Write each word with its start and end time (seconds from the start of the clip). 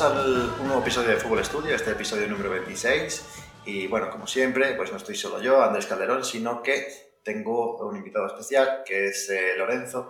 bienvenidos 0.00 0.56
al 0.56 0.60
un 0.60 0.66
nuevo 0.66 0.80
episodio 0.80 1.10
de 1.10 1.16
Fútbol 1.16 1.44
Studio, 1.44 1.74
este 1.74 1.90
episodio 1.90 2.26
número 2.26 2.48
26. 2.50 3.42
Y 3.66 3.86
bueno, 3.86 4.08
como 4.08 4.26
siempre, 4.26 4.72
pues 4.74 4.90
no 4.90 4.96
estoy 4.96 5.14
solo 5.14 5.42
yo, 5.42 5.62
Andrés 5.62 5.86
Calderón, 5.86 6.24
sino 6.24 6.62
que 6.62 6.86
tengo 7.22 7.76
un 7.86 7.96
invitado 7.96 8.26
especial 8.26 8.82
que 8.86 9.08
es 9.08 9.28
eh, 9.28 9.54
Lorenzo. 9.58 10.08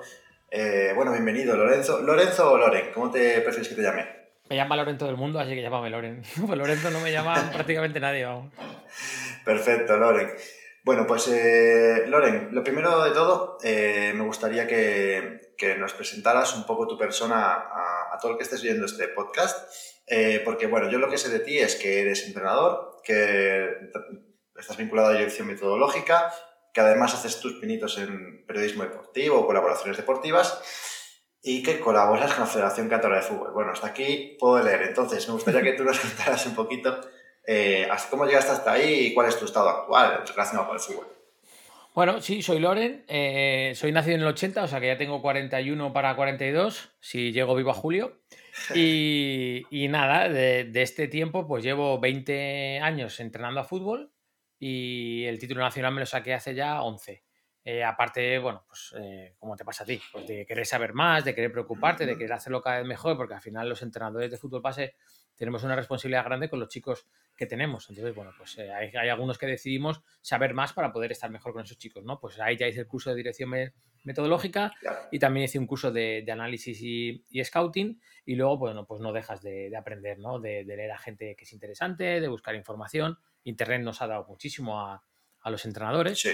Eh, 0.49 0.93
bueno, 0.95 1.11
bienvenido, 1.11 1.57
Lorenzo. 1.57 2.03
¿Lorenzo 2.03 2.53
o 2.53 2.59
Loren? 2.59 2.93
¿Cómo 2.95 3.11
te 3.11 3.41
prefieres 3.41 3.69
que 3.69 3.75
te 3.75 3.83
llame? 3.83 4.07
Me 4.49 4.57
llama 4.57 4.77
Loren 4.77 4.97
todo 4.97 5.11
el 5.11 5.17
mundo, 5.17 5.41
así 5.41 5.55
que 5.55 5.63
llámame 5.63 5.91
Loren. 5.91 6.23
Lorenzo 6.49 6.91
no 6.91 7.01
me 7.01 7.11
llama 7.11 7.51
prácticamente 7.53 7.99
nadie, 7.99 8.25
vamos. 8.25 8.53
Perfecto, 9.45 9.97
Loren. 9.97 10.31
Bueno, 10.83 11.07
pues 11.07 11.29
eh, 11.29 12.05
Loren, 12.07 12.49
lo 12.53 12.65
primero 12.65 13.05
de 13.05 13.11
todo, 13.11 13.59
eh, 13.63 14.13
me 14.15 14.25
gustaría 14.25 14.67
que, 14.67 15.53
que, 15.59 15.77
nos 15.77 15.93
presentaras 15.93 16.55
un 16.55 16.65
poco 16.65 16.87
tu 16.87 16.97
persona 16.97 17.53
a, 17.53 18.19
todo 18.21 18.33
el 18.33 18.39
que 18.39 18.45
estés 18.45 18.63
viendo 18.63 18.87
este 18.87 19.09
podcast, 19.09 19.73
eh, 20.07 20.41
porque 20.45 20.67
bueno, 20.67 20.91
yo 20.91 20.99
lo 20.99 21.09
que 21.09 21.19
sé 21.19 21.29
de 21.29 21.41
ti 21.41 21.59
es 21.59 21.77
que 21.77 22.01
eres 22.01 22.27
entrenador, 22.27 22.97
que 23.05 23.69
estás 24.57 24.77
vinculado 24.77 25.09
a 25.09 25.13
la 25.13 25.19
dirección 25.19 25.49
metodológica, 25.49 26.33
que 26.73 26.81
además 26.81 27.15
haces 27.15 27.41
tus 27.41 27.55
pinitos 27.55 27.99
en 27.99 28.45
periodismo 28.47 28.83
deportivo 28.83 29.39
o 29.39 29.47
colaboraciones 29.47 29.97
deportivas 29.97 30.63
y 31.43 31.63
que 31.63 31.81
colaboras 31.81 32.33
con 32.33 32.45
la 32.45 32.51
Federación 32.51 32.89
Catalana 32.89 33.23
de 33.23 33.27
Fútbol. 33.27 33.53
Bueno, 33.53 33.73
hasta 33.73 33.89
aquí 33.89 34.37
puedo 34.39 34.63
leer, 34.63 34.83
entonces 34.83 35.27
me 35.29 35.35
gustaría 35.35 35.63
que 35.63 35.73
tú 35.75 35.85
nos 35.85 35.99
contaras 36.01 36.45
un 36.47 36.55
poquito 36.55 37.01
eh, 37.47 37.89
¿Cómo 38.11 38.27
llegaste 38.27 38.53
hasta 38.53 38.73
ahí 38.73 39.07
y 39.07 39.15
cuál 39.15 39.29
es 39.29 39.39
tu 39.39 39.45
estado 39.45 39.69
actual 39.69 40.25
relacionado 40.27 40.69
con 40.69 40.77
el 40.77 40.83
fútbol? 40.83 41.07
Bueno, 41.95 42.21
sí, 42.21 42.41
soy 42.41 42.61
Loren, 42.61 43.05
eh, 43.09 43.73
soy 43.75 43.91
nacido 43.91 44.15
en 44.15 44.23
el 44.23 44.29
80, 44.29 44.63
o 44.63 44.69
sea 44.69 44.81
que 44.81 44.87
ya 44.87 44.97
tengo 44.97 45.21
41 45.21 45.93
para 45.93 46.15
42, 46.15 46.93
si 47.01 47.33
llego 47.33 47.55
vivo 47.55 47.71
a 47.71 47.75
julio. 47.75 48.21
Y, 48.75 49.65
y 49.71 49.89
nada, 49.89 50.29
de, 50.29 50.65
de, 50.65 50.83
este 50.83 51.09
tiempo 51.09 51.47
pues 51.47 51.65
llevo 51.65 51.99
20 51.99 52.81
años 52.81 53.19
entrenando 53.21 53.61
a 53.61 53.65
fútbol 53.65 54.13
y 54.59 55.25
el 55.25 55.39
título 55.39 55.63
nacional 55.63 55.95
me 55.95 56.01
lo 56.01 56.07
saqué 56.07 56.35
hace 56.35 56.55
ya 56.55 56.83
11. 56.83 57.25
Eh, 57.63 57.85
aparte, 57.85 58.39
bueno, 58.39 58.65
pues 58.67 58.95
eh, 58.99 59.35
como 59.39 59.55
te 59.55 59.65
pasa 59.65 59.85
a 59.85 59.87
ti, 59.87 60.01
pues 60.13 60.27
de 60.27 60.47
querer 60.47 60.67
saber 60.67 60.95
más, 60.95 61.25
de 61.25 61.35
querer 61.35 61.53
preocuparte, 61.53 62.07
de 62.07 62.17
querer 62.17 62.33
hacerlo 62.33 62.63
cada 62.63 62.79
vez 62.79 62.87
mejor, 62.87 63.17
porque 63.17 63.35
al 63.35 63.41
final 63.41 63.69
los 63.69 63.83
entrenadores 63.83 64.31
de 64.31 64.39
fútbol 64.39 64.63
base 64.63 64.95
tenemos 65.41 65.65
una 65.65 65.75
responsabilidad 65.75 66.27
grande 66.27 66.51
con 66.51 66.61
los 66.61 66.69
chicos 66.69 67.07
que 67.35 67.47
tenemos. 67.47 67.89
Entonces, 67.89 68.15
bueno, 68.15 68.31
pues 68.37 68.59
eh, 68.59 68.71
hay, 68.71 68.95
hay, 68.95 69.09
algunos 69.09 69.39
que 69.39 69.47
decidimos 69.47 70.03
saber 70.21 70.53
más 70.53 70.75
para 70.75 70.93
poder 70.93 71.13
estar 71.13 71.31
mejor 71.31 71.55
con 71.55 71.63
esos 71.63 71.79
chicos, 71.79 72.05
¿no? 72.05 72.21
Pues 72.21 72.39
ahí 72.41 72.59
ya 72.59 72.69
hice 72.69 72.81
el 72.81 72.87
curso 72.87 73.09
de 73.09 73.17
dirección 73.17 73.51
metodológica 74.05 74.71
y 75.11 75.19
también 75.19 75.45
hice 75.45 75.59
un 75.59 75.67
curso 75.67 75.91
de, 75.91 76.25
de 76.27 76.31
análisis 76.31 76.83
y, 76.83 77.25
y, 77.31 77.43
scouting 77.43 77.99
y 78.27 78.35
luego, 78.35 78.59
bueno, 78.59 78.87
pues 78.87 79.01
no 79.01 79.15
dejas 79.15 79.41
de, 79.41 79.71
de 79.71 79.77
aprender, 79.79 80.19
¿no? 80.19 80.41
De, 80.41 80.63
de, 80.67 80.77
leer 80.77 80.93
a 80.93 80.99
gente 80.99 81.35
que 81.35 81.45
es 81.45 81.53
interesante, 81.55 82.21
de 82.21 82.29
buscar 82.29 82.55
información. 82.55 83.17
Internet 83.45 83.81
nos 83.81 84.03
ha 84.03 84.09
dado 84.09 84.27
muchísimo 84.27 84.79
a, 84.79 85.03
a 85.41 85.51
los 85.51 85.65
entrenadores. 85.65 86.21
Sí. 86.21 86.33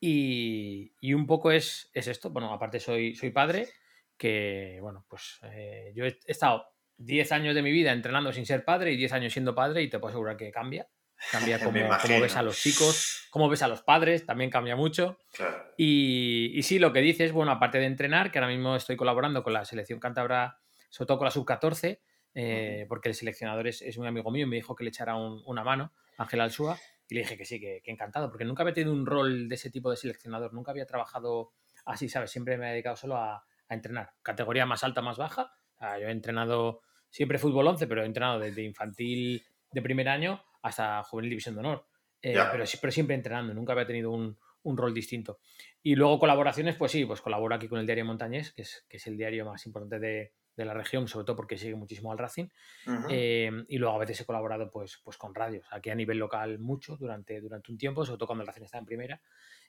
Y, 0.00 0.94
y, 1.00 1.14
un 1.14 1.28
poco 1.28 1.52
es, 1.52 1.92
es, 1.94 2.08
esto. 2.08 2.30
Bueno, 2.30 2.52
aparte 2.52 2.80
soy, 2.80 3.14
soy 3.14 3.30
padre, 3.30 3.68
que, 4.16 4.78
bueno, 4.80 5.06
pues 5.08 5.38
eh, 5.44 5.92
yo 5.94 6.04
he 6.04 6.18
estado 6.26 6.66
10 6.98 7.32
años 7.32 7.54
de 7.54 7.62
mi 7.62 7.72
vida 7.72 7.92
entrenando 7.92 8.32
sin 8.32 8.44
ser 8.44 8.64
padre 8.64 8.92
y 8.92 8.96
10 8.96 9.12
años 9.12 9.32
siendo 9.32 9.54
padre 9.54 9.82
y 9.82 9.88
te 9.88 9.98
puedo 9.98 10.10
asegurar 10.10 10.36
que 10.36 10.50
cambia. 10.50 10.88
Cambia 11.32 11.58
cómo, 11.64 11.80
cómo 12.02 12.20
ves 12.20 12.36
a 12.36 12.42
los 12.42 12.60
chicos, 12.60 13.28
cómo 13.30 13.48
ves 13.48 13.62
a 13.62 13.68
los 13.68 13.82
padres, 13.82 14.26
también 14.26 14.50
cambia 14.50 14.76
mucho. 14.76 15.18
Claro. 15.32 15.74
Y, 15.76 16.52
y, 16.54 16.62
sí, 16.62 16.78
lo 16.78 16.92
que 16.92 17.00
dices, 17.00 17.32
bueno, 17.32 17.52
aparte 17.52 17.78
de 17.78 17.86
entrenar, 17.86 18.30
que 18.30 18.38
ahora 18.38 18.50
mismo 18.50 18.76
estoy 18.76 18.96
colaborando 18.96 19.42
con 19.42 19.52
la 19.52 19.64
selección 19.64 20.00
cántabra, 20.00 20.58
sobre 20.90 21.06
todo 21.06 21.18
con 21.18 21.24
la 21.26 21.30
sub-14, 21.30 22.00
eh, 22.34 22.86
porque 22.88 23.08
el 23.08 23.14
seleccionador 23.14 23.66
es, 23.66 23.82
es, 23.82 23.96
un 23.96 24.06
amigo 24.06 24.30
mío 24.30 24.46
y 24.46 24.48
me 24.48 24.56
dijo 24.56 24.76
que 24.76 24.84
le 24.84 24.90
echara 24.90 25.16
un, 25.16 25.42
una 25.46 25.64
mano, 25.64 25.92
Ángel 26.18 26.40
Alsúa, 26.40 26.78
y 27.08 27.14
le 27.14 27.22
dije 27.22 27.36
que 27.36 27.44
sí, 27.44 27.58
que, 27.58 27.80
que, 27.82 27.90
encantado, 27.90 28.28
porque 28.30 28.44
nunca 28.44 28.62
había 28.62 28.74
tenido 28.74 28.92
un 28.92 29.06
rol 29.06 29.48
de 29.48 29.54
ese 29.54 29.70
tipo 29.70 29.90
de 29.90 29.96
seleccionador, 29.96 30.52
nunca 30.52 30.70
había 30.70 30.86
trabajado 30.86 31.52
así, 31.84 32.08
¿sabes? 32.08 32.30
Siempre 32.30 32.58
me 32.58 32.68
he 32.68 32.72
dedicado 32.72 32.96
solo 32.96 33.16
a, 33.16 33.44
a 33.68 33.74
entrenar, 33.74 34.12
categoría 34.22 34.66
más 34.66 34.84
alta, 34.84 35.02
más 35.02 35.16
baja. 35.16 35.52
O 35.74 35.78
sea, 35.78 35.98
yo 35.98 36.08
he 36.08 36.10
entrenado 36.10 36.82
siempre 37.10 37.38
fútbol 37.38 37.66
11, 37.68 37.86
pero 37.86 38.02
he 38.02 38.06
entrenado 38.06 38.38
desde 38.38 38.62
infantil 38.62 39.44
de 39.70 39.82
primer 39.82 40.08
año 40.08 40.42
hasta 40.62 41.02
juvenil 41.04 41.30
división 41.30 41.54
de 41.54 41.60
honor. 41.60 41.86
Eh, 42.20 42.32
yeah. 42.32 42.50
pero, 42.50 42.64
pero, 42.80 42.92
siempre 42.92 43.14
entrenando, 43.14 43.54
nunca 43.54 43.72
había 43.72 43.86
tenido 43.86 44.10
un, 44.10 44.36
un, 44.62 44.76
rol 44.76 44.92
distinto. 44.92 45.38
Y 45.82 45.94
luego 45.94 46.18
colaboraciones, 46.18 46.74
pues 46.76 46.92
sí, 46.92 47.04
pues 47.04 47.20
colaboro 47.20 47.54
aquí 47.54 47.68
con 47.68 47.78
el 47.78 47.86
diario 47.86 48.04
Montañés, 48.04 48.52
que 48.52 48.62
es, 48.62 48.84
que 48.88 48.96
es 48.96 49.06
el 49.06 49.16
diario 49.16 49.44
más 49.44 49.64
importante 49.66 50.00
de, 50.00 50.32
de, 50.56 50.64
la 50.64 50.74
región, 50.74 51.06
sobre 51.06 51.24
todo 51.24 51.36
porque 51.36 51.56
sigue 51.56 51.76
muchísimo 51.76 52.10
al 52.10 52.18
Racing. 52.18 52.48
Uh 52.86 52.90
-huh. 52.90 53.06
eh, 53.10 53.64
y 53.68 53.78
luego 53.78 53.94
a 53.94 53.98
veces 53.98 54.20
he 54.20 54.24
colaborado 54.26 54.68
pues, 54.68 55.00
pues 55.04 55.16
con 55.16 55.32
radios, 55.34 55.66
aquí 55.70 55.90
a 55.90 55.94
nivel 55.94 56.18
local 56.18 56.58
mucho 56.58 56.96
durante, 56.96 57.40
durante 57.40 57.70
un 57.70 57.78
tiempo, 57.78 58.04
sobre 58.04 58.18
todo 58.18 58.26
cuando 58.26 58.42
el 58.42 58.48
Racing 58.48 58.64
está 58.64 58.78
en 58.78 58.86
primera. 58.86 59.20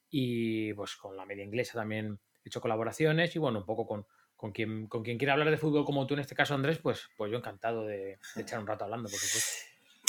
Y 0.09 0.73
pues 0.73 0.95
con 0.95 1.15
la 1.15 1.25
media 1.25 1.43
inglesa 1.43 1.77
también 1.77 2.19
he 2.43 2.47
hecho 2.47 2.61
colaboraciones 2.61 3.35
y 3.35 3.39
bueno, 3.39 3.59
un 3.59 3.65
poco 3.65 3.85
con, 3.85 4.07
con 4.39 4.53
quien, 4.53 4.87
con 4.87 5.03
quien 5.03 5.17
quiera 5.17 5.33
hablar 5.33 5.51
de 5.51 5.57
fútbol 5.57 5.83
como 5.83 6.07
tú 6.07 6.13
en 6.13 6.21
este 6.21 6.33
caso, 6.33 6.53
Andrés, 6.53 6.77
pues, 6.77 7.09
pues 7.17 7.29
yo 7.29 7.37
encantado 7.37 7.85
de, 7.85 8.19
de 8.35 8.41
echar 8.41 8.57
un 8.57 8.65
rato 8.65 8.85
hablando, 8.85 9.09
por 9.09 9.19
supuesto. 9.19 9.65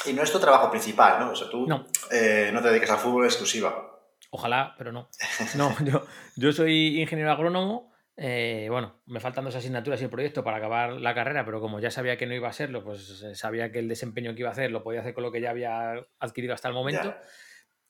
Y 0.07 0.13
no 0.13 0.23
es 0.23 0.31
tu 0.31 0.39
trabajo 0.39 0.71
principal, 0.71 1.19
¿no? 1.19 1.33
O 1.33 1.35
sea, 1.35 1.51
tú 1.51 1.67
no, 1.67 1.85
eh, 2.13 2.51
no 2.53 2.63
te 2.63 2.69
dedicas 2.69 2.93
al 2.93 2.99
fútbol 2.99 3.25
exclusiva. 3.25 3.99
Ojalá, 4.31 4.77
pero 4.79 4.93
no. 4.93 5.09
No, 5.57 5.75
yo, 5.85 6.07
yo 6.37 6.53
soy 6.53 7.01
ingeniero 7.01 7.33
agrónomo. 7.33 7.93
Eh, 8.17 8.69
bueno, 8.71 9.01
me 9.07 9.19
faltan 9.19 9.45
dos 9.45 9.57
asignaturas 9.57 10.01
y 10.01 10.05
el 10.05 10.11
proyecto 10.11 10.45
para 10.45 10.59
acabar 10.59 10.93
la 10.93 11.13
carrera, 11.13 11.45
pero 11.45 11.61
como 11.61 11.81
ya 11.81 11.91
sabía 11.91 12.17
que 12.17 12.27
no 12.27 12.35
iba 12.35 12.49
a 12.49 12.53
serlo, 12.53 12.85
pues 12.85 13.23
eh, 13.23 13.35
sabía 13.35 13.73
que 13.73 13.81
el 13.81 13.89
desempeño 13.89 14.33
que 14.35 14.41
iba 14.41 14.51
a 14.51 14.53
hacer 14.53 14.71
lo 14.71 14.85
podía 14.85 15.01
hacer 15.01 15.13
con 15.13 15.25
lo 15.25 15.33
que 15.33 15.41
ya 15.41 15.51
había 15.51 15.95
adquirido 16.21 16.55
hasta 16.55 16.69
el 16.69 16.75
momento. 16.75 17.17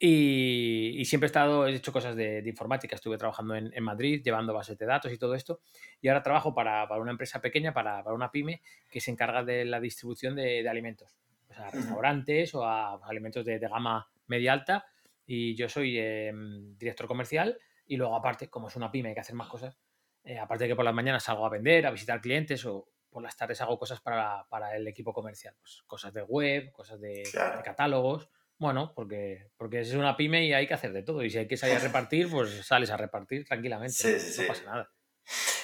Y, 0.02 0.94
y, 0.96 1.04
siempre 1.04 1.26
he 1.26 1.28
estado, 1.28 1.66
he 1.66 1.74
hecho 1.74 1.92
cosas 1.92 2.16
de, 2.16 2.40
de 2.40 2.48
informática, 2.48 2.94
estuve 2.94 3.18
trabajando 3.18 3.54
en, 3.54 3.70
en, 3.74 3.84
Madrid, 3.84 4.22
llevando 4.24 4.54
bases 4.54 4.78
de 4.78 4.86
datos 4.86 5.12
y 5.12 5.18
todo 5.18 5.34
esto, 5.34 5.60
y 6.00 6.08
ahora 6.08 6.22
trabajo 6.22 6.54
para, 6.54 6.88
para 6.88 7.02
una 7.02 7.10
empresa 7.10 7.42
pequeña, 7.42 7.74
para, 7.74 8.02
para, 8.02 8.14
una 8.14 8.30
pyme, 8.30 8.62
que 8.88 8.98
se 8.98 9.10
encarga 9.10 9.44
de 9.44 9.66
la 9.66 9.78
distribución 9.78 10.36
de, 10.36 10.62
de 10.62 10.68
alimentos, 10.70 11.18
o 11.50 11.52
sea, 11.52 11.66
a 11.66 11.70
restaurantes 11.70 12.54
o 12.54 12.64
a, 12.64 12.94
a 12.94 13.08
alimentos 13.08 13.44
de, 13.44 13.58
de, 13.58 13.68
gama 13.68 14.10
media 14.26 14.54
alta, 14.54 14.86
y 15.26 15.54
yo 15.54 15.68
soy 15.68 15.98
eh, 15.98 16.32
director 16.78 17.06
comercial, 17.06 17.58
y 17.86 17.98
luego 17.98 18.16
aparte, 18.16 18.48
como 18.48 18.68
es 18.68 18.76
una 18.76 18.90
pyme, 18.90 19.10
hay 19.10 19.14
que 19.14 19.20
hacer 19.20 19.34
más 19.34 19.48
cosas, 19.48 19.78
eh, 20.24 20.38
aparte 20.38 20.64
de 20.64 20.68
que 20.68 20.76
por 20.76 20.86
las 20.86 20.94
mañanas 20.94 21.24
salgo 21.24 21.44
a 21.44 21.50
vender, 21.50 21.86
a 21.86 21.90
visitar 21.90 22.22
clientes, 22.22 22.64
o 22.64 22.88
por 23.10 23.22
las 23.22 23.36
tardes 23.36 23.60
hago 23.60 23.78
cosas 23.78 24.00
para, 24.00 24.46
para 24.48 24.74
el 24.74 24.88
equipo 24.88 25.12
comercial, 25.12 25.54
pues 25.60 25.82
cosas 25.86 26.14
de 26.14 26.22
web, 26.22 26.72
cosas 26.72 26.98
de, 26.98 27.22
claro. 27.30 27.58
de 27.58 27.62
catálogos, 27.62 28.30
bueno, 28.60 28.92
porque, 28.94 29.50
porque 29.56 29.80
es 29.80 29.94
una 29.94 30.16
pyme 30.16 30.44
y 30.44 30.52
hay 30.52 30.66
que 30.68 30.74
hacer 30.74 30.92
de 30.92 31.02
todo. 31.02 31.24
Y 31.24 31.30
si 31.30 31.38
hay 31.38 31.48
que 31.48 31.56
salir 31.56 31.76
a 31.76 31.78
repartir, 31.88 32.30
pues 32.30 32.64
sales 32.64 32.90
a 32.90 32.96
repartir 32.96 33.44
tranquilamente. 33.44 33.94
Sí, 33.94 34.12
no, 34.12 34.18
sí, 34.20 34.42
no 34.42 34.48
pasa 34.48 34.64
nada. 34.64 34.92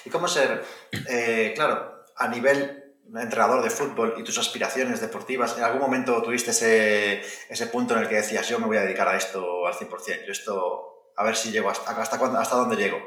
¿Y 0.05 0.11
cómo 0.11 0.27
ser, 0.27 0.63
eh, 1.09 1.53
claro, 1.55 2.05
a 2.17 2.29
nivel 2.29 2.83
entrenador 3.15 3.63
de 3.63 3.71
fútbol 3.71 4.15
y 4.19 4.25
tus 4.25 4.39
aspiraciones 4.39 5.01
deportivas, 5.01 5.57
¿en 5.59 5.65
algún 5.65 5.81
momento 5.81 6.23
tuviste 6.23 6.51
ese, 6.51 7.23
ese 7.49 7.67
punto 7.67 7.95
en 7.95 8.03
el 8.03 8.09
que 8.09 8.17
decías, 8.17 8.49
yo 8.49 8.59
me 8.59 8.67
voy 8.67 8.79
a 8.79 8.83
dedicar 8.83 9.07
a 9.09 9.17
esto 9.17 9.67
al 9.67 9.75
100%, 9.75 10.27
yo 10.27 10.33
esto, 10.33 11.13
a 11.17 11.25
ver 11.25 11.37
si 11.37 11.51
llego 11.51 11.71
hasta, 11.71 11.91
hasta, 11.91 12.19
cuándo, 12.19 12.39
hasta 12.39 12.57
dónde 12.57 12.77
llego? 12.77 12.99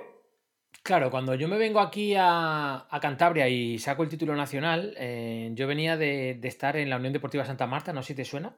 Claro, 0.83 1.11
cuando 1.11 1.35
yo 1.35 1.47
me 1.47 1.57
vengo 1.57 1.79
aquí 1.79 2.15
a, 2.15 2.87
a 2.89 2.99
Cantabria 3.01 3.49
y 3.49 3.79
saco 3.79 4.03
el 4.03 4.09
título 4.09 4.35
nacional, 4.35 4.93
eh, 4.97 5.49
yo 5.53 5.67
venía 5.67 5.97
de, 5.97 6.37
de, 6.39 6.47
estar 6.47 6.77
en 6.77 6.89
la 6.89 6.97
Unión 6.97 7.11
Deportiva 7.11 7.43
Santa 7.43 7.67
Marta, 7.67 7.91
no 7.91 8.01
sé 8.01 8.09
si 8.09 8.15
te 8.15 8.25
suena. 8.25 8.57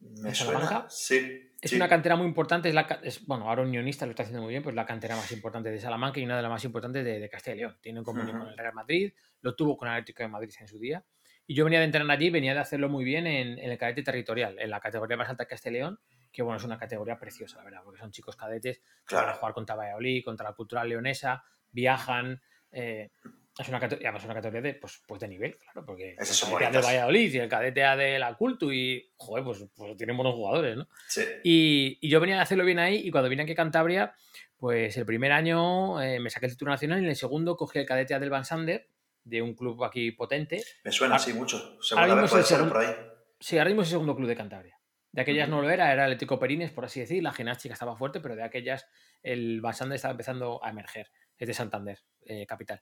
Me 0.00 0.34
suena, 0.34 0.86
sí. 0.88 1.52
Es 1.60 1.70
sí. 1.70 1.76
una 1.76 1.88
cantera 1.88 2.16
muy 2.16 2.26
importante, 2.26 2.70
es 2.70 2.74
la, 2.74 2.82
es, 3.02 3.26
bueno, 3.26 3.48
ahora 3.48 3.62
Unionista 3.62 4.06
lo 4.06 4.12
está 4.12 4.22
haciendo 4.22 4.42
muy 4.42 4.50
bien, 4.50 4.62
pues 4.62 4.74
la 4.74 4.86
cantera 4.86 5.14
más 5.14 5.30
importante 5.30 5.70
de 5.70 5.78
Salamanca 5.78 6.18
y 6.18 6.24
una 6.24 6.36
de 6.36 6.42
las 6.42 6.50
más 6.50 6.64
importantes 6.64 7.04
de, 7.04 7.20
de 7.20 7.28
Castilla 7.28 7.54
y 7.54 7.58
León. 7.58 7.76
Tiene 7.82 7.98
un 7.98 8.04
convenio 8.04 8.32
uh 8.32 8.36
-huh. 8.36 8.40
con 8.40 8.48
el 8.48 8.56
Real 8.56 8.72
Madrid, 8.72 9.12
lo 9.42 9.54
tuvo 9.54 9.76
con 9.76 9.88
el 9.88 9.94
Atlético 9.94 10.22
de 10.22 10.28
Madrid 10.30 10.54
en 10.58 10.68
su 10.68 10.78
día. 10.78 11.04
Y 11.46 11.54
yo 11.54 11.64
venía 11.64 11.80
de 11.80 11.84
entrenar 11.84 12.10
allí, 12.16 12.30
venía 12.30 12.54
de 12.54 12.60
hacerlo 12.60 12.88
muy 12.88 13.04
bien 13.04 13.26
en, 13.26 13.58
en 13.58 13.70
el 13.70 13.76
cadete 13.76 14.02
territorial, 14.02 14.56
en 14.58 14.70
la 14.70 14.80
categoría 14.80 15.16
más 15.16 15.28
alta 15.28 15.44
de 15.44 15.48
Castilla 15.48 15.70
y 15.70 15.80
León, 15.80 16.00
que 16.32 16.42
bueno, 16.42 16.56
es 16.56 16.64
una 16.64 16.78
categoría 16.78 17.18
preciosa, 17.18 17.58
la 17.58 17.64
verdad, 17.64 17.80
porque 17.84 17.98
son 17.98 18.10
chicos 18.10 18.36
cadetes 18.36 18.80
claro. 19.04 19.24
que 19.24 19.26
van 19.26 19.34
a 19.34 19.38
jugar 19.38 19.52
contra 19.52 19.74
Valladolid, 19.74 20.24
contra 20.24 20.48
la 20.48 20.54
Cultural 20.54 20.88
Leonesa, 20.88 21.42
viajan, 21.72 22.40
eh, 22.70 23.10
es 23.58 23.68
una 23.68 23.80
categoría, 23.80 24.10
es 24.16 24.24
una 24.24 24.34
categoría 24.34 24.62
de, 24.62 24.74
pues, 24.74 25.02
pues 25.06 25.20
de 25.20 25.28
nivel, 25.28 25.56
claro, 25.58 25.84
porque 25.84 26.16
es 26.18 26.42
el 26.42 26.58
cadete 26.58 26.78
de 26.78 26.82
Valladolid 26.82 27.34
y 27.34 27.38
el 27.38 27.48
cadete 27.48 27.84
A 27.84 27.96
de 27.96 28.18
la 28.18 28.34
Cultu 28.36 28.72
y, 28.72 29.12
joder, 29.16 29.44
pues, 29.44 29.64
pues 29.74 29.96
tienen 29.96 30.16
buenos 30.16 30.34
jugadores, 30.34 30.76
¿no? 30.76 30.88
Sí. 31.08 31.22
Y, 31.44 31.98
y, 32.00 32.08
yo 32.08 32.20
venía 32.20 32.38
a 32.38 32.42
hacerlo 32.42 32.64
bien 32.64 32.78
ahí 32.78 33.02
y 33.04 33.10
cuando 33.10 33.28
vine 33.28 33.42
aquí 33.42 33.52
a 33.52 33.56
Cantabria, 33.56 34.14
pues 34.56 34.96
el 34.96 35.06
primer 35.06 35.32
año 35.32 36.00
eh, 36.02 36.20
me 36.20 36.30
saqué 36.30 36.46
el 36.46 36.52
título 36.52 36.70
nacional 36.70 37.00
y 37.00 37.04
en 37.04 37.10
el 37.10 37.16
segundo 37.16 37.56
cogí 37.56 37.78
el 37.78 37.86
cadete 37.86 38.14
A 38.14 38.18
del 38.18 38.30
Van 38.30 38.44
Sander, 38.44 38.88
de 39.24 39.42
un 39.42 39.54
club 39.54 39.82
aquí 39.84 40.12
potente. 40.12 40.62
Me 40.84 40.92
suena 40.92 41.16
así 41.16 41.32
mucho, 41.32 41.78
que 41.80 42.28
puede 42.28 42.44
ser 42.44 42.68
por 42.68 42.78
ahí. 42.78 42.94
Sí, 43.38 43.58
ahora 43.58 43.70
mismo 43.70 43.82
es 43.82 43.88
el 43.88 43.92
segundo 43.92 44.14
club 44.14 44.28
de 44.28 44.36
Cantabria. 44.36 44.78
De 45.12 45.22
aquellas 45.22 45.48
uh 45.48 45.52
-huh. 45.52 45.54
no 45.56 45.62
lo 45.62 45.70
era, 45.70 45.92
era 45.92 46.04
el 46.04 46.12
Atlético 46.12 46.38
Perines, 46.38 46.70
por 46.70 46.84
así 46.84 47.00
decir, 47.00 47.22
la 47.22 47.32
gimnástica 47.32 47.72
estaba 47.72 47.96
fuerte, 47.96 48.20
pero 48.20 48.36
de 48.36 48.44
aquellas 48.44 48.86
el 49.22 49.60
Van 49.60 49.74
Sander 49.74 49.96
estaba 49.96 50.12
empezando 50.12 50.62
a 50.62 50.70
emerger, 50.70 51.10
es 51.36 51.48
de 51.48 51.54
Santander, 51.54 51.98
eh, 52.26 52.46
capital. 52.46 52.80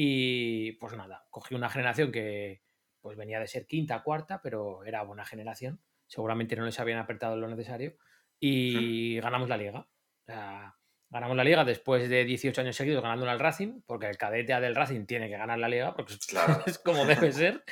Y 0.00 0.74
pues 0.74 0.96
nada, 0.96 1.26
cogí 1.28 1.56
una 1.56 1.68
generación 1.68 2.12
que, 2.12 2.62
pues 3.00 3.16
venía 3.16 3.40
de 3.40 3.48
ser 3.48 3.66
quinta, 3.66 4.04
cuarta, 4.04 4.40
pero 4.40 4.84
era 4.84 5.02
buena 5.02 5.24
generación. 5.24 5.80
Seguramente 6.06 6.54
no 6.54 6.64
les 6.64 6.78
habían 6.78 7.00
apretado 7.00 7.36
lo 7.36 7.48
necesario 7.48 7.96
y 8.38 9.18
ganamos 9.18 9.48
la 9.48 9.56
liga. 9.56 9.80
O 9.80 10.24
sea, 10.24 10.76
ganamos 11.10 11.36
la 11.36 11.42
liga 11.42 11.64
después 11.64 12.08
de 12.08 12.24
18 12.24 12.60
años 12.60 12.76
seguidos 12.76 13.02
ganando 13.02 13.28
al 13.28 13.40
Racing, 13.40 13.80
porque 13.86 14.06
el 14.06 14.16
cadete 14.16 14.52
A 14.52 14.60
del 14.60 14.76
Racing 14.76 15.04
tiene 15.04 15.28
que 15.28 15.36
ganar 15.36 15.58
la 15.58 15.68
liga, 15.68 15.96
porque 15.96 16.14
es 16.66 16.78
como 16.78 17.04
debe 17.04 17.32
ser. 17.32 17.64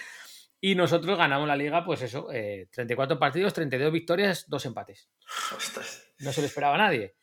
Y 0.60 0.74
nosotros 0.74 1.16
ganamos 1.16 1.46
la 1.46 1.54
liga, 1.54 1.84
pues 1.84 2.02
eso, 2.02 2.26
34 2.26 3.14
eh, 3.14 3.20
partidos, 3.20 3.54
32 3.54 3.92
victorias, 3.92 4.46
dos 4.48 4.66
empates. 4.66 5.12
No 6.18 6.32
se 6.32 6.40
lo 6.40 6.48
esperaba 6.48 6.74
a 6.74 6.78
nadie. 6.78 7.14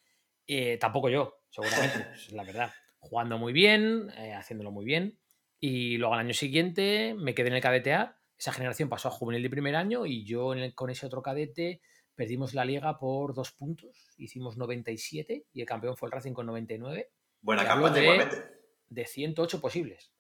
Eh, 0.47 0.77
tampoco 0.77 1.09
yo, 1.09 1.41
seguramente, 1.49 2.07
es 2.13 2.31
la 2.31 2.43
verdad. 2.45 2.73
Jugando 3.03 3.37
muy 3.37 3.51
bien, 3.51 4.09
eh, 4.17 4.33
haciéndolo 4.33 4.71
muy 4.71 4.85
bien. 4.85 5.19
Y 5.59 5.97
luego 5.97 6.13
al 6.13 6.21
año 6.21 6.33
siguiente 6.33 7.15
me 7.17 7.35
quedé 7.35 7.49
en 7.49 7.55
el 7.55 7.61
cadete 7.61 7.93
A. 7.93 8.17
Esa 8.37 8.53
generación 8.53 8.87
pasó 8.87 9.09
a 9.09 9.11
juvenil 9.11 9.43
de 9.43 9.49
primer 9.49 9.75
año 9.75 10.05
y 10.05 10.23
yo 10.23 10.53
con 10.73 10.89
ese 10.89 11.05
otro 11.05 11.21
cadete 11.21 11.81
perdimos 12.15 12.53
la 12.53 12.63
liga 12.63 12.97
por 12.97 13.33
dos 13.33 13.51
puntos. 13.51 14.13
Hicimos 14.17 14.57
97 14.57 15.47
y 15.51 15.61
el 15.61 15.67
campeón 15.67 15.97
fue 15.97 16.07
el 16.07 16.13
Racing 16.13 16.31
con 16.31 16.45
99. 16.45 17.11
Buena 17.41 17.65
campaña, 17.65 18.25
de, 18.25 18.43
de 18.87 19.05
108 19.05 19.59
posibles. 19.59 20.13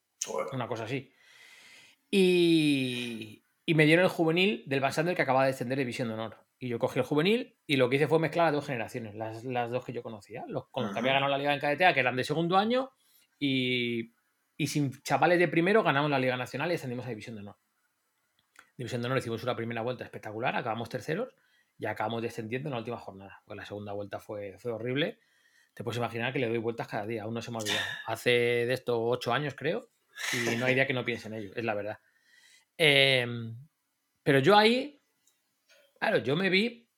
Una 0.51 0.67
cosa 0.67 0.83
así. 0.83 1.09
Y, 2.11 3.45
me 3.67 3.85
dieron 3.85 4.03
el 4.03 4.11
juvenil 4.11 4.63
del 4.67 4.81
Van 4.81 4.93
que 4.93 5.21
acababa 5.21 5.45
de 5.45 5.51
descender 5.51 5.77
de 5.77 5.83
División 5.83 6.09
de 6.09 6.15
Honor. 6.15 6.42
Y 6.63 6.69
yo 6.69 6.79
cogí 6.79 6.97
el 6.97 7.03
juvenil 7.03 7.57
y 7.67 7.75
lo 7.75 7.89
que 7.89 7.97
hice 7.97 8.07
fue 8.07 8.19
mezclar 8.19 8.45
las 8.45 8.53
dos 8.53 8.67
generaciones, 8.67 9.15
las, 9.15 9.69
dos 9.69 9.83
que 9.83 9.91
yo 9.91 10.01
conocía. 10.01 10.45
Los, 10.47 10.69
con 10.69 10.85
los 10.85 10.93
que 10.93 10.99
había 10.99 11.11
ganado 11.11 11.29
la 11.29 11.37
Liga 11.37 11.53
en 11.53 11.59
KDTA, 11.59 11.93
que 11.93 11.99
eran 11.99 12.15
de 12.15 12.23
segundo 12.23 12.55
año, 12.55 12.89
y, 13.37 14.13
sin 14.65 14.93
chavales 15.01 15.39
de 15.39 15.49
primero 15.49 15.83
ganamos 15.83 16.09
la 16.09 16.19
Liga 16.19 16.37
Nacional 16.37 16.71
y 16.71 16.75
ascendimos 16.75 17.05
a 17.05 17.09
División 17.09 17.35
de 17.35 17.41
Honor. 17.41 17.57
División 18.77 19.01
de 19.01 19.07
Honor 19.07 19.17
hicimos 19.17 19.43
una 19.43 19.57
primera 19.57 19.81
vuelta 19.81 20.05
espectacular, 20.05 20.55
acabamos 20.55 20.87
terceros 20.87 21.35
y 21.77 21.85
acabamos 21.85 22.21
descendiendo 22.21 22.69
en 22.69 22.71
la 22.71 22.77
última 22.77 22.97
jornada. 22.97 23.41
Pues 23.43 23.57
la 23.57 23.65
segunda 23.65 23.91
vuelta 23.91 24.21
fue, 24.21 24.57
fue 24.57 24.71
horrible. 24.71 25.19
Te 25.73 25.83
puedes 25.83 25.97
imaginar 25.97 26.31
que 26.31 26.39
le 26.39 26.47
doy 26.47 26.59
vueltas 26.59 26.87
cada 26.87 27.05
día, 27.05 27.23
aún 27.23 27.33
no 27.33 27.41
se 27.41 27.51
me 27.51 27.57
ha 27.57 27.59
olvidado. 27.59 27.81
Hace 28.07 28.29
de 28.29 28.73
esto 28.73 29.03
ocho 29.03 29.33
años, 29.33 29.53
creo, 29.53 29.89
y 30.31 30.55
no 30.55 30.65
hay 30.65 30.75
día 30.75 30.87
que 30.87 30.93
no 30.93 31.03
piense 31.03 31.27
en 31.27 31.33
ello, 31.33 31.51
es 31.53 31.65
la 31.65 31.73
verdad. 31.73 31.99
Em, 32.77 33.53
pero 34.23 34.39
yo 34.39 34.55
ahí, 34.55 35.02
claro, 36.03 36.17
yo 36.17 36.35
me 36.35 36.49
vi, 36.49 36.89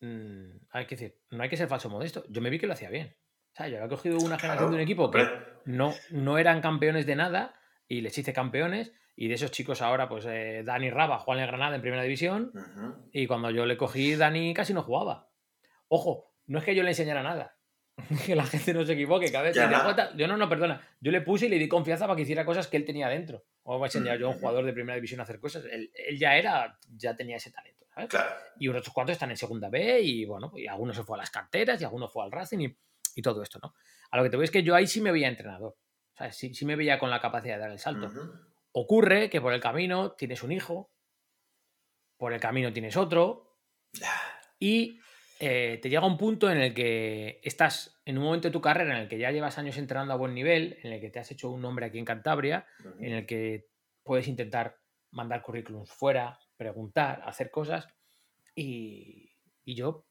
mm, 0.00 0.66
hay 0.70 0.86
que 0.86 0.96
decir, 0.96 1.20
no 1.30 1.44
hay 1.44 1.48
que 1.48 1.56
ser 1.56 1.68
falso 1.68 1.88
modesto, 1.88 2.24
yo 2.28 2.40
me 2.40 2.50
vi 2.50 2.58
que 2.58 2.66
lo 2.66 2.72
hacía 2.72 2.90
bien. 2.90 3.16
O 3.52 3.56
sea, 3.56 3.68
yo 3.68 3.76
había 3.76 3.88
cogido 3.88 4.18
una 4.18 4.38
generación 4.38 4.70
de 4.70 4.76
un 4.76 4.82
equipo 4.82 5.10
que 5.10 5.28
no, 5.64 5.94
no 6.10 6.38
eran 6.38 6.60
campeones 6.60 7.06
de 7.06 7.14
nada 7.14 7.54
y 7.86 8.00
les 8.00 8.16
hice 8.18 8.32
campeones. 8.32 8.92
Y 9.16 9.28
de 9.28 9.34
esos 9.34 9.50
chicos 9.50 9.82
ahora, 9.82 10.08
pues 10.08 10.24
eh, 10.26 10.62
Dani 10.64 10.90
Raba, 10.90 11.18
Juan 11.18 11.40
en 11.40 11.46
Granada 11.46 11.76
en 11.76 11.82
primera 11.82 12.02
división. 12.02 12.52
Y 13.12 13.26
cuando 13.26 13.50
yo 13.50 13.66
le 13.66 13.76
cogí, 13.76 14.16
Dani 14.16 14.54
casi 14.54 14.72
no 14.72 14.82
jugaba. 14.82 15.30
Ojo, 15.88 16.32
no 16.46 16.58
es 16.58 16.64
que 16.64 16.74
yo 16.74 16.82
le 16.82 16.90
enseñara 16.90 17.22
nada. 17.22 17.58
que 18.26 18.34
la 18.34 18.46
gente 18.46 18.72
no 18.72 18.84
se 18.84 18.94
equivoque, 18.94 19.30
cada 19.30 19.44
vez 19.44 19.56
yo 19.56 20.26
no, 20.26 20.36
no, 20.36 20.48
perdona, 20.48 20.80
yo 21.00 21.12
le 21.12 21.20
puse 21.20 21.46
y 21.46 21.48
le 21.48 21.58
di 21.58 21.68
confianza 21.68 22.06
para 22.06 22.16
que 22.16 22.22
hiciera 22.22 22.44
cosas 22.44 22.66
que 22.66 22.76
él 22.76 22.84
tenía 22.84 23.08
dentro. 23.08 23.44
O 23.72 23.78
va 23.78 23.86
a 23.86 23.88
enseñar 23.88 24.18
yo 24.18 24.26
a 24.26 24.30
un 24.30 24.40
jugador 24.40 24.64
de 24.64 24.72
primera 24.72 24.96
división 24.96 25.20
a 25.20 25.22
hacer 25.22 25.38
cosas. 25.38 25.64
Él, 25.70 25.92
ya 26.18 26.36
era, 26.36 26.76
ya 26.96 27.14
tenía 27.14 27.36
ese 27.36 27.52
talento, 27.52 27.86
¿sabes? 27.94 28.10
Y 28.58 28.66
otros 28.66 28.92
cuantos 28.92 29.12
están 29.12 29.30
en 29.30 29.36
segunda 29.36 29.68
B 29.68 30.00
y 30.00 30.24
bueno, 30.24 30.52
y 30.56 30.66
algunos 30.66 30.96
se 30.96 31.04
fue 31.04 31.16
a 31.16 31.18
las 31.18 31.30
carteras 31.30 31.80
y 31.80 31.84
algunos 31.84 32.12
fue 32.12 32.24
al 32.24 32.32
Racing 32.32 32.58
y, 32.58 32.76
y, 33.14 33.22
todo 33.22 33.44
esto, 33.44 33.60
¿no? 33.62 33.72
A 34.10 34.16
lo 34.16 34.24
que 34.24 34.30
te 34.30 34.36
voy 34.36 34.42
es 34.42 34.50
que 34.50 34.64
yo 34.64 34.74
ahí 34.74 34.88
sí 34.88 35.00
me 35.00 35.12
veía 35.12 35.28
entrenador. 35.28 35.76
O 36.14 36.16
sea, 36.16 36.32
sí, 36.32 36.52
sí 36.52 36.64
me 36.64 36.74
veía 36.74 36.98
con 36.98 37.10
la 37.10 37.20
capacidad 37.20 37.54
de 37.54 37.60
dar 37.60 37.70
el 37.70 37.78
salto. 37.78 38.10
Ocurre 38.72 39.30
que 39.30 39.40
por 39.40 39.52
el 39.52 39.60
camino 39.60 40.14
tienes 40.14 40.42
un 40.42 40.50
hijo, 40.50 40.90
por 42.16 42.32
el 42.32 42.40
camino 42.40 42.72
tienes 42.72 42.96
otro, 42.96 43.56
y 44.58 44.98
eh, 45.42 45.78
te 45.80 45.88
llega 45.88 46.06
un 46.06 46.18
punto 46.18 46.50
en 46.50 46.58
el 46.58 46.74
que 46.74 47.40
estás 47.42 47.98
en 48.04 48.18
un 48.18 48.24
momento 48.24 48.48
de 48.48 48.52
tu 48.52 48.60
carrera 48.60 48.94
en 48.94 49.00
el 49.00 49.08
que 49.08 49.16
ya 49.16 49.30
llevas 49.30 49.56
años 49.56 49.78
entrenando 49.78 50.12
a 50.12 50.18
buen 50.18 50.34
nivel, 50.34 50.78
en 50.82 50.92
el 50.92 51.00
que 51.00 51.08
te 51.08 51.18
has 51.18 51.30
hecho 51.30 51.48
un 51.50 51.62
nombre 51.62 51.86
aquí 51.86 51.98
en 51.98 52.04
Cantabria, 52.04 52.66
en 52.98 53.14
el 53.14 53.24
que 53.24 53.66
puedes 54.02 54.28
intentar 54.28 54.76
mandar 55.12 55.40
currículums 55.40 55.90
fuera, 55.90 56.38
preguntar, 56.58 57.22
hacer 57.24 57.50
cosas, 57.50 57.88
y, 58.54 59.32
yo, 59.64 60.04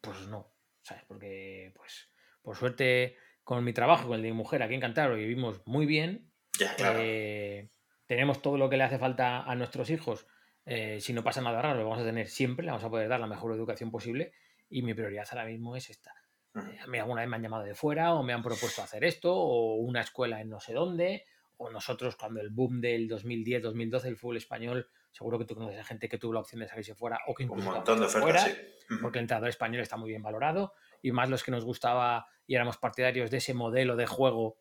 pues 0.00 0.26
no, 0.28 0.50
¿sabes? 0.80 1.04
Porque, 1.06 1.74
pues, 1.76 2.08
por 2.40 2.56
suerte, 2.56 3.16
con 3.44 3.62
mi 3.62 3.74
trabajo, 3.74 4.08
con 4.08 4.16
el 4.16 4.22
de 4.22 4.30
mi 4.30 4.38
mujer 4.38 4.62
aquí 4.62 4.72
en 4.72 4.80
Cantabria, 4.80 5.18
vivimos 5.18 5.60
muy 5.66 5.84
bien. 5.84 6.32
Eh, 6.78 7.68
tenemos 8.06 8.40
todo 8.40 8.56
lo 8.56 8.70
que 8.70 8.78
le 8.78 8.84
hace 8.84 8.98
falta 8.98 9.42
a 9.42 9.54
nuestros 9.54 9.90
hijos. 9.90 10.26
Eh, 10.64 10.98
si 11.00 11.12
no 11.12 11.22
pasa 11.22 11.42
nada 11.42 11.60
raro, 11.60 11.80
lo 11.80 11.84
vamos 11.90 12.02
a 12.02 12.06
tener 12.06 12.28
siempre, 12.28 12.64
le 12.64 12.70
vamos 12.70 12.84
a 12.84 12.88
poder 12.88 13.10
dar 13.10 13.20
la 13.20 13.26
mejor 13.26 13.52
educación 13.52 13.90
posible 13.90 14.32
y 14.68 14.82
mi 14.82 14.94
prioridad 14.94 15.26
ahora 15.30 15.46
mismo 15.46 15.76
es 15.76 15.90
esta. 15.90 16.14
Eh, 16.54 16.78
a 16.82 16.86
mí 16.86 16.98
alguna 16.98 17.20
vez 17.20 17.30
me 17.30 17.36
han 17.36 17.42
llamado 17.42 17.64
de 17.64 17.74
fuera 17.74 18.14
o 18.14 18.22
me 18.22 18.32
han 18.32 18.42
propuesto 18.42 18.82
hacer 18.82 19.04
esto 19.04 19.34
o 19.34 19.74
una 19.76 20.00
escuela 20.00 20.40
en 20.40 20.50
no 20.50 20.60
sé 20.60 20.72
dónde 20.72 21.24
o 21.58 21.70
nosotros 21.70 22.16
cuando 22.16 22.40
el 22.40 22.50
boom 22.50 22.80
del 22.80 23.08
2010-2012 23.08 24.04
el 24.06 24.16
fútbol 24.16 24.36
español, 24.36 24.88
seguro 25.10 25.38
que 25.38 25.46
tú 25.46 25.54
conoces 25.54 25.80
a 25.80 25.84
gente 25.84 26.08
que 26.08 26.18
tuvo 26.18 26.34
la 26.34 26.40
opción 26.40 26.60
de 26.60 26.68
salirse 26.68 26.94
fuera 26.94 27.18
o 27.26 27.34
que 27.34 27.44
incluso 27.44 27.68
un 27.68 27.74
montón 27.74 28.00
de 28.00 28.08
fuera, 28.08 28.44
porque 29.00 29.18
el 29.18 29.24
entrenador 29.24 29.48
español 29.48 29.82
está 29.82 29.96
muy 29.96 30.10
bien 30.10 30.22
valorado 30.22 30.74
y 31.00 31.12
más 31.12 31.30
los 31.30 31.42
que 31.42 31.50
nos 31.50 31.64
gustaba 31.64 32.26
y 32.46 32.54
éramos 32.54 32.76
partidarios 32.76 33.30
de 33.30 33.38
ese 33.38 33.54
modelo 33.54 33.96
de 33.96 34.06
juego 34.06 34.58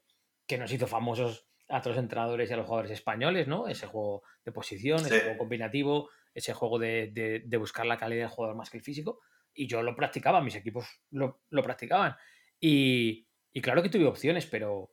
que 0.48 0.58
nos 0.58 0.72
hizo 0.72 0.88
famosos 0.88 1.48
a 1.68 1.81
todos 1.81 1.96
los 1.96 2.04
entrenadores 2.04 2.50
y 2.50 2.54
a 2.54 2.58
los 2.58 2.66
jugadores 2.66 2.92
españoles, 2.92 3.48
¿no? 3.48 3.68
Ese 3.68 3.88
juego 3.88 4.24
de 4.46 4.51
posición, 4.51 5.00
ese 5.00 5.22
juego 5.22 5.38
combinativo, 5.40 6.10
ese 6.34 6.54
juego 6.54 6.80
de, 6.80 7.42
de 7.44 7.58
buscar 7.58 7.86
la 7.86 7.98
calidad 7.98 8.25
del 8.25 8.30
jugador 8.30 8.56
más 8.56 8.69
que 8.69 8.78
el 8.78 8.84
físico 8.84 9.19
y 9.56 9.68
yo 9.68 9.81
lo 9.81 9.96
practicaba, 9.96 10.42
mis 10.42 10.56
equipos 10.56 10.86
lo, 11.12 11.42
practicaban. 11.63 12.16
Y, 12.60 13.28
claro 13.62 13.81
que 13.81 13.90
tuve 13.90 14.06
opciones, 14.06 14.46
pero 14.46 14.91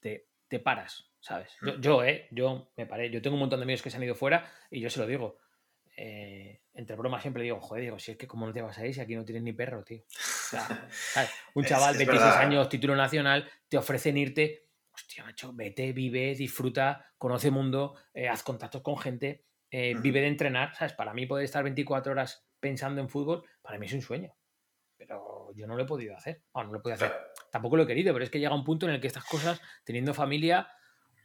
te, 0.00 0.28
paras, 0.62 1.10
¿sabes? 1.18 1.56
Yo, 1.62 1.80
yo, 1.80 2.04
¿eh? 2.04 2.28
Yo 2.30 2.72
me 2.76 2.84
paré. 2.84 3.10
Yo 3.10 3.22
tengo 3.22 3.34
un 3.34 3.40
montón 3.40 3.60
de 3.60 3.64
amigos 3.64 3.80
que 3.80 3.88
se 3.88 3.96
han 3.96 4.02
ido 4.02 4.14
fuera 4.14 4.52
y 4.70 4.80
yo 4.80 4.90
se 4.90 5.00
lo 5.00 5.06
digo. 5.06 5.38
Eh, 5.96 6.62
entre 6.74 6.96
bromas 6.96 7.22
siempre 7.22 7.42
digo, 7.42 7.60
joder, 7.60 7.84
digo, 7.84 7.98
si 7.98 8.12
es 8.12 8.16
que 8.16 8.26
como 8.26 8.46
no 8.46 8.52
te 8.52 8.62
vas 8.62 8.78
a 8.78 8.86
ir 8.86 8.94
si 8.94 9.00
aquí 9.00 9.14
no 9.14 9.24
tienes 9.24 9.42
ni 9.42 9.52
perro, 9.52 9.84
tío. 9.84 10.02
Un 11.54 11.64
chaval, 11.64 11.96
de 11.98 12.04
26 12.04 12.36
años, 12.36 12.68
título 12.68 12.96
nacional, 12.96 13.50
te 13.68 13.76
ofrecen 13.76 14.16
irte, 14.16 14.68
hostia, 14.92 15.24
macho, 15.24 15.52
vete, 15.54 15.92
vive, 15.92 16.34
disfruta, 16.34 17.12
conoce 17.18 17.50
mundo, 17.50 17.94
eh, 18.14 18.28
haz 18.28 18.42
contactos 18.42 18.82
con 18.82 18.98
gente, 18.98 19.44
eh, 19.70 19.94
vive 19.98 20.20
de 20.20 20.28
entrenar, 20.28 20.74
¿sabes? 20.74 20.92
Para 20.94 21.14
mí 21.14 21.26
poder 21.26 21.44
estar 21.44 21.62
24 21.62 22.12
horas 22.12 22.46
pensando 22.62 23.00
en 23.00 23.08
fútbol, 23.08 23.44
para 23.60 23.76
mí 23.76 23.86
es 23.86 23.92
un 23.92 24.00
sueño. 24.00 24.32
Pero 24.96 25.52
yo 25.54 25.66
no 25.66 25.74
lo 25.74 25.82
he 25.82 25.86
podido 25.86 26.16
hacer. 26.16 26.44
no 26.54 26.62
lo 26.64 26.78
he 26.78 26.80
podido 26.80 26.94
hacer. 26.94 27.12
Tampoco 27.50 27.76
lo 27.76 27.82
he 27.82 27.86
querido, 27.86 28.12
pero 28.12 28.24
es 28.24 28.30
que 28.30 28.38
llega 28.38 28.54
un 28.54 28.64
punto 28.64 28.86
en 28.86 28.94
el 28.94 29.00
que 29.00 29.08
estas 29.08 29.24
cosas, 29.24 29.60
teniendo 29.84 30.14
familia, 30.14 30.68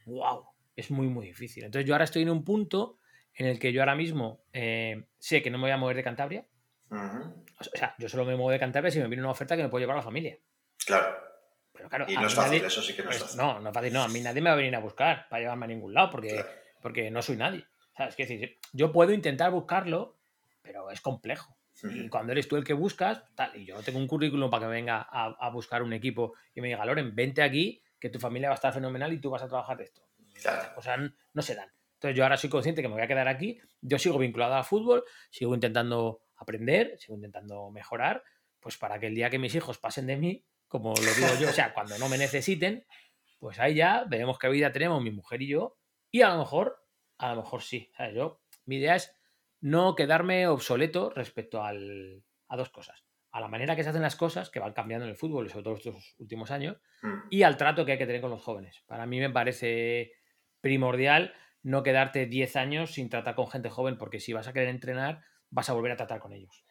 wow, 0.08 0.48
es 0.76 0.90
muy, 0.90 1.08
muy 1.08 1.28
difícil. 1.28 1.64
Entonces 1.64 1.88
yo 1.88 1.94
ahora 1.94 2.06
estoy 2.06 2.24
en 2.24 2.32
un 2.32 2.44
punto 2.44 3.00
en 3.36 3.46
el 3.46 3.60
que 3.60 3.72
yo 3.72 3.82
ahora 3.82 3.96
mismo 3.96 4.44
eh, 4.52 5.06
sé 5.20 5.44
que 5.44 5.52
no 5.52 5.60
me 5.60 5.66
voy 5.66 5.72
a 5.72 5.78
mover 5.78 5.96
de 5.96 6.04
Cantabria. 6.04 6.48
O 6.90 7.64
sea, 7.76 7.94
yo 8.00 8.10
solo 8.10 8.26
me 8.26 8.36
muevo 8.36 8.50
de 8.50 8.60
Cantabria 8.60 8.90
si 8.90 9.00
me 9.00 9.08
viene 9.08 9.22
una 9.22 9.32
oferta 9.32 9.56
que 9.56 9.62
me 9.62 9.70
puedo 9.70 9.82
llevar 9.82 9.98
a 9.98 10.00
la 10.00 10.04
familia. 10.04 10.40
Claro. 10.84 11.16
Pero 11.72 11.88
claro, 11.88 12.06
y 12.08 12.16
no 12.16 12.26
es 12.26 12.34
fácil, 12.34 12.66
eso 12.66 12.82
sí 12.82 12.96
que 12.96 13.04
no 13.04 13.12
es 13.12 13.20
fácil. 13.20 13.38
No, 13.38 13.60
no 13.60 13.70
es 13.70 13.74
fácil, 13.76 13.94
no. 13.94 14.02
A 14.02 14.08
mí 14.08 14.22
nadie 14.22 14.42
me 14.42 14.50
va 14.50 14.54
a 14.54 14.58
venir 14.58 14.76
a 14.76 14.80
buscar 14.80 15.28
para 15.30 15.42
llevarme 15.42 15.66
a 15.66 15.68
ningún 15.68 15.94
lado 15.94 16.10
porque, 16.10 16.44
porque 16.82 17.12
no 17.12 17.22
soy 17.22 17.38
nadie. 17.38 17.68
Es 17.98 18.16
decir, 18.16 18.60
yo 18.74 18.92
puedo 18.92 19.12
intentar 19.12 19.52
buscarlo, 19.52 20.17
pero 20.68 20.92
es 20.92 21.02
complejo. 21.02 21.58
Y 21.84 22.10
cuando 22.10 22.34
eres 22.34 22.48
tú 22.48 22.58
el 22.58 22.64
que 22.64 22.74
buscas, 22.74 23.24
tal, 23.36 23.56
y 23.56 23.66
yo 23.66 23.82
tengo 23.84 24.00
un 24.00 24.08
currículum 24.08 24.50
para 24.50 24.66
que 24.66 24.72
venga 24.72 25.08
a, 25.10 25.50
buscar 25.50 25.82
un 25.82 25.94
equipo 25.94 26.34
y 26.54 26.62
me 26.62 26.68
diga, 26.68 26.86
Loren, 26.86 27.16
vente 27.16 27.42
aquí, 27.42 27.82
que 28.00 28.10
tu 28.10 28.20
familia 28.20 28.50
va 28.50 28.56
a 28.56 28.56
estar 28.56 28.74
fenomenal 28.74 29.14
y 29.14 29.22
tú 29.22 29.30
vas 29.30 29.44
a 29.44 29.48
trabajar 29.48 29.78
de 29.78 29.86
esto. 29.86 30.02
Las 30.44 30.70
cosas 30.70 31.00
no 31.34 31.42
se 31.42 31.56
dan. 31.56 31.70
Entonces 31.94 32.18
yo 32.18 32.24
ahora 32.24 32.38
soy 32.38 32.50
consciente 32.50 32.82
que 32.82 32.88
me 32.88 32.96
voy 32.96 33.04
a 33.04 33.08
quedar 33.08 33.28
aquí, 33.28 33.60
yo 33.82 33.98
sigo 33.98 34.20
vinculado 34.20 34.56
al 34.56 34.66
fútbol, 34.66 35.04
sigo 35.32 35.56
intentando 35.56 36.22
aprender, 36.36 36.96
sigo 37.00 37.16
intentando 37.16 37.72
mejorar, 37.72 38.24
pues 38.60 38.78
para 38.78 39.00
que 39.00 39.08
el 39.08 39.16
día 39.16 39.30
que 39.30 39.40
mis 39.40 39.56
hijos 39.56 39.78
pasen 39.80 40.06
de 40.06 40.18
mí, 40.18 40.46
como 40.68 40.94
lo 40.94 41.14
digo 41.14 41.40
yo, 41.40 41.50
o 41.50 41.54
sea, 41.54 41.74
cuando 41.74 41.98
no 41.98 42.10
me 42.10 42.18
necesiten, 42.18 42.86
pues 43.40 43.60
ahí 43.60 43.76
ya 43.76 44.04
veremos 44.04 44.38
qué 44.38 44.50
vida 44.50 44.72
tenemos 44.72 45.02
mi 45.02 45.12
mujer 45.12 45.42
y 45.42 45.48
yo, 45.48 45.78
y 46.12 46.22
a 46.22 46.30
lo 46.30 46.40
mejor 46.40 46.88
a 47.18 47.34
lo 47.34 47.42
mejor 47.42 47.62
sí. 47.62 47.92
Yo, 48.14 48.42
mi 48.66 48.78
idea 48.78 48.96
es 48.96 49.17
no 49.68 49.96
quedarme 49.96 50.48
obsoleto 50.48 51.10
respecto 51.10 51.62
al, 51.62 52.24
a 52.48 52.56
dos 52.56 52.70
cosas. 52.70 53.04
A 53.32 53.42
la 53.42 53.50
manera 53.50 53.76
que 53.76 53.84
se 53.84 53.90
hacen 53.90 54.02
las 54.02 54.16
cosas, 54.16 54.50
que 54.50 54.60
van 54.60 54.74
cambiando 54.74 55.06
en 55.06 55.12
el 55.12 55.18
fútbol, 55.18 55.50
sobre 55.50 55.64
todo 55.64 55.76
estos 55.76 56.16
últimos 56.20 56.52
años, 56.52 56.78
mm. 57.02 57.28
y 57.30 57.44
al 57.44 57.58
trato 57.58 57.86
que 57.86 57.92
hay 57.92 57.98
que 57.98 58.06
tener 58.06 58.22
con 58.22 58.32
los 58.32 58.42
jóvenes. 58.42 58.84
Para 58.88 59.06
mí 59.06 59.20
me 59.20 59.30
parece 59.30 60.14
primordial 60.62 61.34
no 61.64 61.84
quedarte 61.84 62.28
10 62.28 62.56
años 62.56 62.94
sin 62.94 63.10
tratar 63.10 63.36
con 63.36 63.48
gente 63.48 63.70
joven, 63.70 63.98
porque 63.98 64.22
si 64.22 64.32
vas 64.32 64.48
a 64.48 64.54
querer 64.54 64.70
entrenar, 64.70 65.22
vas 65.50 65.70
a 65.70 65.74
volver 65.74 65.92
a 65.92 65.98
tratar 65.98 66.20
con 66.20 66.32
ellos. 66.32 66.64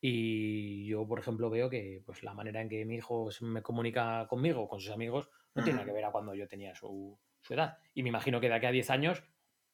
Y 0.00 0.86
yo, 0.86 1.06
por 1.06 1.20
ejemplo, 1.20 1.50
veo 1.50 1.68
que 1.68 2.02
pues, 2.06 2.22
la 2.22 2.32
manera 2.32 2.62
en 2.62 2.68
que 2.70 2.84
mi 2.86 2.96
hijo 2.96 3.28
me 3.42 3.62
comunica 3.62 4.26
conmigo, 4.26 4.68
con 4.68 4.80
sus 4.80 4.90
amigos, 4.90 5.28
no 5.54 5.62
tiene 5.62 5.76
nada 5.76 5.86
que 5.86 5.92
ver 5.92 6.06
a 6.06 6.10
cuando 6.10 6.34
yo 6.34 6.48
tenía 6.48 6.74
su, 6.74 7.18
su 7.42 7.54
edad. 7.54 7.76
Y 7.94 8.02
me 8.02 8.08
imagino 8.08 8.40
que 8.40 8.48
de 8.48 8.54
aquí 8.54 8.66
a 8.66 8.72
10 8.72 8.90
años 8.90 9.22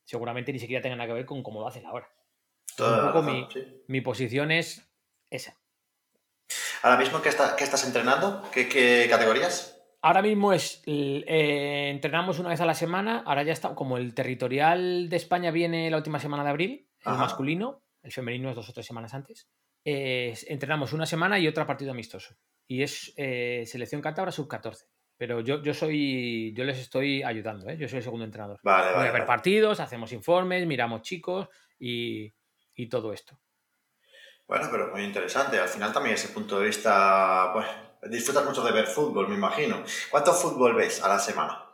seguramente 0.03 0.53
ni 0.53 0.59
siquiera 0.59 0.83
tenga 0.83 0.97
nada 0.97 1.07
que 1.07 1.15
ver 1.15 1.27
con 1.27 1.43
cómo 1.43 1.61
lo 1.61 1.69
hacen 1.69 1.87
ahora. 1.87 2.11
Un 2.79 3.13
poco 3.13 3.23
mi, 3.89 4.01
posición 4.01 4.51
es 4.51 4.89
esa. 5.31 5.57
Ahora 6.83 6.99
mismo, 6.99 7.21
¿qué, 7.21 7.29
estás 7.29 7.87
entrenando? 7.87 8.49
¿Qué, 8.53 9.07
categorías? 9.11 9.75
Ahora 10.01 10.23
mismo 10.23 10.53
es 10.53 10.83
eh, 10.87 11.91
entrenamos 11.91 12.39
una 12.39 12.51
vez 12.51 12.61
a 12.61 12.67
la 12.67 12.75
semana. 12.75 13.23
Ahora 13.27 13.43
ya 13.43 13.53
está, 13.53 13.75
como 13.75 13.99
el 13.99 14.15
territorial 14.15 15.09
de 15.09 15.17
España 15.17 15.51
viene 15.51 15.91
la 15.91 15.97
última 15.97 16.21
semana 16.21 16.45
de 16.45 16.51
abril, 16.51 16.89
el 17.05 17.15
masculino, 17.15 17.83
el 18.03 18.13
femenino 18.13 18.51
es 18.51 18.57
dos 18.57 18.69
o 18.69 18.73
tres 18.73 18.87
semanas 18.87 19.15
antes. 19.15 19.49
entrenamos 19.85 20.93
una 20.93 21.07
semana 21.07 21.39
y 21.39 21.49
otra 21.49 21.67
partido 21.67 21.91
amistoso. 21.91 22.37
Y 22.69 22.83
es 22.83 23.13
eh, 23.17 23.65
selección 23.67 24.03
cántabra 24.03 24.31
sub 24.31 24.47
14. 24.47 24.87
Pero 25.17 25.41
yo, 25.41 25.61
yo 25.63 25.75
soy, 25.75 26.53
yo 26.55 26.63
les 26.63 26.79
estoy 26.79 27.25
ayudando, 27.25 27.69
¿eh? 27.69 27.77
yo 27.77 27.89
soy 27.89 27.99
el 27.99 28.05
segundo 28.05 28.25
entrenador. 28.25 28.61
Vale, 28.63 28.97
Voy 28.97 29.09
a 29.09 29.11
ver 29.11 29.27
partidos, 29.27 29.81
hacemos 29.81 30.13
informes, 30.13 30.65
miramos 30.65 31.03
chicos 31.03 31.49
y, 31.77 32.33
todo 32.87 33.13
esto. 33.13 33.39
Bueno, 34.47 34.69
pero 34.71 34.91
muy 34.91 35.03
interesante. 35.03 35.59
Al 35.59 35.69
final 35.69 35.93
también 35.93 36.15
ese 36.15 36.29
punto 36.29 36.59
de 36.59 36.67
vista, 36.67 37.51
pues, 37.53 37.67
disfrutas 38.11 38.45
mucho 38.45 38.63
de 38.63 38.73
ver 38.73 38.87
fútbol, 38.87 39.29
me 39.29 39.35
imagino. 39.35 39.83
¿Cuánto 40.11 40.33
fútbol 40.33 40.75
ves 40.75 41.03
a 41.03 41.09
la 41.09 41.19
semana? 41.19 41.65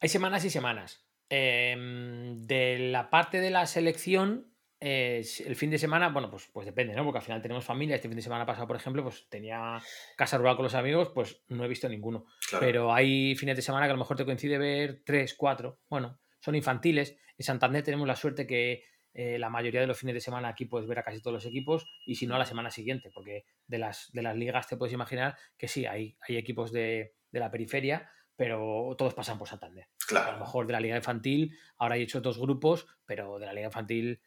Hay 0.00 0.08
semanas 0.08 0.44
y 0.44 0.50
semanas. 0.50 1.04
Em, 1.30 2.46
de 2.46 2.90
la 2.90 3.10
parte 3.10 3.40
de 3.40 3.50
la 3.50 3.66
selección, 3.66 4.52
eh, 4.80 5.24
el 5.44 5.56
fin 5.56 5.70
de 5.70 5.78
semana, 5.78 6.08
bueno, 6.08 6.30
pues, 6.30 6.48
pues 6.52 6.66
depende, 6.66 6.94
¿no? 6.94 7.04
Porque 7.04 7.18
al 7.18 7.24
final 7.24 7.42
tenemos 7.42 7.64
familia. 7.64 7.96
Este 7.96 8.08
fin 8.08 8.16
de 8.16 8.22
semana 8.22 8.46
pasado, 8.46 8.66
por 8.66 8.76
ejemplo, 8.76 9.02
pues 9.02 9.28
tenía 9.28 9.80
casa 10.16 10.38
rural 10.38 10.56
con 10.56 10.64
los 10.64 10.74
amigos, 10.74 11.10
pues 11.14 11.42
no 11.48 11.64
he 11.64 11.68
visto 11.68 11.88
ninguno. 11.88 12.26
Pero 12.58 12.92
hay 12.92 13.36
fines 13.36 13.56
de 13.56 13.62
semana 13.62 13.86
que 13.86 13.90
a 13.90 13.94
lo 13.94 14.00
mejor 14.00 14.16
te 14.16 14.24
coincide 14.24 14.58
ver 14.58 15.02
tres, 15.04 15.34
cuatro. 15.34 15.78
Bueno, 15.88 16.18
son 16.40 16.54
infantiles. 16.54 17.16
En 17.36 17.44
Santander 17.44 17.84
tenemos 17.84 18.06
la 18.06 18.16
suerte 18.16 18.46
que 18.46 18.82
eh, 19.14 19.38
la 19.38 19.50
mayoría 19.50 19.80
de 19.80 19.86
los 19.86 19.98
fines 19.98 20.14
de 20.14 20.20
semana 20.20 20.48
aquí 20.48 20.64
puedes 20.64 20.86
ver 20.86 20.98
a 20.98 21.02
casi 21.02 21.20
todos 21.20 21.34
los 21.34 21.46
equipos 21.46 21.86
y 22.06 22.16
si 22.16 22.26
no 22.26 22.34
a 22.36 22.38
la 22.38 22.44
semana 22.44 22.70
siguiente, 22.70 23.10
porque 23.12 23.44
de 23.66 23.78
las, 23.78 24.10
de 24.12 24.22
las 24.22 24.36
ligas 24.36 24.68
te 24.68 24.76
puedes 24.76 24.92
imaginar 24.92 25.36
que 25.56 25.68
sí, 25.68 25.86
hay, 25.86 26.16
hay 26.20 26.36
equipos 26.36 26.72
de, 26.72 27.14
de 27.30 27.40
la 27.40 27.50
periferia, 27.50 28.10
pero 28.36 28.94
todos 28.96 29.14
pasan 29.14 29.38
por 29.38 29.48
Santander. 29.48 29.88
Claro. 30.06 30.30
A 30.30 30.32
lo 30.34 30.38
mejor 30.40 30.66
de 30.66 30.72
la 30.72 30.80
liga 30.80 30.96
infantil, 30.96 31.56
ahora 31.78 31.96
he 31.96 32.02
hecho 32.02 32.20
dos 32.20 32.38
grupos, 32.38 32.86
pero 33.04 33.38
de 33.38 33.46
la 33.46 33.52
liga 33.52 33.66
infantil 33.66 34.20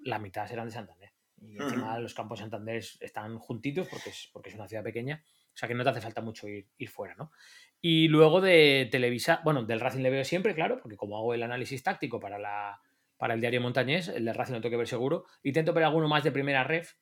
la 0.00 0.18
mitad 0.18 0.46
serán 0.46 0.66
de 0.66 0.72
Santander. 0.72 1.12
Y 1.36 1.56
encima 1.56 1.98
los 1.98 2.14
campos 2.14 2.38
de 2.38 2.44
Santander 2.44 2.82
están 3.00 3.38
juntitos 3.38 3.86
porque 3.88 4.10
es, 4.10 4.30
porque 4.32 4.48
es 4.48 4.54
una 4.54 4.66
ciudad 4.66 4.82
pequeña. 4.82 5.22
O 5.54 5.56
sea 5.56 5.68
que 5.68 5.74
no 5.74 5.84
te 5.84 5.90
hace 5.90 6.00
falta 6.00 6.20
mucho 6.20 6.48
ir, 6.48 6.66
ir 6.78 6.88
fuera, 6.88 7.14
¿no? 7.14 7.30
Y 7.80 8.08
luego 8.08 8.40
de 8.40 8.88
Televisa, 8.90 9.40
bueno, 9.44 9.62
del 9.62 9.78
Racing 9.78 10.00
le 10.00 10.10
veo 10.10 10.24
siempre, 10.24 10.54
claro, 10.54 10.80
porque 10.80 10.96
como 10.96 11.16
hago 11.16 11.34
el 11.34 11.42
análisis 11.42 11.82
táctico 11.82 12.18
para, 12.18 12.38
la, 12.38 12.80
para 13.16 13.34
el 13.34 13.40
diario 13.40 13.60
Montañés, 13.60 14.08
el 14.08 14.24
del 14.24 14.34
Racing 14.34 14.54
lo 14.54 14.60
tengo 14.60 14.72
que 14.72 14.76
ver 14.78 14.88
seguro. 14.88 15.24
Intento 15.42 15.72
ver 15.72 15.84
alguno 15.84 16.08
más 16.08 16.24
de 16.24 16.32
primera 16.32 16.64
ref. 16.64 16.94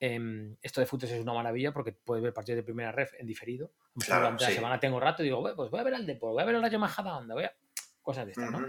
Em, 0.00 0.56
esto 0.62 0.80
de 0.80 0.86
fútbol 0.86 1.10
es 1.10 1.20
una 1.20 1.32
maravilla 1.32 1.72
porque 1.72 1.92
puedes 1.92 2.22
ver 2.22 2.32
partidos 2.32 2.56
de 2.56 2.64
primera 2.64 2.90
ref 2.90 3.12
en 3.18 3.26
diferido. 3.26 3.72
durante 3.94 4.44
la 4.44 4.50
semana 4.50 4.80
tengo 4.80 4.98
rato 4.98 5.22
y 5.22 5.26
digo, 5.26 5.42
pues 5.54 5.70
voy 5.70 5.80
a 5.80 5.84
ver 5.84 5.94
al 5.94 6.06
Depor, 6.06 6.32
voy 6.32 6.42
a 6.42 6.46
ver 6.46 6.56
al 6.56 6.62
Rayo 6.62 6.78
Majadahonda, 6.78 7.34
voy 7.34 7.44
a... 7.44 7.52
Cosas 8.02 8.26
de 8.26 8.32
estas, 8.32 8.50
¿no? 8.50 8.66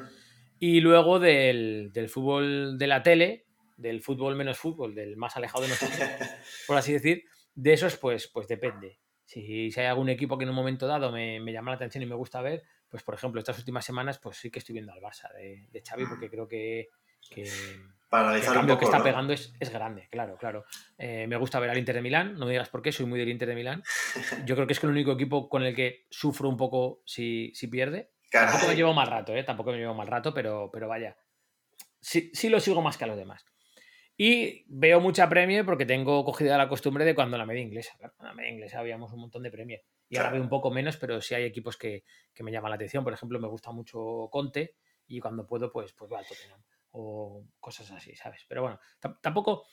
Y 0.59 0.79
luego 0.79 1.19
del, 1.19 1.91
fútbol 2.07 2.77
de 2.77 2.87
la 2.87 3.03
tele, 3.03 3.47
del 3.75 4.01
fútbol 4.01 4.35
menos 4.35 4.57
fútbol, 4.57 4.95
del 4.95 5.17
más 5.17 5.35
alejado 5.35 5.63
de 5.63 5.69
nosotros, 5.71 5.99
por 6.67 6.77
así 6.77 6.93
decir, 6.93 7.23
de 7.55 7.73
esos, 7.73 7.97
pues, 7.97 8.27
pues 8.27 8.47
depende. 8.47 8.99
Si, 9.25 9.71
si, 9.71 9.79
hay 9.79 9.87
algún 9.87 10.07
equipo 10.07 10.37
que 10.37 10.43
en 10.43 10.49
un 10.51 10.55
momento 10.55 10.87
dado 10.87 11.11
me, 11.11 11.39
llama 11.51 11.71
la 11.71 11.75
atención 11.75 12.03
y 12.03 12.05
me 12.05 12.15
gusta 12.15 12.41
ver, 12.41 12.63
pues 12.93 13.01
por 13.01 13.15
ejemplo, 13.15 13.39
estas 13.39 13.57
últimas 13.57 13.83
semanas, 13.83 14.19
pues 14.19 14.37
sí 14.37 14.51
que 14.51 14.59
estoy 14.59 14.73
viendo 14.73 14.93
al 14.93 15.01
Barça 15.01 15.33
de, 15.33 15.67
de 15.71 15.81
Xavi, 15.81 16.05
porque 16.05 16.29
creo 16.29 16.47
que, 16.47 16.89
Para 18.07 18.37
el 18.37 18.43
cambio 18.43 18.77
que 18.77 18.85
está 18.85 19.01
pegando 19.01 19.33
es, 19.33 19.51
grande, 19.71 20.07
claro, 20.11 20.37
claro. 20.37 20.65
Eh, 20.99 21.25
me 21.25 21.35
gusta 21.37 21.59
ver 21.59 21.71
al 21.71 21.79
Inter 21.79 21.95
de 21.95 22.03
Milán, 22.03 22.35
no 22.37 22.45
me 22.45 22.51
digas 22.51 22.69
por 22.69 22.83
qué, 22.83 22.91
soy 22.91 23.07
muy 23.07 23.17
del 23.17 23.29
Inter 23.29 23.47
de 23.47 23.55
Milán. 23.55 23.81
Yo 24.45 24.53
creo 24.53 24.67
que 24.67 24.73
es 24.73 24.83
el 24.83 24.91
único 24.91 25.11
equipo 25.11 25.49
con 25.49 25.63
el 25.63 25.73
que 25.73 26.05
sufro 26.11 26.47
un 26.47 26.55
poco 26.55 27.01
si, 27.03 27.51
si 27.55 27.65
pierde. 27.65 28.11
Tampoco 28.29 28.67
me 28.67 28.75
llevo 28.75 28.93
mal 28.93 29.07
rato, 29.07 29.35
¿eh? 29.35 29.43
Tampoco 29.43 29.71
me 29.71 29.79
llevo 29.79 29.95
mal 29.95 30.05
rato, 30.05 30.31
pero, 30.31 30.69
pero 30.71 30.87
vaya. 30.87 31.17
Sí, 31.99 32.29
sí 32.31 32.47
lo 32.47 32.59
sigo 32.59 32.83
más 32.83 32.95
que 32.95 33.05
a 33.05 33.07
los 33.07 33.17
demás. 33.17 33.43
Y 34.15 34.65
veo 34.67 34.99
mucha 34.99 35.27
Premier 35.27 35.65
porque 35.65 35.87
tengo 35.87 36.23
cogida 36.23 36.59
la 36.59 36.69
costumbre 36.69 37.05
de 37.05 37.15
cuando 37.15 37.39
la 37.39 37.47
media 37.47 37.63
inglesa. 37.63 37.97
en 37.99 38.11
la 38.23 38.35
media 38.35 38.51
inglesa 38.51 38.81
habíamos 38.81 39.11
un 39.13 39.21
montón 39.21 39.41
de 39.41 39.49
Premier. 39.49 39.81
Y 40.13 40.17
ahora 40.17 40.29
veo 40.29 40.43
un 40.43 40.49
poco 40.49 40.69
menos, 40.69 40.97
pero 40.97 41.19
sí 41.21 41.33
hay 41.33 41.43
equipos 41.43 41.75
que, 41.75 42.03
me 42.39 42.51
llaman 42.51 42.69
la 42.69 42.75
atención. 42.75 43.03
Por 43.03 43.13
ejemplo, 43.13 43.39
me 43.39 43.47
gusta 43.47 43.71
mucho 43.71 44.29
Conte 44.31 44.75
y 45.07 45.19
cuando 45.19 45.47
puedo, 45.47 45.71
pues, 45.71 45.91
pues 45.93 46.07
voy 46.07 46.19
al 46.19 46.27
Tottenham. 46.27 46.61
O 46.91 47.47
cosas 47.59 47.89
así, 47.89 48.15
¿sabes? 48.15 48.45
Pero 48.47 48.61
bueno, 48.61 48.79
tampoco. 49.21 49.65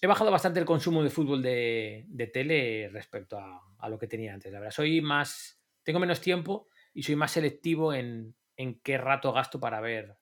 He 0.00 0.06
bajado 0.06 0.30
bastante 0.30 0.60
el 0.60 0.66
consumo 0.66 1.02
de 1.02 1.10
fútbol 1.10 1.42
de, 1.42 2.30
tele 2.32 2.88
respecto 2.92 3.36
a, 3.36 3.60
a, 3.80 3.88
lo 3.88 3.98
que 3.98 4.06
tenía 4.06 4.32
antes. 4.32 4.52
La 4.52 4.60
verdad, 4.60 4.72
soy 4.72 5.00
más. 5.00 5.60
Tengo 5.82 5.98
menos 5.98 6.20
tiempo 6.20 6.68
y 6.94 7.02
soy 7.02 7.16
más 7.16 7.32
selectivo 7.32 7.92
en, 7.92 8.36
qué 8.84 8.98
rato 8.98 9.32
gasto 9.32 9.58
para 9.58 9.80
ver, 9.80 10.16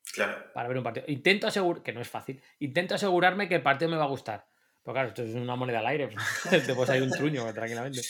para 0.54 0.68
ver 0.68 0.78
un 0.78 0.84
partido. 0.84 1.04
Intento 1.08 1.46
asegurar, 1.46 1.82
que 1.82 1.92
no 1.92 2.00
es 2.00 2.08
fácil, 2.08 2.40
intento 2.60 2.94
asegurarme 2.94 3.46
que 3.46 3.56
el 3.56 3.62
partido 3.62 3.90
me 3.90 3.98
va 3.98 4.04
a 4.04 4.08
gustar. 4.08 4.46
Pero 4.86 4.94
claro, 4.94 5.08
esto 5.08 5.24
es 5.24 5.34
una 5.34 5.56
moneda 5.56 5.80
al 5.80 5.86
aire, 5.88 6.08
te 6.64 6.72
puedes 6.72 6.94
ir 6.94 7.02
un 7.02 7.10
truño 7.10 7.52
tranquilamente. 7.52 8.02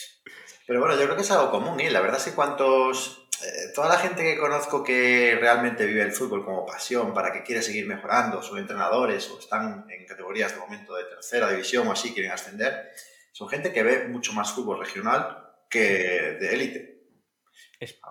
Pero 0.67 0.79
bueno, 0.79 0.93
yo 0.93 1.05
creo 1.05 1.15
que 1.15 1.23
es 1.23 1.31
algo 1.31 1.49
común, 1.49 1.79
¿eh? 1.79 1.89
La 1.89 2.01
verdad 2.01 2.19
es 2.19 2.25
que 2.25 2.35
cuantos... 2.35 3.27
Eh, 3.43 3.71
toda 3.73 3.89
la 3.89 3.97
gente 3.97 4.21
que 4.21 4.37
conozco 4.37 4.83
que 4.83 5.35
realmente 5.39 5.87
vive 5.87 6.03
el 6.03 6.11
fútbol 6.11 6.45
como 6.45 6.67
pasión, 6.67 7.15
para 7.15 7.33
que 7.33 7.41
quiere 7.41 7.63
seguir 7.63 7.87
mejorando, 7.87 8.43
son 8.43 8.59
entrenadores 8.59 9.27
o 9.31 9.39
están 9.39 9.87
en 9.89 10.05
categorías 10.05 10.53
de 10.53 10.59
momento 10.59 10.95
de 10.95 11.05
tercera 11.05 11.49
división 11.49 11.87
o 11.87 11.93
así, 11.93 12.13
quieren 12.13 12.31
ascender, 12.31 12.91
son 13.31 13.49
gente 13.49 13.73
que 13.73 13.81
ve 13.81 14.07
mucho 14.07 14.33
más 14.33 14.51
fútbol 14.51 14.79
regional 14.79 15.51
que 15.71 15.79
de 15.79 16.53
élite. 16.53 17.01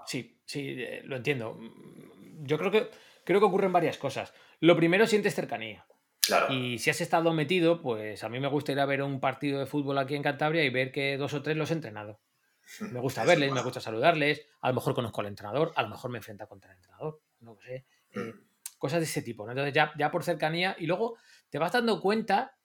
sí, 0.07 0.43
sí, 0.45 0.75
eh, 0.77 1.03
lo 1.05 1.17
entiendo. 1.17 1.55
Mm, 1.55 2.47
yo 2.47 2.59
creo 2.59 2.73
que, 2.73 2.91
creo 3.25 3.39
que 3.39 3.47
ocurren 3.47 3.73
varias 3.73 3.97
cosas. 3.97 4.33
Lo 4.59 4.77
primero, 4.77 5.07
sientes 5.07 5.37
cercanía. 5.37 5.86
Claro. 6.27 6.53
Y 6.53 6.79
si 6.79 6.91
has 6.91 7.01
estado 7.01 7.33
metido, 7.33 7.81
pues 7.81 8.25
a 8.25 8.29
mí 8.29 8.41
me 8.41 8.49
gusta 8.49 8.73
ir 8.73 8.81
a 8.81 8.87
ver 8.87 9.03
un 9.03 9.21
partido 9.21 9.61
de 9.61 9.67
fútbol 9.67 9.99
aquí 9.99 10.15
en 10.15 10.23
Cantabria 10.23 10.65
y 10.65 10.71
ver 10.71 10.93
que 10.93 11.17
dos 11.17 11.35
o 11.35 11.43
tres 11.43 11.57
los 11.57 11.71
he 11.71 11.75
entrenado. 11.75 12.21
Me 12.81 13.01
gusta 13.01 13.25
verles, 13.25 13.53
me 13.53 13.63
gusta 13.63 13.81
saludarles, 13.81 14.45
a 14.61 14.69
lo 14.69 14.75
mejor 14.75 14.93
conozco 14.93 15.21
al 15.21 15.29
entrenador, 15.29 15.73
a 15.77 15.83
lo 15.83 15.89
mejor 15.89 16.11
me 16.11 16.19
enfrenta 16.19 16.49
contra 16.49 16.73
el 16.73 16.79
entrenador, 16.79 17.23
no 17.39 17.57
sé. 17.61 17.87
Eh, 18.11 18.19
mm. 18.19 18.77
cosas 18.77 18.99
de 18.99 19.05
ese 19.05 19.23
tipo, 19.23 19.49
Entonces 19.49 19.73
ya, 19.73 19.93
ya 19.97 20.11
por 20.11 20.25
cercanía 20.25 20.75
y 20.77 20.87
luego 20.87 21.17
te 21.49 21.61
vas 21.61 21.71
dando 21.71 22.01
cuenta 22.01 22.57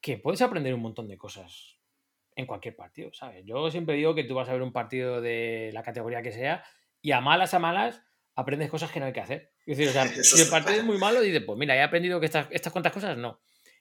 que 0.00 0.18
puedes 0.18 0.40
aprender 0.42 0.72
un 0.74 0.80
montón 0.80 1.08
de 1.08 1.18
cosas 1.18 1.80
en 2.36 2.46
cualquier 2.46 2.76
partido, 2.76 3.12
¿sabes? 3.12 3.44
Yo 3.44 3.70
siempre 3.70 3.96
digo 3.96 4.14
que 4.14 4.24
tú 4.24 4.34
vas 4.34 4.48
a 4.48 4.52
ver 4.52 4.62
un 4.62 4.72
partido 4.72 5.20
de 5.20 5.70
la 5.74 5.82
categoría 5.82 6.22
que 6.22 6.32
sea 6.32 6.64
y 7.02 7.12
a 7.12 7.20
malas 7.20 7.52
a 7.54 7.58
malas 7.58 8.02
aprendes 8.40 8.70
cosas 8.70 8.90
que 8.90 9.00
no 9.00 9.06
hay 9.06 9.12
que 9.12 9.20
hacer. 9.20 9.52
Es 9.66 9.76
decir, 9.76 9.88
o 9.88 9.92
sea, 9.92 10.06
si 10.22 10.42
el 10.42 10.48
partido 10.48 10.78
es 10.78 10.84
muy 10.84 10.98
malo, 10.98 11.20
dices, 11.20 11.42
pues 11.44 11.58
mira, 11.58 11.76
he 11.76 11.82
aprendido 11.82 12.20
que 12.20 12.26
estas, 12.26 12.46
estas 12.50 12.72
cuantas 12.72 12.92
cosas 12.92 13.16
no. 13.16 13.40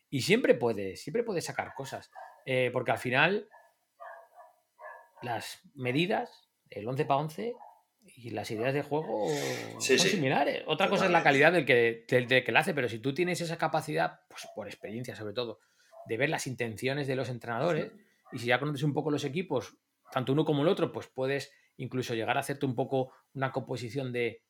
Y 0.09 0.21
siempre 0.21 0.55
puedes, 0.55 1.01
siempre 1.01 1.23
puedes 1.23 1.45
sacar 1.45 1.73
cosas. 1.75 2.11
Eh, 2.45 2.69
porque 2.73 2.91
al 2.91 2.97
final, 2.97 3.47
las 5.21 5.61
medidas, 5.75 6.49
el 6.69 6.87
11 6.87 7.05
para 7.05 7.19
11 7.21 7.53
y 8.15 8.29
las 8.31 8.49
ideas 8.49 8.73
de 8.73 8.81
juego 8.81 9.27
son 9.79 9.99
similares. 9.99 10.63
Otra 10.65 10.89
cosa 10.89 11.05
es 11.05 11.11
la 11.11 11.23
calidad 11.23 11.51
del 11.51 11.65
que, 11.65 12.05
del, 12.07 12.27
que 12.27 12.51
la 12.51 12.61
hace, 12.61 12.73
pero 12.73 12.89
si 12.89 12.99
tú 12.99 13.13
tienes 13.13 13.41
esa 13.41 13.57
capacidad, 13.57 14.21
pues 14.27 14.47
por 14.55 14.67
experiencia 14.67 15.15
sobre 15.15 15.33
todo, 15.33 15.59
de 16.07 16.17
ver 16.17 16.29
las 16.29 16.47
intenciones 16.47 17.07
de 17.07 17.15
los 17.15 17.29
entrenadores, 17.29 17.91
y 18.31 18.39
si 18.39 18.47
ya 18.47 18.59
conoces 18.59 18.83
un 18.83 18.93
poco 18.93 19.11
los 19.11 19.25
equipos, 19.25 19.77
tanto 20.11 20.33
uno 20.33 20.45
como 20.45 20.63
el 20.63 20.69
otro, 20.69 20.91
pues 20.91 21.07
puedes 21.07 21.51
incluso 21.77 22.13
llegar 22.13 22.37
a 22.37 22.41
hacerte 22.41 22.65
un 22.65 22.75
poco 22.75 23.13
una 23.33 23.51
composición 23.51 24.11
de 24.11 24.43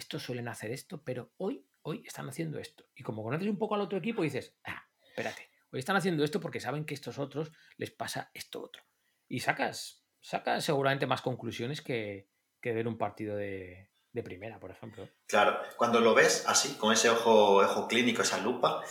estos 0.00 0.22
suelen 0.22 0.48
hacer 0.48 0.72
esto, 0.72 1.02
pero 1.02 1.32
hoy, 1.36 1.64
hoy 1.82 2.02
están 2.06 2.28
haciendo 2.28 2.58
esto. 2.58 2.84
Y 2.94 3.02
como 3.02 3.22
conoces 3.22 3.48
un 3.48 3.58
poco 3.58 3.74
al 3.74 3.80
otro 3.80 3.98
equipo, 3.98 4.22
dices, 4.22 4.56
ah, 4.64 4.82
espérate, 5.08 5.50
hoy 5.70 5.78
están 5.78 5.96
haciendo 5.96 6.24
esto 6.24 6.40
porque 6.40 6.60
saben 6.60 6.84
que 6.84 6.94
a 6.94 6.96
estos 6.96 7.18
otros 7.18 7.52
les 7.76 7.90
pasa 7.90 8.30
esto 8.34 8.62
otro. 8.62 8.82
Y 9.28 9.40
sacas, 9.40 10.04
sacas 10.20 10.64
seguramente 10.64 11.06
más 11.06 11.22
conclusiones 11.22 11.80
que, 11.80 12.28
ver 12.62 12.88
un 12.88 12.98
partido 12.98 13.36
de, 13.36 13.90
primera, 14.24 14.58
por 14.58 14.70
ejemplo. 14.70 15.08
Claro, 15.26 15.60
cuando 15.76 16.00
lo 16.00 16.14
ves 16.14 16.44
así, 16.46 16.74
con 16.74 16.92
ese 16.92 17.08
ojo, 17.08 17.58
ojo 17.58 17.86
clínico, 17.86 18.22
esa 18.22 18.38
lupa, 18.38 18.82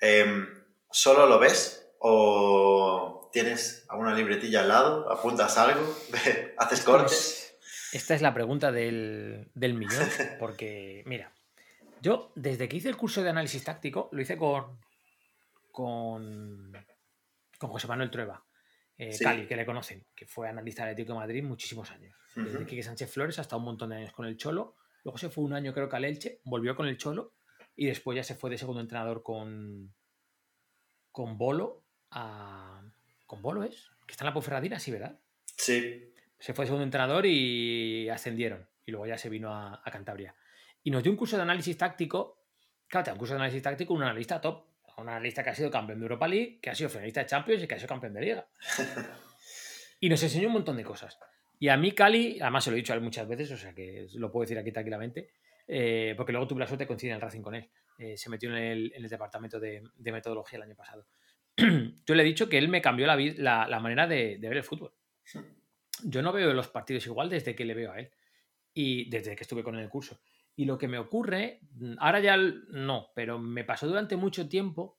em, 0.00 0.46
¿solo 0.90 1.26
lo 1.26 1.38
ves 1.38 1.90
o 1.98 3.16
¿Tienes 3.36 3.84
alguna 3.90 4.14
libretilla 4.14 4.60
al 4.60 4.68
lado? 4.68 5.12
¿Apuntas 5.12 5.58
algo? 5.58 5.94
¿Haces 6.56 6.80
cortes? 6.80 7.45
Esta 7.96 8.14
es 8.14 8.20
la 8.20 8.34
pregunta 8.34 8.70
del, 8.72 9.48
millón, 9.54 10.06
porque 10.38 11.02
mira, 11.06 11.32
yo 12.02 12.30
desde 12.34 12.68
que 12.68 12.76
hice 12.76 12.90
el 12.90 12.96
curso 12.96 13.22
de 13.22 13.30
análisis 13.30 13.64
táctico, 13.64 14.10
lo 14.12 14.20
hice 14.20 14.36
con, 14.36 14.78
con, 15.72 16.72
con 17.58 17.70
José 17.70 17.86
Manuel 17.86 18.10
Trueba, 18.10 18.44
eh, 18.98 19.16
Cali, 19.18 19.46
que 19.46 19.56
le 19.56 19.64
conocen, 19.64 20.04
que 20.14 20.26
fue 20.26 20.46
analista 20.46 20.84
de 20.84 20.90
Atlético 20.90 21.14
de 21.14 21.20
Madrid 21.20 21.42
muchísimos 21.42 21.90
años. 21.90 22.14
Desde 22.34 22.66
Quique 22.66 22.82
Sánchez 22.82 23.10
Flores 23.10 23.38
hasta 23.38 23.56
un 23.56 23.64
montón 23.64 23.88
de 23.88 23.96
años 23.96 24.12
con 24.12 24.26
el 24.26 24.36
Cholo, 24.36 24.76
luego 25.02 25.16
se 25.16 25.30
fue 25.30 25.44
un 25.44 25.54
año 25.54 25.72
creo 25.72 25.88
que 25.88 25.96
al 25.96 26.04
Elche, 26.04 26.42
volvió 26.44 26.76
con 26.76 26.86
el 26.86 26.98
Cholo 26.98 27.32
y 27.74 27.86
después 27.86 28.14
ya 28.14 28.24
se 28.24 28.34
fue 28.34 28.50
de 28.50 28.58
segundo 28.58 28.82
entrenador 28.82 29.22
con, 29.22 29.94
con 31.12 31.38
Bolo 31.38 31.82
a... 32.10 32.82
¿Con 33.24 33.40
Bolo 33.40 33.64
es? 33.64 33.88
Que 34.06 34.12
está 34.12 34.24
en 34.24 34.26
la 34.26 34.34
Ponferradina, 34.34 34.78
sí, 34.78 34.92
¿verdad? 34.92 35.18
Sí. 35.56 36.12
Se 36.38 36.54
fue 36.54 36.66
segundo 36.66 36.84
entrenador 36.84 37.26
y 37.26 38.08
ascendieron. 38.08 38.68
Y 38.84 38.92
luego 38.92 39.06
ya 39.06 39.18
se 39.18 39.28
vino 39.28 39.52
a, 39.52 39.82
a 39.84 39.90
Cantabria. 39.90 40.34
Y 40.82 40.90
nos 40.90 41.02
dio 41.02 41.10
un 41.10 41.18
curso 41.18 41.36
de 41.36 41.42
análisis 41.42 41.76
táctico. 41.76 42.44
Claro, 42.86 43.04
te 43.04 43.10
da 43.10 43.14
un 43.14 43.18
curso 43.18 43.34
de 43.34 43.40
análisis 43.40 43.62
táctico 43.62 43.94
un 43.94 44.02
analista 44.02 44.40
top. 44.40 44.66
Un 44.98 45.08
analista 45.08 45.42
que 45.42 45.50
ha 45.50 45.54
sido 45.54 45.70
campeón 45.70 45.98
de 45.98 46.04
Europa 46.04 46.26
League, 46.26 46.58
que 46.62 46.70
ha 46.70 46.74
sido 46.74 46.88
finalista 46.88 47.20
de 47.20 47.26
Champions 47.26 47.62
y 47.62 47.66
que 47.66 47.74
ha 47.74 47.78
sido 47.78 47.88
campeón 47.88 48.14
de 48.14 48.20
Liga. 48.20 48.46
y 50.00 50.08
nos 50.08 50.22
enseñó 50.22 50.46
un 50.46 50.54
montón 50.54 50.76
de 50.76 50.84
cosas. 50.84 51.18
Y 51.58 51.68
a 51.68 51.76
mí 51.76 51.92
Cali, 51.92 52.38
además 52.40 52.64
se 52.64 52.70
lo 52.70 52.76
he 52.76 52.78
dicho 52.78 52.92
a 52.92 52.96
él 52.96 53.02
muchas 53.02 53.26
veces, 53.26 53.50
o 53.50 53.56
sea 53.56 53.74
que 53.74 54.06
lo 54.14 54.30
puedo 54.30 54.44
decir 54.44 54.58
aquí 54.58 54.72
tranquilamente, 54.72 55.30
eh, 55.66 56.14
porque 56.16 56.32
luego 56.32 56.46
tuve 56.46 56.60
la 56.60 56.66
suerte 56.66 56.84
de 56.84 56.88
coincidir 56.88 57.12
en 57.12 57.16
el 57.16 57.20
Racing 57.22 57.42
con 57.42 57.54
él. 57.54 57.68
Eh, 57.98 58.16
se 58.16 58.28
metió 58.28 58.50
en 58.50 58.56
el, 58.56 58.92
en 58.94 59.04
el 59.04 59.10
departamento 59.10 59.58
de, 59.58 59.82
de, 59.96 60.12
metodología 60.12 60.58
el 60.58 60.64
año 60.64 60.76
pasado. 60.76 61.06
Yo 61.56 62.14
le 62.14 62.22
he 62.22 62.26
dicho 62.26 62.48
que 62.48 62.58
él 62.58 62.68
me 62.68 62.82
cambió 62.82 63.06
la, 63.06 63.16
la, 63.16 63.66
la 63.66 63.80
manera 63.80 64.06
de, 64.06 64.36
de, 64.38 64.48
ver 64.48 64.58
el 64.58 64.64
fútbol. 64.64 64.92
Yo 66.04 66.22
no 66.22 66.32
veo 66.32 66.52
los 66.52 66.68
partidos 66.68 67.06
igual 67.06 67.28
desde 67.28 67.54
que 67.54 67.64
le 67.64 67.74
veo 67.74 67.92
a 67.92 67.98
él 67.98 68.10
y 68.72 69.08
desde 69.08 69.34
que 69.36 69.42
estuve 69.42 69.62
con 69.62 69.74
él 69.74 69.80
en 69.80 69.84
el 69.84 69.90
curso. 69.90 70.20
Y 70.54 70.64
lo 70.64 70.78
que 70.78 70.88
me 70.88 70.98
ocurre, 70.98 71.60
ahora 71.98 72.20
ya 72.20 72.36
no, 72.36 73.10
pero 73.14 73.38
me 73.38 73.64
pasó 73.64 73.86
durante 73.86 74.16
mucho 74.16 74.48
tiempo 74.48 74.98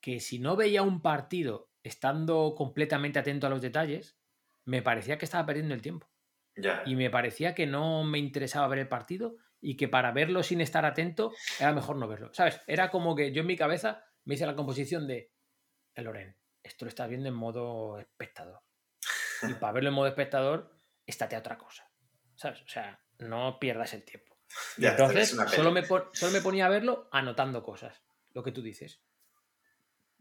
que 0.00 0.20
si 0.20 0.38
no 0.38 0.56
veía 0.56 0.82
un 0.82 1.02
partido 1.02 1.70
estando 1.82 2.54
completamente 2.56 3.18
atento 3.18 3.46
a 3.46 3.50
los 3.50 3.62
detalles, 3.62 4.18
me 4.64 4.82
parecía 4.82 5.18
que 5.18 5.24
estaba 5.24 5.46
perdiendo 5.46 5.74
el 5.74 5.82
tiempo. 5.82 6.08
Ya. 6.56 6.82
Y 6.86 6.96
me 6.96 7.10
parecía 7.10 7.54
que 7.54 7.66
no 7.66 8.04
me 8.04 8.18
interesaba 8.18 8.68
ver 8.68 8.80
el 8.80 8.88
partido 8.88 9.36
y 9.60 9.76
que 9.76 9.88
para 9.88 10.12
verlo 10.12 10.42
sin 10.42 10.60
estar 10.60 10.84
atento 10.84 11.32
era 11.58 11.72
mejor 11.72 11.96
no 11.96 12.08
verlo. 12.08 12.32
¿Sabes? 12.32 12.60
Era 12.66 12.90
como 12.90 13.14
que 13.14 13.32
yo 13.32 13.40
en 13.40 13.46
mi 13.46 13.56
cabeza 13.56 14.04
me 14.24 14.34
hice 14.34 14.46
la 14.46 14.56
composición 14.56 15.06
de 15.06 15.32
Loren, 15.96 16.36
esto 16.62 16.84
lo 16.84 16.90
estás 16.90 17.08
viendo 17.08 17.28
en 17.28 17.34
modo 17.34 17.98
espectador. 17.98 18.60
Y 19.42 19.54
para 19.54 19.72
verlo 19.72 19.88
en 19.90 19.94
modo 19.94 20.08
espectador, 20.08 20.72
estate 21.06 21.36
a 21.36 21.40
otra 21.40 21.58
cosa. 21.58 21.88
¿Sabes? 22.34 22.62
O 22.62 22.68
sea, 22.68 23.00
no 23.18 23.58
pierdas 23.58 23.94
el 23.94 24.04
tiempo. 24.04 24.36
Ya, 24.76 24.90
entonces, 24.90 25.36
solo 25.54 25.72
me, 25.72 25.84
solo 25.84 26.32
me 26.32 26.40
ponía 26.40 26.66
a 26.66 26.70
verlo 26.70 27.08
anotando 27.12 27.62
cosas. 27.62 28.02
Lo 28.32 28.42
que 28.42 28.52
tú 28.52 28.62
dices. 28.62 29.00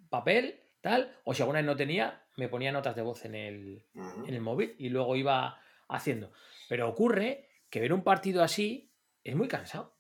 Papel, 0.10 0.62
tal. 0.82 1.18
O 1.24 1.34
si 1.34 1.42
alguna 1.42 1.60
vez 1.60 1.66
no 1.66 1.76
tenía, 1.76 2.26
me 2.36 2.50
ponía 2.50 2.72
notas 2.72 2.96
de 2.96 3.02
voz 3.02 3.26
en 3.26 3.36
el, 3.36 3.86
en 3.94 4.34
el 4.34 4.42
móvil 4.42 4.76
y 4.78 4.90
luego 4.90 5.16
iba 5.16 5.62
haciendo. 5.88 6.32
Pero 6.68 6.90
ocurre 6.90 7.50
que 7.70 7.80
ver 7.80 7.94
un 7.94 8.04
partido 8.04 8.44
así 8.44 8.92
es 9.24 9.36
muy 9.36 9.48
cansado. 9.48 9.98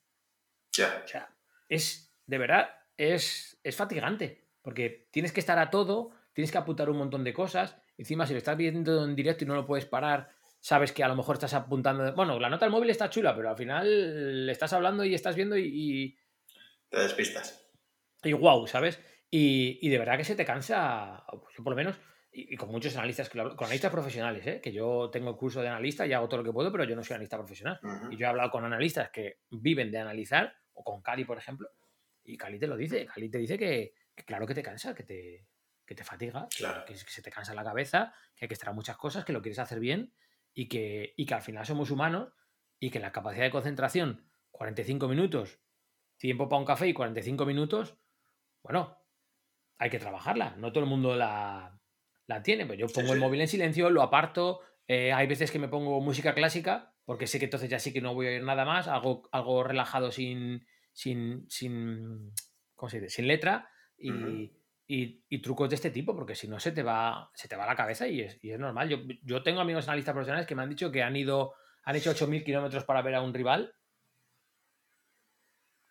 Ya. 0.73 1.01
O 1.03 1.07
sea, 1.07 1.35
es, 1.69 2.13
de 2.25 2.37
verdad, 2.37 2.69
es, 2.97 3.59
es 3.63 3.75
fatigante. 3.75 4.47
Porque 4.61 5.07
tienes 5.11 5.31
que 5.31 5.39
estar 5.39 5.59
a 5.59 5.69
todo, 5.69 6.11
tienes 6.33 6.51
que 6.51 6.57
apuntar 6.57 6.89
un 6.89 6.97
montón 6.97 7.23
de 7.23 7.33
cosas. 7.33 7.77
Encima, 7.97 8.27
si 8.27 8.33
lo 8.33 8.37
estás 8.37 8.55
viendo 8.57 9.03
en 9.05 9.15
directo 9.15 9.43
y 9.43 9.47
no 9.47 9.55
lo 9.55 9.65
puedes 9.65 9.85
parar, 9.85 10.29
sabes 10.59 10.91
que 10.91 11.03
a 11.03 11.07
lo 11.07 11.15
mejor 11.15 11.35
estás 11.35 11.53
apuntando. 11.53 12.13
Bueno, 12.13 12.39
la 12.39 12.49
nota 12.49 12.65
del 12.65 12.71
móvil 12.71 12.89
está 12.89 13.09
chula, 13.09 13.35
pero 13.35 13.49
al 13.49 13.57
final 13.57 14.45
le 14.45 14.51
estás 14.51 14.73
hablando 14.73 15.03
y 15.03 15.13
estás 15.15 15.35
viendo 15.35 15.57
y, 15.57 16.17
Te 16.89 16.99
despistas. 16.99 17.69
y, 18.23 18.33
wow, 18.33 18.67
¿sabes? 18.67 18.99
Y, 19.29 19.79
y 19.81 19.89
de 19.89 19.97
verdad 19.97 20.17
que 20.17 20.23
se 20.23 20.35
te 20.35 20.45
cansa, 20.45 21.23
yo 21.57 21.63
por 21.63 21.71
lo 21.71 21.75
menos, 21.75 21.97
y, 22.31 22.53
y 22.53 22.57
con 22.57 22.69
muchos 22.69 22.95
analistas, 22.95 23.29
que 23.29 23.37
lo 23.37 23.43
hablo- 23.45 23.55
con 23.55 23.65
analistas 23.65 23.91
profesionales, 23.91 24.45
¿eh? 24.45 24.61
que 24.61 24.71
yo 24.71 25.09
tengo 25.11 25.29
el 25.31 25.35
curso 25.35 25.61
de 25.61 25.67
analista 25.67 26.05
y 26.05 26.13
hago 26.13 26.27
todo 26.29 26.37
lo 26.41 26.43
que 26.43 26.53
puedo, 26.53 26.71
pero 26.71 26.83
yo 26.83 26.95
no 26.95 27.03
soy 27.03 27.15
analista 27.15 27.37
profesional. 27.37 27.79
Ujú. 27.83 28.11
Y 28.13 28.17
yo 28.17 28.25
he 28.25 28.29
hablado 28.29 28.51
con 28.51 28.63
analistas 28.63 29.09
que 29.09 29.39
viven 29.49 29.91
de 29.91 29.97
analizar, 29.99 30.53
o 30.73 30.83
con 30.83 31.01
Cali, 31.01 31.25
por 31.25 31.37
ejemplo, 31.37 31.69
y 32.23 32.37
Cali 32.37 32.59
te 32.59 32.67
lo 32.67 32.77
dice. 32.77 33.05
Cali 33.07 33.29
te 33.29 33.37
dice 33.39 33.57
que, 33.57 33.93
que 34.15 34.23
claro 34.23 34.45
que 34.45 34.53
te 34.53 34.61
cansa, 34.63 34.93
que 34.93 35.03
te, 35.03 35.47
que 35.87 35.95
te 35.95 36.03
fatiga, 36.03 36.47
Claro. 36.55 36.85
que, 36.85 36.93
que 36.93 36.99
se 36.99 37.21
te 37.23 37.31
cansa 37.31 37.55
la 37.55 37.63
cabeza, 37.63 38.13
que 38.35 38.45
hay 38.45 38.47
que 38.49 38.53
estar 38.53 38.69
a 38.69 38.73
muchas 38.73 38.97
cosas, 38.97 39.25
que 39.25 39.33
lo 39.33 39.41
quieres 39.41 39.57
hacer 39.57 39.79
bien 39.79 40.13
y 40.53 40.67
que, 40.67 41.13
y 41.17 41.25
que 41.25 41.33
al 41.33 41.41
final 41.41 41.65
somos 41.65 41.89
humanos 41.89 42.33
y 42.79 42.91
que 42.91 42.99
la 42.99 43.11
capacidad 43.11 43.45
de 43.45 43.49
concentración, 43.51 44.29
45 44.51 45.07
minutos, 45.07 45.59
tiempo 46.17 46.47
para 46.49 46.59
un 46.59 46.65
café 46.65 46.87
y 46.87 46.93
45 46.93 47.45
minutos, 47.45 47.97
bueno, 48.61 48.97
hay 49.79 49.89
que 49.89 49.99
trabajarla. 49.99 50.55
No 50.57 50.71
todo 50.71 50.83
el 50.83 50.89
mundo 50.89 51.15
la, 51.15 51.79
la 52.25 52.43
tiene. 52.43 52.65
Pues 52.65 52.77
yo 52.79 52.87
Sí, 52.87 52.93
pongo 52.95 53.13
el 53.13 53.19
móvil 53.19 53.41
en 53.41 53.47
silencio, 53.47 53.89
lo 53.89 54.01
aparto. 54.03 54.59
eh, 54.87 55.13
hay 55.13 55.27
veces 55.27 55.51
que 55.51 55.59
me 55.59 55.67
pongo 55.69 56.01
música 56.01 56.33
clásica, 56.33 56.93
porque 57.05 57.27
sé 57.27 57.39
que 57.39 57.45
entonces 57.45 57.69
ya 57.69 57.79
sí 57.79 57.93
que 57.93 58.01
no 58.01 58.13
voy 58.13 58.27
a 58.27 58.29
oír 58.31 58.43
nada 58.43 58.65
más. 58.65 58.87
Algo, 58.87 59.29
algo 59.31 59.63
relajado 59.63 60.11
sin, 60.11 60.65
sin, 60.91 61.45
sin, 61.49 62.33
¿cómo 62.75 62.89
se 62.89 62.99
dice? 62.99 63.15
sin 63.15 63.27
letra. 63.27 63.69
Y. 63.97 64.51
y- 64.87 65.23
y 65.27 65.41
trucos 65.41 65.69
de 65.69 65.75
este 65.75 65.91
tipo, 65.91 66.15
porque 66.15 66.35
si 66.35 66.47
no 66.47 66.59
se 66.59 66.71
te 66.71 66.81
va, 66.83 67.29
se 67.33 67.47
te 67.47 67.55
va 67.55 67.65
la 67.65 67.75
cabeza 67.75 68.07
y 68.07 68.21
es, 68.21 68.39
y 68.43 68.51
es 68.51 68.59
normal. 68.59 68.87
Yo, 68.89 68.97
yo 69.23 69.43
tengo 69.43 69.59
amigos 69.59 69.87
analistas 69.87 70.13
profesionales 70.13 70.47
que 70.47 70.55
me 70.55 70.63
han 70.63 70.69
dicho 70.69 70.91
que 70.91 71.03
han 71.03 71.15
ido, 71.15 71.53
han 71.83 71.95
hecho 71.95 72.11
8.000 72.11 72.43
kilómetros 72.43 72.85
para 72.85 73.01
ver 73.01 73.15
a 73.15 73.21
un 73.21 73.33
rival 73.33 73.75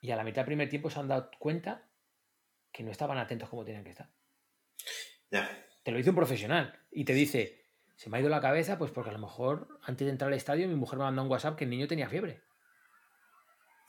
y 0.01 0.11
a 0.11 0.17
la 0.17 0.25
mitad 0.25 0.37
del 0.43 0.47
primer 0.47 0.69
tiempo 0.69 0.89
se 0.91 0.99
han 1.01 1.09
dado 1.09 1.31
cuenta 1.39 1.89
que 2.73 2.83
no 2.83 2.91
estaban 2.91 3.19
atentos 3.19 3.49
como 3.49 3.65
tenían 3.65 3.85
que 3.85 3.91
estar. 3.91 4.09
Ya. 5.31 5.49
Te 5.83 5.91
lo 5.91 5.99
dice 5.99 6.11
un 6.11 6.17
profesional 6.17 6.79
y 6.91 7.05
te 7.05 7.13
dice, 7.13 7.65
se 7.97 8.09
me 8.11 8.17
ha 8.17 8.21
ido 8.21 8.29
la 8.29 8.41
cabeza, 8.41 8.79
pues 8.79 8.91
porque 8.91 9.11
a 9.11 9.13
lo 9.15 9.19
mejor 9.19 9.79
antes 9.83 10.07
de 10.07 10.11
entrar 10.13 10.29
al 10.31 10.37
estadio 10.37 10.69
mi 10.69 10.75
mujer 10.75 10.99
me 10.99 11.05
mandó 11.05 11.23
un 11.23 11.31
WhatsApp 11.31 11.57
que 11.57 11.65
el 11.65 11.71
niño 11.71 11.87
tenía 11.87 12.09
fiebre. 12.09 12.43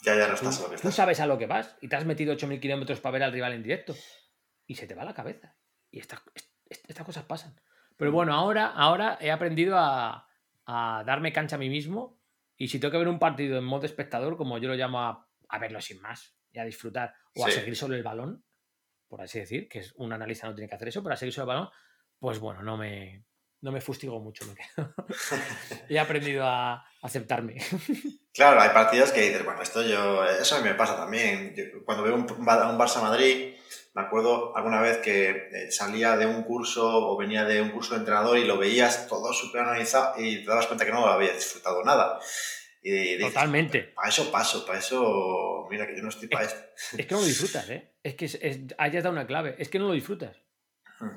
Ya, 0.04 0.16
ya 0.16 0.28
no 0.28 0.36
Tú, 0.36 0.48
estás 0.48 0.60
a 0.60 0.64
lo 0.64 0.70
que 0.70 0.78
tú 0.82 0.92
sabes 0.92 1.20
a 1.20 1.26
lo 1.26 1.38
que 1.38 1.48
vas 1.48 1.76
y 1.82 1.88
te 1.88 1.96
has 1.96 2.06
metido 2.06 2.34
8.000 2.34 2.60
kilómetros 2.60 3.00
para 3.00 3.14
ver 3.14 3.24
al 3.24 3.32
rival 3.34 3.54
en 3.54 3.64
directo 3.64 3.96
y 4.68 4.76
se 4.76 4.86
te 4.86 4.94
va 4.96 5.04
la 5.06 5.14
cabeza. 5.16 5.56
Y 5.90 6.00
estas, 6.00 6.22
est- 6.70 6.86
estas 6.90 7.06
cosas 7.06 7.24
pasan. 7.24 7.60
Pero 7.96 8.12
bueno, 8.12 8.34
ahora, 8.36 8.68
ahora 8.68 9.18
he 9.20 9.32
aprendido 9.32 9.76
a, 9.78 10.28
a 10.66 11.04
darme 11.06 11.34
cancha 11.34 11.56
a 11.56 11.60
mí 11.60 11.70
mismo 11.70 12.20
y 12.58 12.68
si 12.68 12.80
tengo 12.80 12.92
que 12.92 12.98
ver 13.00 13.08
un 13.08 13.18
partido 13.20 13.58
en 13.58 13.64
modo 13.64 13.86
espectador, 13.86 14.38
como 14.38 14.58
yo 14.60 14.68
lo 14.70 14.76
llamo 14.76 15.00
a, 15.02 15.28
a 15.50 15.58
verlo 15.60 15.82
sin 15.82 16.00
más 16.02 16.36
y 16.52 16.60
a 16.60 16.66
disfrutar 16.66 17.16
o 17.36 17.44
a 17.46 17.48
seguir 17.52 17.76
solo 17.76 17.96
el 17.96 18.04
balón, 18.04 18.44
por 19.08 19.22
así 19.22 19.40
decir, 19.40 19.68
que 19.70 19.80
es 19.80 19.94
un 19.96 20.12
analista 20.14 20.48
no 20.48 20.54
tiene 20.56 20.68
que 20.70 20.76
hacer 20.76 20.90
eso, 20.90 21.02
pero 21.02 21.14
a 21.14 21.18
seguir 21.18 21.34
solo 21.34 21.52
el 21.52 21.56
balón, 21.58 21.70
pues 22.20 22.40
bueno, 22.40 22.62
no 22.62 22.78
me, 22.78 23.26
no 23.62 23.72
me 23.72 23.80
fustigo 23.82 24.20
mucho. 24.20 24.46
me 24.46 24.54
quedo. 24.56 24.94
he 25.90 25.98
aprendido 26.00 26.46
a 26.46 26.86
aceptarme. 27.02 27.58
Claro, 28.38 28.62
hay 28.62 28.70
partidos 28.70 29.12
que 29.12 29.22
dices, 29.22 29.44
bueno, 29.44 29.64
esto 29.64 29.82
yo, 29.82 30.24
eso 30.24 30.56
a 30.58 30.60
mí 30.62 30.66
me 30.70 30.76
pasa 30.76 30.96
también. 30.96 31.56
Yo 31.56 31.84
cuando 31.84 32.04
veo 32.04 32.14
un, 32.14 32.22
un 32.22 32.46
Barça 32.46 33.02
Madrid, 33.02 33.56
me 33.98 34.04
acuerdo 34.04 34.56
alguna 34.56 34.80
vez 34.80 34.98
que 35.00 35.30
eh, 35.52 35.72
salía 35.72 36.16
de 36.18 36.28
un 36.28 36.44
curso 36.44 37.10
o 37.10 37.18
venía 37.18 37.44
de 37.46 37.62
un 37.62 37.72
curso 37.72 37.94
de 37.96 38.02
entrenador 38.02 38.38
y 38.38 38.46
lo 38.46 38.58
veías 38.58 39.08
todo 39.08 39.34
súper 39.34 39.62
analizado 39.62 40.14
y 40.22 40.40
te 40.44 40.46
dabas 40.46 40.68
cuenta 40.68 40.86
que 40.86 40.92
no 40.92 41.06
había 41.08 41.34
disfrutado 41.34 41.84
nada. 41.84 42.20
Y 42.84 42.92
dices, 43.16 43.34
Totalmente. 43.34 43.82
Para 43.96 44.10
eso 44.10 44.32
paso, 44.32 44.66
para 44.66 44.78
eso, 44.80 45.68
mira 45.70 45.88
que 45.88 45.96
yo 45.98 46.04
no 46.04 46.10
estoy 46.10 46.28
para 46.28 46.46
esto. 46.46 46.62
Es 46.96 47.06
que 47.08 47.16
no 47.16 47.22
lo 47.22 47.26
disfrutas, 47.34 47.68
¿eh? 47.72 47.92
Es 48.04 48.14
que 48.14 48.26
es, 48.26 48.36
es- 48.42 48.60
hayas 48.78 49.04
dado 49.04 49.14
una 49.14 49.26
clave. 49.26 49.56
Es 49.58 49.68
que 49.68 49.80
no 49.80 49.88
lo 49.88 49.94
disfrutas. 49.94 50.38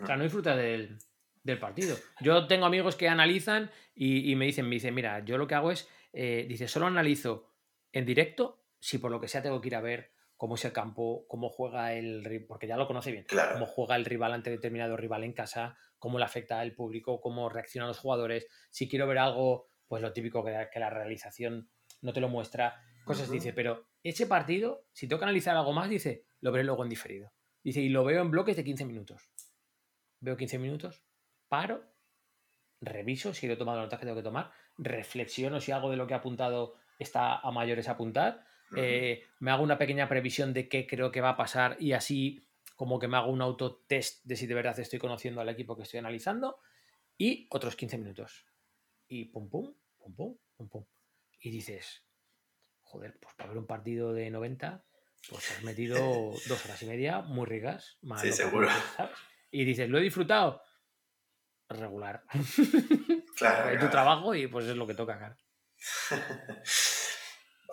O 0.02 0.06
sea, 0.06 0.16
no 0.16 0.24
disfrutas 0.24 0.56
del, 0.56 0.98
del 1.42 1.58
partido. 1.58 1.96
Yo 2.20 2.46
tengo 2.46 2.64
amigos 2.66 2.96
que 2.96 3.08
analizan 3.08 3.70
y, 3.94 4.30
y 4.32 4.36
me 4.36 4.46
dicen, 4.46 4.66
me 4.68 4.76
dicen, 4.76 4.94
mira, 4.94 5.22
yo 5.24 5.36
lo 5.38 5.46
que 5.46 5.54
hago 5.54 5.70
es, 5.70 5.86
eh, 6.14 6.46
dice, 6.48 6.66
solo 6.66 6.86
analizo 6.86 7.52
en 7.92 8.06
directo 8.06 8.64
si 8.78 8.96
por 8.98 9.10
lo 9.10 9.20
que 9.20 9.28
sea 9.28 9.42
tengo 9.42 9.60
que 9.60 9.68
ir 9.68 9.76
a 9.76 9.80
ver 9.82 10.12
cómo 10.40 10.54
es 10.54 10.64
el 10.64 10.72
campo, 10.72 11.26
cómo 11.28 11.50
juega 11.50 11.92
el 11.92 12.46
porque 12.48 12.66
ya 12.66 12.78
lo 12.78 12.86
conoce 12.86 13.12
bien, 13.12 13.24
Claro. 13.24 13.52
cómo 13.52 13.66
juega 13.66 13.94
el 13.96 14.06
rival 14.06 14.32
ante 14.32 14.48
determinado 14.48 14.96
rival 14.96 15.22
en 15.22 15.34
casa, 15.34 15.76
cómo 15.98 16.18
le 16.18 16.24
afecta 16.24 16.60
al 16.60 16.74
público, 16.74 17.20
cómo 17.20 17.50
reaccionan 17.50 17.88
los 17.88 17.98
jugadores. 17.98 18.46
Si 18.70 18.88
quiero 18.88 19.06
ver 19.06 19.18
algo, 19.18 19.68
pues 19.86 20.00
lo 20.00 20.14
típico 20.14 20.42
que, 20.42 20.68
que 20.72 20.80
la 20.80 20.88
realización 20.88 21.68
no 22.00 22.14
te 22.14 22.22
lo 22.22 22.30
muestra, 22.30 22.80
cosas 23.04 23.30
dice, 23.30 23.52
pero 23.52 23.88
ese 24.02 24.26
partido, 24.26 24.86
si 24.94 25.06
tengo 25.06 25.18
que 25.20 25.26
analizar 25.26 25.54
algo 25.54 25.74
más, 25.74 25.90
dice, 25.90 26.24
lo 26.40 26.52
veré 26.52 26.64
luego 26.64 26.84
en 26.84 26.88
diferido. 26.88 27.34
Dice, 27.62 27.82
y 27.82 27.90
lo 27.90 28.02
veo 28.02 28.22
en 28.22 28.30
bloques 28.30 28.56
de 28.56 28.64
15 28.64 28.86
minutos. 28.86 29.30
Veo 30.20 30.38
15 30.38 30.58
minutos, 30.58 31.04
paro, 31.48 31.84
reviso 32.80 33.34
si 33.34 33.46
he 33.46 33.56
tomado 33.56 33.82
notas 33.82 33.98
que 34.00 34.06
tengo 34.06 34.16
que 34.16 34.22
tomar, 34.22 34.52
reflexiono 34.78 35.60
si 35.60 35.70
algo 35.70 35.90
de 35.90 35.98
lo 35.98 36.06
que 36.06 36.14
he 36.14 36.16
apuntado 36.16 36.76
está 36.98 37.40
a 37.40 37.50
mayores 37.50 37.88
a 37.88 37.92
apuntar. 37.92 38.46
Eh, 38.76 39.24
me 39.40 39.50
hago 39.50 39.62
una 39.62 39.78
pequeña 39.78 40.08
previsión 40.08 40.52
de 40.52 40.68
qué 40.68 40.86
creo 40.86 41.10
que 41.10 41.20
va 41.20 41.30
a 41.30 41.36
pasar 41.36 41.76
y 41.80 41.92
así 41.92 42.46
como 42.76 42.98
que 42.98 43.08
me 43.08 43.16
hago 43.16 43.30
un 43.30 43.42
autotest 43.42 44.24
de 44.24 44.36
si 44.36 44.46
de 44.46 44.54
verdad 44.54 44.78
estoy 44.78 44.98
conociendo 44.98 45.40
al 45.40 45.48
equipo 45.48 45.76
que 45.76 45.82
estoy 45.82 45.98
analizando 45.98 46.58
y 47.18 47.46
otros 47.50 47.76
15 47.76 47.98
minutos. 47.98 48.46
Y 49.08 49.26
pum, 49.26 49.50
pum, 49.50 49.74
pum, 49.98 50.14
pum, 50.14 50.36
pum, 50.56 50.68
pum. 50.68 50.84
Y 51.40 51.50
dices, 51.50 52.04
joder, 52.82 53.18
pues 53.20 53.34
para 53.34 53.50
ver 53.50 53.58
un 53.58 53.66
partido 53.66 54.12
de 54.12 54.30
90, 54.30 54.84
pues 55.28 55.50
has 55.50 55.62
metido 55.62 55.96
dos 56.48 56.64
horas 56.64 56.82
y 56.82 56.86
media 56.86 57.20
muy 57.20 57.46
ricas. 57.46 57.98
más 58.02 58.22
Sí, 58.22 58.32
seguro. 58.32 58.68
¿sabes? 58.96 59.16
Y 59.50 59.64
dices, 59.64 59.88
¿lo 59.90 59.98
he 59.98 60.02
disfrutado? 60.02 60.62
Regular. 61.68 62.24
Claro, 63.36 63.70
Es 63.70 63.74
tu 63.76 63.78
claro. 63.78 63.90
trabajo 63.90 64.34
y 64.34 64.48
pues 64.48 64.66
es 64.66 64.76
lo 64.76 64.86
que 64.86 64.92
toca, 64.94 65.18
cara. 65.18 65.36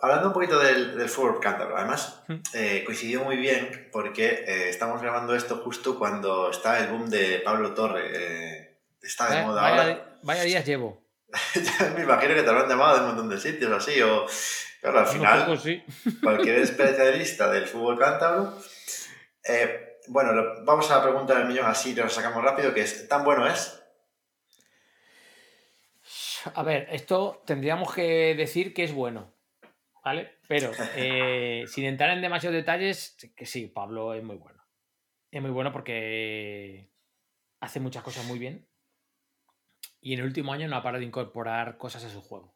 Hablando 0.01 0.27
un 0.27 0.33
poquito 0.33 0.60
del, 0.60 0.97
del 0.97 1.10
fútbol 1.10 1.39
cántabro, 1.39 1.77
además 1.77 2.21
eh, 2.53 2.83
coincidió 2.86 3.23
muy 3.23 3.38
bien 3.38 3.89
porque 3.91 4.25
eh, 4.47 4.69
estamos 4.69 5.01
grabando 5.01 5.36
esto 5.36 5.57
justo 5.57 5.97
cuando 5.97 6.51
está 6.51 6.79
el 6.79 6.88
boom 6.89 7.10
de 7.10 7.41
Pablo 7.43 7.73
Torre. 7.73 8.12
Eh, 8.13 8.79
está 9.01 9.29
de 9.29 9.43
moda 9.43 9.62
vaya, 9.62 9.81
ahora. 9.81 10.19
Vaya 10.21 10.43
días 10.43 10.65
llevo. 10.65 11.03
me 11.95 12.03
imagino 12.03 12.36
que 12.36 12.43
te 12.43 12.49
habrán 12.49 12.69
llamado 12.69 12.95
de 12.95 13.01
un 13.01 13.07
montón 13.07 13.29
de 13.29 13.39
sitios 13.39 13.71
así, 13.71 14.01
o 14.01 14.25
claro, 14.81 14.99
al 14.99 15.07
final, 15.07 15.45
poco, 15.45 15.57
sí. 15.57 15.83
cualquier 16.23 16.60
especialista 16.60 17.49
del 17.49 17.65
fútbol 17.65 17.97
cántabro. 17.97 18.53
bueno, 20.07 20.31
lo, 20.33 20.63
vamos 20.63 20.89
a 20.91 20.97
la 20.97 21.03
pregunta 21.03 21.36
del 21.36 21.47
millón, 21.47 21.65
así 21.65 21.95
lo 21.95 22.07
sacamos 22.10 22.43
rápido, 22.43 22.73
que 22.73 22.81
es, 22.81 23.07
¿tan 23.07 23.23
bueno 23.23 23.47
es? 23.47 23.81
A 26.53 26.63
ver, 26.63 26.88
esto 26.91 27.43
tendríamos 27.45 27.93
que 27.93 28.36
decir 28.36 28.73
que 28.73 28.83
es 28.83 28.93
bueno, 28.93 29.33
¿vale? 30.08 30.38
Pero 30.48 30.72
eh, 30.96 31.65
sin 31.67 31.84
entrar 31.84 32.12
en 32.12 32.22
demasiados 32.22 32.56
detalles, 32.56 33.17
que 33.36 33.46
sí, 33.46 33.67
Pablo 33.67 34.13
es 34.13 34.24
muy 34.24 34.38
bueno. 34.38 34.63
Es 35.32 35.41
muy 35.41 35.52
bueno 35.52 35.74
porque 35.74 36.89
hace 37.60 37.82
muchas 37.82 38.04
cosas 38.04 38.26
muy 38.26 38.39
bien 38.39 38.65
y 40.00 40.13
en 40.13 40.20
el 40.20 40.26
último 40.26 40.54
año 40.54 40.70
no 40.70 40.78
ha 40.78 40.82
parado 40.84 41.02
de 41.02 41.08
incorporar 41.08 41.78
cosas 41.78 42.06
a 42.06 42.10
su 42.10 42.22
juego. 42.22 42.56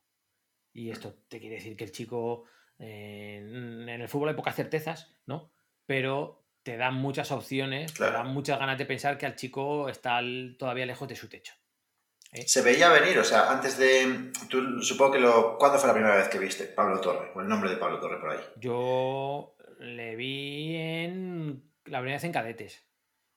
Y 0.72 0.92
esto 0.92 1.14
te 1.28 1.42
quiere 1.42 1.56
decir 1.56 1.76
que 1.76 1.84
el 1.84 1.92
chico 1.92 2.46
eh, 2.80 3.40
en 3.44 3.90
el 3.90 4.08
fútbol 4.08 4.30
hay 4.30 4.36
pocas 4.36 4.56
certezas, 4.56 5.14
¿no? 5.26 5.52
Pero 5.86 6.46
te 6.64 6.78
dan 6.78 6.94
muchas 6.94 7.32
opciones, 7.34 7.92
Claro. 7.92 8.14
te 8.14 8.18
dan 8.20 8.34
muchas 8.34 8.60
ganas 8.60 8.78
de 8.78 8.86
pensar 8.86 9.18
que 9.18 9.26
al 9.26 9.36
chico 9.36 9.90
está 9.90 10.22
todavía 10.58 10.86
lejos 10.86 11.10
de 11.10 11.18
su 11.18 11.28
techo. 11.28 11.54
¿Eh? 12.32 12.48
Se 12.48 12.62
veía 12.62 12.90
venir, 12.90 13.18
o 13.20 13.24
sea, 13.24 13.52
antes 13.52 13.78
de. 13.78 14.32
Tú, 14.50 14.82
supongo 14.82 15.14
que 15.14 15.20
lo. 15.20 15.58
¿Cuándo 15.58 15.78
fue 15.80 15.88
la 15.88 15.94
primera 15.94 16.16
vez 16.16 16.28
que 16.30 16.40
viste 16.40 16.66
Pablo 16.66 17.00
Torre? 17.02 17.32
O 17.36 17.42
el 17.42 17.48
nombre 17.48 17.70
de 17.70 17.78
Pablo 17.78 18.00
Torre 18.00 18.20
por 18.20 18.32
ahí. 18.32 18.40
Yo 18.58 19.56
le 19.80 20.16
vi 20.16 20.76
en 20.76 21.64
la 21.86 22.00
primera 22.00 22.16
vez 22.18 22.24
en 22.24 22.32
cadetes. 22.32 22.86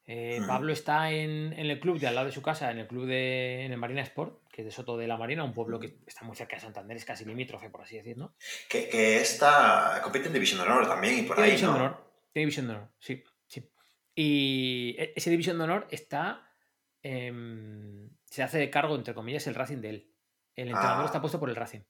Eh. 0.06 0.42
Pablo 0.46 0.70
está 0.74 1.10
en, 1.12 1.54
en 1.54 1.70
el 1.70 1.80
club 1.80 1.98
de 1.98 2.06
al 2.06 2.14
lado 2.14 2.26
de 2.26 2.32
su 2.32 2.42
casa, 2.42 2.70
en 2.70 2.78
el 2.78 2.86
club 2.86 3.06
de 3.06 3.64
en 3.64 3.72
el 3.72 3.78
Marina 3.78 4.02
Sport, 4.02 4.42
que 4.52 4.60
es 4.60 4.66
de 4.66 4.70
Soto 4.70 4.98
de 4.98 5.06
la 5.06 5.16
Marina, 5.16 5.42
un 5.44 5.54
pueblo 5.54 5.80
que 5.80 5.96
está 6.06 6.24
muy 6.26 6.36
cerca 6.36 6.56
de 6.56 6.60
Santander, 6.62 6.94
es 6.94 7.06
casi 7.06 7.24
limítrofe, 7.24 7.70
por 7.70 7.80
así 7.80 7.96
decirlo. 7.96 8.34
Que, 8.68 8.90
que 8.90 9.16
esta. 9.16 10.00
compite 10.02 10.26
en 10.26 10.34
División 10.34 10.60
de 10.60 10.66
Honor 10.66 10.86
también 10.86 11.20
y 11.20 11.22
por 11.22 11.36
Tiene 11.36 11.44
ahí. 11.46 11.50
división 11.52 11.72
¿no? 11.72 11.78
de 11.78 11.84
honor. 11.86 12.04
Tiene 12.34 12.44
división 12.44 12.66
de 12.68 12.74
honor, 12.74 12.88
sí, 12.98 13.24
sí. 13.46 13.70
Y 14.14 14.94
e- 14.98 15.14
ese 15.16 15.30
división 15.30 15.56
de 15.56 15.64
honor 15.64 15.86
está. 15.90 16.50
em, 17.02 18.10
se 18.34 18.42
hace 18.42 18.58
de 18.58 18.68
cargo, 18.68 18.96
entre 18.96 19.14
comillas, 19.14 19.46
el 19.46 19.54
Racing 19.54 19.78
de 19.78 19.90
él. 19.90 20.10
El 20.56 20.68
entrenador 20.68 21.02
Ah. 21.04 21.06
está 21.06 21.20
puesto 21.20 21.38
por 21.38 21.48
el 21.50 21.56
Racing. 21.56 21.80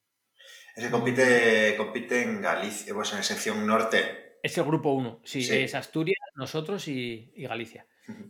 Es 0.76 0.84
que 0.84 0.90
compite, 0.90 1.74
compite 1.78 2.22
en 2.22 2.42
Galicia, 2.42 2.92
pues 2.92 3.12
en 3.14 3.22
sección 3.24 3.66
norte. 3.66 4.38
Es 4.42 4.58
el 4.58 4.64
grupo 4.64 4.90
1, 4.92 5.22
sí, 5.24 5.42
Sí. 5.42 5.56
es 5.56 5.74
Asturias, 5.74 6.18
nosotros 6.34 6.86
y, 6.88 7.32
y 7.34 7.46
Galicia. 7.46 7.86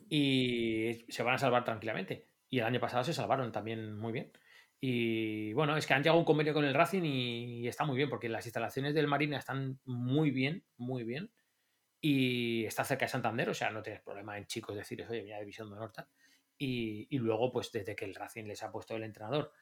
y 0.08 1.04
se 1.08 1.22
van 1.24 1.34
a 1.34 1.38
salvar 1.38 1.64
tranquilamente. 1.64 2.28
Y 2.48 2.60
el 2.60 2.64
año 2.66 2.78
pasado 2.78 3.02
se 3.02 3.12
salvaron 3.12 3.50
también 3.50 3.98
muy 3.98 4.12
bien. 4.12 4.30
Y 4.80 5.52
bueno, 5.54 5.76
es 5.76 5.86
que 5.86 5.94
han 5.94 6.02
llegado 6.02 6.16
a 6.18 6.20
un 6.20 6.24
convenio 6.24 6.54
con 6.54 6.64
el 6.64 6.74
Racing 6.74 7.02
y, 7.04 7.66
está 7.66 7.84
muy 7.84 7.96
bien, 7.96 8.08
porque 8.08 8.28
las 8.28 8.46
instalaciones 8.46 8.94
del 8.94 9.08
Marina 9.08 9.38
están 9.38 9.80
muy 9.84 10.30
bien, 10.30 10.62
muy 10.76 11.02
bien. 11.02 11.32
Y 12.00 12.64
está 12.66 12.84
cerca 12.84 13.06
de 13.06 13.08
Santander, 13.08 13.48
o 13.48 13.54
sea, 13.54 13.70
no 13.70 13.82
tienes 13.82 14.02
problema 14.02 14.36
en 14.38 14.46
chicos 14.46 14.76
decirles, 14.76 15.08
oye, 15.10 15.22
mira, 15.22 15.40
División 15.40 15.68
de 15.70 15.76
Honor 15.76 15.90
tal. 15.92 16.06
Y, 16.66 17.06
y 17.10 17.18
luego, 17.18 17.52
pues 17.52 17.70
desde 17.72 17.94
que 17.94 18.06
el 18.06 18.14
Racing 18.14 18.44
les 18.44 18.62
ha 18.62 18.72
puesto 18.72 18.96
el 18.96 19.04
entrenador 19.04 19.52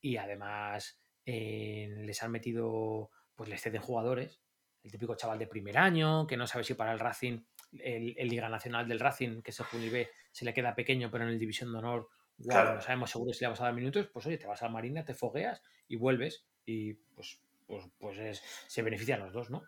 y 0.00 0.16
además 0.16 1.00
eh, 1.24 1.88
les 1.98 2.22
han 2.22 2.32
metido, 2.32 3.10
pues 3.36 3.48
les 3.48 3.62
ceden 3.62 3.80
jugadores, 3.80 4.40
el 4.82 4.90
típico 4.90 5.14
chaval 5.14 5.38
de 5.38 5.46
primer 5.46 5.78
año, 5.78 6.26
que 6.26 6.36
no 6.36 6.46
sabe 6.46 6.64
si 6.64 6.74
para 6.74 6.92
el 6.92 6.98
Racing, 6.98 7.44
el, 7.78 8.14
el 8.18 8.28
Liga 8.28 8.48
Nacional 8.48 8.88
del 8.88 8.98
Racing, 8.98 9.42
que 9.42 9.52
es 9.52 9.60
el 9.60 9.66
Juni 9.66 9.88
B, 9.88 10.08
se 10.32 10.44
le 10.44 10.52
queda 10.52 10.74
pequeño, 10.74 11.10
pero 11.10 11.24
en 11.24 11.30
el 11.30 11.38
División 11.38 11.70
de 11.72 11.78
Honor, 11.78 12.08
Claro. 12.42 12.74
no 12.74 12.80
sabemos 12.80 13.10
seguro 13.10 13.32
si 13.32 13.44
le 13.44 13.50
vas 13.50 13.60
a 13.60 13.64
dar 13.64 13.74
minutos, 13.74 14.08
pues 14.12 14.26
oye, 14.26 14.38
te 14.38 14.46
vas 14.46 14.62
a 14.62 14.68
Marina, 14.68 15.04
te 15.04 15.14
fogueas 15.14 15.62
y 15.88 15.96
vuelves 15.96 16.46
y 16.64 16.94
pues, 16.94 17.40
pues, 17.66 17.84
pues 17.98 18.18
es, 18.18 18.42
se 18.68 18.82
benefician 18.82 19.20
los 19.20 19.32
dos, 19.32 19.50
¿no? 19.50 19.64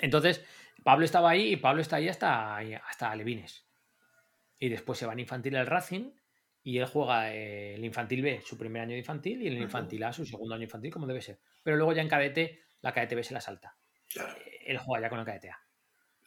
Entonces, 0.00 0.44
Pablo 0.82 1.04
estaba 1.04 1.30
ahí 1.30 1.52
y 1.52 1.56
Pablo 1.56 1.80
está 1.80 1.96
ahí 1.96 2.08
hasta, 2.08 2.56
hasta 2.58 3.14
Levines. 3.14 3.69
Y 4.60 4.68
después 4.68 4.98
se 4.98 5.06
va 5.06 5.14
en 5.14 5.18
infantil 5.18 5.56
al 5.56 5.66
Racing 5.66 6.12
y 6.62 6.78
él 6.78 6.84
juega 6.86 7.32
el 7.34 7.84
infantil 7.84 8.22
B, 8.22 8.42
su 8.44 8.56
primer 8.56 8.82
año 8.82 8.92
de 8.92 8.98
infantil, 8.98 9.42
y 9.42 9.48
el 9.48 9.56
infantil 9.56 10.04
A, 10.04 10.12
su 10.12 10.24
segundo 10.26 10.54
año 10.54 10.64
infantil, 10.64 10.92
como 10.92 11.06
debe 11.06 11.22
ser. 11.22 11.40
Pero 11.64 11.76
luego 11.76 11.92
ya 11.94 12.02
en 12.02 12.08
cadete, 12.08 12.60
la 12.82 12.92
cadete 12.92 13.14
B 13.16 13.24
se 13.24 13.34
la 13.34 13.40
salta. 13.40 13.76
Claro. 14.12 14.34
Él 14.66 14.76
juega 14.78 15.00
ya 15.06 15.08
con 15.10 15.18
el 15.18 15.24
cadete 15.24 15.50
A. 15.50 15.58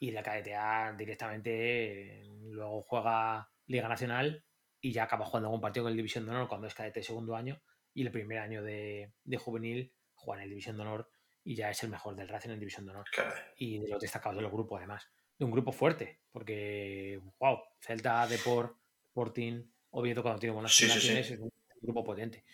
Y 0.00 0.10
la 0.10 0.22
cadete 0.22 0.54
A 0.56 0.92
directamente 0.98 2.22
luego 2.50 2.82
juega 2.82 3.48
Liga 3.66 3.88
Nacional 3.88 4.44
y 4.80 4.92
ya 4.92 5.04
acaba 5.04 5.24
jugando 5.24 5.48
algún 5.48 5.60
partido 5.60 5.84
con 5.84 5.92
el 5.92 5.96
División 5.96 6.24
de 6.26 6.32
Honor 6.32 6.48
cuando 6.48 6.66
es 6.66 6.74
cadete 6.74 7.00
de 7.00 7.04
segundo 7.04 7.36
año. 7.36 7.62
Y 7.94 8.02
el 8.02 8.10
primer 8.10 8.38
año 8.38 8.62
de, 8.62 9.12
de 9.22 9.36
juvenil 9.38 9.94
juega 10.14 10.40
en 10.40 10.44
el 10.44 10.50
División 10.50 10.76
de 10.76 10.82
Honor 10.82 11.08
y 11.44 11.54
ya 11.54 11.70
es 11.70 11.80
el 11.84 11.90
mejor 11.90 12.16
del 12.16 12.28
Racing 12.28 12.50
en 12.50 12.58
División 12.58 12.84
de 12.86 12.90
Honor 12.92 13.06
Claro. 13.12 13.34
y 13.56 13.78
de 13.78 13.88
los 13.88 14.00
destacados 14.00 14.36
del 14.36 14.50
grupo 14.50 14.76
además. 14.76 15.08
De 15.38 15.44
un 15.44 15.50
grupo 15.50 15.72
fuerte, 15.72 16.20
porque, 16.30 17.20
wow, 17.40 17.58
Celta, 17.80 18.26
Deport, 18.26 18.76
Sporting, 19.06 19.64
Oviedo 19.90 20.22
cuando 20.22 20.40
tiene 20.40 20.52
buenas 20.54 20.74
Sí, 20.74 20.88
sí, 20.88 21.00
sí. 21.00 21.12
es 21.12 21.30
un 21.38 21.50
grupo 21.80 22.04
potente. 22.04 22.44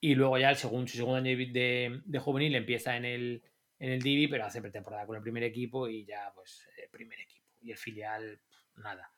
Y 0.00 0.14
luego 0.14 0.36
ya 0.38 0.50
el 0.50 0.56
segundo, 0.56 0.86
su 0.88 0.96
segundo 0.96 1.18
año 1.18 1.36
de, 1.36 2.02
de- 2.04 2.18
juvenil 2.18 2.54
empieza 2.56 2.96
en 2.96 3.04
el, 3.04 3.42
en 3.78 3.90
el 3.92 4.02
Divi, 4.02 4.28
pero 4.28 4.44
hace 4.44 4.60
pretemporada 4.60 5.06
con 5.06 5.16
el 5.16 5.22
primer 5.22 5.42
equipo 5.44 5.88
y 5.88 6.04
ya 6.04 6.32
pues 6.34 6.68
eh, 6.76 6.88
primer 6.90 7.20
equipo. 7.20 7.46
Y 7.62 7.70
el 7.70 7.78
filial, 7.78 8.40
nada. 8.76 9.10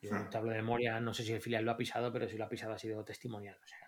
Yo 0.00 0.10
Hmm. 0.10 0.30
te 0.30 0.36
hablo 0.36 0.50
de 0.50 0.56
memoria, 0.56 0.98
no 0.98 1.14
sé 1.14 1.22
si 1.24 1.32
el 1.32 1.40
filial 1.40 1.64
lo 1.64 1.70
ha 1.70 1.76
pisado, 1.76 2.12
pero 2.12 2.28
si 2.28 2.36
lo 2.36 2.44
ha 2.44 2.48
pisado 2.48 2.72
ha 2.72 2.78
sido 2.78 3.04
testimonial. 3.04 3.56
O 3.62 3.66
sea, 3.66 3.78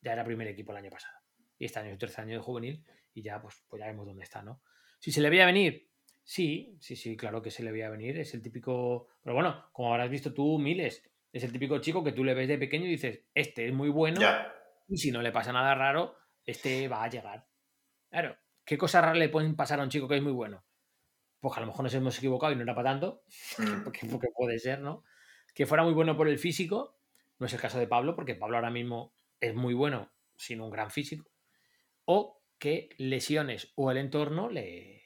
ya 0.00 0.12
era 0.14 0.24
primer 0.24 0.48
equipo 0.48 0.72
el 0.72 0.78
año 0.78 0.90
pasado. 0.90 1.16
Y 1.58 1.66
este 1.66 1.78
año 1.78 1.88
es 1.90 1.94
su 1.94 1.98
tercer 1.98 2.24
año 2.24 2.34
de 2.34 2.40
juvenil 2.42 2.84
y 3.12 3.22
ya 3.22 3.40
pues, 3.40 3.62
pues 3.68 3.78
ya 3.80 3.86
vemos 3.86 4.06
dónde 4.06 4.24
está, 4.24 4.42
¿no? 4.42 4.62
Si 4.98 5.12
se 5.12 5.20
le 5.20 5.30
veía 5.30 5.46
venir, 5.46 5.88
sí, 6.24 6.76
sí, 6.80 6.96
sí, 6.96 7.16
claro 7.16 7.42
que 7.42 7.50
se 7.52 7.62
le 7.62 7.70
veía 7.72 7.90
venir. 7.90 8.18
Es 8.18 8.34
el 8.34 8.42
típico. 8.42 9.08
Pero 9.22 9.34
bueno, 9.34 9.66
como 9.72 9.92
habrás 9.92 10.10
visto 10.10 10.34
tú, 10.34 10.58
miles, 10.58 11.02
es 11.32 11.44
el 11.44 11.52
típico 11.52 11.78
chico 11.78 12.02
que 12.02 12.12
tú 12.12 12.24
le 12.24 12.34
ves 12.34 12.48
de 12.48 12.58
pequeño 12.58 12.86
y 12.86 12.90
dices, 12.90 13.20
este 13.34 13.66
es 13.66 13.72
muy 13.72 13.88
bueno, 13.90 14.20
Ya. 14.20 14.52
y 14.88 14.96
si 14.96 15.10
no 15.12 15.22
le 15.22 15.32
pasa 15.32 15.52
nada 15.52 15.74
raro, 15.74 16.16
este 16.44 16.88
va 16.88 17.04
a 17.04 17.08
llegar. 17.10 17.46
Claro, 18.10 18.36
¿qué 18.64 18.78
cosas 18.78 19.02
raras 19.02 19.18
le 19.18 19.28
pueden 19.28 19.56
pasar 19.56 19.80
a 19.80 19.82
un 19.84 19.90
chico 19.90 20.08
que 20.08 20.16
es 20.16 20.22
muy 20.22 20.32
bueno? 20.32 20.64
Pues 21.40 21.56
a 21.56 21.60
lo 21.60 21.66
mejor 21.66 21.82
nos 21.84 21.94
hemos 21.94 22.16
equivocado 22.18 22.52
y 22.52 22.56
no 22.56 22.62
era 22.62 22.74
para 22.74 22.90
tanto, 22.90 23.22
Mm. 23.58 23.84
porque, 23.84 24.06
porque 24.06 24.28
puede 24.34 24.58
ser, 24.58 24.80
¿no? 24.80 25.04
Que 25.54 25.66
fuera 25.66 25.84
muy 25.84 25.92
bueno 25.92 26.16
por 26.16 26.28
el 26.28 26.38
físico, 26.38 26.98
no 27.38 27.46
es 27.46 27.52
el 27.52 27.60
caso 27.60 27.78
de 27.78 27.86
Pablo, 27.86 28.14
porque 28.14 28.34
Pablo 28.34 28.56
ahora 28.56 28.70
mismo 28.70 29.14
es 29.40 29.54
muy 29.54 29.74
bueno 29.74 30.12
sin 30.36 30.60
un 30.60 30.70
gran 30.70 30.90
físico, 30.90 31.30
o 32.04 32.42
que 32.58 32.88
lesiones 32.98 33.72
o 33.76 33.90
el 33.90 33.98
entorno 33.98 34.48
le, 34.48 35.03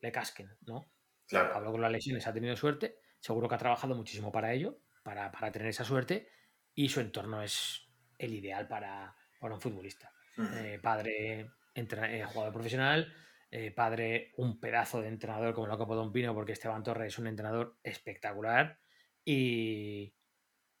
le 0.00 0.12
casquen, 0.12 0.56
¿no? 0.66 0.92
Claro. 1.26 1.52
Pablo 1.52 1.72
con 1.72 1.80
las 1.80 1.92
lesiones 1.92 2.26
ha 2.26 2.32
tenido 2.32 2.56
suerte, 2.56 2.98
seguro 3.20 3.48
que 3.48 3.54
ha 3.54 3.58
trabajado 3.58 3.94
muchísimo 3.94 4.32
para 4.32 4.52
ello, 4.52 4.80
para, 5.02 5.30
para 5.30 5.52
tener 5.52 5.68
esa 5.68 5.84
suerte, 5.84 6.30
y 6.74 6.88
su 6.88 7.00
entorno 7.00 7.42
es 7.42 7.88
el 8.18 8.34
ideal 8.34 8.66
para, 8.66 9.14
para 9.38 9.54
un 9.54 9.60
futbolista. 9.60 10.12
Eh, 10.56 10.78
padre, 10.82 11.50
entra- 11.74 12.10
eh, 12.12 12.24
jugador 12.24 12.52
profesional, 12.52 13.12
eh, 13.50 13.70
padre, 13.72 14.32
un 14.36 14.58
pedazo 14.58 15.00
de 15.00 15.08
entrenador 15.08 15.54
como 15.54 15.66
Loco 15.66 15.94
Don 15.94 16.12
Pino, 16.12 16.34
porque 16.34 16.52
Esteban 16.52 16.82
Torres 16.82 17.12
es 17.12 17.18
un 17.18 17.26
entrenador 17.26 17.78
espectacular, 17.82 18.78
y, 19.24 20.14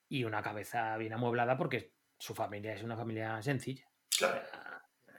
y 0.08 0.24
una 0.24 0.42
cabeza 0.42 0.96
bien 0.96 1.12
amueblada 1.12 1.56
porque 1.58 1.94
su 2.18 2.34
familia 2.34 2.72
es 2.72 2.82
una 2.82 2.96
familia 2.96 3.40
sencilla. 3.42 3.86
Claro. 4.18 4.42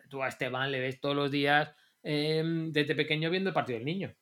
Tú 0.10 0.22
a 0.24 0.28
Esteban 0.28 0.72
le 0.72 0.80
ves 0.80 1.00
todos 1.00 1.16
los 1.16 1.32
días 1.32 1.74
eh, 2.04 2.44
desde 2.46 2.96
pequeño 2.96 3.30
viendo 3.30 3.50
el 3.50 3.54
partido 3.54 3.78
del 3.78 3.86
niño. 3.86 4.16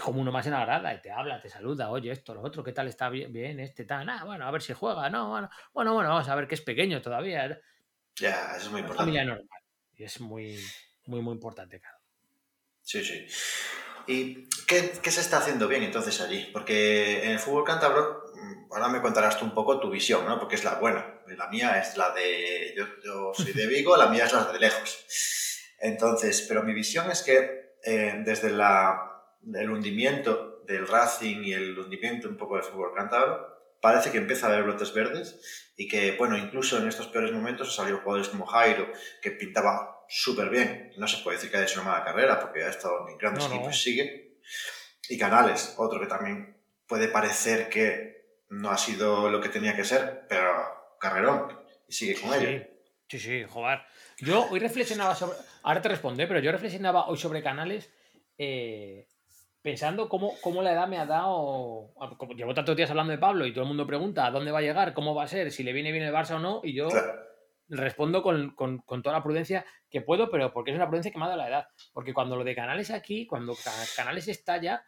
Como 0.00 0.20
uno 0.20 0.30
más 0.30 0.46
en 0.46 0.52
la 0.52 0.64
grada 0.64 0.94
y 0.94 1.02
te 1.02 1.10
habla, 1.10 1.40
te 1.40 1.48
saluda, 1.48 1.90
oye, 1.90 2.12
esto, 2.12 2.32
lo 2.32 2.42
otro, 2.42 2.62
¿qué 2.62 2.72
tal 2.72 2.86
está 2.86 3.08
bien, 3.08 3.32
bien 3.32 3.58
este, 3.58 3.84
tal? 3.84 4.08
Ah, 4.08 4.22
bueno, 4.24 4.46
a 4.46 4.50
ver 4.52 4.62
si 4.62 4.72
juega, 4.72 5.10
no, 5.10 5.30
bueno, 5.30 5.50
bueno, 5.72 5.94
bueno, 5.94 6.10
vamos 6.10 6.28
a 6.28 6.34
ver 6.36 6.46
que 6.46 6.54
es 6.54 6.60
pequeño 6.60 7.02
todavía. 7.02 7.60
Ya, 8.16 8.52
eso 8.56 8.66
es 8.66 8.70
muy 8.70 8.80
Una 8.80 8.80
importante. 8.80 8.98
familia 8.98 9.24
normal. 9.24 9.60
Y 9.96 10.04
es 10.04 10.20
muy, 10.20 10.58
muy, 11.06 11.20
muy 11.20 11.34
importante, 11.34 11.80
claro. 11.80 11.98
Sí, 12.82 13.04
sí. 13.04 13.26
¿Y 14.06 14.48
qué, 14.66 14.92
qué 15.02 15.10
se 15.10 15.20
está 15.20 15.38
haciendo 15.38 15.68
bien 15.68 15.82
entonces 15.82 16.20
allí? 16.20 16.48
Porque 16.52 17.24
en 17.24 17.32
el 17.32 17.38
fútbol 17.38 17.64
cántabro, 17.64 18.24
mm, 18.34 18.72
ahora 18.72 18.88
me 18.88 19.02
contarás 19.02 19.38
tú 19.38 19.44
un 19.44 19.54
poco 19.54 19.78
tu 19.80 19.90
visión, 19.90 20.24
¿no? 20.24 20.38
Porque 20.38 20.54
es 20.54 20.64
la 20.64 20.76
buena. 20.76 21.20
La 21.36 21.48
mía 21.48 21.78
es 21.80 21.96
la 21.96 22.10
de. 22.10 22.74
Yo, 22.76 22.86
yo 23.04 23.32
soy 23.34 23.52
de 23.52 23.66
Vigo, 23.68 23.96
la 23.96 24.08
mía 24.08 24.24
es 24.24 24.32
la 24.32 24.52
de 24.52 24.58
lejos. 24.58 25.04
Entonces, 25.80 26.44
pero 26.48 26.62
mi 26.62 26.74
visión 26.74 27.10
es 27.10 27.22
que 27.22 27.74
eh, 27.82 28.22
desde 28.24 28.50
la, 28.50 29.24
el 29.54 29.70
hundimiento 29.70 30.62
del 30.66 30.86
Racing 30.86 31.42
y 31.44 31.52
el 31.52 31.78
hundimiento 31.78 32.28
un 32.28 32.36
poco 32.36 32.56
del 32.56 32.64
fútbol 32.64 32.92
cántabro, 32.94 33.48
parece 33.80 34.10
que 34.10 34.18
empieza 34.18 34.46
a 34.46 34.50
haber 34.50 34.64
brotes 34.64 34.92
verdes 34.92 35.72
y 35.76 35.88
que, 35.88 36.12
bueno, 36.12 36.36
incluso 36.36 36.78
en 36.78 36.86
estos 36.86 37.08
peores 37.08 37.32
momentos 37.32 37.74
salido 37.74 37.98
jugadores 37.98 38.28
como 38.28 38.46
Jairo, 38.46 38.92
que 39.22 39.30
pintaba 39.30 40.04
súper 40.08 40.50
bien. 40.50 40.92
No 40.98 41.08
se 41.08 41.22
puede 41.22 41.38
decir 41.38 41.50
que 41.50 41.56
haya 41.56 41.66
hecho 41.66 41.80
una 41.80 41.92
mala 41.92 42.04
carrera 42.04 42.38
porque 42.38 42.64
ha 42.64 42.68
estado 42.68 43.08
en 43.08 43.16
grandes 43.16 43.46
equipos 43.46 43.80
sigue. 43.80 44.38
Y 45.08 45.16
Canales, 45.18 45.74
otro 45.78 45.98
que 45.98 46.06
también 46.06 46.56
puede 46.86 47.08
parecer 47.08 47.68
que 47.68 48.42
no 48.50 48.70
ha 48.70 48.76
sido 48.76 49.30
lo 49.30 49.40
que 49.40 49.48
tenía 49.48 49.74
que 49.74 49.84
ser, 49.84 50.26
pero 50.28 50.52
carrerón 51.00 51.58
y 51.88 51.92
sigue 51.92 52.20
con 52.20 52.34
ello. 52.34 52.66
Sí, 53.10 53.18
sí, 53.18 53.42
joder. 53.42 53.80
Yo 54.18 54.46
hoy 54.50 54.60
reflexionaba 54.60 55.16
sobre. 55.16 55.36
Ahora 55.64 55.82
te 55.82 55.88
responde, 55.88 56.28
pero 56.28 56.38
yo 56.38 56.52
reflexionaba 56.52 57.08
hoy 57.08 57.18
sobre 57.18 57.42
Canales. 57.42 57.92
Eh, 58.38 59.08
pensando 59.62 60.08
cómo, 60.08 60.34
cómo, 60.40 60.62
la 60.62 60.72
edad 60.72 60.86
me 60.86 60.96
ha 60.96 61.06
dado. 61.06 61.90
Como 62.16 62.34
llevo 62.34 62.54
tantos 62.54 62.76
días 62.76 62.88
hablando 62.88 63.10
de 63.10 63.18
Pablo 63.18 63.46
y 63.46 63.52
todo 63.52 63.62
el 63.62 63.68
mundo 63.68 63.84
pregunta 63.84 64.26
a 64.26 64.30
dónde 64.30 64.52
va 64.52 64.60
a 64.60 64.62
llegar, 64.62 64.94
cómo 64.94 65.12
va 65.12 65.24
a 65.24 65.26
ser, 65.26 65.50
si 65.50 65.64
le 65.64 65.72
viene 65.72 65.90
bien 65.90 66.04
el 66.04 66.14
Barça 66.14 66.36
o 66.36 66.38
no, 66.38 66.60
y 66.62 66.72
yo 66.72 66.88
respondo 67.68 68.22
con, 68.22 68.54
toda 69.02 69.16
la 69.16 69.24
prudencia 69.24 69.64
que 69.90 70.02
puedo, 70.02 70.30
pero 70.30 70.52
porque 70.52 70.70
es 70.70 70.76
una 70.76 70.86
prudencia 70.86 71.10
que 71.10 71.18
me 71.18 71.24
ha 71.24 71.28
dado 71.28 71.40
la 71.40 71.48
edad. 71.48 71.68
Porque 71.92 72.14
cuando 72.14 72.36
lo 72.36 72.44
de 72.44 72.54
Canales 72.54 72.92
aquí, 72.92 73.26
cuando 73.26 73.56
Canales 73.96 74.28
estalla, 74.28 74.84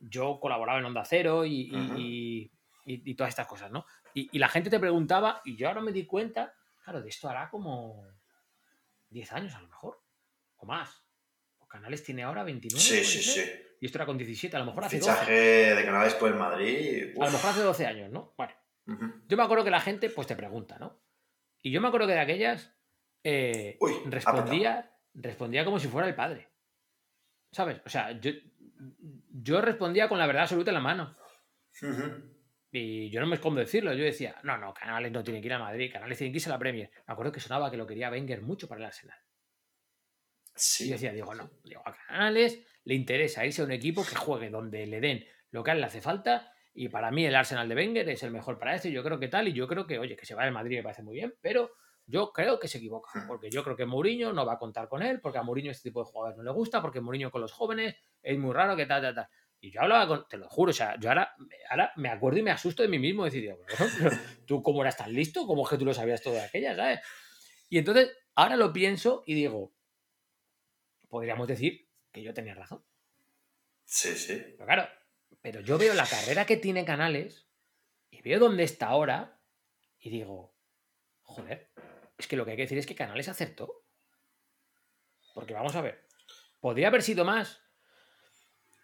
yo 0.00 0.40
colaboraba 0.40 0.80
en 0.80 0.86
Onda 0.86 1.04
Cero 1.04 1.46
y, 1.46 2.50
y, 2.84 3.14
todas 3.14 3.30
estas 3.30 3.46
cosas, 3.46 3.70
¿no? 3.70 3.86
Y, 4.12 4.36
la 4.40 4.48
gente 4.48 4.70
te 4.70 4.80
preguntaba, 4.80 5.40
y 5.44 5.56
yo 5.56 5.68
ahora 5.68 5.82
me 5.82 5.92
di 5.92 6.04
cuenta, 6.04 6.52
claro, 6.84 7.02
de 7.02 7.08
esto 7.08 7.28
hará 7.28 7.50
como 7.50 8.06
10 9.08 9.32
años 9.32 9.54
a 9.54 9.60
lo 9.60 9.68
mejor, 9.68 10.00
o 10.56 10.66
más. 10.66 11.04
Canales 11.74 12.04
tiene 12.04 12.22
ahora 12.22 12.44
29. 12.44 12.80
Sí, 12.80 13.04
sí, 13.04 13.20
sí. 13.20 13.42
Y 13.80 13.86
esto 13.86 13.98
era 13.98 14.06
con 14.06 14.16
17, 14.16 14.54
a 14.54 14.60
lo 14.60 14.66
mejor 14.66 14.84
hace 14.84 15.00
Fichaje 15.00 15.74
de 15.74 15.84
Canales 15.84 16.14
por 16.14 16.30
el 16.30 16.36
Madrid. 16.36 17.12
A 17.20 17.26
lo 17.26 17.32
mejor 17.32 17.50
hace 17.50 17.62
12 17.62 17.86
años, 17.86 18.12
¿no? 18.12 18.32
Bueno. 18.36 18.54
Yo 19.26 19.36
me 19.36 19.42
acuerdo 19.42 19.64
que 19.64 19.72
la 19.72 19.80
gente 19.80 20.08
pues 20.08 20.28
te 20.28 20.36
pregunta, 20.36 20.78
¿no? 20.78 21.02
Y 21.62 21.72
yo 21.72 21.80
me 21.80 21.88
acuerdo 21.88 22.06
que 22.06 22.12
de 22.12 22.20
aquellas 22.20 22.72
eh, 23.24 23.76
respondía, 24.04 24.96
respondía 25.14 25.64
como 25.64 25.80
si 25.80 25.88
fuera 25.88 26.06
el 26.06 26.14
padre. 26.14 26.48
¿Sabes? 27.50 27.80
O 27.84 27.88
sea, 27.88 28.12
yo, 28.20 28.30
yo 29.32 29.60
respondía 29.60 30.08
con 30.08 30.18
la 30.18 30.28
verdad 30.28 30.42
absoluta 30.42 30.70
en 30.70 30.74
la 30.74 30.80
mano. 30.80 31.16
Y 32.76 33.08
yo 33.08 33.20
no 33.20 33.28
me 33.28 33.36
escondo 33.36 33.60
decirlo. 33.60 33.94
Yo 33.94 34.02
decía, 34.02 34.34
no, 34.42 34.58
no, 34.58 34.74
Canales 34.74 35.12
no 35.12 35.22
tiene 35.22 35.40
que 35.40 35.46
ir 35.46 35.52
a 35.52 35.60
Madrid, 35.60 35.92
Canales 35.92 36.18
tiene 36.18 36.32
que 36.32 36.38
irse 36.38 36.50
a 36.50 36.54
la 36.54 36.58
Premier. 36.58 36.90
Me 37.06 37.12
acuerdo 37.12 37.30
que 37.30 37.38
sonaba 37.38 37.70
que 37.70 37.76
lo 37.76 37.86
quería 37.86 38.10
Wenger 38.10 38.42
mucho 38.42 38.66
para 38.66 38.80
el 38.80 38.86
Arsenal. 38.86 39.16
Sí. 40.56 40.84
Y 40.84 40.88
yo 40.88 40.94
decía, 40.94 41.12
digo, 41.12 41.32
no, 41.36 41.48
digo, 41.62 41.82
a 41.84 41.94
Canales 41.94 42.66
le 42.82 42.94
interesa 42.94 43.46
irse 43.46 43.62
a 43.62 43.64
un 43.64 43.70
equipo 43.70 44.04
que 44.04 44.16
juegue 44.16 44.50
donde 44.50 44.86
le 44.86 45.00
den 45.00 45.24
lo 45.52 45.62
que 45.62 45.70
a 45.70 45.74
él 45.74 45.80
le 45.80 45.86
hace 45.86 46.00
falta. 46.00 46.52
Y 46.74 46.88
para 46.88 47.12
mí 47.12 47.24
el 47.24 47.36
Arsenal 47.36 47.68
de 47.68 47.76
Wenger 47.76 48.08
es 48.08 48.24
el 48.24 48.32
mejor 48.32 48.58
para 48.58 48.74
esto. 48.74 48.88
Y 48.88 48.92
yo 48.92 49.04
creo 49.04 49.20
que 49.20 49.28
tal. 49.28 49.46
Y 49.46 49.52
yo 49.52 49.68
creo 49.68 49.86
que, 49.86 50.00
oye, 50.00 50.16
que 50.16 50.26
se 50.26 50.34
va 50.34 50.42
al 50.42 50.50
Madrid 50.50 50.78
me 50.78 50.82
parece 50.82 51.04
muy 51.04 51.14
bien. 51.14 51.32
Pero 51.40 51.70
yo 52.06 52.32
creo 52.32 52.58
que 52.58 52.66
se 52.66 52.78
equivoca. 52.78 53.08
Hmm. 53.14 53.28
Porque 53.28 53.50
yo 53.50 53.62
creo 53.62 53.76
que 53.76 53.86
Mourinho 53.86 54.32
no 54.32 54.44
va 54.44 54.54
a 54.54 54.58
contar 54.58 54.88
con 54.88 55.00
él. 55.00 55.20
Porque 55.20 55.38
a 55.38 55.44
Mourinho 55.44 55.70
este 55.70 55.90
tipo 55.90 56.00
de 56.00 56.10
jugadores 56.10 56.36
no 56.36 56.42
le 56.42 56.50
gusta. 56.50 56.82
Porque 56.82 57.00
Mourinho 57.00 57.30
con 57.30 57.40
los 57.40 57.52
jóvenes 57.52 57.94
es 58.20 58.36
muy 58.36 58.52
raro 58.52 58.74
que 58.74 58.86
tal, 58.86 59.00
tal, 59.00 59.14
tal. 59.14 59.28
Y 59.64 59.70
yo 59.70 59.80
hablaba 59.80 60.06
con, 60.06 60.28
te 60.28 60.36
lo 60.36 60.46
juro, 60.46 60.72
o 60.72 60.74
sea, 60.74 60.94
yo 61.00 61.08
ahora, 61.08 61.34
ahora 61.70 61.90
me 61.96 62.10
acuerdo 62.10 62.38
y 62.38 62.42
me 62.42 62.50
asusto 62.50 62.82
de 62.82 62.88
mí 62.90 62.98
mismo. 62.98 63.24
Decir, 63.24 63.56
tú 64.46 64.62
cómo 64.62 64.82
eras 64.82 64.98
tan 64.98 65.10
listo, 65.10 65.46
cómo 65.46 65.64
es 65.64 65.70
que 65.70 65.78
tú 65.78 65.86
lo 65.86 65.94
sabías 65.94 66.20
todo 66.20 66.34
de 66.34 66.42
aquella, 66.42 66.76
¿sabes? 66.76 67.00
Y 67.70 67.78
entonces, 67.78 68.14
ahora 68.34 68.56
lo 68.56 68.74
pienso 68.74 69.22
y 69.24 69.32
digo, 69.32 69.74
podríamos 71.08 71.48
decir 71.48 71.88
que 72.12 72.22
yo 72.22 72.34
tenía 72.34 72.54
razón. 72.54 72.84
Sí, 73.86 74.14
sí. 74.16 74.34
Pero 74.34 74.66
claro, 74.66 74.86
pero 75.40 75.60
yo 75.62 75.78
veo 75.78 75.94
la 75.94 76.06
carrera 76.06 76.44
que 76.44 76.58
tiene 76.58 76.84
Canales 76.84 77.48
y 78.10 78.20
veo 78.20 78.40
dónde 78.40 78.64
está 78.64 78.88
ahora 78.88 79.40
y 79.98 80.10
digo, 80.10 80.54
joder, 81.22 81.72
es 82.18 82.26
que 82.26 82.36
lo 82.36 82.44
que 82.44 82.50
hay 82.50 82.58
que 82.58 82.64
decir 82.64 82.76
es 82.76 82.84
que 82.84 82.94
Canales 82.94 83.30
acertó. 83.30 83.86
Porque 85.32 85.54
vamos 85.54 85.74
a 85.74 85.80
ver, 85.80 86.06
¿podría 86.60 86.88
haber 86.88 87.02
sido 87.02 87.24
más? 87.24 87.63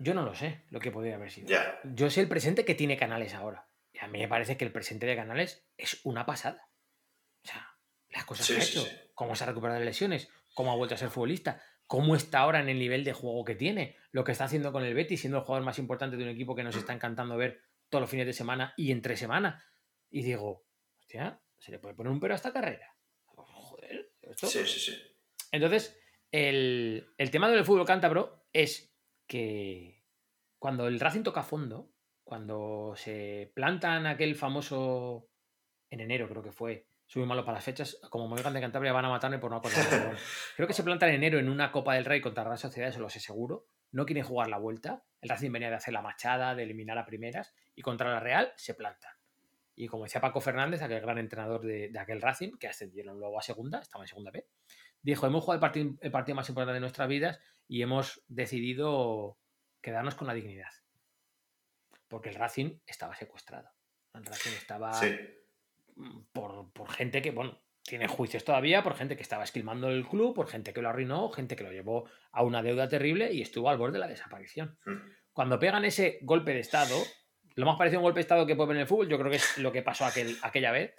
Yo 0.00 0.14
no 0.14 0.24
lo 0.24 0.34
sé 0.34 0.64
lo 0.70 0.80
que 0.80 0.90
podría 0.90 1.16
haber 1.16 1.30
sido. 1.30 1.48
Yo 1.84 2.08
sé 2.08 2.22
el 2.22 2.28
presente 2.28 2.64
que 2.64 2.74
tiene 2.74 2.96
Canales 2.96 3.34
ahora. 3.34 3.68
Y 3.92 3.98
a 3.98 4.08
mí 4.08 4.18
me 4.18 4.28
parece 4.28 4.56
que 4.56 4.64
el 4.64 4.72
presente 4.72 5.04
de 5.04 5.14
Canales 5.14 5.68
es 5.76 6.00
una 6.04 6.24
pasada. 6.24 6.70
O 7.44 7.46
sea, 7.46 7.76
las 8.08 8.24
cosas 8.24 8.46
que 8.46 8.54
ha 8.54 8.64
hecho, 8.64 8.86
cómo 9.14 9.36
se 9.36 9.44
ha 9.44 9.48
recuperado 9.48 9.78
de 9.78 9.84
lesiones, 9.84 10.30
cómo 10.54 10.72
ha 10.72 10.76
vuelto 10.76 10.94
a 10.94 10.98
ser 10.98 11.10
futbolista, 11.10 11.62
cómo 11.86 12.16
está 12.16 12.38
ahora 12.38 12.60
en 12.60 12.70
el 12.70 12.78
nivel 12.78 13.04
de 13.04 13.12
juego 13.12 13.44
que 13.44 13.54
tiene, 13.54 13.94
lo 14.10 14.24
que 14.24 14.32
está 14.32 14.44
haciendo 14.44 14.72
con 14.72 14.84
el 14.84 14.94
Betis, 14.94 15.20
siendo 15.20 15.38
el 15.38 15.44
jugador 15.44 15.66
más 15.66 15.78
importante 15.78 16.16
de 16.16 16.22
un 16.22 16.30
equipo 16.30 16.54
que 16.54 16.64
nos 16.64 16.76
está 16.76 16.94
encantando 16.94 17.36
ver 17.36 17.60
todos 17.90 18.00
los 18.00 18.10
fines 18.10 18.26
de 18.26 18.32
semana 18.32 18.72
y 18.78 18.92
entre 18.92 19.18
semana. 19.18 19.62
Y 20.08 20.22
digo, 20.22 20.64
hostia, 20.98 21.42
¿se 21.58 21.72
le 21.72 21.78
puede 21.78 21.94
poner 21.94 22.10
un 22.10 22.20
pero 22.20 22.32
a 22.32 22.36
esta 22.36 22.54
carrera? 22.54 22.96
Joder, 23.26 24.12
¿esto? 24.22 24.46
Sí, 24.46 24.66
sí, 24.66 24.80
sí. 24.80 25.02
Entonces, 25.52 26.00
el, 26.32 27.12
el 27.18 27.30
tema 27.30 27.50
del 27.50 27.66
fútbol 27.66 27.84
cántabro 27.84 28.46
es 28.54 28.89
que 29.30 30.02
cuando 30.58 30.88
el 30.88 30.98
Racing 30.98 31.22
toca 31.22 31.44
fondo, 31.44 31.92
cuando 32.24 32.94
se 32.96 33.52
plantan 33.54 34.06
aquel 34.06 34.34
famoso 34.34 35.28
en 35.88 36.00
enero, 36.00 36.28
creo 36.28 36.42
que 36.42 36.50
fue, 36.50 36.88
soy 37.06 37.20
muy 37.20 37.28
malo 37.28 37.44
para 37.44 37.58
las 37.58 37.64
fechas, 37.64 38.00
como 38.10 38.28
me 38.28 38.42
de 38.42 38.60
Cantabria 38.60 38.92
van 38.92 39.04
a 39.04 39.08
matarme 39.08 39.38
por 39.38 39.52
no 39.52 39.58
acordarme. 39.58 40.16
creo 40.56 40.66
que 40.66 40.74
se 40.74 40.82
planta 40.82 41.08
en 41.08 41.14
enero 41.14 41.38
en 41.38 41.48
una 41.48 41.70
Copa 41.70 41.94
del 41.94 42.06
Rey 42.06 42.20
contra 42.20 42.42
Real 42.42 42.58
Sociedad, 42.58 42.90
eso 42.90 42.98
lo 42.98 43.08
sé 43.08 43.20
seguro. 43.20 43.68
No 43.92 44.04
quieren 44.04 44.24
jugar 44.24 44.48
la 44.48 44.58
vuelta. 44.58 45.04
El 45.20 45.28
Racing 45.28 45.52
venía 45.52 45.70
de 45.70 45.76
hacer 45.76 45.94
la 45.94 46.02
machada, 46.02 46.56
de 46.56 46.64
eliminar 46.64 46.98
a 46.98 47.06
primeras, 47.06 47.54
y 47.76 47.82
contra 47.82 48.10
la 48.10 48.18
Real 48.18 48.52
se 48.56 48.74
plantan. 48.74 49.12
Y 49.76 49.86
como 49.86 50.04
decía 50.04 50.20
Paco 50.20 50.40
Fernández, 50.40 50.82
aquel 50.82 51.00
gran 51.00 51.18
entrenador 51.18 51.64
de, 51.64 51.96
aquel 52.00 52.20
Racing, 52.20 52.58
que 52.58 52.66
ascendieron 52.66 53.20
luego 53.20 53.38
a 53.38 53.42
segunda, 53.42 53.78
estaba 53.78 54.02
en 54.02 54.08
segunda 54.08 54.32
B, 54.32 54.44
dijo, 55.02 55.24
hemos 55.28 55.44
jugado 55.44 55.54
el 55.54 55.60
partido, 55.60 55.94
el 56.00 56.10
partido 56.10 56.34
más 56.34 56.48
importante 56.48 56.74
de 56.74 56.80
nuestras 56.80 57.08
vidas 57.08 57.40
y 57.70 57.82
hemos 57.82 58.24
decidido 58.26 59.38
quedarnos 59.80 60.16
con 60.16 60.26
la 60.26 60.34
dignidad. 60.34 60.72
Porque 62.08 62.30
el 62.30 62.34
Racing 62.34 62.80
estaba 62.84 63.14
secuestrado. 63.14 63.70
El 64.12 64.24
Racing 64.24 64.50
estaba 64.50 64.90
por, 66.32 66.72
por, 66.72 66.90
gente 66.90 67.22
que, 67.22 67.30
bueno, 67.30 67.62
tiene 67.84 68.08
juicios 68.08 68.44
todavía, 68.44 68.82
por 68.82 68.96
gente 68.96 69.14
que 69.14 69.22
estaba 69.22 69.44
esquilmando 69.44 69.88
el 69.88 70.04
club, 70.04 70.34
por 70.34 70.48
gente 70.48 70.72
que 70.72 70.82
lo 70.82 70.88
arruinó, 70.88 71.30
gente 71.30 71.54
que 71.54 71.62
lo 71.62 71.70
llevó 71.70 72.10
a 72.32 72.42
una 72.42 72.60
deuda 72.60 72.88
terrible 72.88 73.32
y 73.32 73.40
estuvo 73.40 73.70
al 73.70 73.78
borde 73.78 73.92
de 73.92 73.98
la 74.00 74.08
desaparición. 74.08 74.76
Hmm. 74.84 74.98
Cuando 75.32 75.60
pegan 75.60 75.84
ese 75.84 76.18
golpe 76.22 76.52
de 76.52 76.60
Estado, 76.60 76.96
lo 77.54 77.66
más 77.66 77.76
parecido 77.76 77.98
a 77.98 78.00
un 78.00 78.06
golpe 78.06 78.18
de 78.18 78.22
Estado 78.22 78.46
que 78.46 78.56
puede 78.56 78.70
ver 78.70 78.78
en 78.78 78.82
el 78.82 78.88
fútbol, 78.88 79.08
yo 79.08 79.16
creo 79.16 79.30
que 79.30 79.36
es 79.36 79.58
lo 79.58 79.70
que 79.70 79.82
pasó 79.82 80.06
aquel, 80.06 80.36
aquella 80.42 80.72
vez. 80.72 80.92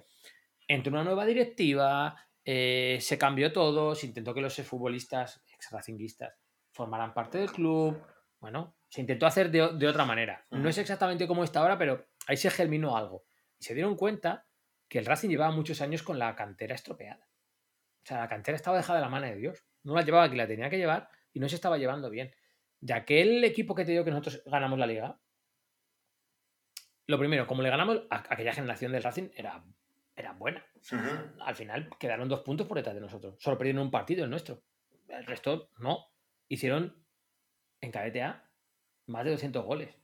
Entró 0.70 0.94
una 0.94 1.04
nueva 1.04 1.26
directiva, 1.26 2.16
eh, 2.46 2.98
se 3.02 3.18
cambió 3.18 3.52
todo, 3.52 3.94
se 3.94 4.08
intentó 4.08 4.34
que 4.34 4.40
los 4.40 4.56
futbolistas 4.62 5.44
ex-racinguistas 5.54 6.41
formaran 6.82 7.14
parte 7.14 7.38
del 7.38 7.52
club. 7.52 8.02
Bueno, 8.40 8.76
se 8.90 9.02
intentó 9.02 9.26
hacer 9.26 9.52
de, 9.52 9.88
otra 9.88 10.06
manera. 10.06 10.46
No 10.50 10.68
es 10.68 10.78
exactamente 10.78 11.28
como 11.28 11.44
está 11.44 11.60
ahora, 11.60 11.78
pero 11.78 12.08
ahí 12.28 12.38
se 12.38 12.50
germinó 12.50 12.98
algo. 12.98 13.26
Y 13.60 13.64
se 13.64 13.74
dieron 13.74 13.96
cuenta 13.96 14.46
que 14.88 15.00
el 15.00 15.06
Racing 15.06 15.30
llevaba 15.30 15.56
muchos 15.56 15.82
años 15.82 16.04
con 16.04 16.18
la 16.18 16.36
cantera 16.36 16.76
estropeada. 16.76 17.28
O 18.04 18.06
sea, 18.06 18.18
la 18.20 18.28
cantera 18.28 18.56
estaba 18.56 18.78
dejada 18.78 19.00
de 19.00 19.06
la 19.06 19.10
mano 19.10 19.28
de 19.28 19.36
Dios. 19.36 19.64
No 19.84 19.94
la 19.94 20.02
llevaba 20.02 20.30
que 20.30 20.36
la 20.36 20.48
tenía 20.48 20.70
que 20.70 20.78
llevar 20.78 21.10
y 21.34 21.40
no 21.40 21.48
se 21.48 21.56
estaba 21.56 21.78
llevando 21.78 22.10
bien. 22.10 22.34
De 22.80 22.94
aquel 22.94 23.44
equipo 23.44 23.76
que 23.76 23.86
te 23.86 23.92
digo 23.92 24.04
que 24.04 24.12
nosotros 24.12 24.42
ganamos 24.46 24.80
la 24.80 24.88
liga, 24.88 25.20
lo 27.06 27.20
primero, 27.20 27.46
como 27.46 27.62
le 27.62 27.70
ganamos, 27.70 28.02
a 28.10 28.24
aquella 28.30 28.54
generación 28.54 28.92
del 28.92 29.04
Racing 29.04 29.30
era 29.36 29.64
era 30.16 30.34
buena. 30.34 30.66
Al 31.40 31.56
final 31.56 31.90
quedaron 32.00 32.30
dos 32.30 32.42
puntos 32.42 32.68
por 32.68 32.78
detrás 32.78 32.96
de 32.96 33.02
nosotros. 33.02 33.36
Solo 33.40 33.58
perdieron 33.58 33.82
un 33.84 33.92
partido 33.92 34.24
el 34.24 34.30
nuestro. 34.30 34.62
El 35.08 35.26
resto 35.26 35.70
no. 35.80 36.11
Hicieron 36.52 37.02
en 37.80 37.92
KDTA 37.94 38.52
más 39.08 39.24
de 39.24 39.32
200 39.32 39.64
goles. 39.64 39.96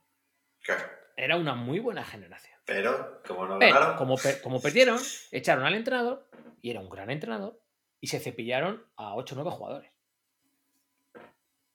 Era 1.14 1.36
una 1.36 1.54
muy 1.54 1.78
buena 1.78 2.02
generación. 2.02 2.58
Pero, 2.64 3.20
como 3.26 3.46
no 3.46 3.58
Como, 3.98 4.16
como 4.42 4.62
perdieron, 4.62 4.98
echaron 5.30 5.66
al 5.66 5.74
entrenador, 5.74 6.30
y 6.62 6.70
era 6.70 6.80
un 6.80 6.88
gran 6.88 7.10
entrenador, 7.10 7.60
y 8.00 8.06
se 8.06 8.18
cepillaron 8.18 8.82
a 8.96 9.14
8 9.14 9.34
o 9.34 9.36
9 9.36 9.50
jugadores. 9.50 9.92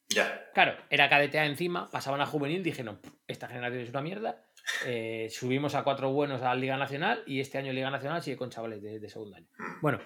Ya. 0.10 0.50
Claro, 0.56 0.76
era 0.90 1.08
KDTA 1.08 1.46
encima, 1.46 1.92
pasaban 1.92 2.22
a 2.22 2.26
juvenil, 2.26 2.64
dijeron, 2.64 3.00
esta 3.28 3.48
generación 3.48 3.84
es 3.84 3.92
una 3.92 4.02
mierda, 4.02 4.44
eh, 4.88 5.28
subimos 5.30 5.76
a 5.76 5.84
cuatro 5.84 6.12
buenos 6.12 6.42
a 6.42 6.46
la 6.46 6.56
Liga 6.56 6.78
Nacional 6.78 7.22
y 7.28 7.42
este 7.42 7.60
año 7.60 7.74
Liga 7.74 7.92
Nacional 7.92 8.24
sigue 8.24 8.38
con 8.38 8.50
chavales 8.50 8.82
de, 8.82 9.08
segundo 9.08 9.36
año. 9.36 9.48
Bueno, 9.82 10.00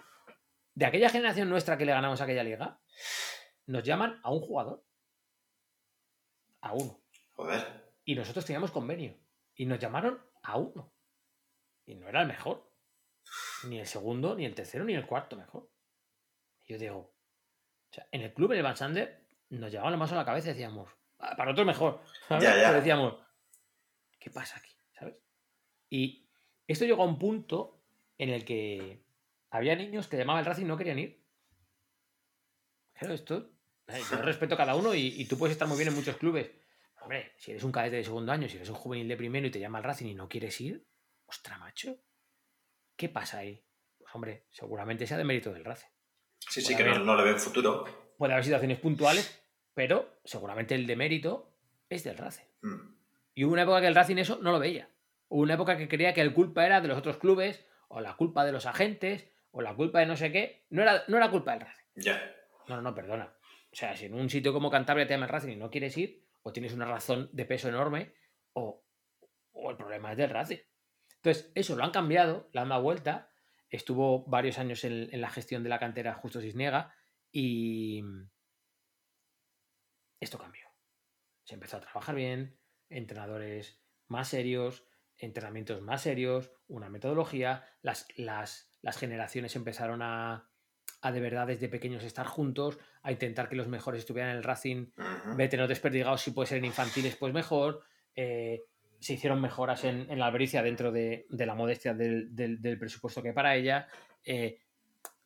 de 0.74 0.86
aquella 0.86 1.10
generación 1.10 1.50
nuestra 1.50 1.78
que 1.78 1.86
le 1.86 1.94
ganamos 1.94 2.20
a 2.20 2.26
aquella 2.26 2.44
liga, 2.44 2.82
nos 3.68 3.84
llaman 3.84 4.20
a 4.24 4.32
un 4.32 4.40
jugador. 4.40 4.84
A 6.62 6.74
uno. 6.74 7.00
Joder. 7.34 7.94
Y 8.04 8.16
nosotros 8.16 8.46
teníamos 8.46 8.72
convenio. 8.72 9.16
Y 9.56 9.66
nos 9.66 9.80
llamaron 9.80 10.20
a 10.44 10.58
uno. 10.58 10.94
Y 11.86 11.96
no 11.96 12.08
era 12.08 12.22
el 12.22 12.28
mejor. 12.28 12.72
Ni 13.66 13.80
el 13.80 13.88
segundo, 13.88 14.36
ni 14.36 14.46
el 14.46 14.56
tercero, 14.56 14.86
ni 14.86 14.94
el 14.94 15.06
cuarto 15.06 15.36
mejor. 15.36 15.70
Y 16.66 16.74
yo 16.74 16.80
digo, 16.80 16.98
o 16.98 17.94
sea, 17.94 18.08
en 18.12 18.22
el 18.22 18.34
club, 18.34 18.52
en 18.52 18.58
el 18.58 18.64
Van 18.64 18.78
Sander, 18.78 19.28
nos 19.50 19.72
llevaban 19.72 19.92
la 19.92 19.98
mano 19.98 20.14
a 20.14 20.16
la 20.16 20.26
cabeza 20.26 20.50
y 20.50 20.54
decíamos, 20.54 20.90
ah, 21.20 21.36
para 21.36 21.52
nosotros 21.52 21.68
mejor. 21.68 22.02
Pero 22.30 22.74
decíamos, 22.74 23.16
¿qué 24.20 24.30
pasa 24.30 24.58
aquí? 24.58 24.72
¿Sabes? 24.94 25.16
Y 25.90 26.30
Esto 26.68 26.86
llegó 26.86 27.04
a 27.04 27.08
un 27.08 27.20
punto 27.20 27.82
en 28.18 28.30
el 28.30 28.44
que 28.44 29.04
había 29.50 29.76
niños 29.76 30.08
que 30.08 30.18
llamaban 30.18 30.40
el 30.40 30.46
Racing 30.46 30.66
y 30.66 30.68
no 30.68 30.78
querían 30.78 31.00
ir. 31.00 31.24
Claro, 32.94 33.14
esto. 33.14 33.57
Eh, 33.88 34.02
Yo 34.10 34.22
respeto 34.22 34.56
a 34.56 34.58
cada 34.58 34.76
uno 34.76 34.94
y, 34.94 35.14
y 35.22 35.26
tú 35.26 35.38
puedes 35.38 35.54
estar 35.54 35.68
muy 35.68 35.78
bien 35.78 35.90
en 35.90 35.96
muchos 35.96 36.18
clubes. 36.18 36.50
Hombre, 37.02 37.32
si 37.38 37.52
eres 37.52 37.64
un 37.64 37.72
cadete 37.72 37.98
de 37.98 38.04
segundo 38.04 38.32
año, 38.32 38.50
si 38.50 38.58
eres 38.58 38.70
un 38.70 38.76
juvenil 38.76 39.08
de 39.08 39.16
primero 39.16 39.48
y 39.48 39.52
te 39.52 39.60
llama 39.60 39.78
el 39.78 39.84
Racing 39.84 40.08
y 40.08 40.14
no 40.14 40.28
quieres 40.28 40.60
ir, 40.60 40.86
ostra, 41.26 41.58
macho. 41.58 41.96
¿Qué 42.96 43.10
pasa 43.10 43.40
ahí? 43.40 43.64
Pues, 43.98 44.14
hombre, 44.14 44.46
seguramente 44.50 45.06
sea 45.06 45.18
de 45.18 45.24
mérito 45.24 45.54
del 45.54 45.64
Racing. 45.64 45.88
Sí, 46.40 46.62
sí, 46.62 46.76
que 46.76 46.84
no, 46.84 47.00
no 47.00 47.16
le 47.16 47.24
ven 47.24 47.40
futuro. 47.40 47.86
Puede 48.18 48.34
haber 48.34 48.44
situaciones 48.44 48.80
puntuales, 48.80 49.44
pero 49.74 50.20
seguramente 50.24 50.76
el 50.76 50.88
de 50.88 50.96
mérito 50.96 51.54
es 51.90 52.04
del 52.04 52.18
Racing. 52.18 52.46
Mm. 52.62 52.96
Y 53.36 53.44
hubo 53.44 53.54
una 53.54 53.64
época 53.64 53.82
que 53.82 53.88
el 53.88 53.96
Racing 53.96 54.18
eso 54.18 54.40
no 54.42 54.52
lo 54.52 54.60
veía. 54.60 54.90
Hubo 55.30 55.44
una 55.44 55.54
época 55.54 55.78
que 55.78 55.88
creía 55.88 56.14
que 56.14 56.22
el 56.22 56.34
culpa 56.34 56.66
era 56.66 56.82
de 56.82 56.88
los 56.88 56.98
otros 56.98 57.18
clubes, 57.18 57.66
o 57.88 58.02
la 58.02 58.16
culpa 58.16 58.44
de 58.44 58.52
los 58.52 58.66
agentes, 58.66 59.30
o 59.52 59.62
la 59.62 59.76
culpa 59.76 60.00
de 60.00 60.08
no 60.08 60.18
sé 60.18 60.32
qué. 60.32 60.66
No 60.70 60.82
era, 60.82 61.04
no 61.08 61.18
era 61.18 61.30
culpa 61.30 61.52
del 61.52 61.62
Racing. 61.62 61.86
Ya. 61.96 62.36
No, 62.68 62.82
no, 62.82 62.96
perdona. 62.96 63.34
O 63.78 63.80
sea, 63.80 63.96
si 63.96 64.06
en 64.06 64.16
un 64.16 64.28
sitio 64.28 64.54
como 64.54 64.72
Cantabria 64.72 65.06
te 65.06 65.14
llama 65.14 65.28
el 65.28 65.32
Racing 65.32 65.52
y 65.52 65.56
no 65.56 65.70
quieres 65.70 65.96
ir, 66.00 66.26
o 66.42 66.52
tienes 66.52 66.74
una 66.74 66.86
razón 66.86 67.30
de 67.32 67.46
peso 67.46 67.70
enorme, 67.70 68.12
o, 68.54 68.84
el 69.54 69.78
problema 69.78 70.14
es 70.14 70.18
del 70.18 70.32
Racing. 70.32 70.58
Entonces, 71.18 71.52
eso 71.54 71.76
lo 71.76 71.84
han 71.84 71.92
cambiado, 71.92 72.50
le 72.54 72.60
han 72.60 72.70
dado 72.70 72.82
vuelta. 72.82 73.30
Estuvo 73.70 74.26
varios 74.26 74.58
años 74.58 74.84
en, 74.84 75.22
la 75.22 75.30
gestión 75.30 75.62
de 75.62 75.70
la 75.70 75.78
cantera 75.78 76.16
Justo 76.16 76.42
Cisniega 76.42 76.92
y 77.32 78.02
esto 80.20 80.40
cambió. 80.40 80.68
Se 81.44 81.54
empezó 81.54 81.78
a 81.78 81.82
trabajar 81.82 82.16
bien, 82.16 82.60
entrenadores 82.90 83.80
más 84.08 84.28
serios, 84.28 84.88
entrenamientos 85.18 85.84
más 85.84 86.02
serios, 86.02 86.52
una 86.68 86.90
metodología, 86.90 87.64
las 87.84 88.08
generaciones 88.98 89.56
empezaron 89.56 90.02
a, 90.02 90.50
a 91.02 91.12
de 91.12 91.20
verdad 91.20 91.48
desde 91.48 91.70
pequeños 91.70 92.04
estar 92.04 92.26
juntos, 92.26 92.80
a 93.04 93.12
intentar 93.12 93.50
que 93.50 93.56
los 93.56 93.68
mejores 93.68 94.00
estuvieran 94.00 94.32
en 94.32 94.38
el 94.38 94.44
Racing, 94.44 94.88
Ujú. 94.98 95.36
vete 95.38 95.58
no 95.58 95.68
desperdigados, 95.68 96.22
si 96.22 96.32
puede 96.32 96.48
ser 96.48 96.58
en 96.60 96.66
infantiles, 96.66 97.16
pues 97.16 97.34
mejor. 97.34 97.84
Eh, 98.16 98.64
se 99.00 99.14
hicieron 99.14 99.40
mejoras 99.40 99.84
en, 99.84 100.10
en 100.10 100.18
la 100.18 100.26
albericia 100.26 100.64
dentro 100.64 100.92
de, 100.92 101.28
de 101.30 101.46
la 101.46 101.54
modestia 101.54 101.94
del, 101.94 102.36
del- 102.36 102.60
del 102.62 102.80
presupuesto 102.80 103.22
que 103.22 103.30
hay 103.30 103.34
para 103.36 103.56
ella. 103.56 103.88
Eh, 104.24 104.60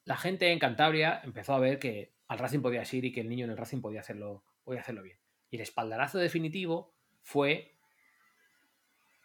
la 0.03 0.17
gente 0.17 0.51
en 0.51 0.59
Cantabria 0.59 1.21
empezó 1.23 1.53
a 1.53 1.59
ver 1.59 1.79
que 1.79 2.11
al 2.27 2.37
Racing 2.39 2.59
podía 2.61 2.83
ir 2.91 3.05
y 3.05 3.11
que 3.13 3.21
el 3.21 3.29
niño 3.29 3.45
en 3.45 3.51
el 3.51 3.57
Racing 3.57 3.79
podía 3.81 4.01
hacerlo, 4.01 4.43
podía 4.65 4.81
hacerlo 4.81 5.03
bien. 5.03 5.17
Y 5.49 5.55
el 5.55 5.61
espaldarazo 5.61 6.17
definitivo 6.17 6.93
fue 7.21 7.75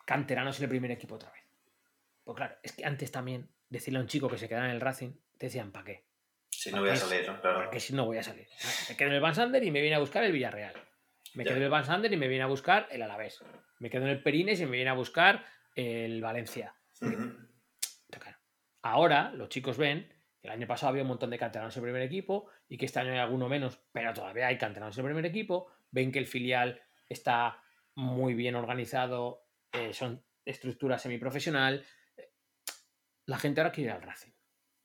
canteranos 0.05 0.59
en 0.59 0.65
el 0.65 0.69
primer 0.71 0.91
equipo 0.93 1.17
otra 1.17 1.31
vez. 1.33 1.43
Pues 2.25 2.37
claro, 2.37 2.57
es 2.63 2.73
que 2.73 2.85
antes 2.85 3.11
también 3.11 3.49
decirle 3.69 3.99
a 3.99 4.03
un 4.03 4.09
chico 4.09 4.29
que 4.29 4.39
se 4.39 4.49
quedara 4.49 4.67
en 4.67 4.73
el 4.77 4.81
Racing, 4.81 5.11
te 5.39 5.47
decían, 5.47 5.73
¿para 5.73 5.85
qué? 5.87 6.05
Si 6.71 6.75
no 6.75 6.81
voy 6.81 6.91
a 6.91 6.97
salir, 6.97 7.27
¿no? 7.27 7.41
Claro. 7.41 7.63
Porque 7.63 7.81
si 7.81 7.95
no 7.95 8.05
voy 8.05 8.19
a 8.19 8.23
salir. 8.23 8.47
Me 8.89 8.97
quedo 8.97 9.09
en 9.09 9.15
el 9.15 9.21
Van 9.21 9.35
Sander 9.35 9.63
y 9.63 9.71
me 9.71 9.81
viene 9.81 9.97
a 9.97 9.99
buscar 10.01 10.25
el 10.25 10.33
Villarreal. 10.33 10.75
Me 11.35 11.45
Ya. 11.45 11.49
quedo 11.49 11.59
en 11.59 11.63
el 11.65 11.71
Van 11.71 11.85
Sander 11.85 12.13
y 12.13 12.17
me 12.17 12.29
viene 12.29 12.45
a 12.45 12.47
buscar 12.47 12.89
el 12.91 13.03
Alavés. 13.03 13.43
Me 13.79 13.91
quedo 13.91 14.03
en 14.03 14.09
el 14.09 14.23
Perines 14.23 14.61
y 14.61 14.65
me 14.67 14.73
viene 14.73 14.91
a 14.91 14.95
buscar 14.95 15.45
el 15.75 16.21
Valencia. 16.21 16.75
Ahora 18.83 19.33
los 19.33 19.49
chicos 19.49 19.77
ven 19.79 20.09
que 20.41 20.47
el 20.47 20.53
año 20.53 20.67
pasado 20.69 20.91
había 20.91 21.03
un 21.03 21.09
montón 21.09 21.31
de 21.31 21.39
canteranos 21.39 21.77
en 21.77 21.81
el 21.83 21.87
primer 21.87 22.03
equipo 22.03 22.49
y 22.69 22.79
que 22.79 22.87
este 22.87 23.01
año 23.01 23.11
hay 23.13 23.19
alguno 23.19 23.49
menos, 23.49 23.81
pero 23.91 24.13
todavía 24.15 24.47
hay 24.47 24.59
canteranos 24.59 24.97
en 24.97 25.05
el 25.05 25.09
primer 25.09 25.27
equipo. 25.27 25.69
Ven 25.91 26.13
que 26.13 26.21
el 26.21 26.27
filial 26.27 26.81
está 27.09 27.61
muy 27.97 28.35
bien 28.35 28.55
organizado, 28.55 29.49
eh, 29.73 29.93
son 29.93 30.25
estructura 30.45 30.99
semiprofesional. 30.99 31.85
La 33.25 33.39
gente 33.39 33.61
ahora 33.61 33.73
quiere 33.73 33.91
ir 33.91 33.97
al 33.97 34.03
Racing. 34.03 34.31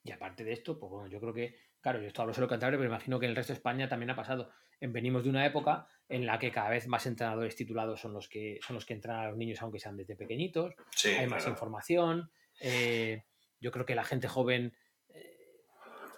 Y 0.04 0.12
aparte 0.12 0.44
de 0.44 0.54
esto, 0.54 0.80
pues 0.80 0.92
bueno, 0.92 1.08
yo 1.08 1.20
creo 1.20 1.34
que, 1.34 1.56
claro, 1.82 2.00
yo 2.00 2.08
esto 2.08 2.22
hablo 2.22 2.34
solo 2.34 2.48
Cantabria, 2.48 2.78
pero 2.78 2.90
imagino 2.90 3.20
que 3.20 3.26
en 3.26 3.32
el 3.32 3.36
resto 3.36 3.54
de 3.54 3.58
España 3.58 3.90
también 3.90 4.10
ha 4.12 4.16
pasado. 4.16 4.52
En- 4.80 4.94
Venimos 4.94 5.24
de 5.24 5.30
una 5.30 5.46
época 5.46 5.88
en 6.08 6.26
la 6.26 6.40
que 6.40 6.52
cada 6.52 6.70
vez 6.70 6.88
más 6.88 7.06
entrenadores 7.06 7.56
titulados 7.56 8.00
son 8.02 8.14
los 8.14 8.28
que 8.30 8.60
son 8.66 8.76
los 8.76 8.86
que 8.86 8.94
entrenan 8.94 9.20
a 9.22 9.28
los 9.30 9.38
niños, 9.38 9.62
aunque 9.62 9.80
sean 9.80 9.96
desde 9.98 10.16
pequeñitos 10.16 10.74
Sí, 10.92 11.10
hay 11.10 11.28
más 11.28 11.46
información. 11.48 12.32
eh, 12.60 13.24
yo 13.60 13.72
creo 13.72 13.86
que 13.86 13.96
la 13.96 14.04
gente 14.04 14.28
joven, 14.28 14.76
eh, 15.10 15.62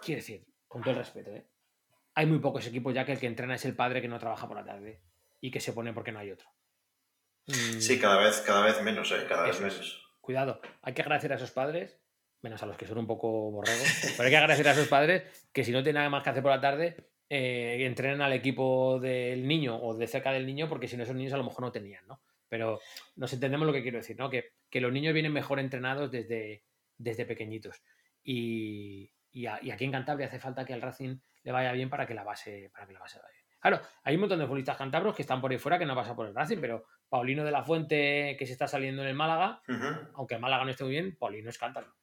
quiero 0.02 0.18
decir, 0.20 0.46
con 0.66 0.82
todo 0.82 0.92
el 0.92 0.98
respeto, 0.98 1.30
¿eh? 1.30 1.46
hay 2.14 2.26
muy 2.26 2.38
pocos 2.38 2.66
equipos 2.66 2.94
ya 2.94 3.04
que 3.04 3.12
el 3.12 3.18
que 3.20 3.26
entrena 3.26 3.54
es 3.56 3.64
el 3.64 3.74
padre 3.76 4.00
que 4.00 4.08
no 4.08 4.18
trabaja 4.18 4.46
por 4.48 4.56
la 4.56 4.64
tarde 4.64 5.02
y 5.40 5.50
que 5.50 5.60
se 5.60 5.72
pone 5.72 5.92
porque 5.92 6.12
no 6.12 6.18
hay 6.20 6.30
otro. 6.30 6.48
Mm, 7.46 7.80
Sí, 7.80 7.98
cada 8.00 8.18
vez, 8.22 8.40
cada 8.40 8.64
vez 8.64 8.80
menos, 8.82 9.10
¿eh? 9.12 9.26
Cada 9.28 9.44
vez 9.44 9.56
es. 9.56 9.60
menos. 9.60 10.00
Cuidado, 10.20 10.60
hay 10.80 10.94
que 10.94 11.02
agradecer 11.02 11.32
a 11.32 11.36
esos 11.36 11.50
padres, 11.50 12.00
menos 12.44 12.62
a 12.62 12.66
los 12.66 12.76
que 12.76 12.86
son 12.86 12.98
un 12.98 13.06
poco 13.06 13.50
borregos, 13.50 13.88
pero 14.16 14.26
hay 14.26 14.30
que 14.30 14.36
agradecer 14.36 14.68
a 14.68 14.72
esos 14.72 14.86
padres 14.88 15.22
que 15.52 15.64
si 15.64 15.72
no 15.72 15.82
tienen 15.82 15.96
nada 16.00 16.10
más 16.10 16.22
que 16.22 16.30
hacer 16.30 16.42
por 16.42 16.52
la 16.52 16.60
tarde, 16.60 16.94
eh, 17.28 17.78
entrenen 17.84 18.20
al 18.20 18.32
equipo 18.32 19.00
del 19.00 19.48
niño 19.48 19.76
o 19.82 19.94
de 19.96 20.06
cerca 20.06 20.30
del 20.30 20.46
niño, 20.46 20.68
porque 20.68 20.86
si 20.86 20.96
no 20.96 21.02
esos 21.02 21.16
niños 21.16 21.32
a 21.32 21.38
lo 21.38 21.44
mejor 21.44 21.62
no 21.62 21.72
tenían, 21.72 22.06
¿no? 22.06 22.20
Pero 22.48 22.80
nos 23.16 23.32
entendemos 23.32 23.66
lo 23.66 23.72
que 23.72 23.82
quiero 23.82 23.98
decir, 23.98 24.16
¿no? 24.18 24.28
Que, 24.30 24.52
que 24.70 24.80
los 24.80 24.92
niños 24.92 25.14
vienen 25.14 25.32
mejor 25.32 25.58
entrenados 25.58 26.10
desde, 26.10 26.62
desde 26.98 27.24
pequeñitos. 27.24 27.82
Y, 28.22 29.10
y, 29.32 29.46
a- 29.46 29.58
y 29.62 29.70
aquí 29.70 29.84
en 29.84 29.92
Cantabria 29.92 30.26
hace 30.26 30.38
falta 30.38 30.64
que 30.64 30.72
al 30.74 30.82
Racing 30.82 31.16
le 31.42 31.52
vaya 31.52 31.72
bien 31.72 31.90
para 31.90 32.06
que 32.06 32.14
la 32.14 32.24
base, 32.24 32.70
para 32.72 32.86
que 32.86 32.92
la 32.92 33.00
base 33.00 33.18
vaya 33.18 33.28
bien. 33.32 33.44
Claro, 33.60 33.80
hay 34.02 34.14
un 34.16 34.20
montón 34.20 34.38
de 34.38 34.44
futbolistas 34.44 34.76
cantabros 34.76 35.14
que 35.16 35.22
están 35.22 35.40
por 35.40 35.50
ahí 35.50 35.56
fuera 35.58 35.78
que 35.78 35.86
no 35.86 35.94
pasa 35.94 36.14
por 36.14 36.26
el 36.26 36.34
Racing, 36.34 36.58
pero 36.60 36.84
Paulino 37.08 37.44
de 37.44 37.50
la 37.50 37.64
Fuente, 37.64 38.36
que 38.38 38.46
se 38.46 38.52
está 38.52 38.68
saliendo 38.68 39.00
en 39.02 39.08
el 39.08 39.14
Málaga, 39.14 39.62
Ujú. 39.68 39.86
aunque 40.16 40.34
el 40.34 40.40
Málaga 40.42 40.64
no 40.64 40.70
esté 40.70 40.84
muy 40.84 40.92
bien, 40.92 41.16
Paulino 41.16 41.48
es 41.48 41.56
cántaro. 41.58 41.94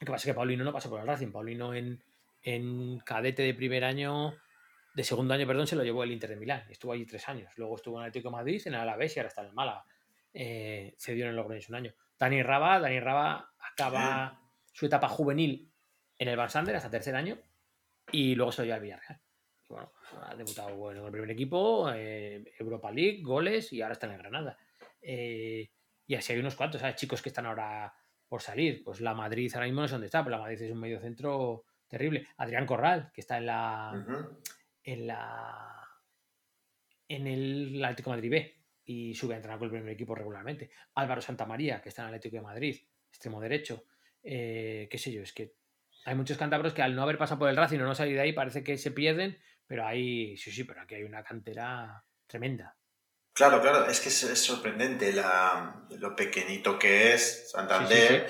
Lo 0.00 0.06
que 0.06 0.12
pasa 0.12 0.28
es 0.28 0.32
que 0.32 0.34
Paulino 0.34 0.64
no 0.64 0.72
pasa 0.72 0.88
por 0.88 1.00
el 1.00 1.06
Racing. 1.06 1.30
Paulino 1.32 1.74
en, 1.74 2.02
en 2.42 2.98
cadete 3.00 3.42
de 3.42 3.54
primer 3.54 3.84
año, 3.84 4.34
de 4.94 5.04
segundo 5.04 5.34
año, 5.34 5.46
perdón, 5.46 5.66
se 5.66 5.76
lo 5.76 5.84
llevó 5.84 6.04
el 6.04 6.12
Inter 6.12 6.30
de 6.30 6.36
Milán. 6.36 6.64
Estuvo 6.70 6.92
allí 6.92 7.06
tres 7.06 7.28
años. 7.28 7.52
Luego 7.56 7.76
estuvo 7.76 7.96
en 7.96 8.04
el 8.04 8.08
Atlético 8.08 8.30
de 8.30 8.36
Madrid, 8.36 8.62
en 8.66 8.74
el 8.74 8.80
Alavés 8.80 9.16
y 9.16 9.20
ahora 9.20 9.28
está 9.28 9.42
en 9.42 9.48
el 9.48 9.54
Málaga. 9.54 9.84
Eh, 10.32 10.94
cedió 10.98 11.24
en 11.24 11.30
el 11.30 11.36
Logroñés 11.36 11.68
un 11.68 11.76
año. 11.76 11.94
Dani 12.18 12.42
Raba, 12.42 12.80
Dani 12.80 13.00
Raba 13.00 13.52
acaba 13.72 14.40
su 14.72 14.86
etapa 14.86 15.08
juvenil 15.08 15.70
en 16.18 16.28
el 16.28 16.36
Van 16.36 16.50
Sander 16.50 16.76
hasta 16.76 16.90
tercer 16.90 17.14
año 17.14 17.38
y 18.12 18.34
luego 18.34 18.52
se 18.52 18.62
lo 18.62 18.66
lleva 18.66 18.76
al 18.76 18.82
Villarreal. 18.82 19.20
Y 19.64 19.72
bueno, 19.72 19.92
ha 20.22 20.34
debutado 20.34 20.76
bueno, 20.76 21.00
en 21.00 21.06
el 21.06 21.12
primer 21.12 21.30
equipo, 21.30 21.90
eh, 21.92 22.52
Europa 22.58 22.90
League, 22.90 23.22
goles 23.22 23.72
y 23.72 23.82
ahora 23.82 23.94
está 23.94 24.06
en 24.06 24.12
el 24.12 24.18
Granada. 24.18 24.58
Eh, 25.00 25.70
y 26.06 26.14
así 26.14 26.32
hay 26.32 26.38
unos 26.38 26.54
cuantos, 26.54 26.80
¿sabes? 26.80 26.96
Chicos 26.96 27.22
que 27.22 27.30
están 27.30 27.46
ahora 27.46 27.94
por 28.34 28.42
salir. 28.42 28.82
Pues 28.82 29.00
la 29.00 29.14
Madrid 29.14 29.48
ahora 29.54 29.66
mismo 29.66 29.80
no 29.80 29.86
sé 29.86 29.92
dónde 29.92 30.06
está, 30.06 30.24
pero 30.24 30.34
la 30.34 30.42
Madrid 30.42 30.60
es 30.60 30.72
un 30.72 30.80
medio 30.80 30.98
centro 30.98 31.66
terrible. 31.86 32.26
Adrián 32.38 32.66
Corral, 32.66 33.12
que 33.14 33.20
está 33.20 33.38
en 33.38 33.46
la. 33.46 34.04
En 34.82 35.06
la. 35.06 35.88
en 37.06 37.28
el 37.28 37.84
Atlético 37.84 38.10
de 38.10 38.16
Madrid 38.16 38.30
B 38.32 38.64
y 38.86 39.14
sube 39.14 39.34
a 39.34 39.36
entrenar 39.36 39.60
con 39.60 39.66
el 39.66 39.74
primer 39.74 39.92
equipo 39.92 40.16
regularmente. 40.16 40.72
Álvaro 40.96 41.20
Santamaría, 41.20 41.80
que 41.80 41.90
está 41.90 42.02
en 42.02 42.08
el 42.08 42.14
Atlético 42.16 42.38
de 42.38 42.42
Madrid, 42.42 42.76
extremo 43.08 43.40
derecho. 43.40 43.84
Eh, 44.20 44.88
qué 44.90 44.98
sé 44.98 45.12
yo, 45.12 45.22
es 45.22 45.32
que 45.32 45.54
hay 46.04 46.16
muchos 46.16 46.36
cántabros 46.36 46.74
que 46.74 46.82
al 46.82 46.96
no 46.96 47.02
haber 47.02 47.18
pasado 47.18 47.38
por 47.38 47.48
el 47.48 47.56
Racing 47.56 47.78
o 47.78 47.84
no 47.84 47.94
salir 47.94 48.16
de 48.16 48.22
ahí 48.22 48.32
parece 48.32 48.64
que 48.64 48.76
se 48.78 48.90
pierden, 48.90 49.38
pero 49.64 49.86
hay, 49.86 50.36
sí, 50.38 50.50
sí, 50.50 50.64
pero 50.64 50.80
aquí 50.80 50.96
hay 50.96 51.04
una 51.04 51.22
cantera 51.22 52.04
tremenda. 52.26 52.76
Claro, 53.34 53.60
claro, 53.60 53.86
es 53.86 54.00
que 54.00 54.08
es, 54.10 54.22
es 54.22 54.42
sorprendente 54.44 55.12
la- 55.12 55.74
lo 55.98 56.14
pequeñito 56.14 56.78
que 56.78 57.12
es 57.14 57.50
Santander, 57.50 58.28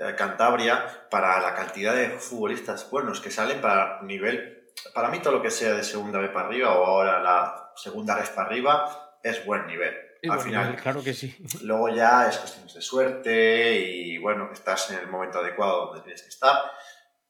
eh, 0.00 0.14
Cantabria, 0.16 1.06
para 1.10 1.38
la 1.40 1.54
cantidad 1.54 1.94
de 1.94 2.10
futbolistas 2.10 2.88
buenos 2.90 3.20
que 3.20 3.30
salen 3.30 3.60
para 3.60 4.00
nivel, 4.02 4.70
para 4.94 5.08
mí 5.10 5.20
todo 5.20 5.34
lo 5.34 5.42
que 5.42 5.50
sea 5.50 5.74
de 5.74 5.84
segunda 5.84 6.18
vez 6.18 6.30
para 6.30 6.46
arriba 6.48 6.72
o 6.74 6.84
ahora 6.84 7.20
la 7.22 7.72
segunda 7.76 8.14
vez 8.16 8.30
para 8.30 8.48
arriba 8.48 9.18
es 9.22 9.44
buen 9.44 9.66
nivel. 9.66 9.94
Al 10.30 10.40
final, 10.40 10.74
claro 10.76 11.02
que 11.04 11.14
sí. 11.14 11.36
luego 11.62 11.90
ya 11.90 12.28
es 12.28 12.38
cuestiones 12.38 12.74
de 12.74 12.80
suerte 12.80 13.76
y 13.80 14.18
bueno, 14.18 14.48
que 14.48 14.54
estás 14.54 14.90
en 14.90 14.98
el 14.98 15.06
momento 15.08 15.38
adecuado 15.38 15.86
donde 15.86 16.02
tienes 16.02 16.22
que 16.22 16.28
estar, 16.28 16.56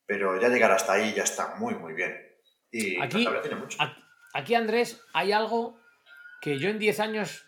pero 0.06 0.40
ya 0.40 0.48
llegar 0.48 0.70
hasta 0.72 0.92
ahí 0.94 1.12
ya 1.14 1.24
está 1.24 1.56
muy, 1.56 1.74
muy 1.74 1.92
bien. 1.94 2.16
Y 2.70 3.00
Aquí- 3.00 3.26
tiene 3.42 3.56
mucho. 3.56 3.76
Aquí, 4.34 4.54
Andrés, 4.54 5.02
hay 5.12 5.32
algo 5.32 5.78
que 6.40 6.58
yo 6.58 6.68
en 6.68 6.78
10 6.78 7.00
años, 7.00 7.46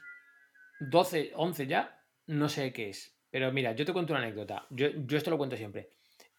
12, 0.81 1.33
11 1.35 1.67
ya, 1.67 2.03
no 2.27 2.49
sé 2.49 2.73
qué 2.73 2.91
es. 2.91 3.17
Pero 3.31 3.53
mira, 3.53 3.73
yo 3.73 3.85
te 3.85 3.93
cuento 3.93 4.13
una 4.13 4.23
anécdota. 4.23 4.67
Yo, 4.71 4.89
yo 4.89 5.17
esto 5.17 5.31
lo 5.31 5.39
cuento 5.39 5.57
siempre. 5.57 5.91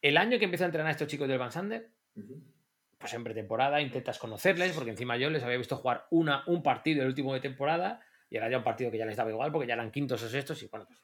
El 0.01 0.17
año 0.17 0.37
que 0.39 0.45
empiezo 0.45 0.65
a 0.65 0.67
entrenar 0.67 0.87
a 0.87 0.91
estos 0.91 1.07
chicos 1.07 1.27
del 1.27 1.37
Van 1.37 1.51
Sander, 1.51 1.89
pues 2.97 3.13
en 3.13 3.23
pretemporada 3.23 3.81
intentas 3.81 4.17
conocerles, 4.17 4.73
porque 4.73 4.91
encima 4.91 5.17
yo 5.17 5.29
les 5.29 5.43
había 5.43 5.57
visto 5.57 5.77
jugar 5.77 6.07
una, 6.11 6.43
un 6.47 6.61
partido 6.63 7.01
el 7.01 7.07
último 7.07 7.33
de 7.33 7.39
temporada, 7.39 8.01
y 8.29 8.37
era 8.37 8.49
ya 8.49 8.57
un 8.57 8.63
partido 8.63 8.91
que 8.91 8.97
ya 8.97 9.05
les 9.05 9.17
daba 9.17 9.29
igual, 9.29 9.51
porque 9.51 9.67
ya 9.67 9.73
eran 9.73 9.91
quintos 9.91 10.21
o 10.23 10.29
sextos, 10.29 10.61
y 10.63 10.67
bueno, 10.67 10.87
pues 10.87 10.99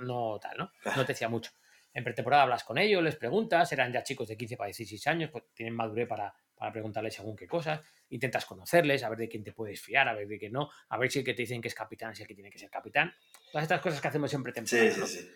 no 0.00 0.38
tal, 0.40 0.56
¿no? 0.58 0.72
No 0.96 1.02
te 1.04 1.12
decía 1.12 1.28
mucho. 1.28 1.52
En 1.92 2.02
pretemporada 2.02 2.42
hablas 2.42 2.64
con 2.64 2.78
ellos, 2.78 3.02
les 3.02 3.16
preguntas, 3.16 3.70
eran 3.72 3.92
ya 3.92 4.02
chicos 4.02 4.28
de 4.28 4.36
15 4.36 4.56
para 4.56 4.66
16 4.66 5.06
años, 5.06 5.30
pues 5.30 5.44
tienen 5.54 5.74
madurez 5.74 6.08
para, 6.08 6.34
para 6.56 6.72
preguntarles 6.72 7.14
según 7.14 7.36
qué 7.36 7.46
cosas, 7.46 7.80
intentas 8.10 8.46
conocerles, 8.46 9.02
a 9.02 9.08
ver 9.08 9.18
de 9.18 9.28
quién 9.28 9.42
te 9.44 9.52
puedes 9.52 9.80
fiar, 9.80 10.08
a 10.08 10.14
ver 10.14 10.28
de 10.28 10.38
qué 10.38 10.50
no, 10.50 10.70
a 10.88 10.98
ver 10.98 11.10
si 11.10 11.18
el 11.20 11.24
que 11.24 11.34
te 11.34 11.42
dicen 11.42 11.60
que 11.60 11.68
es 11.68 11.74
capitán 11.74 12.12
es 12.12 12.20
el 12.20 12.26
que 12.26 12.34
tiene 12.34 12.50
que 12.50 12.58
ser 12.58 12.70
capitán. 12.70 13.12
Todas 13.50 13.64
estas 13.64 13.80
cosas 13.80 14.00
que 14.00 14.08
hacemos 14.08 14.32
en 14.34 14.40
Sí, 14.40 14.42
pretemporada. 14.44 14.90
sí, 14.90 15.00
¿no? 15.00 15.06
sí. 15.06 15.28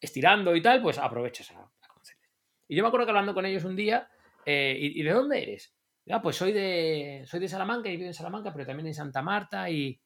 estirando 0.00 0.54
y 0.54 0.62
tal, 0.62 0.82
pues 0.82 0.98
aprovechas 0.98 1.50
a, 1.52 1.60
a 1.60 1.88
conocerles. 1.88 2.30
Y 2.68 2.76
yo 2.76 2.82
me 2.82 2.88
acuerdo 2.88 3.06
que 3.06 3.10
hablando 3.10 3.32
con 3.34 3.46
ellos 3.46 3.64
un 3.64 3.76
día, 3.76 4.08
eh, 4.44 4.76
¿y, 4.78 5.00
y 5.00 5.02
de 5.02 5.10
dónde 5.12 5.42
eres? 5.42 5.74
Ah, 6.10 6.20
pues 6.22 6.36
soy 6.36 6.52
de, 6.52 7.24
soy 7.26 7.40
de 7.40 7.48
Salamanca 7.48 7.88
y 7.88 7.96
vivo 7.96 8.06
en 8.08 8.14
Salamanca, 8.14 8.52
pero 8.52 8.66
también 8.66 8.86
en 8.86 8.94
Santa 8.94 9.22
Marta 9.22 9.68
y, 9.70 10.00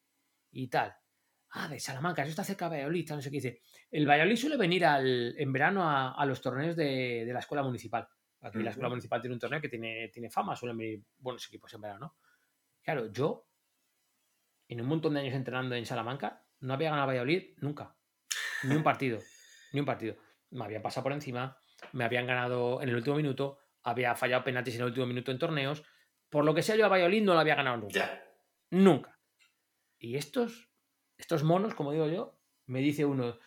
y 0.53 0.69
tal. 0.69 0.95
Ah, 1.51 1.69
de 1.69 1.81
Salamanca, 1.81 2.23
eso 2.23 2.31
está 2.31 2.45
cerca 2.45 2.67
de 2.67 2.77
Valladolid, 2.77 3.11
no 3.11 3.21
sé 3.21 3.29
qué 3.31 3.37
dice. 3.37 3.61
El 3.91 4.09
Valladolid 4.09 4.37
suele 4.37 4.57
venir 4.57 4.87
al, 4.87 5.35
en 5.37 5.53
verano 5.53 5.83
a, 5.91 6.15
a 6.15 6.25
los 6.25 6.41
torneos 6.41 6.77
de, 6.77 7.25
de 7.27 7.33
la 7.33 7.41
escuela 7.41 7.63
municipal. 7.65 8.07
Aquí 8.43 8.59
la 8.63 8.71
escuela 8.71 8.89
municipal 8.89 9.21
tiene 9.21 9.35
un 9.35 9.41
torneo 9.41 9.61
que 9.61 9.69
tiene, 9.69 10.09
tiene 10.09 10.31
fama, 10.31 10.57
suelen 10.57 10.79
venir 10.79 11.03
buenos 11.19 11.47
equipos 11.47 11.73
en 11.75 11.81
verano, 11.83 12.01
¿no? 12.01 12.17
Claro, 12.83 13.13
yo, 13.13 13.47
en 14.69 14.81
un 14.81 14.87
montón 14.87 15.15
de 15.15 15.21
años 15.21 15.35
entrenando 15.35 15.75
en 15.75 15.85
Salamanca, 15.85 16.45
no 16.61 16.73
había 16.73 16.91
ganado 16.91 17.09
Valladolid 17.09 17.55
nunca. 17.59 17.95
Ni 18.63 18.75
un 18.75 18.83
partido. 18.83 19.19
ni 19.73 19.81
un 19.81 19.87
partido. 19.87 20.17
Me 20.51 20.65
habían 20.65 20.83
pasado 20.83 21.05
por 21.05 21.13
encima, 21.13 21.59
me 21.93 22.05
habían 22.05 22.27
ganado 22.27 22.83
en 22.83 22.89
el 22.89 22.97
último 22.97 23.17
minuto, 23.17 23.59
había 23.83 24.15
fallado 24.15 24.45
penaltis 24.45 24.75
en 24.75 24.81
el 24.83 24.87
último 24.89 25.07
minuto 25.07 25.31
en 25.31 25.39
torneos. 25.39 25.83
Por 26.29 26.45
lo 26.45 26.55
que 26.55 26.63
sea, 26.63 26.77
yo 26.77 26.87
a 26.87 26.89
Valladolid 26.89 27.23
no 27.23 27.35
lo 27.35 27.41
había 27.41 27.57
ganado 27.57 27.77
nunca. 27.77 28.25
Nunca. 28.71 29.19
Y 29.99 30.17
estos, 30.17 30.71
estos 31.19 31.45
monos, 31.45 31.75
como 31.75 31.93
digo 31.93 32.09
yo, 32.09 32.41
me 32.67 32.81
dice 32.81 33.05
uno, 33.05 33.39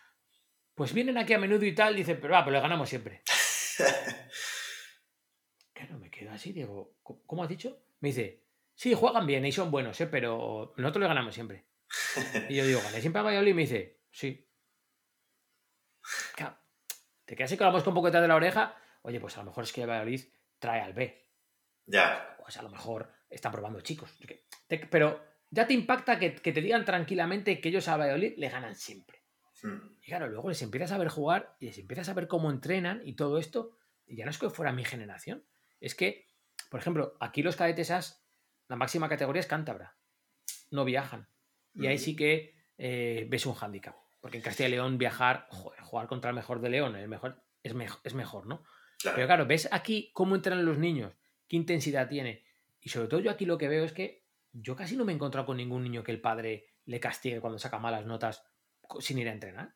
pues 0.76 0.94
vienen 0.94 1.18
aquí 1.18 1.34
a 1.34 1.40
menudo 1.40 1.66
y 1.66 1.74
tal, 1.74 1.96
dice, 1.96 2.16
pero 2.16 2.34
va, 2.34 2.44
pero 2.44 2.58
le 2.58 2.62
ganamos 2.62 2.90
siempre. 2.90 3.24
Quedo 6.24 6.34
así, 6.34 6.54
digo, 6.54 6.96
"¿Cómo- 7.04 7.22
¿cómo 7.26 7.44
has 7.44 7.50
dicho? 7.50 7.78
Me 8.00 8.10
dice, 8.10 8.44
sí, 8.74 8.94
juegan 8.94 9.26
bien 9.28 9.46
y 9.46 9.52
son 9.52 9.70
buenos, 9.72 10.00
¿eh? 10.02 10.08
pero 10.08 10.74
nosotros 10.78 11.02
le 11.02 11.08
ganamos 11.08 11.34
siempre. 11.34 11.66
Y 12.50 12.56
yo 12.56 12.66
digo, 12.66 12.80
¿gané 12.82 13.02
siempre 13.02 13.20
a 13.20 13.24
Valladolid? 13.24 13.52
Y 13.52 13.54
me 13.54 13.62
dice, 13.64 14.00
sí. 14.12 14.48
Claro, 16.36 16.58
te 17.26 17.36
quedas 17.36 17.50
así 17.50 17.58
con 17.58 17.68
la 17.68 17.72
mosca 17.74 17.90
un 17.90 17.96
poco 17.96 18.08
detrás 18.08 18.22
de 18.24 18.28
la 18.28 18.36
oreja. 18.36 18.76
Oye, 19.04 19.20
pues 19.20 19.36
a 19.38 19.42
lo 19.42 19.48
mejor 19.48 19.64
es 19.66 19.74
que 19.74 19.86
Valladolid 19.86 20.22
trae 20.60 20.82
al 20.82 20.94
B. 20.94 21.28
ya. 21.86 22.30
Pues 22.42 22.58
a 22.58 22.62
lo 22.62 22.70
mejor 22.70 23.10
están 23.30 23.52
probando 23.54 23.80
chicos. 23.82 24.14
Pero 24.90 25.22
ya 25.50 25.66
te 25.66 25.74
impacta 25.74 26.20
que, 26.20 26.36
que 26.36 26.52
te 26.52 26.60
digan 26.62 26.84
tranquilamente 26.84 27.62
que 27.62 27.70
ellos 27.70 27.88
a 27.88 27.96
Valladolid 27.96 28.34
le 28.38 28.50
ganan 28.50 28.76
siempre. 28.76 29.24
Mm. 29.62 29.78
Y 30.02 30.06
claro, 30.08 30.28
luego 30.28 30.50
les 30.50 30.62
empiezas 30.62 30.92
a 30.92 30.98
ver 30.98 31.08
jugar 31.08 31.56
y 31.62 31.68
les 31.68 31.78
empiezas 31.78 32.10
a 32.10 32.14
ver 32.14 32.28
cómo 32.28 32.52
entrenan 32.52 33.02
y 33.06 33.14
todo 33.16 33.38
esto. 33.38 33.78
Y 34.06 34.18
ya 34.18 34.26
no 34.26 34.32
es 34.32 34.38
que 34.38 34.50
fuera 34.50 34.74
mi 34.74 34.84
generación. 34.84 35.46
Es 35.84 35.96
que, 35.96 36.30
por 36.70 36.80
ejemplo, 36.80 37.18
aquí 37.20 37.44
los 37.44 37.58
cadetes 37.58 37.92
AS, 37.92 38.26
la 38.70 38.78
máxima 38.78 39.10
categoría 39.10 39.42
es 39.42 39.48
cántabra. 39.48 39.98
No 40.72 40.86
viajan. 40.86 41.28
Y 41.74 41.88
ahí 41.88 41.98
sí 41.98 42.16
que 42.16 42.56
eh, 42.78 43.28
ves 43.30 43.46
un 43.46 43.54
hándicap. 43.54 43.94
Porque 44.22 44.38
en 44.38 44.44
Castilla 44.44 44.70
y 44.70 44.72
León 44.72 44.98
viajar, 44.98 45.46
joder, 45.50 45.82
jugar 45.82 46.08
contra 46.08 46.30
el 46.30 46.36
mejor 46.38 46.62
de 46.62 46.70
León, 46.70 46.96
el 46.96 47.10
mejor, 47.10 47.44
es, 47.64 47.74
mejor, 47.74 48.00
es 48.06 48.14
mejor, 48.14 48.46
¿no? 48.46 48.64
Claro. 49.00 49.16
Pero 49.16 49.28
claro, 49.28 49.46
ves 49.46 49.68
aquí 49.74 50.10
cómo 50.14 50.36
entrenan 50.36 50.66
los 50.66 50.78
niños, 50.78 51.14
qué 51.50 51.58
intensidad 51.58 52.08
tiene. 52.08 52.46
Y 52.80 52.88
sobre 52.88 53.10
todo 53.10 53.20
yo 53.20 53.30
aquí 53.30 53.46
lo 53.46 53.58
que 53.58 53.68
veo 53.68 53.84
es 53.84 53.92
que 53.92 54.26
yo 54.54 54.78
casi 54.78 54.96
no 54.96 55.04
me 55.04 55.12
he 55.12 55.16
encontrado 55.16 55.46
con 55.46 55.58
ningún 55.58 55.84
niño 55.84 56.02
que 56.02 56.14
el 56.14 56.22
padre 56.22 56.70
le 56.86 57.02
castigue 57.02 57.42
cuando 57.42 57.60
saca 57.60 57.78
malas 57.78 58.06
notas 58.06 58.46
sin 59.02 59.18
ir 59.18 59.28
a 59.28 59.34
entrenar. 59.34 59.76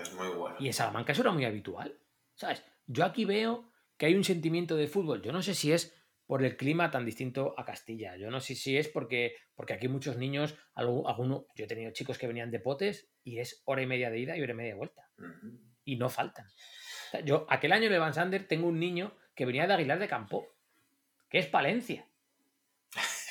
Es 0.00 0.12
muy 0.14 0.28
bueno. 0.28 0.54
Y 0.60 0.68
en 0.68 0.74
Salamanca 0.74 1.10
eso 1.10 1.22
era 1.22 1.32
muy 1.32 1.44
habitual. 1.44 1.98
¿Sabes? 2.36 2.64
Yo 2.86 3.04
aquí 3.04 3.24
veo 3.24 3.69
que 4.00 4.06
hay 4.06 4.14
un 4.14 4.24
sentimiento 4.24 4.76
de 4.78 4.88
fútbol. 4.88 5.20
Yo 5.20 5.30
no 5.30 5.42
sé 5.42 5.54
si 5.54 5.72
es 5.72 5.94
por 6.24 6.42
el 6.42 6.56
clima 6.56 6.90
tan 6.90 7.04
distinto 7.04 7.54
a 7.58 7.66
Castilla. 7.66 8.16
Yo 8.16 8.30
no 8.30 8.40
sé 8.40 8.54
si 8.54 8.78
es 8.78 8.88
porque, 8.88 9.34
porque 9.54 9.74
aquí 9.74 9.88
muchos 9.88 10.16
niños, 10.16 10.54
algu- 10.74 11.06
alguno, 11.06 11.46
yo 11.54 11.66
he 11.66 11.68
tenido 11.68 11.92
chicos 11.92 12.16
que 12.16 12.26
venían 12.26 12.50
de 12.50 12.60
potes 12.60 13.10
y 13.22 13.40
es 13.40 13.60
hora 13.66 13.82
y 13.82 13.86
media 13.86 14.08
de 14.08 14.18
ida 14.20 14.38
y 14.38 14.40
hora 14.40 14.52
y 14.52 14.56
media 14.56 14.70
de 14.72 14.78
vuelta. 14.78 15.10
Y 15.84 15.96
no 15.96 16.08
faltan. 16.08 16.46
Yo, 17.26 17.44
aquel 17.50 17.72
año 17.72 17.88
en 17.88 17.92
el 17.92 18.00
Van 18.00 18.14
Sander 18.14 18.48
tengo 18.48 18.68
un 18.68 18.78
niño 18.80 19.14
que 19.34 19.44
venía 19.44 19.66
de 19.66 19.74
Aguilar 19.74 19.98
de 19.98 20.08
Campo, 20.08 20.56
que 21.28 21.38
es 21.38 21.46
Palencia. 21.46 22.08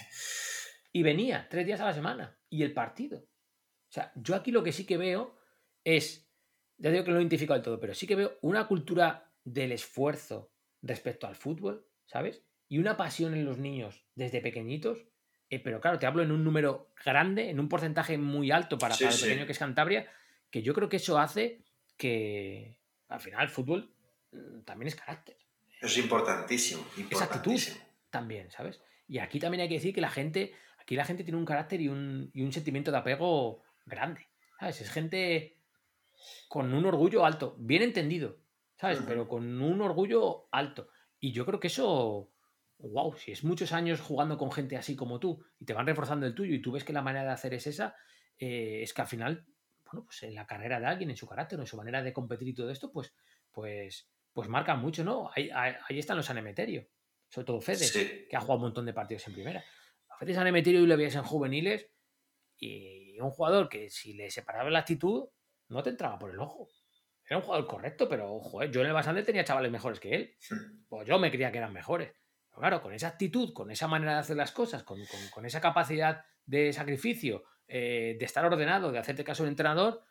Y 0.92 1.02
venía 1.02 1.48
tres 1.50 1.66
días 1.66 1.82
a 1.82 1.86
la 1.86 1.94
semana. 1.94 2.40
Y 2.48 2.62
el 2.62 2.74
partido. 2.74 3.20
O 3.20 3.92
sea, 3.92 4.12
yo 4.16 4.36
aquí 4.36 4.52
lo 4.52 4.62
que 4.64 4.72
sí 4.72 4.86
que 4.86 4.98
veo 4.98 5.36
es, 5.84 6.32
ya 6.78 6.92
digo 6.92 7.04
que 7.04 7.10
no 7.10 7.16
lo 7.16 7.22
identifico 7.22 7.54
del 7.54 7.64
todo, 7.64 7.80
pero 7.80 7.96
sí 7.96 8.06
que 8.06 8.16
veo 8.16 8.38
una 8.42 8.68
cultura 8.68 9.32
del 9.44 9.72
esfuerzo 9.72 10.52
respecto 10.82 11.28
al 11.28 11.36
fútbol, 11.36 11.86
¿sabes? 12.06 12.44
Y 12.68 12.78
una 12.78 12.98
pasión 12.98 13.34
en 13.34 13.46
los 13.46 13.58
niños 13.58 14.06
desde 14.16 14.42
pequeñitos. 14.42 15.06
eh, 15.50 15.60
pero 15.60 15.82
claro, 15.82 15.98
te 15.98 16.06
hablo 16.06 16.22
en 16.22 16.32
un 16.32 16.44
número 16.44 16.92
grande, 17.04 17.50
en 17.50 17.60
un 17.60 17.70
porcentaje 17.70 18.18
muy 18.18 18.52
alto 18.52 18.78
para, 18.78 18.94
Sí, 18.94 19.04
para 19.06 19.16
lo 19.16 19.22
pequeño 19.22 19.46
que 19.46 19.52
es 19.54 19.60
Cantabria, 19.60 20.08
que 20.52 20.62
yo 20.62 20.74
creo 20.74 20.90
que 20.90 20.98
eso 20.98 21.18
hace 21.18 21.64
que 21.98 22.78
al 23.08 23.20
final 23.20 23.44
el 23.44 23.50
fútbol 23.50 23.92
mm, 24.32 24.62
también 24.62 24.88
es 24.88 24.96
carácter 24.96 25.38
es 25.82 25.98
importantísimo. 25.98 26.82
actitud. 26.82 27.02
Importantísimo. 27.02 27.78
también, 28.10 28.52
¿sabes? 28.52 28.82
Y 29.08 29.20
aquí 29.20 29.40
también 29.40 29.62
hay 29.62 29.70
que 29.70 29.76
decir 29.76 29.94
que 29.94 30.02
la 30.02 30.10
gente, 30.10 30.54
aquí 30.78 30.96
la 30.96 31.06
gente 31.06 31.24
tiene 31.24 31.38
un 31.38 31.46
carácter 31.46 31.82
y 31.82 31.88
un, 31.88 32.30
y 32.34 32.42
un 32.42 32.52
sentimiento 32.52 32.92
de 32.92 32.98
apego 32.98 33.64
grande, 33.86 34.28
¿sabes? 34.60 34.82
Es 34.82 34.92
gente 34.92 35.58
con 36.48 36.74
un 36.74 36.86
orgullo 36.86 37.26
alto, 37.26 37.56
bien 37.60 37.82
entendido, 37.82 38.38
¿sabes? 38.80 39.00
Pero 39.06 39.28
con 39.28 39.62
un 39.62 39.82
orgullo 39.82 40.48
alto. 40.52 40.90
Y 41.20 41.32
yo 41.32 41.46
creo 41.46 41.60
que 41.60 41.68
eso, 41.68 42.32
wow, 42.78 43.14
si 43.18 43.32
es 43.32 43.44
muchos 43.44 43.74
años 43.74 44.00
jugando 44.02 44.38
con 44.38 44.52
gente 44.52 44.78
así 44.78 44.96
como 44.96 45.20
tú 45.20 45.44
y 45.60 45.66
te 45.66 45.74
van 45.74 45.86
reforzando 45.86 46.26
el 46.26 46.34
tuyo 46.36 46.54
y 46.56 46.62
tú 46.62 46.72
ves 46.72 46.84
que 46.84 46.94
la 46.94 47.02
manera 47.02 47.26
de 47.26 47.32
hacer 47.32 47.54
es 47.54 47.68
esa, 47.68 47.96
eh, 48.38 48.82
es 48.82 48.94
que 48.94 49.02
al 49.02 49.08
final, 49.08 49.46
bueno, 49.86 50.06
pues 50.06 50.24
en 50.24 50.34
la 50.34 50.48
carrera 50.48 50.80
de 50.80 50.86
alguien, 50.86 51.10
en 51.10 51.18
su 51.18 51.28
carácter, 51.28 51.60
en 51.60 51.68
su 51.68 51.76
manera 51.78 52.02
de 52.02 52.14
competir 52.14 52.48
y 52.48 52.54
todo 52.54 52.70
esto, 52.70 52.92
pues, 52.92 53.14
pues, 53.52 54.10
pues 54.32 54.48
marca 54.48 54.76
mucho, 54.76 55.04
¿no? 55.04 55.30
Ahí, 55.36 55.50
ahí, 55.54 55.74
ahí 55.90 56.00
están 56.00 56.16
los 56.18 56.26
San 56.28 56.38
Emeterio, 56.38 56.88
sobre 57.28 57.46
todo 57.46 57.60
Fede 57.60 57.78
Sí. 57.78 58.28
que 58.30 58.36
ha 58.38 58.40
jugado 58.40 58.58
un 58.60 58.64
montón 58.68 58.86
de 58.86 58.94
partidos 58.94 59.28
en 59.28 59.34
primera. 59.34 59.64
A 60.10 60.20
veces 60.24 60.38
han 60.38 60.48
emitido 60.48 60.82
y 60.82 60.88
lo 60.88 60.96
veías 60.96 61.16
en 61.16 61.24
juveniles 61.24 61.90
y 62.58 63.20
un 63.20 63.32
jugador 63.32 63.68
que 63.68 63.90
si 63.90 64.14
le 64.14 64.30
separaba 64.32 64.70
la 64.70 64.80
actitud 64.80 65.30
no 65.70 65.84
te 65.84 65.90
entraba 65.92 66.18
por 66.18 66.32
el 66.32 66.40
ojo. 66.40 66.70
Era 67.30 67.38
un 67.38 67.44
jugador 67.44 67.68
correcto, 67.68 68.10
pero 68.10 68.34
ojo, 68.34 68.64
¿eh? 68.64 68.72
yo 68.72 68.82
en 68.82 68.88
el 68.88 68.94
Basande 68.94 69.22
tenía 69.24 69.44
chavales 69.44 69.72
mejores 69.72 70.00
que 70.00 70.16
él. 70.16 70.36
Pues 70.88 71.08
yo 71.08 71.20
me 71.20 71.30
creía 71.30 71.52
que 71.52 71.60
eran 71.60 71.72
mejores. 71.72 72.12
Pero 72.50 72.60
claro, 72.60 72.82
con 72.82 72.92
esa 72.94 73.08
actitud, 73.10 73.54
con 73.54 73.70
esa 73.70 73.88
manera 73.88 74.14
de 74.14 74.20
hacer 74.20 74.36
las 74.36 74.52
cosas, 74.52 74.84
con, 74.84 74.98
con- 75.06 75.30
con 75.32 75.46
esa 75.46 75.62
capacidad 75.62 76.26
de 76.46 76.74
sacrificio, 76.74 77.44
eh, 77.68 78.16
de 78.20 78.26
estar 78.26 78.44
ordenado, 78.46 78.92
de 78.92 78.98
hacerte 78.98 79.24
caso 79.24 79.44
al 79.44 79.50
entrenador, 79.50 80.02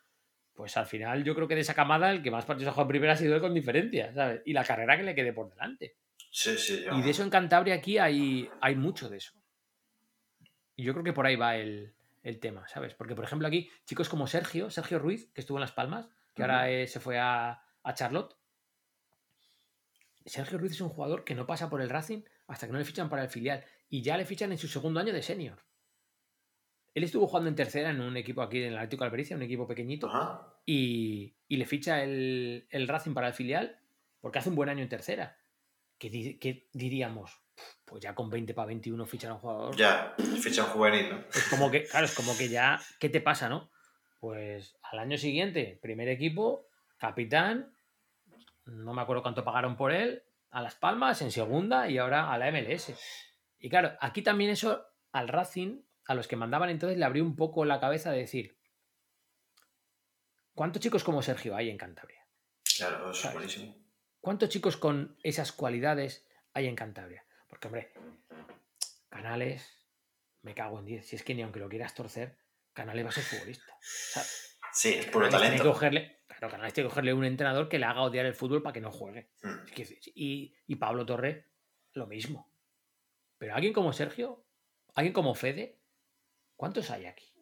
pues 0.53 0.77
al 0.77 0.85
final 0.85 1.23
yo 1.25 1.35
creo 1.35 1.47
que 1.49 1.55
de 1.55 1.61
esa 1.61 1.73
camada 1.73 2.09
el 2.11 2.23
que 2.23 2.31
más 2.31 2.45
partidos 2.45 2.69
ha 2.69 2.71
jugado 2.73 2.87
en 2.87 2.93
primera 2.93 3.13
ha 3.13 3.17
sido 3.17 3.35
él 3.35 3.41
con 3.41 3.53
diferencia, 3.53 4.13
¿sabes? 4.13 4.41
Y 4.45 4.53
la 4.53 4.63
carrera 4.63 4.95
que 4.95 5.03
le 5.03 5.13
quede 5.15 5.33
por 5.33 5.49
delante. 5.49 5.97
Sí, 6.31 6.57
sí. 6.57 6.83
yo- 6.85 6.97
Y 6.97 7.01
de 7.01 7.09
eso 7.09 7.23
en 7.23 7.29
Cantabria 7.29 7.75
aquí 7.75 7.97
hay, 7.97 8.49
hay 8.61 8.75
mucho 8.75 9.09
de 9.09 9.17
eso. 9.17 9.33
Y 10.75 10.83
yo 10.83 10.93
creo 10.93 11.03
que 11.03 11.13
por 11.13 11.25
ahí 11.25 11.35
va 11.35 11.57
el, 11.57 11.93
el 12.23 12.39
tema, 12.39 12.65
¿sabes? 12.69 12.93
Porque, 12.93 13.15
por 13.15 13.25
ejemplo, 13.25 13.47
aquí 13.47 13.69
chicos 13.85 14.07
como 14.07 14.27
Sergio, 14.27 14.69
Sergio 14.69 14.99
Ruiz, 14.99 15.29
que 15.33 15.41
estuvo 15.41 15.57
en 15.57 15.61
Las 15.61 15.73
Palmas, 15.73 16.09
que 16.33 16.41
ahora 16.41 16.69
eh, 16.69 16.87
se 16.87 16.99
fue 16.99 17.19
a, 17.19 17.61
a 17.83 17.93
Charlotte. 17.93 18.35
Sergio 20.25 20.57
Ruiz 20.57 20.73
es 20.73 20.81
un 20.81 20.89
jugador 20.89 21.23
que 21.23 21.35
no 21.35 21.47
pasa 21.47 21.69
por 21.69 21.81
el 21.81 21.89
Racing 21.89 22.21
hasta 22.47 22.67
que 22.67 22.73
no 22.73 22.79
le 22.79 22.85
fichan 22.85 23.09
para 23.09 23.23
el 23.23 23.29
filial. 23.29 23.63
Y 23.89 24.01
ya 24.01 24.17
le 24.17 24.25
fichan 24.25 24.51
en 24.51 24.57
su 24.57 24.67
segundo 24.67 24.99
año 24.99 25.13
de 25.13 25.21
senior. 25.21 25.59
Él 26.93 27.03
estuvo 27.03 27.27
jugando 27.27 27.49
en 27.49 27.55
tercera 27.55 27.89
en 27.89 28.01
un 28.01 28.17
equipo 28.17 28.41
aquí 28.41 28.63
en 28.63 28.73
el 28.73 28.77
Atlético 28.77 29.03
de 29.03 29.07
Albericia, 29.07 29.35
un 29.35 29.43
equipo 29.43 29.67
pequeñito 29.67 30.09
y, 30.65 31.35
y 31.47 31.57
le 31.57 31.65
ficha 31.65 32.03
el, 32.03 32.67
el 32.69 32.87
Racing 32.87 33.13
para 33.13 33.27
el 33.27 33.33
filial 33.33 33.79
porque 34.21 34.39
hace 34.39 34.49
un 34.49 34.55
buen 34.55 34.69
año 34.69 34.83
en 34.83 34.89
tercera. 34.89 35.37
Que 35.97 36.67
diríamos, 36.71 37.41
pues 37.83 38.01
ya 38.01 38.15
con 38.15 38.29
20 38.29 38.53
para 38.53 38.67
21 38.67 39.05
fichar 39.05 39.31
a 39.31 39.33
un 39.33 39.39
jugador. 39.39 39.75
Ya, 39.75 40.15
ficha 40.41 40.63
un 40.63 40.69
juvenil, 40.69 41.09
¿no? 41.09 41.23
Es 41.33 41.47
como 41.49 41.69
que, 41.69 41.83
claro, 41.83 42.05
es 42.05 42.15
como 42.15 42.37
que 42.37 42.47
ya, 42.47 42.79
¿qué 42.99 43.09
te 43.09 43.19
pasa, 43.19 43.49
no? 43.49 43.69
Pues 44.19 44.77
al 44.81 44.99
año 44.99 45.17
siguiente, 45.17 45.79
primer 45.81 46.09
equipo, 46.09 46.67
capitán, 46.97 47.73
no 48.65 48.93
me 48.93 49.01
acuerdo 49.01 49.23
cuánto 49.23 49.43
pagaron 49.43 49.77
por 49.77 49.91
él, 49.91 50.23
a 50.51 50.61
Las 50.61 50.75
Palmas, 50.75 51.21
en 51.21 51.31
segunda 51.31 51.89
y 51.89 51.97
ahora 51.97 52.31
a 52.31 52.37
la 52.37 52.51
MLS. 52.51 52.93
Y 53.59 53.69
claro, 53.69 53.97
aquí 54.01 54.21
también 54.21 54.51
eso 54.51 54.85
al 55.11 55.27
Racing, 55.27 55.81
a 56.05 56.15
los 56.15 56.27
que 56.27 56.35
mandaban 56.35 56.69
entonces, 56.69 56.97
le 56.97 57.05
abrió 57.05 57.23
un 57.23 57.35
poco 57.35 57.65
la 57.65 57.79
cabeza 57.79 58.11
de 58.11 58.19
decir, 58.19 58.57
¿cuántos 60.53 60.81
chicos 60.81 61.03
como 61.03 61.21
Sergio 61.21 61.55
hay 61.55 61.69
en 61.69 61.77
Cantabria? 61.77 62.25
Claro, 62.77 63.11
eso 63.11 63.27
es 63.27 63.33
buenísimo. 63.33 63.75
¿Cuántos 64.21 64.49
chicos 64.49 64.75
con 64.75 65.17
esas 65.23 65.51
cualidades 65.51 66.27
hay 66.53 66.67
en 66.67 66.75
Cantabria? 66.75 67.25
Porque, 67.47 67.67
hombre, 67.67 67.93
Canales, 69.09 69.79
me 70.41 70.53
cago 70.53 70.79
en 70.79 70.85
10. 70.85 71.07
Si 71.07 71.15
es 71.15 71.23
que 71.23 71.33
ni 71.35 71.41
aunque 71.41 71.59
lo 71.59 71.69
quieras 71.69 71.95
torcer, 71.95 72.37
Canales 72.79 73.05
va 73.05 73.09
a 73.09 73.13
ser 73.13 73.23
futbolista. 73.23 73.73
O 73.73 73.81
sea, 73.81 74.23
Sí, 74.71 74.89
es 74.93 75.05
puro 75.07 75.25
Canales 75.25 75.31
tiene 75.41 75.55
que 75.55 75.57
talento. 75.59 75.73
cogerle, 75.73 76.19
claro, 76.27 76.49
Canales 76.49 76.73
tiene 76.73 76.87
que 76.87 76.91
cogerle 76.91 77.13
un 77.13 77.25
entrenador 77.25 77.67
que 77.69 77.79
le 77.79 77.85
haga 77.85 78.01
odiar 78.01 78.25
el 78.25 78.35
fútbol 78.35 78.61
para 78.61 78.73
que 78.73 78.81
no 78.81 78.91
juegue. 78.91 79.31
Mm. 79.41 79.65
Que- 79.73 79.99
y, 80.15 80.55
y 80.67 80.75
Pablo 80.75 81.05
Torre, 81.05 81.47
lo 81.93 82.05
mismo. 82.07 82.53
Pero 83.37 83.55
alguien 83.55 83.73
como 83.73 83.93
Sergio, 83.93 84.45
alguien 84.95 85.13
como 85.13 85.33
Fede, 85.33 85.79
¿cuántos 86.55 86.91
hay 86.91 87.05
aquí? 87.05 87.33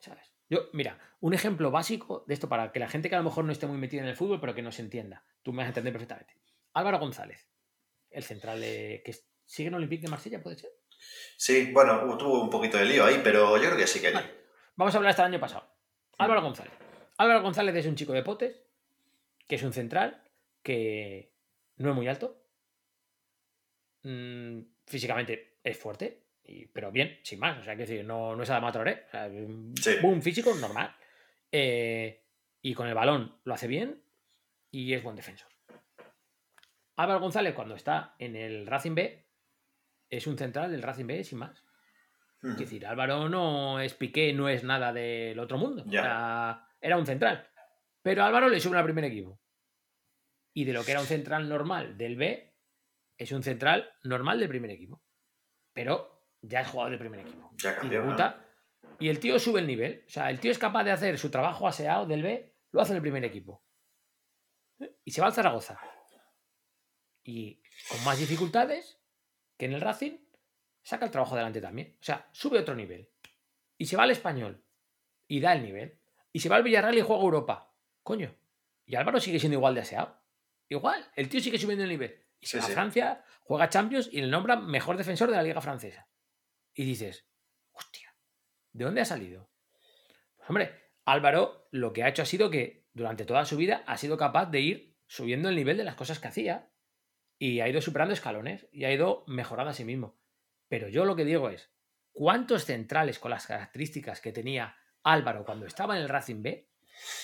¿Sabes? 0.00 0.32
Yo, 0.48 0.68
mira, 0.74 0.98
un 1.20 1.34
ejemplo 1.34 1.70
básico 1.70 2.24
de 2.28 2.34
esto 2.34 2.48
para 2.48 2.70
que 2.72 2.78
la 2.78 2.88
gente 2.88 3.08
que 3.08 3.14
a 3.14 3.18
lo 3.18 3.24
mejor 3.24 3.44
no 3.44 3.52
esté 3.52 3.66
muy 3.66 3.78
metida 3.78 4.02
en 4.02 4.08
el 4.08 4.16
fútbol, 4.16 4.40
pero 4.40 4.54
que 4.54 4.62
no 4.62 4.70
se 4.70 4.82
entienda. 4.82 5.24
Tú 5.42 5.52
me 5.52 5.58
vas 5.58 5.66
a 5.66 5.68
entender 5.68 5.92
perfectamente. 5.92 6.36
Álvaro 6.74 6.98
González, 6.98 7.48
el 8.10 8.22
central 8.22 8.60
que 8.60 9.14
sigue 9.44 9.68
en 9.68 9.74
Olympique 9.74 10.02
de 10.02 10.08
Marsella, 10.08 10.42
¿puede 10.42 10.58
ser? 10.58 10.70
Sí, 11.36 11.70
bueno, 11.72 12.16
tuvo 12.18 12.42
un 12.42 12.50
poquito 12.50 12.76
de 12.76 12.84
lío 12.84 13.04
ahí, 13.04 13.20
pero 13.24 13.56
yo 13.56 13.64
creo 13.64 13.76
que 13.76 13.86
sí 13.86 14.00
que 14.00 14.12
Vamos 14.76 14.94
a 14.94 14.98
hablar 14.98 15.10
hasta 15.10 15.22
el 15.22 15.32
año 15.32 15.40
pasado. 15.40 15.66
Álvaro 16.18 16.42
González. 16.42 16.72
Álvaro 17.16 17.42
González 17.42 17.74
es 17.76 17.86
un 17.86 17.94
chico 17.94 18.12
de 18.12 18.22
potes, 18.22 18.62
que 19.48 19.54
es 19.54 19.62
un 19.62 19.72
central, 19.72 20.22
que 20.62 21.32
no 21.76 21.90
es 21.90 21.96
muy 21.96 22.08
alto. 22.08 22.42
Mm, 24.02 24.60
físicamente 24.86 25.58
es 25.64 25.78
fuerte, 25.78 26.26
pero 26.72 26.92
bien, 26.92 27.18
sin 27.22 27.40
más. 27.40 27.58
O 27.58 27.64
sea, 27.64 27.74
que 27.74 27.86
decir, 27.86 28.04
no, 28.04 28.36
no 28.36 28.42
es 28.42 28.50
Adama 28.50 28.70
Traoré. 28.70 29.06
un 30.02 30.22
físico 30.22 30.54
normal. 30.54 30.94
Eh, 31.50 32.24
y 32.60 32.74
con 32.74 32.86
el 32.86 32.94
balón 32.94 33.40
lo 33.44 33.54
hace 33.54 33.68
bien 33.68 34.02
y 34.70 34.92
es 34.92 35.02
buen 35.02 35.16
defensor. 35.16 35.48
Álvaro 36.96 37.20
González, 37.20 37.54
cuando 37.54 37.74
está 37.74 38.14
en 38.18 38.36
el 38.36 38.66
Racing 38.66 38.94
B, 38.94 39.26
es 40.10 40.26
un 40.26 40.36
central 40.36 40.70
del 40.70 40.82
Racing 40.82 41.06
B 41.06 41.24
sin 41.24 41.38
más. 41.38 41.65
Es 42.50 42.58
decir, 42.58 42.86
Álvaro 42.86 43.28
no 43.28 43.80
es 43.80 43.94
Piqué, 43.94 44.32
no 44.32 44.48
es 44.48 44.62
nada 44.62 44.92
del 44.92 45.38
otro 45.38 45.58
mundo. 45.58 45.84
era 46.80 46.96
un 46.96 47.06
central. 47.06 47.48
Pero 48.02 48.24
Álvaro 48.24 48.48
le 48.48 48.60
sube 48.60 48.78
al 48.78 48.84
primer 48.84 49.04
equipo. 49.04 49.40
Y 50.54 50.64
de 50.64 50.72
lo 50.72 50.84
que 50.84 50.92
era 50.92 51.00
un 51.00 51.06
central 51.06 51.48
normal 51.48 51.98
del 51.98 52.16
B, 52.16 52.54
es 53.18 53.32
un 53.32 53.42
central 53.42 53.90
normal 54.04 54.38
del 54.38 54.48
primer 54.48 54.70
equipo. 54.70 55.02
Pero 55.72 56.28
ya 56.40 56.60
es 56.60 56.68
jugador 56.68 56.90
del 56.92 57.00
primer 57.00 57.20
equipo. 57.20 57.50
Ya 57.56 57.78
y, 57.82 59.06
y 59.06 59.08
el 59.08 59.20
tío 59.20 59.38
sube 59.38 59.60
el 59.60 59.66
nivel. 59.66 60.04
O 60.06 60.10
sea, 60.10 60.30
el 60.30 60.40
tío 60.40 60.50
es 60.50 60.58
capaz 60.58 60.84
de 60.84 60.92
hacer 60.92 61.18
su 61.18 61.30
trabajo 61.30 61.66
aseado 61.66 62.06
del 62.06 62.22
B, 62.22 62.54
lo 62.70 62.80
hace 62.80 62.92
en 62.92 62.96
el 62.96 63.02
primer 63.02 63.24
equipo. 63.24 63.64
Y 65.04 65.10
se 65.10 65.20
va 65.20 65.26
al 65.26 65.32
Zaragoza. 65.32 65.78
Y 67.22 67.62
con 67.88 68.04
más 68.04 68.18
dificultades 68.18 69.00
que 69.58 69.66
en 69.66 69.72
el 69.72 69.80
Racing, 69.80 70.18
saca 70.86 71.04
el 71.04 71.10
trabajo 71.10 71.34
adelante 71.34 71.60
también. 71.60 71.96
O 72.00 72.04
sea, 72.04 72.28
sube 72.30 72.60
otro 72.60 72.76
nivel. 72.76 73.10
Y 73.76 73.86
se 73.86 73.96
va 73.96 74.04
al 74.04 74.12
español. 74.12 74.64
Y 75.26 75.40
da 75.40 75.52
el 75.52 75.62
nivel. 75.62 75.98
Y 76.32 76.38
se 76.38 76.48
va 76.48 76.56
al 76.56 76.62
Villarreal 76.62 76.96
y 76.96 77.00
juega 77.00 77.22
Europa. 77.22 77.74
Coño. 78.04 78.32
Y 78.84 78.94
Álvaro 78.94 79.18
sigue 79.18 79.40
siendo 79.40 79.58
igual 79.58 79.74
de 79.74 79.80
aseado. 79.80 80.22
Igual. 80.68 81.10
El 81.16 81.28
tío 81.28 81.40
sigue 81.40 81.58
subiendo 81.58 81.82
el 81.82 81.90
nivel. 81.90 82.22
Y 82.38 82.46
se 82.46 82.58
va 82.58 82.66
a 82.66 82.68
Francia, 82.68 83.24
juega 83.42 83.68
Champions 83.68 84.08
y 84.12 84.20
le 84.20 84.28
nombra 84.28 84.54
mejor 84.54 84.96
defensor 84.96 85.28
de 85.28 85.36
la 85.36 85.42
Liga 85.42 85.60
Francesa 85.60 86.06
y 86.76 86.84
dices, 86.84 87.26
hostia, 87.72 88.14
¿de 88.72 88.84
dónde 88.84 89.00
ha 89.00 89.06
salido? 89.06 89.50
Pues 90.36 90.50
hombre, 90.50 90.70
Álvaro 91.06 91.68
lo 91.72 91.92
que 91.92 92.04
ha 92.04 92.08
hecho 92.08 92.22
ha 92.22 92.26
sido 92.26 92.50
que 92.50 92.86
durante 92.92 93.24
toda 93.24 93.46
su 93.46 93.56
vida 93.56 93.82
ha 93.86 93.96
sido 93.96 94.18
capaz 94.18 94.46
de 94.46 94.60
ir 94.60 94.96
subiendo 95.06 95.48
el 95.48 95.56
nivel 95.56 95.78
de 95.78 95.84
las 95.84 95.96
cosas 95.96 96.20
que 96.20 96.28
hacía 96.28 96.70
y 97.38 97.60
ha 97.60 97.68
ido 97.68 97.80
superando 97.80 98.12
escalones 98.12 98.68
y 98.72 98.84
ha 98.84 98.92
ido 98.92 99.24
mejorando 99.26 99.70
a 99.70 99.74
sí 99.74 99.84
mismo. 99.84 100.15
Pero 100.68 100.88
yo 100.88 101.04
lo 101.04 101.16
que 101.16 101.24
digo 101.24 101.50
es, 101.50 101.70
¿cuántos 102.12 102.64
centrales 102.64 103.18
con 103.18 103.30
las 103.30 103.46
características 103.46 104.20
que 104.20 104.32
tenía 104.32 104.76
Álvaro 105.02 105.44
cuando 105.44 105.66
estaba 105.66 105.96
en 105.96 106.02
el 106.02 106.08
Racing 106.08 106.42
B, 106.42 106.68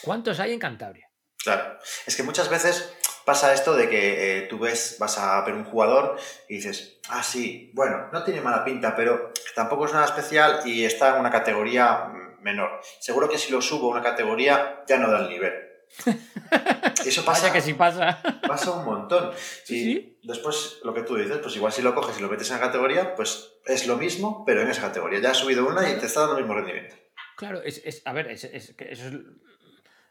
cuántos 0.02 0.40
hay 0.40 0.52
en 0.52 0.58
Cantabria? 0.58 1.10
Claro, 1.42 1.78
es 2.06 2.16
que 2.16 2.22
muchas 2.22 2.48
veces 2.48 2.94
pasa 3.24 3.52
esto 3.52 3.74
de 3.74 3.88
que 3.88 4.38
eh, 4.38 4.42
tú 4.42 4.58
ves, 4.58 4.96
vas 4.98 5.18
a 5.18 5.40
ver 5.44 5.54
un 5.54 5.64
jugador 5.64 6.16
y 6.48 6.56
dices, 6.56 7.00
ah, 7.08 7.22
sí, 7.22 7.72
bueno, 7.74 8.08
no 8.12 8.22
tiene 8.22 8.40
mala 8.40 8.64
pinta, 8.64 8.94
pero 8.94 9.32
tampoco 9.54 9.86
es 9.86 9.92
nada 9.92 10.06
especial 10.06 10.60
y 10.64 10.84
está 10.84 11.14
en 11.14 11.20
una 11.20 11.30
categoría 11.30 12.12
menor. 12.40 12.80
Seguro 13.00 13.28
que 13.28 13.38
si 13.38 13.50
lo 13.52 13.60
subo 13.60 13.88
a 13.88 13.96
una 13.96 14.02
categoría 14.02 14.84
ya 14.86 14.98
no 14.98 15.10
da 15.10 15.20
el 15.20 15.28
nivel. 15.28 15.71
Eso 17.06 17.24
pasa. 17.24 17.52
que 17.52 17.60
sí 17.60 17.74
pasa. 17.74 18.22
Pasa 18.46 18.70
un 18.72 18.84
montón. 18.84 19.32
Y 19.68 20.18
después 20.22 20.80
lo 20.84 20.94
que 20.94 21.02
tú 21.02 21.16
dices, 21.16 21.38
pues 21.38 21.56
igual 21.56 21.72
si 21.72 21.82
lo 21.82 21.94
coges 21.94 22.18
y 22.18 22.22
lo 22.22 22.28
metes 22.28 22.50
en 22.50 22.56
la 22.56 22.66
categoría, 22.66 23.14
pues 23.14 23.54
es 23.66 23.86
lo 23.86 23.96
mismo, 23.96 24.44
pero 24.44 24.62
en 24.62 24.68
esa 24.68 24.82
categoría. 24.82 25.20
Ya 25.20 25.30
has 25.30 25.38
subido 25.38 25.66
una 25.66 25.88
y 25.90 25.98
te 25.98 26.06
está 26.06 26.20
dando 26.20 26.36
el 26.36 26.44
mismo 26.44 26.54
rendimiento. 26.54 26.96
Claro, 27.36 27.62
es, 27.62 28.02
a 28.04 28.12
ver, 28.12 28.30
es, 28.30 28.44
eso 28.44 28.74
es 28.78 29.04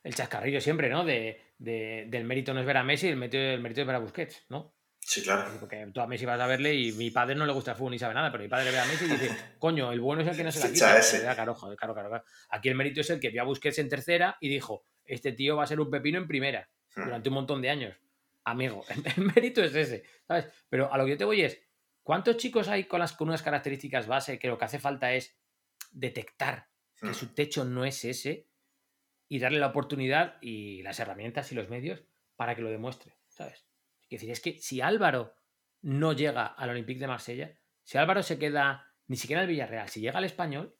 el 0.03 0.15
chascarrillo 0.15 0.61
siempre, 0.61 0.89
¿no? 0.89 1.05
De, 1.05 1.53
del 1.57 2.25
mérito 2.25 2.53
no 2.53 2.59
es 2.59 2.65
ver 2.65 2.77
a 2.77 2.83
Messi, 2.83 3.07
el 3.07 3.17
mérito, 3.17 3.37
el 3.37 3.61
mérito 3.61 3.81
es 3.81 3.87
ver 3.87 3.95
a 3.95 3.99
Busquets, 3.99 4.45
¿no? 4.49 4.73
Sí, 4.99 5.23
claro. 5.23 5.51
Porque 5.59 5.87
tú 5.93 6.01
a 6.01 6.07
Messi 6.07 6.25
vas 6.25 6.39
a 6.39 6.47
verle 6.47 6.75
y 6.75 6.91
mi 6.91 7.09
padre 7.09 7.35
no 7.35 7.45
le 7.45 7.53
gusta 7.53 7.71
el 7.71 7.77
fútbol 7.77 7.91
ni 7.91 7.99
sabe 7.99 8.13
nada, 8.13 8.31
pero 8.31 8.43
mi 8.43 8.49
padre 8.49 8.71
ve 8.71 8.79
a 8.79 8.85
Messi 8.85 9.05
y 9.05 9.09
dice, 9.09 9.29
coño, 9.59 9.91
el 9.91 9.99
bueno 9.99 10.21
es 10.21 10.27
el 10.27 10.37
que 10.37 10.43
no 10.43 10.51
se 10.51 10.59
la 10.59 10.71
quita. 10.71 11.35
Claro, 11.35 11.55
claro, 11.55 11.93
claro, 11.93 12.23
Aquí 12.49 12.69
el 12.69 12.75
mérito 12.75 13.01
es 13.01 13.09
el 13.09 13.19
que 13.19 13.29
vio 13.29 13.41
a 13.41 13.45
Busquets 13.45 13.79
en 13.79 13.89
tercera 13.89 14.37
y 14.39 14.49
dijo, 14.49 14.85
este 15.05 15.31
tío 15.31 15.55
va 15.55 15.63
a 15.63 15.67
ser 15.67 15.79
un 15.79 15.89
pepino 15.89 16.17
en 16.17 16.27
primera 16.27 16.69
hmm. 16.95 17.03
durante 17.03 17.29
un 17.29 17.35
montón 17.35 17.61
de 17.61 17.69
años. 17.69 17.97
Amigo, 18.43 18.83
el, 19.17 19.25
mérito 19.25 19.63
es 19.63 19.75
ese, 19.75 20.03
¿sabes? 20.27 20.47
Pero 20.69 20.91
a 20.91 20.97
lo 20.97 21.05
que 21.05 21.11
yo 21.11 21.17
te 21.17 21.25
voy 21.25 21.41
es, 21.41 21.61
¿cuántos 22.03 22.37
chicos 22.37 22.67
hay 22.67 22.85
con, 22.85 22.99
las, 22.99 23.13
con 23.13 23.27
unas 23.27 23.43
características 23.43 24.07
base 24.07 24.39
que 24.39 24.47
lo 24.47 24.57
que 24.57 24.65
hace 24.65 24.79
falta 24.79 25.13
es 25.13 25.37
detectar 25.91 26.67
que 26.99 27.07
hmm. 27.07 27.13
su 27.13 27.33
techo 27.33 27.65
no 27.65 27.85
es 27.85 28.05
ese 28.05 28.47
y 29.27 29.39
darle 29.39 29.59
la 29.59 29.67
oportunidad 29.67 30.37
y 30.41 30.81
las 30.83 30.99
herramientas 30.99 31.51
y 31.51 31.55
los 31.55 31.69
medios 31.69 32.03
para 32.35 32.55
que 32.55 32.61
lo 32.61 32.69
demuestre, 32.69 33.15
¿sabes? 33.27 33.65
Es 34.01 34.09
decir, 34.09 34.31
es 34.31 34.41
que 34.41 34.59
si 34.59 34.81
Álvaro 34.81 35.35
no 35.81 36.13
llega 36.13 36.45
al 36.45 36.69
Olympique 36.69 36.99
de 36.99 37.07
Marsella, 37.07 37.57
si 37.83 37.97
Álvaro 37.97 38.23
se 38.23 38.37
queda 38.37 38.93
ni 39.07 39.15
siquiera 39.15 39.41
al 39.41 39.47
Villarreal, 39.47 39.89
si 39.89 40.01
llega 40.01 40.17
al 40.17 40.25
español, 40.25 40.75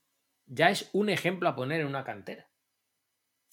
ya 0.45 0.69
es 0.69 0.89
un 0.93 1.09
ejemplo 1.09 1.47
a 1.47 1.55
poner 1.55 1.81
en 1.81 1.87
una 1.87 2.03
cantera. 2.03 2.50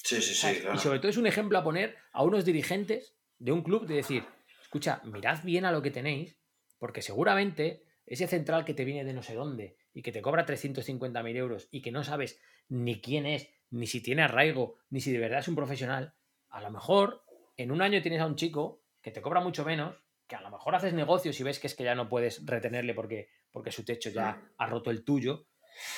Sí, 0.08 0.22
sí, 0.22 0.34
sí. 0.34 0.62
Y 0.74 0.78
sobre 0.78 1.00
todo 1.00 1.10
es 1.10 1.18
un 1.18 1.26
ejemplo 1.26 1.58
a 1.58 1.62
poner 1.62 1.94
a 2.12 2.22
unos 2.22 2.46
dirigentes 2.46 3.14
de 3.38 3.52
un 3.52 3.62
club 3.62 3.86
de 3.86 3.96
decir, 3.96 4.24
escucha, 4.62 5.02
mirad 5.04 5.44
bien 5.44 5.66
a 5.66 5.70
lo 5.70 5.82
que 5.82 5.90
tenéis, 5.90 6.38
porque 6.78 7.02
seguramente 7.02 7.84
ese 8.06 8.26
central 8.26 8.64
que 8.64 8.72
te 8.72 8.86
viene 8.86 9.04
de 9.04 9.12
no 9.12 9.22
sé 9.22 9.34
dónde 9.34 9.76
y 9.92 10.00
que 10.00 10.10
te 10.10 10.22
cobra 10.22 10.46
350.000 10.46 11.36
euros 11.36 11.68
y 11.70 11.82
que 11.82 11.92
no 11.92 12.04
sabes 12.04 12.40
ni 12.70 13.02
quién 13.02 13.26
es, 13.26 13.50
ni 13.68 13.86
si 13.86 14.00
tiene 14.00 14.22
arraigo, 14.22 14.78
ni 14.88 15.02
si 15.02 15.12
de 15.12 15.18
verdad 15.18 15.40
es 15.40 15.48
un 15.48 15.56
profesional, 15.56 16.14
a 16.48 16.62
lo 16.62 16.70
mejor 16.70 17.22
en 17.58 17.70
un 17.70 17.82
año 17.82 18.00
tienes 18.00 18.22
a 18.22 18.26
un 18.26 18.36
chico 18.36 18.82
que 19.02 19.10
te 19.10 19.20
cobra 19.20 19.40
mucho 19.40 19.62
menos, 19.62 19.94
que 20.26 20.36
a 20.36 20.40
lo 20.40 20.50
mejor 20.50 20.74
haces 20.74 20.94
negocios 20.94 21.38
y 21.38 21.42
ves 21.42 21.58
que 21.58 21.66
es 21.66 21.74
que 21.74 21.84
ya 21.84 21.94
no 21.94 22.08
puedes 22.08 22.46
retenerle 22.46 22.94
porque, 22.94 23.28
porque 23.50 23.72
su 23.72 23.84
techo 23.84 24.08
ya 24.08 24.40
ha 24.56 24.66
roto 24.66 24.90
el 24.90 25.04
tuyo, 25.04 25.48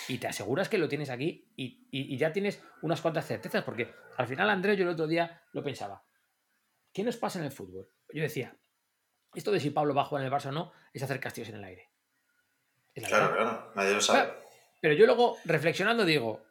y 0.09 0.19
te 0.19 0.27
aseguras 0.27 0.69
que 0.69 0.79
lo 0.79 0.89
tienes 0.89 1.11
aquí 1.11 1.53
y, 1.57 2.17
ya 2.17 2.33
tienes 2.33 2.63
unas 2.83 3.01
cuantas 3.01 3.27
certezas, 3.27 3.65
porque 3.65 3.95
al 4.17 4.27
final, 4.27 4.51
Andrés, 4.51 4.77
yo 4.77 4.85
el 4.85 4.91
otro 4.91 5.07
día 5.07 5.43
lo 5.53 5.63
pensaba. 5.63 6.05
¿Qué 6.93 7.05
nos 7.05 7.17
pasa 7.17 7.39
en 7.39 7.47
el 7.47 7.53
fútbol? 7.53 7.89
Yo 8.13 8.23
decía, 8.23 8.57
esto 9.35 9.53
de 9.53 9.61
si 9.61 9.71
Pablo 9.71 9.95
va 9.95 10.03
a 10.03 10.05
jugar 10.05 10.23
en 10.23 10.33
el 10.33 10.33
Barça 10.33 10.49
o 10.49 10.53
no, 10.53 10.73
es 10.93 11.03
hacer 11.03 11.21
castillos 11.21 11.51
en 11.51 11.57
el 11.57 11.65
aire. 11.65 11.91
claro, 12.95 13.35
claro, 13.35 13.73
nadie 13.75 13.95
lo 13.95 14.01
sabe. 14.01 14.33
Pero 14.81 14.95
yo 14.95 15.07
luego, 15.07 15.37
reflexionando, 15.45 16.05
digo, 16.05 16.45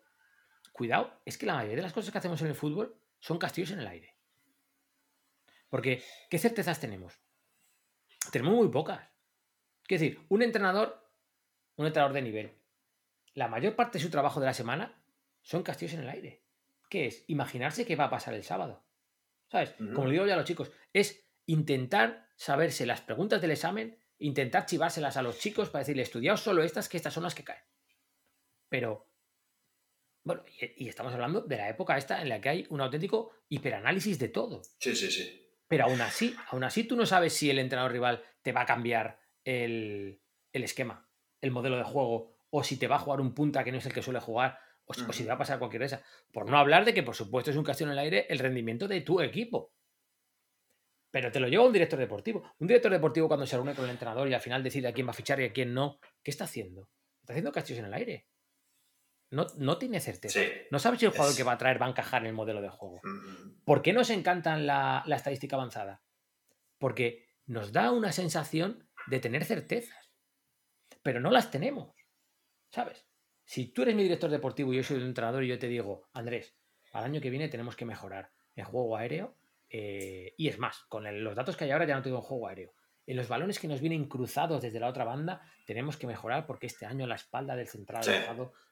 cuidado, 0.71 1.21
es 1.25 1.37
que 1.37 1.45
la 1.45 1.55
mayoría 1.55 1.77
de 1.77 1.83
las 1.83 1.93
cosas 1.93 2.11
que 2.11 2.17
hacemos 2.17 2.41
en 2.41 2.47
el 2.47 2.55
fútbol 2.55 2.95
son 3.19 3.37
castillos 3.37 3.71
en 3.71 3.79
el 3.79 3.87
aire. 3.87 4.15
Porque, 5.69 6.03
¿qué 6.29 6.39
certezas 6.39 6.79
tenemos? 6.79 7.19
Tenemos 8.31 8.53
muy 8.53 8.69
pocas. 8.69 9.01
Es 9.87 9.99
decir, 9.99 10.25
un 10.29 10.41
entrenador, 10.41 11.11
un 11.75 11.87
entrenador 11.87 12.13
de 12.13 12.21
nivel, 12.21 12.58
la 13.39 13.47
mayor 13.47 13.75
parte 13.75 13.97
de 13.97 14.03
su 14.03 14.09
trabajo 14.09 14.41
de 14.41 14.45
la 14.45 14.53
semana 14.53 15.01
son 15.41 15.63
castillos 15.63 15.93
en 15.93 16.01
el 16.01 16.09
aire. 16.09 16.43
¿Qué 16.89 17.07
es? 17.07 17.23
Imaginarse 17.27 17.85
qué 17.85 17.95
va 17.95 18.05
a 18.05 18.09
pasar 18.09 18.33
el 18.33 18.43
sábado. 18.43 18.83
¿Sabes? 19.47 19.73
Como 19.95 20.07
le 20.07 20.11
digo 20.11 20.27
ya 20.27 20.33
a 20.33 20.37
los 20.37 20.45
chicos, 20.45 20.71
es 20.91 21.25
intentar 21.45 22.27
saberse 22.35 22.85
las 22.85 22.99
preguntas 22.99 23.41
del 23.41 23.51
examen, 23.51 23.97
intentar 24.17 24.65
chivárselas 24.65 25.15
a 25.15 25.21
los 25.21 25.39
chicos 25.39 25.69
para 25.69 25.79
decirle, 25.79 26.03
estudiaos 26.03 26.41
solo 26.41 26.63
estas, 26.63 26.89
que 26.89 26.97
estas 26.97 27.13
son 27.13 27.23
las 27.23 27.33
que 27.33 27.45
caen. 27.45 27.63
Pero 28.67 29.09
bueno, 30.23 30.43
y, 30.75 30.89
estamos 30.89 31.13
hablando 31.13 31.41
de 31.41 31.55
la 31.55 31.69
época 31.69 31.97
esta 31.97 32.21
en 32.21 32.29
la 32.29 32.41
que 32.41 32.49
hay 32.49 32.67
un 32.69 32.81
auténtico 32.81 33.31
hiperanálisis 33.47 34.19
de 34.19 34.27
todo. 34.27 34.61
Sí, 34.79 34.95
sí, 34.95 35.09
sí. 35.09 35.49
Pero 35.67 35.85
aún 35.85 36.01
así, 36.01 36.35
aún 36.49 36.63
así 36.65 36.83
tú 36.83 36.95
no 36.97 37.05
sabes 37.05 37.33
si 37.33 37.49
el 37.49 37.59
entrenador 37.59 37.93
rival 37.93 38.21
te 38.41 38.51
va 38.51 38.61
a 38.61 38.65
cambiar 38.65 39.19
el, 39.43 40.21
esquema, 40.51 41.09
el 41.41 41.51
modelo 41.51 41.77
de 41.77 41.83
juego, 41.83 42.35
o 42.49 42.63
si 42.63 42.77
te 42.77 42.87
va 42.87 42.95
a 42.95 42.99
jugar 42.99 43.21
un 43.21 43.33
punta 43.33 43.63
que 43.63 43.71
no 43.71 43.77
es 43.77 43.85
el 43.85 43.93
que 43.93 44.01
suele 44.01 44.19
jugar, 44.19 44.59
o, 44.85 44.93
si 44.93 45.23
te 45.23 45.29
va 45.29 45.35
a 45.35 45.37
pasar 45.37 45.59
cualquier 45.59 45.83
cosa. 45.83 46.01
Por 46.31 46.49
no 46.49 46.57
hablar 46.57 46.83
de 46.83 46.93
que, 46.93 47.03
por 47.03 47.15
supuesto, 47.15 47.51
es 47.51 47.57
un 47.57 47.63
castillo 47.63 47.91
en 47.91 47.93
el 47.93 47.99
aire 47.99 48.25
el 48.29 48.39
rendimiento 48.39 48.87
de 48.87 49.01
tu 49.01 49.21
equipo. 49.21 49.71
Pero 51.11 51.31
te 51.31 51.39
lo 51.39 51.47
lleva 51.47 51.65
un 51.65 51.73
director 51.73 51.99
deportivo. 51.99 52.43
Un 52.59 52.67
director 52.67 52.91
deportivo 52.91 53.27
cuando 53.27 53.45
se 53.45 53.55
reúne 53.55 53.75
con 53.75 53.85
el 53.85 53.91
entrenador 53.91 54.27
y 54.27 54.33
al 54.33 54.41
final 54.41 54.63
decide 54.63 54.87
a 54.87 54.93
quién 54.93 55.07
va 55.07 55.11
a 55.11 55.15
fichar 55.15 55.39
y 55.41 55.45
a 55.45 55.53
quién 55.53 55.73
no, 55.73 55.99
¿qué 56.23 56.31
está 56.31 56.45
haciendo? 56.45 56.89
Está 57.21 57.33
haciendo 57.33 57.51
castillos 57.51 57.79
en 57.79 57.85
el 57.85 57.93
aire. 57.93 58.27
No, 59.31 59.77
tiene 59.77 59.99
certeza. 59.99 60.39
no 60.71 60.79
sabe 60.79 60.97
si 60.97 61.05
el 61.05 61.11
jugador 61.11 61.35
que 61.35 61.43
va 61.43 61.51
a 61.51 61.57
traer 61.57 61.79
va 61.79 61.85
a 61.85 61.89
encajar 61.89 62.23
en 62.23 62.29
el 62.29 62.33
modelo 62.33 62.61
de 62.61 62.69
juego. 62.69 62.99
¿Por 63.63 63.83
qué 63.83 63.93
nos 63.93 64.09
encanta 64.09 64.57
la, 64.57 65.03
estadística 65.07 65.55
avanzada? 65.55 66.01
Porque 66.79 67.27
nos 67.45 67.71
da 67.71 67.91
una 67.91 68.11
sensación 68.11 68.89
de 69.05 69.19
tener 69.19 69.45
certezas. 69.45 70.11
Pero 71.03 71.19
no 71.19 71.29
las 71.29 71.51
tenemos. 71.51 71.93
¿Sabes? 72.71 73.05
Si 73.45 73.67
tú 73.73 73.81
eres 73.81 73.95
mi 73.95 74.03
director 74.03 74.29
deportivo 74.29 74.73
y 74.73 74.77
yo 74.77 74.83
soy 74.83 74.97
un 74.97 75.03
entrenador 75.07 75.43
y 75.43 75.47
yo 75.47 75.57
te 75.57 75.67
digo, 75.67 76.07
Andrés, 76.13 76.55
al 76.93 77.03
año 77.05 77.21
que 77.21 77.29
viene 77.29 77.49
tenemos 77.49 77.75
que 77.75 77.85
mejorar 77.85 78.31
el 78.55 78.63
juego 78.63 78.95
aéreo 78.97 79.35
eh, 79.69 80.33
y 80.37 80.47
es 80.47 80.57
más, 80.59 80.83
con 80.87 81.23
los 81.23 81.35
datos 81.35 81.55
que 81.57 81.63
hay 81.65 81.71
ahora 81.71 81.85
ya 81.85 81.95
no 81.95 82.01
tengo 82.01 82.21
juego 82.21 82.47
aéreo. 82.47 82.73
En 83.05 83.15
los 83.15 83.27
balones 83.27 83.57
que 83.57 83.67
nos 83.67 83.81
vienen 83.81 84.07
cruzados 84.07 84.61
desde 84.61 84.79
la 84.79 84.87
otra 84.87 85.03
banda, 85.03 85.41
tenemos 85.65 85.97
que 85.97 86.05
mejorar 86.05 86.45
porque 86.45 86.67
este 86.67 86.85
año 86.85 87.07
la 87.07 87.15
espalda 87.15 87.55
del 87.55 87.67
central 87.67 88.03
Sí. 88.03 88.11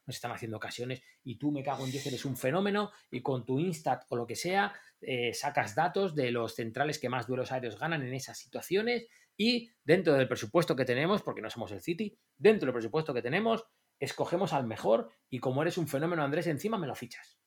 nos 0.05 0.15
están 0.15 0.31
haciendo 0.31 0.57
ocasiones 0.57 1.01
y 1.23 1.39
tú 1.39 1.51
me 1.51 1.63
cago 1.63 1.83
en 1.83 1.91
Dios, 1.91 2.05
eres 2.05 2.23
un 2.23 2.37
fenómeno 2.37 2.91
y 3.09 3.21
con 3.21 3.45
tu 3.45 3.59
Instat 3.59 4.03
o 4.09 4.15
lo 4.15 4.27
que 4.27 4.35
sea, 4.35 4.73
eh, 5.01 5.33
sacas 5.33 5.73
datos 5.73 6.13
de 6.13 6.31
los 6.31 6.53
centrales 6.55 6.99
que 6.99 7.09
más 7.09 7.25
duelos 7.25 7.51
aéreos 7.51 7.79
ganan 7.79 8.03
en 8.03 8.13
esas 8.13 8.37
situaciones 8.37 9.07
y 9.35 9.69
dentro 9.83 10.13
del 10.13 10.27
presupuesto 10.27 10.75
que 10.75 10.85
tenemos, 10.85 11.21
porque 11.23 11.41
no 11.41 11.49
somos 11.49 11.71
el 11.71 11.81
City, 11.81 12.17
dentro 12.37 12.67
del 12.67 12.73
presupuesto 12.73 13.13
que 13.13 13.21
tenemos, 13.21 13.65
escogemos 13.99 14.53
al 14.53 14.65
mejor 14.65 15.11
y 15.29 15.39
como 15.39 15.61
eres 15.61 15.77
un 15.77 15.87
fenómeno, 15.87 16.23
Andrés, 16.23 16.47
encima 16.47 16.77
me 16.77 16.87
lo 16.87 16.95
fichas. 16.95 17.37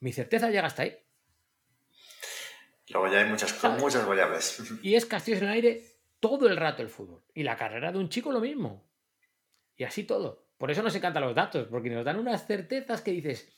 Mi 0.00 0.12
certeza 0.12 0.50
llega 0.50 0.66
hasta 0.66 0.82
ahí. 0.82 0.98
Luego 2.90 3.08
ya 3.08 3.20
hay 3.20 3.28
muchas, 3.28 3.50
¿Sabes? 3.50 3.80
muchas 3.80 4.06
variables. 4.06 4.62
Y 4.82 4.94
es 4.94 5.06
castillos 5.06 5.42
en 5.42 5.48
el 5.48 5.54
aire 5.54 5.84
todo 6.20 6.48
el 6.48 6.56
rato 6.56 6.82
el 6.82 6.88
fútbol. 6.88 7.22
Y 7.34 7.42
la 7.42 7.56
carrera 7.56 7.92
de 7.92 7.98
un 7.98 8.08
chico 8.08 8.32
lo 8.32 8.40
mismo. 8.40 8.88
Y 9.76 9.84
así 9.84 10.04
todo. 10.04 10.48
Por 10.56 10.70
eso 10.70 10.82
nos 10.82 10.94
encantan 10.94 11.22
los 11.22 11.34
datos, 11.34 11.68
porque 11.68 11.90
nos 11.90 12.04
dan 12.04 12.18
unas 12.18 12.46
certezas 12.46 13.02
que 13.02 13.12
dices. 13.12 13.52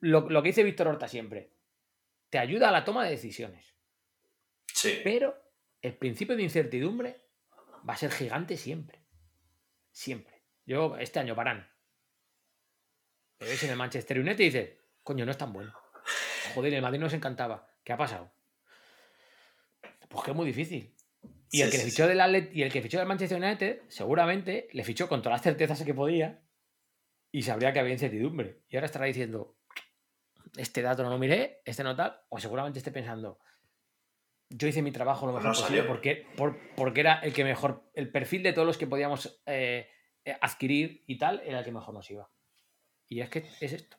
Lo, 0.00 0.28
lo 0.28 0.42
que 0.42 0.48
dice 0.48 0.62
Víctor 0.62 0.88
Horta 0.88 1.08
siempre. 1.08 1.52
Te 2.30 2.38
ayuda 2.38 2.68
a 2.68 2.72
la 2.72 2.84
toma 2.84 3.04
de 3.04 3.10
decisiones. 3.10 3.74
Sí. 4.72 5.00
Pero 5.02 5.36
el 5.82 5.96
principio 5.96 6.36
de 6.36 6.42
incertidumbre 6.42 7.28
va 7.88 7.94
a 7.94 7.96
ser 7.96 8.10
gigante 8.10 8.56
siempre. 8.56 8.97
Siempre. 9.98 10.44
Yo, 10.64 10.96
este 10.96 11.18
año, 11.18 11.34
Parán. 11.34 11.68
Te 13.36 13.46
ves 13.46 13.64
en 13.64 13.70
el 13.70 13.76
Manchester 13.76 14.20
United 14.20 14.38
y 14.38 14.44
dices, 14.44 14.70
coño, 15.02 15.24
no 15.24 15.32
es 15.32 15.38
tan 15.38 15.52
bueno. 15.52 15.72
Joder, 16.54 16.72
el 16.72 16.82
Madrid 16.82 17.00
nos 17.00 17.14
encantaba. 17.14 17.68
¿Qué 17.82 17.92
ha 17.92 17.96
pasado? 17.96 18.30
Pues 20.08 20.24
que 20.24 20.30
es 20.30 20.36
muy 20.36 20.46
difícil. 20.46 20.94
Y 21.50 21.56
Sí, 21.56 21.62
el 21.62 21.70
que 21.72 21.78
sí, 21.78 21.82
le 21.82 21.90
fichó 21.90 22.04
sí. 22.04 22.14
del 22.14 22.48
y 22.52 22.62
el 22.62 22.70
que 22.70 22.80
fichó 22.80 22.98
del 22.98 23.08
Manchester 23.08 23.42
United, 23.42 23.82
seguramente 23.88 24.68
le 24.70 24.84
fichó 24.84 25.08
con 25.08 25.20
todas 25.20 25.38
las 25.38 25.42
certezas 25.42 25.82
que 25.82 25.94
podía 25.94 26.44
y 27.32 27.42
sabría 27.42 27.72
que 27.72 27.80
había 27.80 27.92
incertidumbre. 27.92 28.62
Y 28.68 28.76
ahora 28.76 28.86
estará 28.86 29.06
diciendo, 29.06 29.56
este 30.56 30.80
dato 30.80 31.02
no 31.02 31.10
lo 31.10 31.18
miré, 31.18 31.60
este 31.64 31.82
no 31.82 31.96
tal, 31.96 32.20
o 32.28 32.38
seguramente 32.38 32.78
esté 32.78 32.92
pensando, 32.92 33.40
yo 34.50 34.68
hice 34.68 34.82
mi 34.82 34.92
trabajo 34.92 35.26
lo 35.26 35.32
mejor 35.32 35.48
no 35.48 35.50
posible 35.54 35.78
salió. 35.78 35.86
porque, 35.86 36.26
por- 36.36 36.58
porque 36.76 37.00
era 37.00 37.18
el 37.20 37.32
que 37.32 37.44
mejor, 37.44 37.82
el 37.94 38.10
perfil 38.10 38.42
de 38.42 38.52
todos 38.52 38.66
los 38.66 38.78
que 38.78 38.86
podíamos 38.86 39.42
eh, 39.46 39.88
eh, 40.24 40.36
adquirir 40.40 41.04
y 41.06 41.18
tal, 41.18 41.42
era 41.44 41.58
el 41.60 41.64
que 41.64 41.72
mejor 41.72 41.94
nos 41.94 42.10
iba. 42.10 42.30
Y 43.08 43.20
es 43.20 43.28
que 43.30 43.38
es 43.60 43.72
esto. 43.72 43.96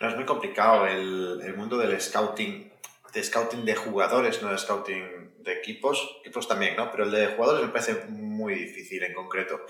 No, 0.00 0.08
es 0.08 0.16
muy 0.16 0.24
complicado 0.26 0.86
el, 0.86 1.40
el 1.42 1.56
mundo 1.56 1.78
del 1.78 1.98
scouting, 2.00 2.70
de 3.14 3.22
scouting 3.24 3.64
de 3.64 3.74
jugadores, 3.74 4.42
no 4.42 4.50
de 4.50 4.58
scouting 4.58 5.42
de 5.42 5.52
equipos. 5.54 6.18
Equipos 6.20 6.46
también, 6.46 6.76
¿no? 6.76 6.90
Pero 6.90 7.04
el 7.04 7.10
de 7.10 7.26
jugadores 7.28 7.66
me 7.66 7.72
parece 7.72 7.94
muy 8.10 8.54
difícil 8.54 9.02
en 9.04 9.14
concreto. 9.14 9.60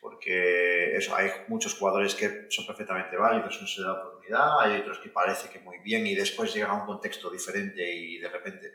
Porque 0.00 0.94
eso, 0.96 1.14
hay 1.16 1.28
muchos 1.48 1.74
jugadores 1.74 2.14
que 2.14 2.46
son 2.50 2.66
perfectamente 2.66 3.16
válidos, 3.16 3.60
no 3.60 3.66
se 3.66 3.82
da 3.82 3.94
oportunidad, 3.94 4.60
hay 4.60 4.80
otros 4.80 5.00
que 5.00 5.08
parece 5.08 5.48
que 5.50 5.58
muy 5.58 5.78
bien 5.80 6.06
y 6.06 6.14
después 6.14 6.54
llegan 6.54 6.70
a 6.70 6.74
un 6.74 6.86
contexto 6.86 7.28
diferente 7.30 7.82
y 7.92 8.18
de 8.18 8.28
repente 8.28 8.72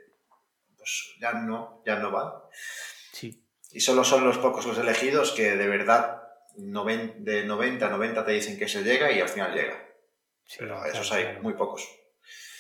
pues 0.84 1.15
ya 1.19 1.34
no, 1.34 1.81
ya 1.86 1.95
no 1.97 2.11
van. 2.11 2.31
Sí. 3.13 3.45
Y 3.71 3.79
solo 3.79 4.03
son 4.03 4.25
los 4.25 4.38
pocos 4.38 4.65
los 4.65 4.77
elegidos 4.77 5.31
que 5.31 5.55
de 5.55 5.67
verdad 5.67 6.21
noven- 6.57 7.23
de 7.23 7.43
90 7.45 7.88
a 7.88 7.89
90 7.89 8.25
te 8.25 8.31
dicen 8.34 8.57
que 8.59 8.67
se 8.67 8.84
llega 8.84 9.11
y 9.11 9.19
al 9.21 9.29
final 9.29 9.53
llega. 9.53 9.77
sí, 10.45 10.57
Pero 10.59 10.75
claro, 10.75 10.91
esos 10.91 11.11
hay 11.11 11.23
claro. 11.23 11.41
muy 11.41 11.53
pocos. 11.53 11.88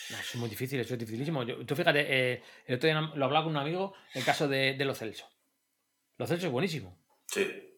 Eso 0.09 0.15
es 0.21 0.35
muy 0.35 0.49
difícil, 0.49 0.79
eso 0.79 0.93
es 0.93 0.99
dificilísimo. 0.99 1.43
Yo- 1.43 1.65
tú 1.65 1.75
fíjate, 1.75 1.99
eh, 2.07 2.43
el 2.65 2.75
otro 2.75 2.87
día 2.87 2.99
lo 3.01 3.25
hablaba 3.25 3.43
con 3.45 3.51
un 3.55 3.61
amigo, 3.61 3.93
el 4.13 4.23
caso 4.23 4.47
de, 4.47 4.73
de 4.75 4.85
Lo 4.85 4.95
Celso. 4.95 5.29
Lo 6.17 6.25
Celso 6.27 6.47
es 6.47 6.51
buenísimo. 6.51 6.97
Sí. 7.27 7.69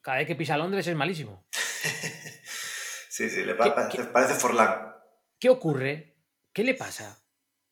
Cada 0.00 0.18
vez 0.18 0.26
que 0.26 0.34
pisa 0.36 0.56
Londres 0.58 0.86
es 0.86 0.94
malísimo. 0.96 1.46
Sí, 3.08 3.30
sí, 3.30 3.44
le 3.44 3.54
pa- 3.54 3.64
¿Qué- 3.64 3.70
parece, 3.70 4.04
parece 4.10 4.34
Forlán. 4.34 4.92
¿Qué 5.38 5.48
ocurre? 5.48 6.16
¿Qué 6.52 6.64
le 6.64 6.74
pasa? 6.74 7.22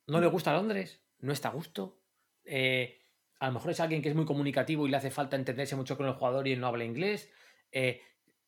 ¿No 0.07 0.21
le 0.21 0.29
gusta 0.29 0.53
Londres? 0.53 1.02
¿No 1.23 1.33
está 1.33 1.49
a 1.49 1.53
gusto? 1.53 2.03
Eh, 2.45 3.01
a 3.41 3.47
lo 3.47 3.55
mejor 3.55 3.71
es 3.71 3.81
alguien 3.81 4.03
que 4.03 4.11
es 4.11 4.15
muy 4.15 4.25
comunicativo 4.27 4.87
y 4.87 4.91
le 4.91 4.97
hace 4.99 5.11
falta 5.11 5.37
entenderse 5.37 5.75
mucho 5.77 5.97
con 5.97 6.07
el 6.07 6.13
jugador 6.13 6.47
y 6.47 6.53
él 6.53 6.61
no 6.61 6.67
habla 6.67 6.85
inglés. 6.85 7.31
Eh, 7.71 8.01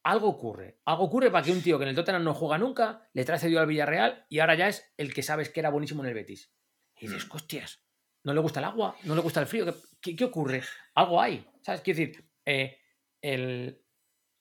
algo 0.02 0.28
ocurre. 0.28 0.80
Algo 0.84 1.04
ocurre 1.04 1.30
para 1.30 1.44
que 1.44 1.50
un 1.52 1.62
tío 1.62 1.78
que 1.78 1.84
en 1.84 1.88
el 1.90 1.94
Tottenham 1.96 2.22
no 2.24 2.34
juega 2.34 2.58
nunca 2.58 3.08
le 3.14 3.24
trae 3.24 3.38
cedido 3.38 3.60
al 3.60 3.66
Villarreal 3.66 4.26
y 4.28 4.40
ahora 4.40 4.54
ya 4.54 4.68
es 4.68 4.92
el 4.98 5.14
que 5.14 5.22
sabes 5.22 5.48
que 5.48 5.60
era 5.60 5.70
buenísimo 5.70 6.02
en 6.02 6.08
el 6.10 6.14
Betis. 6.14 6.52
Y 6.96 7.06
dices, 7.08 7.26
Mm. 7.26 7.32
hostias, 7.36 7.82
¿no 8.22 8.34
le 8.34 8.40
gusta 8.40 8.60
el 8.60 8.66
agua? 8.66 8.94
¿No 9.04 9.14
le 9.14 9.20
gusta 9.22 9.40
el 9.40 9.46
frío? 9.46 9.64
¿Qué, 9.66 9.72
qué- 10.00 10.16
qué 10.16 10.24
ocurre? 10.24 10.62
Algo 10.94 11.20
hay. 11.20 11.48
¿Sabes? 11.62 11.80
Quiero 11.80 11.98
decir, 11.98 12.30
eh, 12.44 12.78
el, 13.22 13.82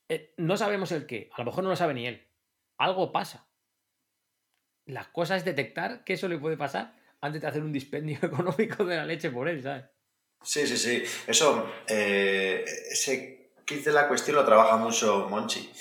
eh, 0.10 0.34
no 0.38 0.58
sabemos 0.58 0.92
el 0.92 1.06
qué. 1.08 1.30
A 1.34 1.40
lo 1.40 1.46
mejor 1.46 1.64
no 1.64 1.70
lo 1.70 1.76
sabe 1.76 1.94
ni 1.94 2.06
él. 2.08 2.28
Algo 2.78 3.12
pasa. 3.12 3.48
La 4.86 5.12
cosa 5.14 5.36
es 5.38 5.46
detectar 5.46 6.04
que 6.04 6.14
eso 6.14 6.28
le 6.28 6.38
puede 6.38 6.58
pasar 6.58 6.94
antes 7.24 7.42
de 7.42 7.48
hacer 7.48 7.64
un 7.64 7.72
dispendio 7.72 8.20
económico 8.22 8.84
de 8.84 8.98
la 8.98 9.06
leche 9.06 9.32
por 9.32 9.48
él, 9.48 9.64
¿sabes? 9.64 9.86
Sí, 10.44 10.68
sí, 10.68 10.78
sí. 10.78 11.04
Eso, 11.26 11.72
eh, 11.88 12.66
ese 12.92 13.54
kit 13.66 13.86
de 13.86 13.94
la 13.94 14.10
cuestión 14.10 14.36
lo 14.36 14.44
trabaja 14.46 14.76
mucho 14.76 15.28
Monchi. 15.30 15.72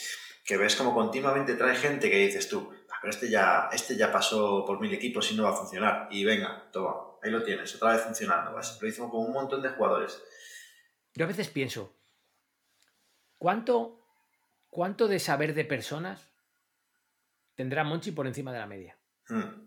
Que 0.44 0.56
ves 0.56 0.76
como 0.76 0.94
continuamente 0.94 1.54
trae 1.54 1.74
gente 1.74 2.08
que 2.08 2.16
dices 2.16 2.48
tú, 2.48 2.72
"Ah, 2.90 2.98
pero 3.00 3.10
este 3.12 3.28
ya, 3.28 3.68
este 3.72 3.96
ya 3.96 4.12
pasó 4.12 4.64
por 4.64 4.80
mil 4.80 4.92
equipos 4.94 5.30
y 5.32 5.36
no 5.36 5.42
va 5.42 5.50
a 5.50 5.56
funcionar. 5.56 6.06
Y 6.12 6.24
venga, 6.24 6.70
toma, 6.70 6.94
ahí 7.22 7.30
lo 7.32 7.42
tienes, 7.42 7.74
otra 7.74 7.92
vez 7.92 8.02
funcionando. 8.02 8.52
Lo 8.52 8.88
hicimos 8.88 9.10
con 9.10 9.24
un 9.26 9.32
montón 9.32 9.62
de 9.62 9.70
jugadores. 9.70 10.22
Yo 11.14 11.24
a 11.24 11.28
veces 11.28 11.48
pienso, 11.48 11.92
¿cuánto, 13.36 14.06
cuánto 14.70 15.08
de 15.08 15.18
saber 15.18 15.54
de 15.54 15.64
personas 15.64 16.28
tendrá 17.56 17.82
Monchi 17.82 18.12
por 18.12 18.28
encima 18.28 18.52
de 18.52 18.58
la 18.60 18.66
media? 18.66 18.96
Hmm. 19.28 19.66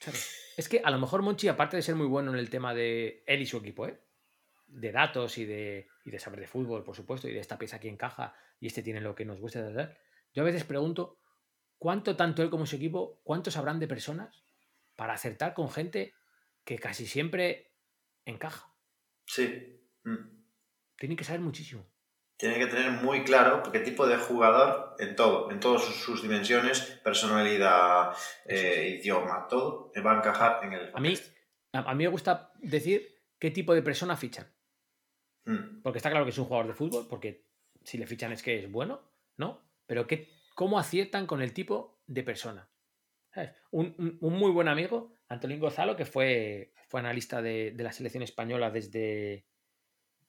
¿Sabes? 0.00 0.49
Es 0.60 0.68
que 0.68 0.82
a 0.84 0.90
lo 0.90 0.98
mejor 0.98 1.22
Monchi, 1.22 1.48
aparte 1.48 1.78
de 1.78 1.82
ser 1.82 1.94
muy 1.94 2.06
bueno 2.06 2.34
en 2.34 2.38
el 2.38 2.50
tema 2.50 2.74
de 2.74 3.24
él 3.26 3.40
y 3.40 3.46
su 3.46 3.56
equipo, 3.56 3.86
¿eh? 3.86 3.98
de 4.66 4.92
datos 4.92 5.38
y 5.38 5.46
de, 5.46 5.88
y 6.04 6.10
de 6.10 6.18
saber 6.18 6.38
de 6.38 6.46
fútbol, 6.46 6.84
por 6.84 6.94
supuesto, 6.94 7.26
y 7.26 7.32
de 7.32 7.40
esta 7.40 7.56
pieza 7.56 7.76
aquí 7.76 7.88
encaja 7.88 8.34
y 8.60 8.66
este 8.66 8.82
tiene 8.82 9.00
lo 9.00 9.14
que 9.14 9.24
nos 9.24 9.40
gusta 9.40 9.62
de 9.62 9.72
dar, 9.72 9.98
yo 10.34 10.42
a 10.42 10.44
veces 10.44 10.64
pregunto 10.64 11.18
cuánto 11.78 12.14
tanto 12.14 12.42
él 12.42 12.50
como 12.50 12.66
su 12.66 12.76
equipo, 12.76 13.22
cuántos 13.24 13.54
sabrán 13.54 13.80
de 13.80 13.88
personas 13.88 14.44
para 14.96 15.14
acertar 15.14 15.54
con 15.54 15.70
gente 15.70 16.12
que 16.62 16.78
casi 16.78 17.06
siempre 17.06 17.72
encaja. 18.26 18.70
Sí. 19.24 19.80
Hmm. 20.04 20.44
Tienen 20.96 21.16
que 21.16 21.24
saber 21.24 21.40
muchísimo. 21.40 21.90
Tiene 22.40 22.58
que 22.58 22.66
tener 22.68 22.90
muy 22.90 23.22
claro 23.22 23.62
qué 23.70 23.80
tipo 23.80 24.06
de 24.06 24.16
jugador 24.16 24.96
en 24.98 25.14
todo, 25.14 25.50
en 25.50 25.60
todas 25.60 25.82
sus, 25.84 26.22
dimensiones, 26.22 26.80
personalidad, 27.04 28.14
eh, 28.46 28.98
idioma, 28.98 29.46
todo, 29.46 29.92
va 30.04 30.14
a 30.14 30.16
encajar 30.18 30.64
en 30.64 30.72
el 30.72 30.90
A 30.94 31.00
mí, 31.00 31.14
a, 31.74 31.78
a 31.80 31.94
mí 31.94 32.04
me 32.04 32.08
gusta 32.10 32.50
decir 32.62 33.14
qué 33.38 33.50
tipo 33.50 33.74
de 33.74 33.82
persona 33.82 34.16
fichan. 34.16 34.50
Hmm. 35.44 35.82
Porque 35.82 35.98
está 35.98 36.08
claro 36.08 36.24
que 36.24 36.30
es 36.30 36.38
un 36.38 36.46
jugador 36.46 36.66
de 36.68 36.74
fútbol, 36.74 37.06
porque 37.10 37.46
si 37.84 37.98
le 37.98 38.06
fichan 38.06 38.32
es 38.32 38.42
que 38.42 38.58
es 38.64 38.70
bueno, 38.72 39.02
¿no? 39.36 39.62
Pero 39.86 40.06
qué, 40.06 40.28
cómo 40.54 40.78
aciertan 40.78 41.26
con 41.26 41.42
el 41.42 41.52
tipo 41.52 42.02
de 42.06 42.22
persona. 42.22 42.70
¿Sabes? 43.34 43.50
Un, 43.70 43.94
un- 43.98 44.18
un 44.20 44.32
muy 44.38 44.50
buen 44.50 44.68
amigo, 44.68 45.14
Antolín 45.28 45.60
Gonzalo, 45.60 45.94
que 45.94 46.06
fue, 46.06 46.72
fue 46.88 47.00
analista 47.00 47.42
de, 47.42 47.72
de 47.72 47.84
la 47.84 47.92
selección 47.92 48.22
española 48.22 48.70
desde, 48.70 49.46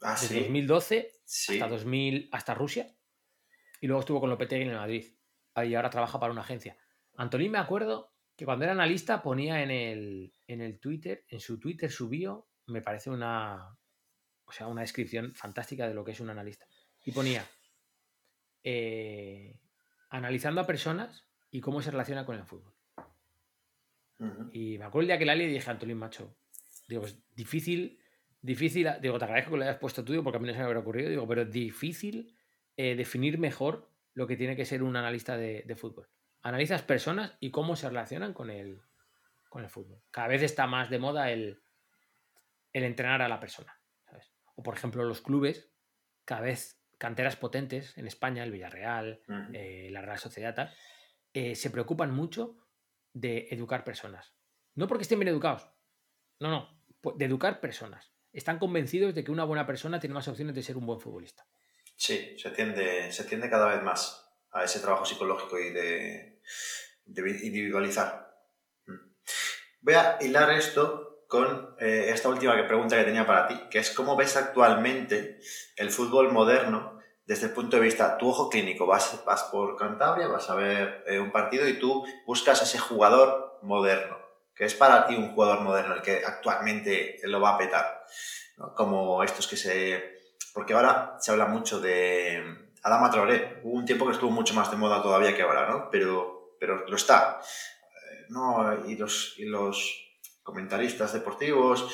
Ah, 0.02 0.18
desde 0.20 0.36
sí. 0.36 0.40
2012 0.42 1.12
Sí. 1.24 1.54
hasta 1.54 1.68
2000 1.68 2.30
hasta 2.32 2.54
Rusia 2.54 2.96
y 3.80 3.88
luego 3.88 4.02
estuvo 4.02 4.20
con 4.20 4.30
Lopetegui 4.30 4.64
en 4.64 4.72
el 4.72 4.78
Madrid 4.78 5.16
y 5.56 5.74
ahora 5.76 5.90
trabaja 5.90 6.20
para 6.20 6.32
una 6.32 6.42
agencia. 6.42 6.78
Antolín 7.16 7.52
me 7.52 7.58
acuerdo 7.58 8.14
que 8.36 8.46
cuando 8.46 8.64
era 8.66 8.74
analista 8.74 9.22
ponía 9.22 9.62
en 9.64 9.72
el, 9.72 10.34
en 10.48 10.62
el 10.62 10.80
Twitter, 10.80 11.26
en 11.28 11.40
su 11.40 11.60
Twitter 11.60 11.92
su 11.92 12.10
bio, 12.10 12.48
me 12.68 12.82
parece 12.82 13.10
una 13.10 13.78
o 14.52 14.52
sea, 14.52 14.68
una 14.68 14.82
descripción 14.82 15.34
fantástica 15.34 15.88
de 15.88 15.94
lo 15.94 16.04
que 16.04 16.12
es 16.12 16.20
un 16.20 16.30
analista. 16.30 16.68
Y 17.06 17.12
ponía 17.14 17.48
eh, 18.64 19.58
analizando 20.10 20.60
a 20.60 20.68
personas 20.68 21.26
y 21.50 21.62
cómo 21.62 21.82
se 21.82 21.92
relaciona 21.92 22.26
con 22.26 22.36
el 22.36 22.44
fútbol. 22.44 22.74
Y 24.52 24.78
me 24.78 24.86
acuerdo 24.86 25.02
el 25.02 25.08
día 25.08 25.18
que 25.18 25.26
la 25.26 25.36
leí 25.36 25.48
dije, 25.48 25.70
Antolín, 25.72 25.98
macho, 25.98 26.36
digo, 26.88 27.06
es 27.06 27.18
difícil, 27.34 28.01
difícil, 28.42 28.90
digo, 29.02 29.18
te 29.20 29.26
agradezco 29.26 29.52
que 29.52 29.58
lo 29.58 29.64
hayas 29.64 29.78
puesto 29.78 30.04
tú, 30.04 30.24
porque 30.24 30.38
a 30.38 30.40
mí 30.40 30.48
no 30.48 30.54
se 30.54 30.60
me 30.60 30.66
hubiera 30.66 30.80
ocurrido, 30.80 31.10
digo, 31.10 31.28
pero 31.28 31.46
difícil 31.46 32.36
eh, 32.78 32.96
definir 32.96 33.38
mejor 33.38 33.90
lo 34.14 34.28
que 34.28 34.38
tiene 34.38 34.56
que 34.56 34.66
ser 34.66 34.84
un 34.84 34.96
analista 34.96 35.38
de, 35.38 35.64
de 35.66 35.76
fútbol. 35.76 36.10
Analizas 36.42 36.82
personas 36.82 37.38
y 37.40 37.52
cómo 37.52 37.76
se 37.76 37.88
relacionan 37.88 38.34
con 38.34 38.50
el, 38.50 38.82
con 39.50 39.64
el 39.64 39.70
fútbol. 39.70 40.02
Cada 40.12 40.28
vez 40.28 40.42
está 40.42 40.68
más 40.68 40.90
de 40.90 41.00
moda 41.00 41.32
el, 41.32 41.62
el 42.74 42.84
entrenar 42.84 43.22
a 43.22 43.30
la 43.30 43.40
persona. 43.40 43.80
¿sabes? 44.06 44.34
O 44.56 44.64
por 44.64 44.76
ejemplo, 44.76 45.04
los 45.04 45.22
clubes 45.22 45.72
cada 46.26 46.42
vez 46.42 46.82
canteras 46.98 47.36
potentes 47.36 47.98
en 47.98 48.08
España, 48.08 48.44
el 48.44 48.52
Villarreal, 48.52 49.22
eh, 49.54 49.90
la 49.92 50.02
Real 50.02 50.20
Sociedad, 50.20 50.72
eh, 51.34 51.56
se 51.56 51.70
preocupan 51.72 52.14
mucho 52.14 52.58
de 53.14 53.48
educar 53.52 53.84
personas. 53.84 54.36
No 54.76 54.88
porque 54.88 55.02
estén 55.04 55.20
bien 55.20 55.30
educados, 55.30 55.70
no, 56.40 56.50
no, 56.50 57.16
de 57.18 57.26
educar 57.26 57.60
personas. 57.60 58.14
Están 58.34 58.60
convencidos 58.60 59.14
de 59.14 59.24
que 59.24 59.32
una 59.32 59.44
buena 59.44 59.66
persona 59.66 60.00
tiene 60.00 60.14
más 60.14 60.28
opciones 60.28 60.56
de 60.56 60.64
ser 60.64 60.78
un 60.78 60.86
buen 60.86 61.00
futbolista. 61.00 61.46
Sí, 61.96 62.36
se 62.38 62.50
tiende, 62.52 63.12
se 63.12 63.26
tiende 63.26 63.50
cada 63.50 63.68
vez 63.68 63.84
más 63.84 64.28
a 64.52 64.64
ese 64.64 64.80
trabajo 64.80 65.06
psicológico 65.06 65.60
y 65.60 65.70
de, 65.72 66.42
individualizar. 67.06 68.34
Mm. 68.86 69.14
Voy 69.82 69.94
a 69.94 70.18
hilar 70.22 70.52
esto 70.52 71.26
con 71.28 71.76
eh, 71.80 72.10
esta 72.10 72.30
última 72.30 72.56
pregunta 72.68 72.98
que 72.98 73.04
tenía 73.04 73.26
para 73.26 73.48
ti, 73.48 73.56
que 73.70 73.80
es 73.80 73.92
cómo 73.92 74.16
ves 74.16 74.36
actualmente 74.36 75.40
el 75.78 75.90
fútbol 75.90 76.32
moderno 76.32 77.00
desde 77.26 77.48
el 77.48 77.54
punto 77.54 77.78
de 77.78 77.84
vista, 77.84 78.18
tu 78.18 78.28
ojo 78.28 78.50
clínico, 78.50 78.86
vas, 78.86 79.24
vas 79.26 79.44
por 79.44 79.78
Cantabria, 79.78 80.28
vas 80.28 80.50
a 80.50 80.56
ver 80.56 81.04
eh, 81.08 81.20
un 81.20 81.32
partido 81.32 81.68
y 81.68 81.80
tú 81.80 82.04
buscas 82.26 82.62
ese 82.62 82.78
jugador 82.78 83.60
moderno, 83.62 84.18
que 84.62 84.68
es 84.68 84.76
para 84.76 85.08
ti 85.08 85.16
un 85.16 85.34
jugador 85.34 85.62
moderno, 85.62 85.96
el 85.96 86.04
que 86.04 86.24
actualmente 86.24 87.18
lo 87.24 87.42
va 87.42 87.56
a 87.56 87.58
petar, 87.58 88.06
como 88.76 89.24
estos 89.24 89.48
que 89.48 89.58
se... 89.58 90.20
Porque 90.54 90.76
ahora 90.76 91.18
se 91.20 91.32
habla 91.32 91.48
mucho 91.48 91.80
de 91.80 92.70
Adama 92.84 93.10
Traoré, 93.10 93.60
hubo 93.64 93.74
un 93.74 93.86
tiempo 93.86 94.06
que 94.06 94.12
estuvo 94.12 94.30
mucho 94.30 94.54
más 94.54 94.70
de 94.70 94.78
moda 94.78 95.02
todavía 95.02 95.36
que 95.36 95.42
ahora, 95.42 95.68
¿no? 95.68 95.90
Pero, 95.90 96.58
pero 96.60 96.86
lo 96.88 96.96
está. 96.96 97.42
Eh, 97.42 98.26
¿no? 98.30 98.88
Y, 98.88 98.98
los, 98.98 99.34
y 99.40 99.46
los 99.46 100.22
comentaristas 100.44 101.12
deportivos, 101.12 101.88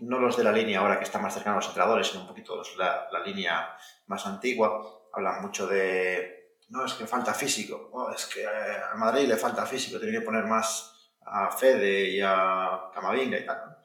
no 0.00 0.18
los 0.18 0.36
de 0.36 0.42
la 0.42 0.50
línea 0.50 0.80
ahora 0.80 0.98
que 0.98 1.04
están 1.04 1.22
más 1.22 1.34
cercanos 1.34 1.58
a 1.58 1.60
los 1.60 1.68
entrenadores, 1.68 2.08
sino 2.08 2.22
un 2.22 2.26
poquito 2.26 2.60
la, 2.78 3.06
la 3.12 3.20
línea 3.20 3.76
más 4.08 4.26
antigua, 4.26 5.04
hablan 5.12 5.40
mucho 5.40 5.68
de, 5.68 6.56
no, 6.70 6.84
es 6.84 6.94
que 6.94 7.06
falta 7.06 7.32
físico, 7.32 7.90
oh, 7.92 8.10
es 8.10 8.26
que 8.26 8.44
a 8.44 8.92
Madrid 8.96 9.28
le 9.28 9.36
falta 9.36 9.64
físico, 9.66 10.00
tiene 10.00 10.18
que 10.18 10.24
poner 10.24 10.46
más 10.46 10.96
a 11.30 11.50
Fede 11.50 12.10
y 12.10 12.20
a 12.20 12.90
Camavinga 12.92 13.38
y 13.38 13.46
tal. 13.46 13.76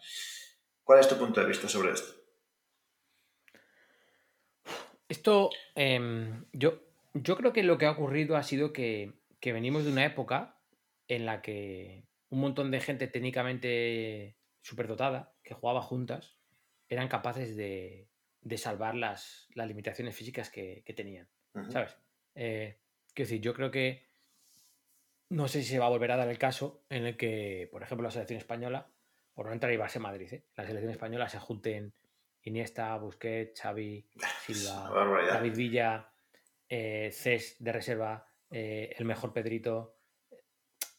¿Cuál 0.84 1.00
es 1.00 1.08
tu 1.08 1.18
punto 1.18 1.42
de 1.42 1.48
vista 1.48 1.68
sobre 1.68 1.92
esto? 1.92 2.14
Esto, 5.08 5.50
em, 5.76 6.46
yo, 6.52 6.82
yo 7.14 7.38
creo 7.38 7.54
que 7.54 7.64
lo 7.64 7.78
que 7.78 7.86
ha 7.86 7.92
ocurrido 7.92 8.36
ha 8.38 8.44
sido 8.44 8.74
que, 8.74 9.14
que 9.40 9.54
venimos 9.54 9.86
de 9.86 9.92
una 9.92 10.06
época 10.06 10.58
en 11.08 11.26
la 11.26 11.42
que 11.42 12.08
un 12.30 12.40
montón 12.40 12.72
de 12.72 12.82
gente 12.82 13.08
técnicamente 13.08 14.38
superdotada, 14.62 15.34
que 15.44 15.54
jugaba 15.54 15.82
juntas, 15.82 16.38
eran 16.90 17.08
capaces 17.08 17.56
de, 17.56 18.10
de 18.42 18.58
salvar 18.58 18.96
las, 18.96 19.48
las, 19.54 19.68
limitaciones 19.68 20.16
físicas 20.16 20.50
que, 20.50 20.84
que 20.86 20.94
tenían. 20.94 21.30
¿Sabes? 21.70 21.96
Eh, 22.34 22.80
quiero 23.14 23.30
decir, 23.30 23.42
yo 23.42 23.54
creo 23.54 23.72
que 23.72 24.05
no 25.30 25.48
sé 25.48 25.64
si 25.64 25.70
se 25.70 25.80
va 25.80 25.88
a 25.88 25.90
volver 25.90 26.12
a 26.12 26.18
dar 26.18 26.30
el 26.30 26.38
caso 26.38 26.84
en 26.90 27.06
el 27.06 27.18
que, 27.18 27.68
por 27.72 27.84
ejemplo, 27.84 28.04
la 28.04 28.12
selección 28.12 28.38
española, 28.38 28.90
por 29.34 29.48
no 29.48 29.54
entrar 29.54 29.72
y 29.74 29.78
base 29.78 30.00
Madrid, 30.00 30.34
¿eh? 30.34 30.46
la 30.56 30.66
selección 30.66 30.92
española 30.92 31.30
se 31.30 31.40
junten 31.40 31.94
Iniesta, 32.44 32.96
Busquets, 32.98 33.60
Xavi, 33.60 34.08
Silva, 34.46 34.90
David 35.28 35.56
Villa, 35.56 36.10
eh, 36.70 37.10
Cés 37.12 37.58
de 37.60 37.72
reserva, 37.72 38.28
eh, 38.52 38.94
el 38.98 39.06
mejor 39.06 39.34
Pedrito. 39.34 39.98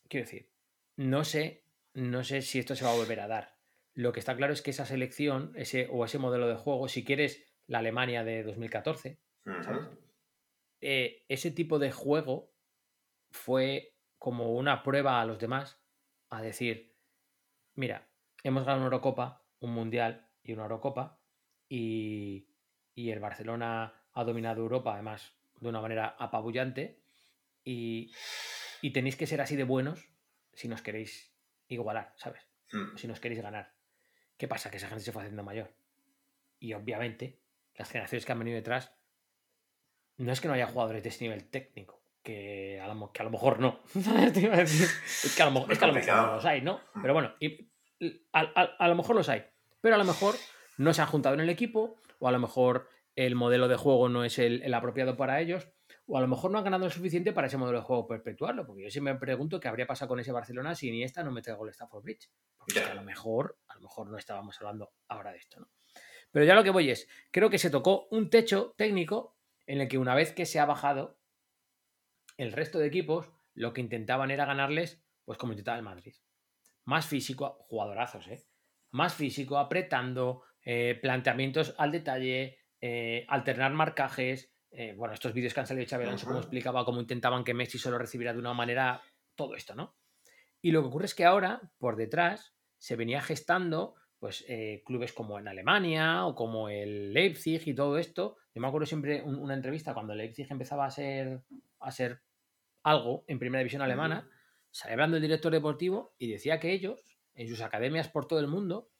Quiero 0.08 0.26
decir, 0.26 0.50
no 0.96 1.24
sé, 1.24 1.64
no 1.94 2.24
sé 2.24 2.42
si 2.42 2.58
esto 2.58 2.74
se 2.74 2.84
va 2.84 2.92
a 2.92 2.96
volver 2.96 3.20
a 3.20 3.28
dar. 3.28 3.56
Lo 3.94 4.12
que 4.12 4.20
está 4.20 4.36
claro 4.36 4.52
es 4.52 4.60
que 4.60 4.70
esa 4.70 4.84
selección, 4.84 5.52
ese, 5.56 5.88
o 5.90 6.04
ese 6.04 6.18
modelo 6.18 6.48
de 6.48 6.56
juego, 6.56 6.88
si 6.88 7.04
quieres 7.04 7.42
la 7.66 7.78
Alemania 7.78 8.24
de 8.24 8.42
2014, 8.42 9.18
eh, 10.80 11.24
ese 11.28 11.50
tipo 11.50 11.78
de 11.78 11.92
juego 11.92 12.52
fue 13.30 13.95
como 14.26 14.54
una 14.54 14.82
prueba 14.82 15.20
a 15.20 15.24
los 15.24 15.38
demás 15.38 15.78
a 16.30 16.42
decir, 16.42 16.92
mira, 17.76 18.08
hemos 18.42 18.64
ganado 18.64 18.78
una 18.78 18.86
Eurocopa, 18.86 19.44
un 19.60 19.72
Mundial 19.72 20.26
y 20.42 20.52
una 20.52 20.64
Eurocopa, 20.64 21.20
y, 21.68 22.48
el 22.96 23.20
Barcelona 23.20 23.94
ha 24.12 24.24
dominado 24.24 24.62
Europa, 24.62 24.94
además, 24.94 25.32
de 25.60 25.68
una 25.68 25.80
manera 25.80 26.16
apabullante. 26.18 26.98
Y, 27.62 28.10
tenéis 28.92 29.14
que 29.14 29.28
ser 29.28 29.40
así 29.40 29.54
de 29.54 29.62
buenos 29.62 30.08
si 30.52 30.66
nos 30.66 30.82
queréis 30.82 31.32
igualar, 31.68 32.12
¿sabes? 32.16 32.42
Hmm. 32.72 32.96
Si 32.96 33.06
nos 33.06 33.20
queréis 33.20 33.42
ganar. 33.42 33.74
¿Qué 34.36 34.48
pasa? 34.48 34.72
Que 34.72 34.78
esa 34.78 34.88
gente 34.88 35.04
se 35.04 35.12
fue 35.12 35.22
haciendo 35.22 35.44
mayor. 35.44 35.72
Y 36.58 36.72
obviamente, 36.72 37.38
las 37.76 37.88
generaciones 37.90 38.26
que 38.26 38.32
han 38.32 38.40
venido 38.40 38.56
detrás, 38.56 38.92
no 40.16 40.32
es 40.32 40.40
que 40.40 40.48
no 40.48 40.54
haya 40.54 40.66
jugadores 40.66 41.04
de 41.04 41.10
ese 41.10 41.22
nivel 41.22 41.48
técnico, 41.48 42.02
que 42.26 42.80
a 42.80 42.92
lo, 42.92 43.12
que 43.12 43.22
a 43.22 43.24
lo 43.24 43.30
mejor 43.30 43.60
no. 43.60 43.78
es 43.94 45.36
que 45.36 45.42
a 45.42 45.46
lo, 45.46 45.52
mejor 45.52 45.68
no 45.80 46.34
los 46.34 46.44
hay, 46.44 46.60
¿no? 46.60 46.80
Hmm. 46.92 47.02
Pero 47.02 47.14
bueno, 47.14 47.32
a 48.32 48.88
lo 48.88 48.94
mejor 48.96 49.14
los 49.14 49.28
hay. 49.28 49.44
Pero 49.80 49.94
a 49.94 49.98
lo 49.98 50.04
mejor 50.04 50.34
no 50.76 50.92
se 50.92 51.02
han 51.02 51.06
juntado 51.06 51.36
en 51.36 51.42
el 51.42 51.50
equipo, 51.50 52.00
o 52.18 52.26
a 52.26 52.32
lo 52.32 52.40
mejor 52.40 52.88
el 53.14 53.36
modelo 53.36 53.68
de 53.68 53.76
juego 53.76 54.08
no 54.08 54.24
es 54.24 54.40
el, 54.40 54.74
apropiado 54.74 55.16
para 55.16 55.40
ellos, 55.40 55.68
o 56.08 56.18
a 56.18 56.20
lo 56.20 56.26
mejor 56.26 56.50
no 56.50 56.58
han 56.58 56.64
ganado 56.64 56.86
lo 56.86 56.90
suficiente 56.90 57.32
para 57.32 57.46
ese 57.46 57.58
modelo 57.58 57.78
de 57.78 57.84
juego 57.84 58.08
perpetuarlo, 58.08 58.66
porque 58.66 58.82
yo 58.82 58.90
siempre 58.90 59.12
me 59.14 59.20
pregunto 59.20 59.60
qué 59.60 59.68
habría 59.68 59.86
pasado 59.86 60.08
con 60.08 60.18
ese 60.18 60.32
Barcelona 60.32 60.74
si 60.74 60.90
ni 60.90 61.04
esta 61.04 61.22
no 61.22 61.30
mete 61.30 61.52
el 61.52 61.56
gol 61.56 61.68
Stafford 61.68 62.02
Bridge, 62.02 62.28
porque 62.58 62.80
a 62.80 62.94
lo 62.94 63.02
mejor, 63.02 63.56
a 63.68 63.76
lo 63.76 63.82
mejor 63.82 64.10
no 64.10 64.18
estábamos 64.18 64.60
hablando 64.60 64.90
ahora 65.06 65.30
de 65.30 65.38
esto, 65.38 65.60
¿no? 65.60 65.68
Pero 66.32 66.44
ya 66.44 66.56
lo 66.56 66.64
que 66.64 66.70
voy 66.70 66.90
es, 66.90 67.08
creo 67.30 67.50
que 67.50 67.58
se 67.58 67.70
tocó 67.70 68.08
un 68.10 68.30
techo 68.30 68.74
técnico 68.76 69.36
en 69.66 69.80
el 69.80 69.88
que 69.88 69.98
una 69.98 70.16
vez 70.16 70.32
que 70.32 70.44
se 70.44 70.58
ha 70.58 70.66
bajado, 70.66 71.15
el 72.36 72.52
resto 72.52 72.78
de 72.78 72.86
equipos 72.86 73.30
lo 73.54 73.72
que 73.72 73.80
intentaban 73.80 74.30
era 74.30 74.44
ganarles, 74.44 75.02
pues 75.24 75.38
como 75.38 75.52
intentaba 75.52 75.78
el 75.78 75.84
Madrid. 75.84 76.14
Más 76.84 77.06
físico, 77.06 77.58
jugadorazos, 77.68 78.28
¿eh? 78.28 78.46
Más 78.92 79.14
físico, 79.14 79.58
apretando, 79.58 80.42
eh, 80.62 80.98
planteamientos 81.00 81.74
al 81.78 81.92
detalle, 81.92 82.58
eh, 82.80 83.24
alternar 83.28 83.72
marcajes. 83.72 84.52
Eh, 84.70 84.94
bueno, 84.96 85.14
estos 85.14 85.32
vídeos 85.32 85.54
que 85.54 85.60
han 85.60 85.66
salido 85.66 85.84
de 85.84 85.90
Xavi 85.90 86.04
Alonso, 86.04 86.26
como 86.26 86.38
explicaba, 86.38 86.84
cómo 86.84 87.00
intentaban 87.00 87.44
que 87.44 87.54
Messi 87.54 87.78
solo 87.78 87.98
recibiera 87.98 88.32
de 88.32 88.40
una 88.40 88.52
manera 88.52 89.00
todo 89.34 89.54
esto, 89.54 89.74
¿no? 89.74 89.96
Y 90.60 90.72
lo 90.72 90.82
que 90.82 90.88
ocurre 90.88 91.06
es 91.06 91.14
que 91.14 91.24
ahora, 91.24 91.60
por 91.78 91.96
detrás, 91.96 92.54
se 92.78 92.96
venía 92.96 93.22
gestando 93.22 93.94
pues 94.18 94.44
clubes 94.84 95.12
como 95.12 95.38
en 95.38 95.46
Alemania 95.46 96.24
o 96.26 96.34
como 96.34 96.68
el 96.68 97.12
Leipzig 97.12 97.62
y 97.66 97.74
todo 97.74 97.98
esto. 97.98 98.38
Yo 98.54 98.60
me 98.60 98.66
acuerdo 98.66 98.86
siempre 98.86 99.22
una 99.22 99.54
entrevista 99.54 99.94
cuando 99.94 100.14
el 100.14 100.18
Leipzig 100.18 100.46
empezaba 100.50 100.86
a 100.86 100.90
ser, 100.90 101.42
a 101.78 101.90
ser 101.92 102.22
algo 102.86 103.24
en 103.26 103.40
primera 103.40 103.58
división 103.58 103.82
alemana, 103.82 104.30
hablando 104.84 105.16
el 105.16 105.22
director 105.22 105.52
deportivo 105.52 106.14
y 106.18 106.30
decía 106.30 106.60
que 106.60 106.72
ellos, 106.72 107.00
en 107.34 107.48
sus 107.48 107.60
academias 107.60 108.08
por 108.08 108.28
todo 108.28 108.38
el 108.38 108.46
mundo, 108.46 108.92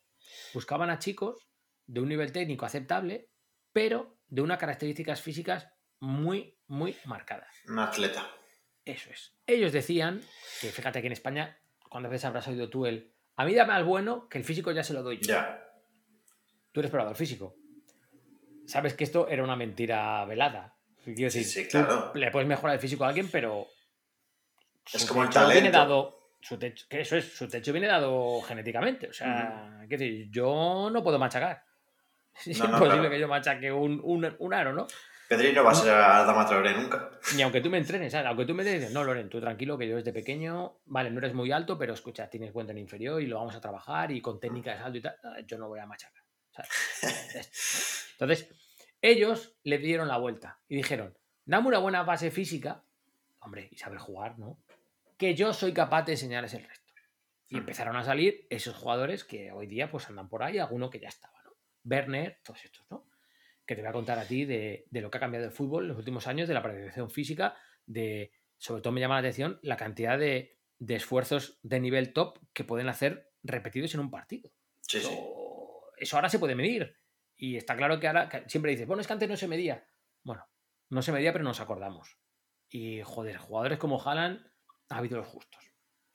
buscaban 0.52 0.90
a 0.90 0.98
chicos 0.98 1.48
de 1.86 2.00
un 2.00 2.08
nivel 2.08 2.32
técnico 2.32 2.66
aceptable, 2.66 3.30
pero 3.72 4.18
de 4.26 4.42
unas 4.42 4.58
características 4.58 5.22
físicas 5.22 5.68
muy, 6.00 6.58
muy 6.66 6.96
marcadas. 7.04 7.54
Un 7.68 7.78
atleta. 7.78 8.28
Eso 8.84 9.08
es. 9.10 9.36
Ellos 9.46 9.72
decían 9.72 10.20
que, 10.60 10.70
fíjate 10.70 11.00
que 11.00 11.06
en 11.06 11.12
España, 11.12 11.60
cuando 11.88 12.08
veces 12.08 12.24
habrás 12.24 12.48
oído 12.48 12.68
tú 12.68 12.86
el, 12.86 13.12
a 13.36 13.44
mí 13.44 13.54
dame 13.54 13.74
al 13.74 13.84
bueno, 13.84 14.28
que 14.28 14.38
el 14.38 14.44
físico 14.44 14.72
ya 14.72 14.82
se 14.82 14.94
lo 14.94 15.04
doy 15.04 15.18
yo. 15.18 15.28
Ya. 15.28 15.62
Tú 16.72 16.80
eres 16.80 16.90
probador 16.90 17.14
físico. 17.14 17.54
Sabes 18.66 18.94
que 18.94 19.04
esto 19.04 19.28
era 19.28 19.44
una 19.44 19.54
mentira 19.54 20.24
velada. 20.24 20.76
Quiero 21.04 21.32
decir, 21.32 21.44
sí, 21.44 21.68
claro. 21.68 22.10
le 22.16 22.32
puedes 22.32 22.48
mejorar 22.48 22.74
el 22.74 22.80
físico 22.80 23.04
a 23.04 23.08
alguien, 23.08 23.28
pero 23.30 23.68
es 24.92 25.06
como 25.06 25.22
el 25.22 25.30
talento. 25.30 25.70
dado 25.70 26.16
su 26.40 26.58
techo, 26.58 26.86
que 26.88 27.00
eso 27.00 27.16
es, 27.16 27.36
su 27.36 27.48
techo 27.48 27.72
viene 27.72 27.88
dado 27.88 28.40
genéticamente. 28.42 29.08
O 29.08 29.12
sea, 29.12 29.84
decir, 29.88 30.30
yo 30.30 30.88
no 30.92 31.02
puedo 31.02 31.18
machacar. 31.18 31.64
Es 32.46 32.58
imposible 32.58 33.08
que 33.08 33.18
yo 33.18 33.28
machaque 33.28 33.72
un, 33.72 33.98
un, 34.04 34.54
aro, 34.54 34.74
¿no? 34.74 34.86
Pedri 35.26 35.54
no 35.54 35.64
va 35.64 35.70
a 35.70 35.74
ser 35.74 35.94
a 35.94 36.22
Dama 36.22 36.46
Traoré 36.46 36.74
nunca. 36.74 37.10
Ni 37.34 37.42
aunque 37.42 37.62
tú 37.62 37.70
me 37.70 37.78
entrenes, 37.78 38.12
¿sabes? 38.12 38.26
Aunque 38.26 38.44
tú 38.44 38.54
me 38.54 38.62
dices, 38.62 38.92
no, 38.92 39.02
Loren, 39.02 39.30
tú 39.30 39.40
tranquilo, 39.40 39.78
que 39.78 39.88
yo 39.88 39.96
desde 39.96 40.12
pequeño, 40.12 40.80
vale, 40.84 41.10
no 41.10 41.18
eres 41.18 41.32
muy 41.32 41.50
alto, 41.50 41.78
pero 41.78 41.94
escucha, 41.94 42.28
tienes 42.28 42.52
buen 42.52 42.68
en 42.68 42.78
inferior 42.78 43.22
y 43.22 43.26
lo 43.26 43.38
vamos 43.38 43.56
a 43.56 43.60
trabajar 43.60 44.12
y 44.12 44.20
con 44.20 44.38
técnica 44.38 44.72
de 44.72 44.78
salto 44.78 44.98
y 44.98 45.00
tal, 45.00 45.16
yo 45.46 45.58
no 45.58 45.66
voy 45.66 45.80
a 45.80 45.86
machacar. 45.86 46.22
Entonces, 48.12 48.50
ellos 49.00 49.56
le 49.64 49.78
dieron 49.78 50.08
la 50.08 50.18
vuelta 50.18 50.58
y 50.68 50.76
dijeron, 50.76 51.16
dame 51.44 51.68
una 51.68 51.78
buena 51.78 52.02
base 52.02 52.30
física, 52.30 52.82
hombre, 53.40 53.68
y 53.72 53.76
saber 53.78 53.98
jugar, 53.98 54.38
¿no? 54.38 54.58
Que 55.16 55.34
yo 55.34 55.52
soy 55.52 55.72
capaz 55.72 56.02
de 56.04 56.12
enseñarles 56.12 56.54
el 56.54 56.64
resto. 56.64 56.92
Y 57.48 57.58
empezaron 57.58 57.96
a 57.96 58.02
salir 58.02 58.46
esos 58.50 58.74
jugadores 58.74 59.24
que 59.24 59.52
hoy 59.52 59.66
día 59.66 59.90
pues 59.90 60.08
andan 60.08 60.28
por 60.28 60.42
ahí, 60.42 60.58
alguno 60.58 60.90
que 60.90 60.98
ya 60.98 61.08
estaba. 61.08 61.36
Werner, 61.86 62.40
todos 62.42 62.64
estos, 62.64 62.84
¿no? 62.90 63.08
Que 63.64 63.74
te 63.74 63.80
voy 63.80 63.88
a 63.88 63.92
contar 63.92 64.18
a 64.18 64.26
ti 64.26 64.44
de, 64.44 64.86
lo 64.90 65.10
que 65.10 65.18
ha 65.18 65.20
cambiado 65.20 65.46
el 65.46 65.52
fútbol 65.52 65.84
en 65.84 65.88
los 65.88 65.98
últimos 65.98 66.26
años, 66.26 66.48
de 66.48 66.54
la 66.54 66.62
preparación 66.62 67.10
física, 67.10 67.56
de, 67.86 68.32
sobre 68.58 68.82
todo 68.82 68.92
me 68.92 69.00
llama 69.00 69.14
la 69.14 69.20
atención 69.20 69.58
la 69.62 69.76
cantidad 69.76 70.18
de, 70.18 70.58
esfuerzos 70.88 71.58
de 71.62 71.80
nivel 71.80 72.12
top 72.12 72.38
que 72.52 72.64
pueden 72.64 72.88
hacer 72.88 73.32
repetidos 73.42 73.94
en 73.94 74.00
un 74.00 74.10
partido. 74.10 74.50
Sí, 74.80 74.98
eso, 74.98 75.82
eso 75.96 76.16
ahora 76.16 76.28
se 76.28 76.38
puede 76.38 76.54
medir. 76.54 76.96
Y 77.36 77.56
está 77.56 77.76
claro 77.76 78.00
que 78.00 78.08
ahora 78.08 78.28
siempre 78.46 78.72
dices, 78.72 78.86
bueno, 78.86 79.00
es 79.00 79.06
que 79.06 79.12
antes 79.12 79.28
no 79.28 79.36
se 79.36 79.48
medía. 79.48 79.86
Bueno, 80.22 80.46
no 80.90 81.02
se 81.02 81.12
medía, 81.12 81.32
pero 81.32 81.44
nos 81.44 81.60
acordamos. 81.60 82.18
Y 82.68 83.02
joder, 83.02 83.36
jugadores 83.36 83.78
como 83.78 84.00
Haaland 84.00 84.44
ha 84.88 84.98
habido 84.98 85.18
los 85.18 85.26
justos. 85.26 85.60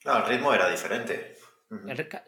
No, 0.06 0.18
el 0.18 0.26
ritmo 0.26 0.54
era 0.54 0.70
diferente. 0.70 1.36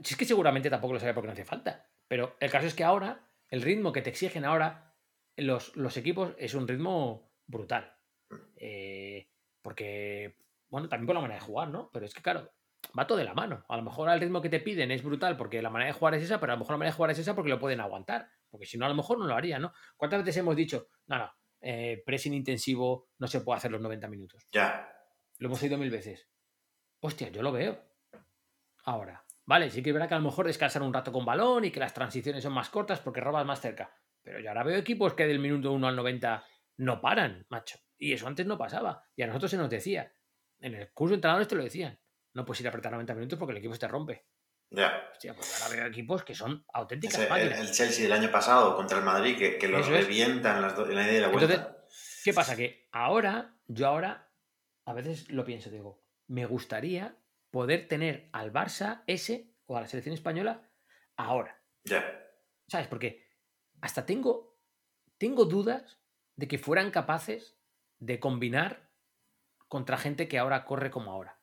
Si 0.03 0.13
es 0.13 0.17
que 0.17 0.25
seguramente 0.25 0.69
tampoco 0.69 0.93
lo 0.93 0.99
sabía 0.99 1.13
porque 1.13 1.27
no 1.27 1.33
hacía 1.33 1.45
falta. 1.45 1.87
Pero 2.07 2.37
el 2.39 2.51
caso 2.51 2.67
es 2.67 2.73
que 2.73 2.83
ahora, 2.83 3.27
el 3.49 3.61
ritmo 3.61 3.91
que 3.91 4.01
te 4.01 4.09
exigen 4.09 4.45
ahora 4.45 4.95
los, 5.35 5.75
los 5.75 5.97
equipos 5.97 6.33
es 6.37 6.53
un 6.53 6.67
ritmo 6.67 7.33
brutal. 7.47 7.95
Mm. 8.29 8.35
Eh, 8.57 9.29
porque, 9.61 10.37
bueno, 10.69 10.89
también 10.89 11.07
por 11.07 11.15
la 11.15 11.21
manera 11.21 11.39
de 11.39 11.45
jugar, 11.45 11.69
¿no? 11.69 11.89
Pero 11.91 12.05
es 12.05 12.13
que, 12.13 12.21
claro, 12.21 12.51
va 12.97 13.07
todo 13.07 13.17
de 13.17 13.23
la 13.23 13.33
mano. 13.33 13.65
A 13.67 13.77
lo 13.77 13.83
mejor 13.83 14.09
el 14.09 14.19
ritmo 14.19 14.41
que 14.41 14.49
te 14.49 14.59
piden 14.59 14.91
es 14.91 15.03
brutal 15.03 15.37
porque 15.37 15.61
la 15.61 15.69
manera 15.69 15.91
de 15.91 15.97
jugar 15.97 16.15
es 16.15 16.23
esa, 16.23 16.39
pero 16.39 16.53
a 16.53 16.55
lo 16.55 16.59
mejor 16.59 16.73
la 16.73 16.77
manera 16.77 16.91
de 16.91 16.97
jugar 16.97 17.11
es 17.11 17.19
esa 17.19 17.35
porque 17.35 17.49
lo 17.49 17.59
pueden 17.59 17.79
aguantar. 17.79 18.29
Porque 18.49 18.65
si 18.65 18.77
no, 18.77 18.85
a 18.85 18.89
lo 18.89 18.95
mejor 18.95 19.17
no 19.17 19.25
lo 19.25 19.35
harían, 19.35 19.61
¿no? 19.61 19.73
¿Cuántas 19.97 20.21
veces 20.21 20.37
hemos 20.37 20.55
dicho, 20.55 20.87
no, 21.07 21.17
no, 21.17 21.31
eh, 21.61 22.03
pressing 22.05 22.33
intensivo 22.33 23.09
no 23.17 23.27
se 23.27 23.41
puede 23.41 23.57
hacer 23.57 23.71
los 23.71 23.81
90 23.81 24.07
minutos? 24.09 24.47
Ya. 24.51 24.89
Lo 25.39 25.47
hemos 25.47 25.61
oído 25.63 25.77
mil 25.77 25.89
veces. 25.89 26.29
Hostia, 27.05 27.27
yo 27.29 27.41
lo 27.43 27.51
veo. 27.51 27.77
Ahora, 28.85 29.25
vale, 29.45 29.69
sí 29.69 29.81
que 29.83 29.89
es 29.89 29.93
verdad 29.93 30.07
que 30.07 30.15
a 30.15 30.19
lo 30.19 30.23
mejor 30.23 30.45
descansar 30.47 30.81
un 30.81 30.93
rato 30.93 31.11
con 31.11 31.25
balón 31.25 31.65
y 31.65 31.71
que 31.71 31.79
las 31.79 31.93
transiciones 31.93 32.43
son 32.43 32.53
más 32.53 32.69
cortas 32.69 32.99
porque 33.01 33.19
robas 33.21 33.45
más 33.45 33.59
cerca. 33.59 33.93
Pero 34.21 34.39
yo 34.39 34.49
ahora 34.49 34.63
veo 34.63 34.77
equipos 34.77 35.13
que 35.13 35.27
del 35.27 35.39
minuto 35.39 35.71
1 35.73 35.87
al 35.87 35.95
90 35.95 36.45
no 36.77 37.01
paran, 37.01 37.45
macho. 37.49 37.77
Y 37.97 38.13
eso 38.13 38.27
antes 38.27 38.45
no 38.45 38.57
pasaba. 38.57 39.03
Y 39.15 39.21
a 39.23 39.27
nosotros 39.27 39.51
se 39.51 39.57
nos 39.57 39.69
decía. 39.69 40.13
En 40.59 40.75
el 40.75 40.91
curso 40.93 41.11
de 41.11 41.15
entrenadores 41.15 41.47
te 41.49 41.55
lo 41.55 41.63
decían. 41.63 41.99
No 42.33 42.45
puedes 42.45 42.61
ir 42.61 42.67
a 42.67 42.69
apretar 42.69 42.91
90 42.93 43.13
minutos 43.15 43.37
porque 43.37 43.51
el 43.51 43.57
equipo 43.57 43.73
se 43.73 43.79
te 43.81 43.87
rompe. 43.89 44.25
Ya. 44.69 45.09
Hostia, 45.11 45.35
pues 45.35 45.61
ahora 45.61 45.75
veo 45.75 45.85
equipos 45.87 46.23
que 46.23 46.33
son 46.33 46.65
auténticas 46.73 47.15
Ese- 47.15 47.23
el, 47.25 47.29
máquinas. 47.29 47.59
el 47.59 47.71
Chelsea 47.71 48.03
del 48.03 48.13
año 48.13 48.31
pasado 48.31 48.75
contra 48.77 48.97
el 48.97 49.03
Madrid, 49.03 49.37
que, 49.37 49.57
que 49.57 49.67
los 49.67 49.87
revientan 49.87 50.61
las 50.61 50.75
do- 50.75 50.89
en 50.89 50.95
la 50.95 51.03
ida 51.03 51.13
y 51.17 51.19
la 51.19 51.27
vuelta. 51.27 51.53
Entonces, 51.53 52.21
¿qué 52.23 52.33
pasa? 52.33 52.55
Que 52.55 52.87
ahora, 52.93 53.55
yo 53.67 53.87
ahora, 53.87 54.31
a 54.85 54.93
veces 54.93 55.29
lo 55.29 55.43
pienso, 55.45 55.69
digo, 55.69 56.02
me 56.27 56.45
gustaría 56.45 57.17
poder 57.51 57.87
tener 57.87 58.29
al 58.31 58.51
Barça 58.51 59.03
ese 59.07 59.53
o 59.65 59.77
a 59.77 59.81
la 59.81 59.87
selección 59.87 60.13
española 60.13 60.69
ahora. 61.15 61.61
ya. 61.85 62.19
¿Sabes? 62.67 62.87
Porque 62.87 63.27
hasta 63.81 64.05
tengo, 64.05 64.57
tengo 65.17 65.45
dudas 65.45 65.99
de 66.35 66.47
que 66.47 66.57
fueran 66.57 66.91
capaces 66.91 67.57
de 67.99 68.19
combinar 68.19 68.89
contra 69.67 69.97
gente 69.97 70.27
que 70.27 70.39
ahora 70.39 70.65
corre 70.65 70.89
como 70.89 71.11
ahora. 71.11 71.39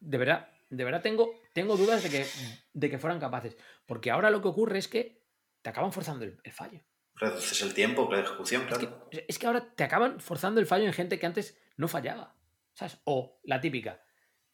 De 0.00 0.18
verdad, 0.18 0.48
de 0.70 0.84
verdad 0.84 1.02
tengo, 1.02 1.30
tengo 1.54 1.76
dudas 1.76 2.02
de 2.02 2.10
que, 2.10 2.26
de 2.72 2.90
que 2.90 2.98
fueran 2.98 3.20
capaces. 3.20 3.56
Porque 3.86 4.10
ahora 4.10 4.30
lo 4.30 4.42
que 4.42 4.48
ocurre 4.48 4.78
es 4.78 4.88
que 4.88 5.24
te 5.62 5.70
acaban 5.70 5.92
forzando 5.92 6.24
el- 6.24 6.38
el 6.42 6.52
fallo. 6.52 6.80
Reduces 7.14 7.62
el 7.62 7.72
tiempo, 7.72 8.08
la 8.12 8.20
ejecución, 8.20 8.62
Es 8.62 8.68
claro. 8.78 9.08
que, 9.08 9.24
es 9.26 9.38
que 9.38 9.46
ahora 9.46 9.72
te 9.74 9.84
acaban 9.84 10.20
forzando 10.20 10.60
el 10.60 10.66
fallo 10.66 10.84
en 10.84 10.92
gente 10.92 11.18
que 11.18 11.26
antes 11.26 11.58
no 11.76 11.88
fallaba. 11.88 12.36
¿Sabes? 12.74 13.00
O 13.04 13.40
la 13.44 13.60
típica, 13.60 14.04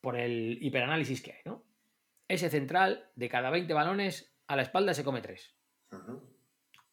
por 0.03 0.17
el 0.17 0.59
hiperanálisis 0.61 1.23
que 1.23 1.33
hay, 1.33 1.41
¿no? 1.47 1.65
Ese 2.29 2.51
central, 2.51 3.11
de 3.15 3.29
cada 3.31 3.49
20 3.49 3.73
balones, 3.73 4.37
a 4.49 4.57
la 4.57 4.63
espalda 4.63 4.93
se 4.93 5.05
come 5.05 5.23
3. 5.23 5.57
Ujú. 5.93 6.37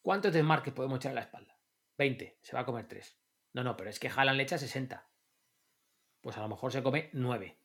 ¿Cuántos 0.00 0.32
desmarques 0.32 0.72
podemos 0.72 0.96
echar 0.96 1.12
a 1.12 1.16
la 1.16 1.20
espalda? 1.22 1.58
20, 1.98 2.38
se 2.40 2.52
va 2.54 2.60
a 2.60 2.64
comer 2.64 2.86
3. 2.86 3.18
No, 3.52 3.64
no, 3.64 3.76
pero 3.76 3.90
es 3.90 3.98
que 3.98 4.08
Haaland 4.08 4.36
le 4.36 4.44
echa 4.44 4.56
60. 4.56 5.06
Pues 6.20 6.36
a 6.36 6.40
lo 6.40 6.48
mejor 6.48 6.72
se 6.72 6.82
come 6.82 7.10
9. 7.12 7.58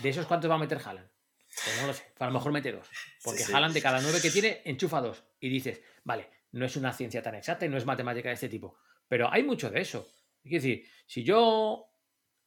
¿De 0.00 0.08
esos 0.08 0.26
cuántos 0.26 0.50
va 0.50 0.56
a 0.56 0.58
meter 0.58 0.78
Haaland? 0.84 1.08
Pues 1.46 1.80
no 1.80 1.86
lo 1.86 1.92
sé. 1.94 2.04
A 2.18 2.26
lo 2.26 2.32
mejor 2.32 2.52
mete 2.52 2.72
2. 2.72 2.90
Porque 3.22 3.40
Sí, 3.40 3.46
sí. 3.46 3.52
Haaland 3.52 3.72
de 3.72 3.82
cada 3.82 4.00
9 4.00 4.18
que 4.20 4.30
tiene, 4.30 4.62
enchufa 4.64 5.00
2. 5.00 5.24
Y 5.40 5.48
dices, 5.48 5.80
vale, 6.02 6.28
no 6.52 6.66
es 6.66 6.76
una 6.76 6.92
ciencia 6.92 7.22
tan 7.22 7.36
exacta 7.36 7.64
y 7.66 7.68
no 7.68 7.76
es 7.76 7.86
matemática 7.86 8.28
de 8.30 8.34
este 8.34 8.48
tipo. 8.48 8.78
Pero 9.08 9.32
hay 9.32 9.44
mucho 9.44 9.70
de 9.70 9.80
eso. 9.80 10.08
Es 10.42 10.50
decir, 10.50 10.86
si 11.06 11.22
yo 11.22 11.88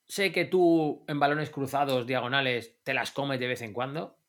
sé 0.09 0.31
que 0.31 0.43
tú 0.43 1.05
en 1.07 1.19
balones 1.19 1.51
cruzados, 1.51 2.07
diagonales, 2.07 2.81
te 2.83 2.93
las 2.93 3.11
comes 3.11 3.39
de 3.39 3.47
vez 3.47 3.61
en 3.61 3.73
cuando, 3.73 4.19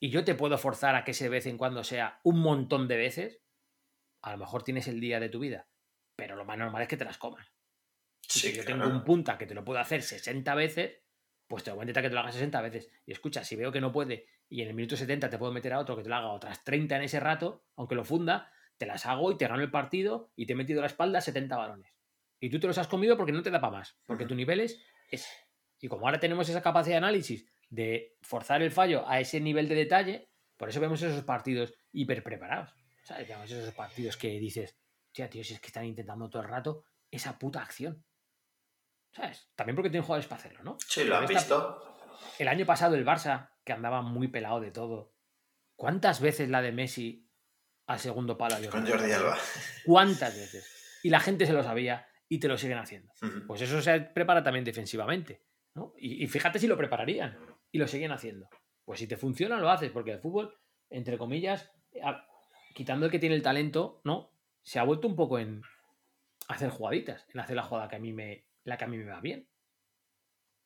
y 0.00 0.10
yo 0.10 0.24
te 0.24 0.34
puedo 0.34 0.58
forzar 0.58 0.96
a 0.96 1.04
que 1.04 1.12
ese 1.12 1.28
vez 1.28 1.46
en 1.46 1.56
cuando 1.56 1.84
sea 1.84 2.20
un 2.24 2.40
montón 2.40 2.88
de 2.88 2.96
veces, 2.96 3.40
a 4.22 4.32
lo 4.32 4.38
mejor 4.38 4.64
tienes 4.64 4.88
el 4.88 5.00
día 5.00 5.20
de 5.20 5.28
tu 5.28 5.38
vida. 5.38 5.68
Pero 6.16 6.36
lo 6.36 6.44
más 6.44 6.58
normal 6.58 6.82
es 6.82 6.88
que 6.88 6.96
te 6.96 7.04
las 7.04 7.16
comas. 7.16 7.52
Sí, 8.20 8.48
si 8.48 8.56
yo 8.56 8.64
claro. 8.64 8.82
tengo 8.82 8.96
un 8.96 9.04
punta 9.04 9.38
que 9.38 9.46
te 9.46 9.54
lo 9.54 9.64
puedo 9.64 9.78
hacer 9.78 10.02
60 10.02 10.54
veces, 10.54 11.02
pues 11.46 11.62
te 11.62 11.70
voy 11.70 11.80
a 11.80 11.82
intentar 11.84 12.02
que 12.02 12.08
te 12.08 12.14
lo 12.14 12.20
hagas 12.20 12.34
60 12.34 12.60
veces. 12.60 12.90
Y 13.06 13.12
escucha, 13.12 13.44
si 13.44 13.56
veo 13.56 13.70
que 13.70 13.80
no 13.80 13.92
puede 13.92 14.26
y 14.48 14.62
en 14.62 14.68
el 14.68 14.74
minuto 14.74 14.96
70 14.96 15.30
te 15.30 15.38
puedo 15.38 15.52
meter 15.52 15.72
a 15.72 15.78
otro 15.78 15.96
que 15.96 16.02
te 16.02 16.08
lo 16.08 16.16
haga 16.16 16.32
otras 16.32 16.64
30 16.64 16.96
en 16.96 17.02
ese 17.02 17.20
rato, 17.20 17.64
aunque 17.76 17.94
lo 17.94 18.04
funda, 18.04 18.50
te 18.76 18.86
las 18.86 19.06
hago 19.06 19.30
y 19.30 19.38
te 19.38 19.46
gano 19.46 19.62
el 19.62 19.70
partido 19.70 20.32
y 20.36 20.46
te 20.46 20.54
he 20.54 20.56
metido 20.56 20.80
a 20.80 20.82
la 20.82 20.88
espalda 20.88 21.20
70 21.20 21.56
balones. 21.56 21.93
Y 22.40 22.50
tú 22.50 22.60
te 22.60 22.66
los 22.66 22.78
has 22.78 22.88
comido 22.88 23.16
porque 23.16 23.32
no 23.32 23.42
te 23.42 23.50
da 23.50 23.60
para 23.60 23.78
más, 23.78 23.96
porque 24.06 24.26
tu 24.26 24.34
nivel 24.34 24.60
es 24.60 24.82
ese. 25.10 25.30
Y 25.80 25.88
como 25.88 26.06
ahora 26.06 26.20
tenemos 26.20 26.48
esa 26.48 26.62
capacidad 26.62 26.94
de 26.94 26.98
análisis 26.98 27.46
de 27.68 28.16
forzar 28.22 28.62
el 28.62 28.70
fallo 28.70 29.08
a 29.08 29.20
ese 29.20 29.40
nivel 29.40 29.68
de 29.68 29.74
detalle, 29.74 30.30
por 30.56 30.68
eso 30.68 30.80
vemos 30.80 31.02
esos 31.02 31.24
partidos 31.24 31.74
hiper 31.92 32.22
preparados. 32.22 32.74
¿Sabes? 33.02 33.28
Vemos 33.28 33.50
esos 33.50 33.74
partidos 33.74 34.16
que 34.16 34.28
dices, 34.38 34.78
tía, 35.12 35.28
tío, 35.28 35.44
si 35.44 35.54
es 35.54 35.60
que 35.60 35.66
están 35.66 35.84
intentando 35.84 36.28
todo 36.30 36.42
el 36.42 36.48
rato 36.48 36.84
esa 37.10 37.38
puta 37.38 37.62
acción. 37.62 38.04
¿Sabes? 39.12 39.50
También 39.54 39.76
porque 39.76 39.90
tienen 39.90 40.04
jugadores 40.04 40.26
para 40.26 40.40
hacerlo, 40.40 40.62
¿no? 40.64 40.76
Sí, 40.86 41.04
lo 41.04 41.16
han 41.16 41.26
visto. 41.26 41.96
El 42.38 42.48
año 42.48 42.66
pasado 42.66 42.94
el 42.94 43.06
Barça, 43.06 43.50
que 43.64 43.72
andaba 43.72 44.02
muy 44.02 44.28
pelado 44.28 44.60
de 44.60 44.70
todo. 44.70 45.14
¿Cuántas 45.76 46.20
veces 46.20 46.48
la 46.48 46.62
de 46.62 46.72
Messi 46.72 47.28
al 47.86 47.98
segundo 47.98 48.36
palo? 48.36 48.56
había 48.56 48.70
Con? 48.70 48.86
Jordi 48.86 49.12
Alba. 49.12 49.36
¿Cuántas 49.84 50.34
veces? 50.34 51.00
Y 51.02 51.10
la 51.10 51.20
gente 51.20 51.46
se 51.46 51.52
lo 51.52 51.62
sabía 51.62 52.06
y 52.28 52.38
te 52.38 52.48
lo 52.48 52.56
siguen 52.58 52.78
haciendo. 52.78 53.12
Pues 53.46 53.60
eso 53.60 53.80
se 53.82 54.00
prepara 54.00 54.42
también 54.42 54.64
defensivamente. 54.64 55.42
¿no? 55.74 55.92
Y, 55.98 56.22
y 56.22 56.26
fíjate 56.28 56.58
si 56.58 56.66
lo 56.66 56.76
prepararían 56.76 57.36
y 57.72 57.78
lo 57.78 57.86
siguen 57.88 58.12
haciendo. 58.12 58.48
Pues 58.84 59.00
si 59.00 59.06
te 59.06 59.16
funciona, 59.16 59.58
lo 59.58 59.70
haces, 59.70 59.90
porque 59.90 60.12
el 60.12 60.20
fútbol, 60.20 60.56
entre 60.90 61.18
comillas, 61.18 61.70
a- 62.02 62.26
quitando 62.74 63.06
el 63.06 63.12
que 63.12 63.18
tiene 63.18 63.34
el 63.34 63.42
talento, 63.42 64.00
¿no? 64.04 64.30
Se 64.62 64.78
ha 64.78 64.84
vuelto 64.84 65.08
un 65.08 65.16
poco 65.16 65.38
en 65.38 65.62
hacer 66.48 66.70
jugaditas, 66.70 67.26
en 67.32 67.40
hacer 67.40 67.56
la 67.56 67.62
jugada 67.62 67.88
que 67.88 67.96
a 67.96 68.00
mí 68.00 68.12
me, 68.12 68.46
la 68.64 68.76
que 68.76 68.84
a 68.84 68.88
mí 68.88 68.96
me 68.98 69.04
va 69.04 69.20
bien. 69.20 69.48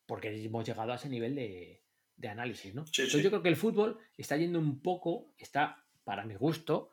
Porque 0.07 0.45
hemos 0.45 0.67
llegado 0.67 0.93
a 0.93 0.97
ese 0.97 1.09
nivel 1.09 1.35
de, 1.35 1.83
de 2.17 2.29
análisis, 2.29 2.75
¿no? 2.75 2.87
Sí, 2.87 3.03
Entonces 3.03 3.19
sí. 3.21 3.23
yo 3.25 3.31
creo 3.31 3.43
que 3.43 3.49
el 3.51 3.57
fútbol 3.57 3.99
está 4.17 4.37
yendo 4.37 4.59
un 4.59 4.81
poco, 4.81 5.33
está, 5.37 5.85
para 6.05 6.25
mi 6.25 6.35
gusto, 6.35 6.91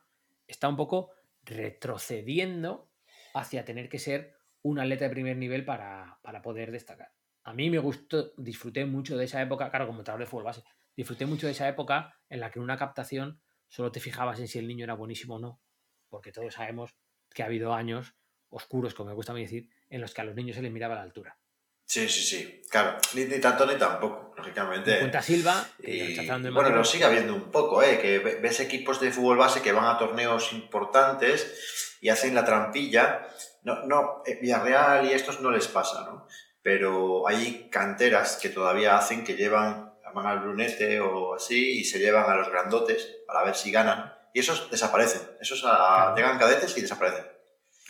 está 0.48 0.68
un 0.70 0.76
poco 0.76 1.12
retrocediendo 1.44 2.90
hacia 3.34 3.66
tener 3.66 3.90
que 3.90 4.00
ser 4.00 4.35
un 4.66 4.80
atleta 4.80 5.06
de 5.06 5.12
primer 5.12 5.38
nivel 5.38 5.64
para, 5.64 6.18
para 6.24 6.42
poder 6.42 6.72
destacar. 6.72 7.12
A 7.44 7.54
mí 7.54 7.70
me 7.70 7.78
gustó, 7.78 8.34
disfruté 8.38 8.86
mucho 8.86 9.16
de 9.16 9.26
esa 9.26 9.40
época, 9.42 9.70
claro, 9.70 9.86
como 9.86 10.00
entrenador 10.00 10.26
de 10.26 10.30
fútbol 10.30 10.46
base, 10.46 10.64
disfruté 10.98 11.26
mucho 11.28 11.46
de 11.46 11.52
esa 11.52 11.68
época 11.70 12.16
en 12.30 12.40
la 12.40 12.50
que 12.50 12.58
en 12.60 12.64
una 12.64 12.78
captación 12.78 13.42
solo 13.68 13.92
te 13.92 14.00
fijabas 14.00 14.40
en 14.40 14.48
si 14.48 14.58
el 14.58 14.68
niño 14.68 14.84
era 14.86 14.96
buenísimo 14.96 15.36
o 15.36 15.40
no, 15.40 15.62
porque 16.10 16.32
todos 16.32 16.56
sabemos 16.56 16.96
que 17.34 17.44
ha 17.44 17.46
habido 17.46 17.74
años 17.74 18.16
oscuros, 18.50 18.96
como 18.96 19.10
me 19.10 19.16
gusta 19.16 19.34
a 19.34 19.36
mí 19.36 19.42
decir, 19.42 19.70
en 19.90 20.02
los 20.02 20.14
que 20.14 20.22
a 20.22 20.24
los 20.24 20.36
niños 20.36 20.56
se 20.56 20.62
les 20.64 20.72
miraba 20.72 20.96
la 20.96 21.04
altura. 21.04 21.38
Sí, 21.88 22.10
sí, 22.10 22.22
sí. 22.22 22.62
Claro, 22.72 22.98
ni, 23.14 23.26
ni 23.26 23.40
tanto 23.40 23.68
ni 23.68 23.76
tampoco, 23.78 24.34
lógicamente. 24.36 24.98
Cuenta 25.00 25.22
Silva, 25.22 25.68
que 25.80 25.92
Y, 25.94 26.28
bueno, 26.28 26.54
Madrid, 26.54 26.76
lo 26.78 26.84
sigue 26.84 27.04
habiendo 27.06 27.36
un 27.36 27.52
poco, 27.52 27.84
¿eh? 27.84 28.00
que 28.02 28.18
ve- 28.18 28.40
ves 28.42 28.60
equipos 28.60 29.00
de 29.00 29.12
fútbol 29.12 29.38
base 29.38 29.62
que 29.62 29.72
van 29.72 29.86
a 29.86 29.98
torneos 30.00 30.52
importantes 30.54 31.98
y 32.02 32.10
hacen 32.10 32.34
la 32.34 32.44
trampilla. 32.44 33.28
No, 33.66 33.86
no, 33.86 34.24
Villarreal 34.42 35.06
y 35.06 35.12
estos 35.12 35.42
no 35.42 35.52
les 35.52 35.68
pasa, 35.68 36.06
¿no? 36.06 36.28
Pero 36.62 37.28
hay 37.28 37.68
canteras 37.70 38.38
que 38.42 38.50
todavía 38.50 38.98
hacen 38.98 39.24
que 39.24 39.36
llevan, 39.36 39.94
van 40.14 40.26
al 40.28 40.40
brunete 40.40 41.00
o 41.02 41.34
así 41.36 41.80
y 41.80 41.84
se 41.84 42.00
llevan 42.00 42.30
a 42.30 42.36
los 42.36 42.50
grandotes 42.50 43.18
para 43.28 43.44
ver 43.44 43.56
si 43.56 43.72
ganan. 43.72 44.14
Y 44.34 44.40
esos 44.40 44.70
desaparecen. 44.72 45.22
Esos 45.42 45.64
a- 45.66 45.68
Claro. 45.76 46.16
llegan 46.16 46.38
cadetes 46.40 46.78
y 46.78 46.82
desaparecen. 46.82 47.26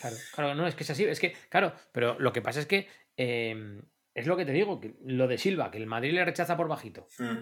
Claro, 0.00 0.16
claro, 0.34 0.54
no, 0.54 0.66
es 0.66 0.74
que 0.74 0.82
es 0.82 0.90
así, 0.90 1.04
es 1.04 1.20
que, 1.20 1.34
claro, 1.48 1.72
pero 1.92 2.18
lo 2.18 2.32
que 2.32 2.42
pasa 2.42 2.60
es 2.60 2.66
que 2.66 2.88
eh, 3.16 3.80
es 4.14 4.26
lo 4.26 4.36
que 4.36 4.44
te 4.44 4.52
digo, 4.52 4.80
que 4.80 4.94
lo 5.04 5.26
de 5.28 5.38
Silva, 5.38 5.70
que 5.70 5.78
el 5.78 5.86
Madrid 5.86 6.12
le 6.12 6.24
rechaza 6.24 6.56
por 6.56 6.68
bajito. 6.68 7.06
Mm. 7.18 7.38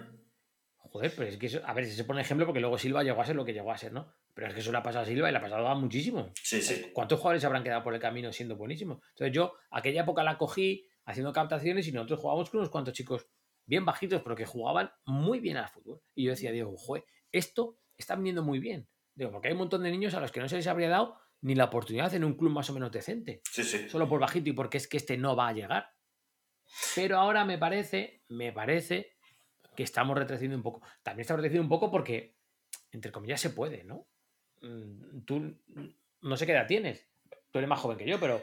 Joder, 0.77 1.13
pero 1.15 1.29
es 1.29 1.37
que 1.37 1.47
eso, 1.47 1.61
a 1.65 1.73
ver, 1.73 1.85
si 1.85 1.91
se 1.91 2.05
pone 2.05 2.21
ejemplo 2.21 2.45
porque 2.45 2.61
luego 2.61 2.77
Silva 2.77 3.03
llegó 3.03 3.21
a 3.21 3.25
ser 3.25 3.35
lo 3.35 3.43
que 3.43 3.53
llegó 3.53 3.71
a 3.71 3.77
ser, 3.77 3.91
¿no? 3.91 4.13
Pero 4.35 4.47
es 4.49 4.53
que 4.53 4.59
eso 4.59 4.71
le 4.71 4.77
ha 4.77 4.83
pasado 4.83 5.03
a 5.03 5.05
Silva 5.07 5.29
y 5.29 5.31
le 5.31 5.37
ha 5.37 5.41
pasado 5.41 5.65
a 5.67 5.73
muchísimo. 5.75 6.31
Sí, 6.35 6.61
sí. 6.61 6.91
¿Cuántos 6.93 7.19
jugadores 7.19 7.43
habrán 7.45 7.63
quedado 7.63 7.81
por 7.83 7.93
el 7.95 8.01
camino 8.01 8.31
siendo 8.33 8.57
buenísimos? 8.57 8.99
Entonces 9.11 9.33
yo, 9.33 9.53
aquella 9.71 10.01
época 10.01 10.23
la 10.23 10.37
cogí 10.37 10.87
haciendo 11.05 11.31
captaciones 11.31 11.87
y 11.87 11.93
nosotros 11.93 12.19
jugábamos 12.19 12.49
con 12.49 12.59
unos 12.59 12.69
cuantos 12.69 12.93
chicos 12.93 13.27
bien 13.65 13.85
bajitos, 13.85 14.21
pero 14.21 14.35
que 14.35 14.45
jugaban 14.45 14.91
muy 15.05 15.39
bien 15.39 15.55
al 15.57 15.69
fútbol. 15.69 16.01
Y 16.13 16.25
yo 16.25 16.31
decía, 16.31 16.51
digo, 16.51 16.75
joder, 16.77 17.05
esto 17.31 17.79
está 17.97 18.15
viniendo 18.15 18.43
muy 18.43 18.59
bien. 18.59 18.87
Digo, 19.15 19.31
porque 19.31 19.47
hay 19.47 19.53
un 19.53 19.59
montón 19.59 19.81
de 19.83 19.89
niños 19.91 20.13
a 20.15 20.19
los 20.19 20.31
que 20.33 20.41
no 20.41 20.49
se 20.49 20.57
les 20.57 20.67
habría 20.67 20.89
dado 20.89 21.17
ni 21.41 21.55
la 21.55 21.65
oportunidad 21.65 22.13
en 22.13 22.25
un 22.25 22.33
club 22.35 22.51
más 22.51 22.69
o 22.69 22.73
menos 22.73 22.91
decente 22.91 23.41
Sí, 23.49 23.63
sí. 23.63 23.87
solo 23.87 24.09
por 24.09 24.19
bajito 24.19 24.49
y 24.49 24.53
porque 24.53 24.77
es 24.77 24.87
que 24.87 24.97
este 24.97 25.15
no 25.17 25.35
va 25.35 25.47
a 25.47 25.53
llegar. 25.53 25.87
Pero 26.95 27.17
ahora 27.19 27.45
me 27.45 27.57
parece, 27.57 28.23
me 28.27 28.51
parece 28.51 29.15
que 29.77 29.83
estamos 29.83 30.17
retrocediendo 30.17 30.57
un 30.57 30.63
poco. 30.63 30.81
También 31.03 31.21
estamos 31.21 31.39
retrocediendo 31.39 31.65
un 31.65 31.69
poco 31.79 31.89
porque, 31.91 32.35
entre 32.91 33.11
comillas, 33.11 33.39
se 33.39 33.51
puede, 33.51 33.83
¿no? 33.83 34.07
Mm, 34.65 35.25
Tú 35.25 35.55
no 36.21 36.37
sé 36.37 36.45
qué 36.45 36.53
edad 36.53 36.67
tienes. 36.67 37.07
Tú 37.51 37.59
eres 37.59 37.69
más 37.69 37.79
joven 37.79 37.97
que 37.97 38.05
yo, 38.05 38.19
pero, 38.19 38.41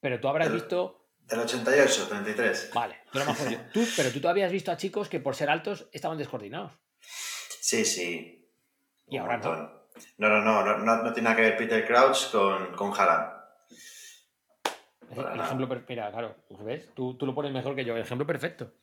Pero 0.00 0.20
tú 0.20 0.28
habrás 0.28 0.52
visto. 0.52 1.08
Del 1.20 1.40
88, 1.40 2.06
33. 2.08 2.70
Vale, 2.72 2.98
tú 3.10 3.18
lo 3.18 3.24
mejor 3.24 3.50
yo. 3.50 3.58
Tú, 3.72 3.84
pero 3.96 4.10
tú 4.12 4.20
todavía 4.20 4.46
has 4.46 4.52
visto 4.52 4.70
a 4.70 4.76
chicos 4.76 5.08
que 5.08 5.18
por 5.18 5.34
ser 5.34 5.50
altos 5.50 5.88
estaban 5.92 6.18
descoordinados. 6.18 6.72
Sí, 7.00 7.84
sí. 7.84 8.48
Y 9.08 9.16
ahora 9.16 9.38
no. 9.38 9.76
No, 10.18 10.28
no, 10.28 10.40
no, 10.40 10.76
no, 10.76 11.02
no, 11.02 11.12
tiene 11.12 11.30
nada 11.30 11.36
que 11.36 11.42
ver 11.42 11.56
Peter 11.56 11.86
Crouch 11.86 12.30
con, 12.30 12.74
con 12.76 12.92
Haaland. 12.92 13.32
El 15.10 15.40
ejemplo, 15.40 15.84
mira, 15.88 16.10
claro, 16.10 16.36
¿ves? 16.60 16.90
Tú, 16.94 17.16
tú, 17.16 17.26
lo 17.26 17.34
pones 17.34 17.52
mejor 17.52 17.74
que 17.74 17.84
yo. 17.84 17.96
El 17.96 18.02
ejemplo 18.02 18.26
perfecto. 18.26 18.74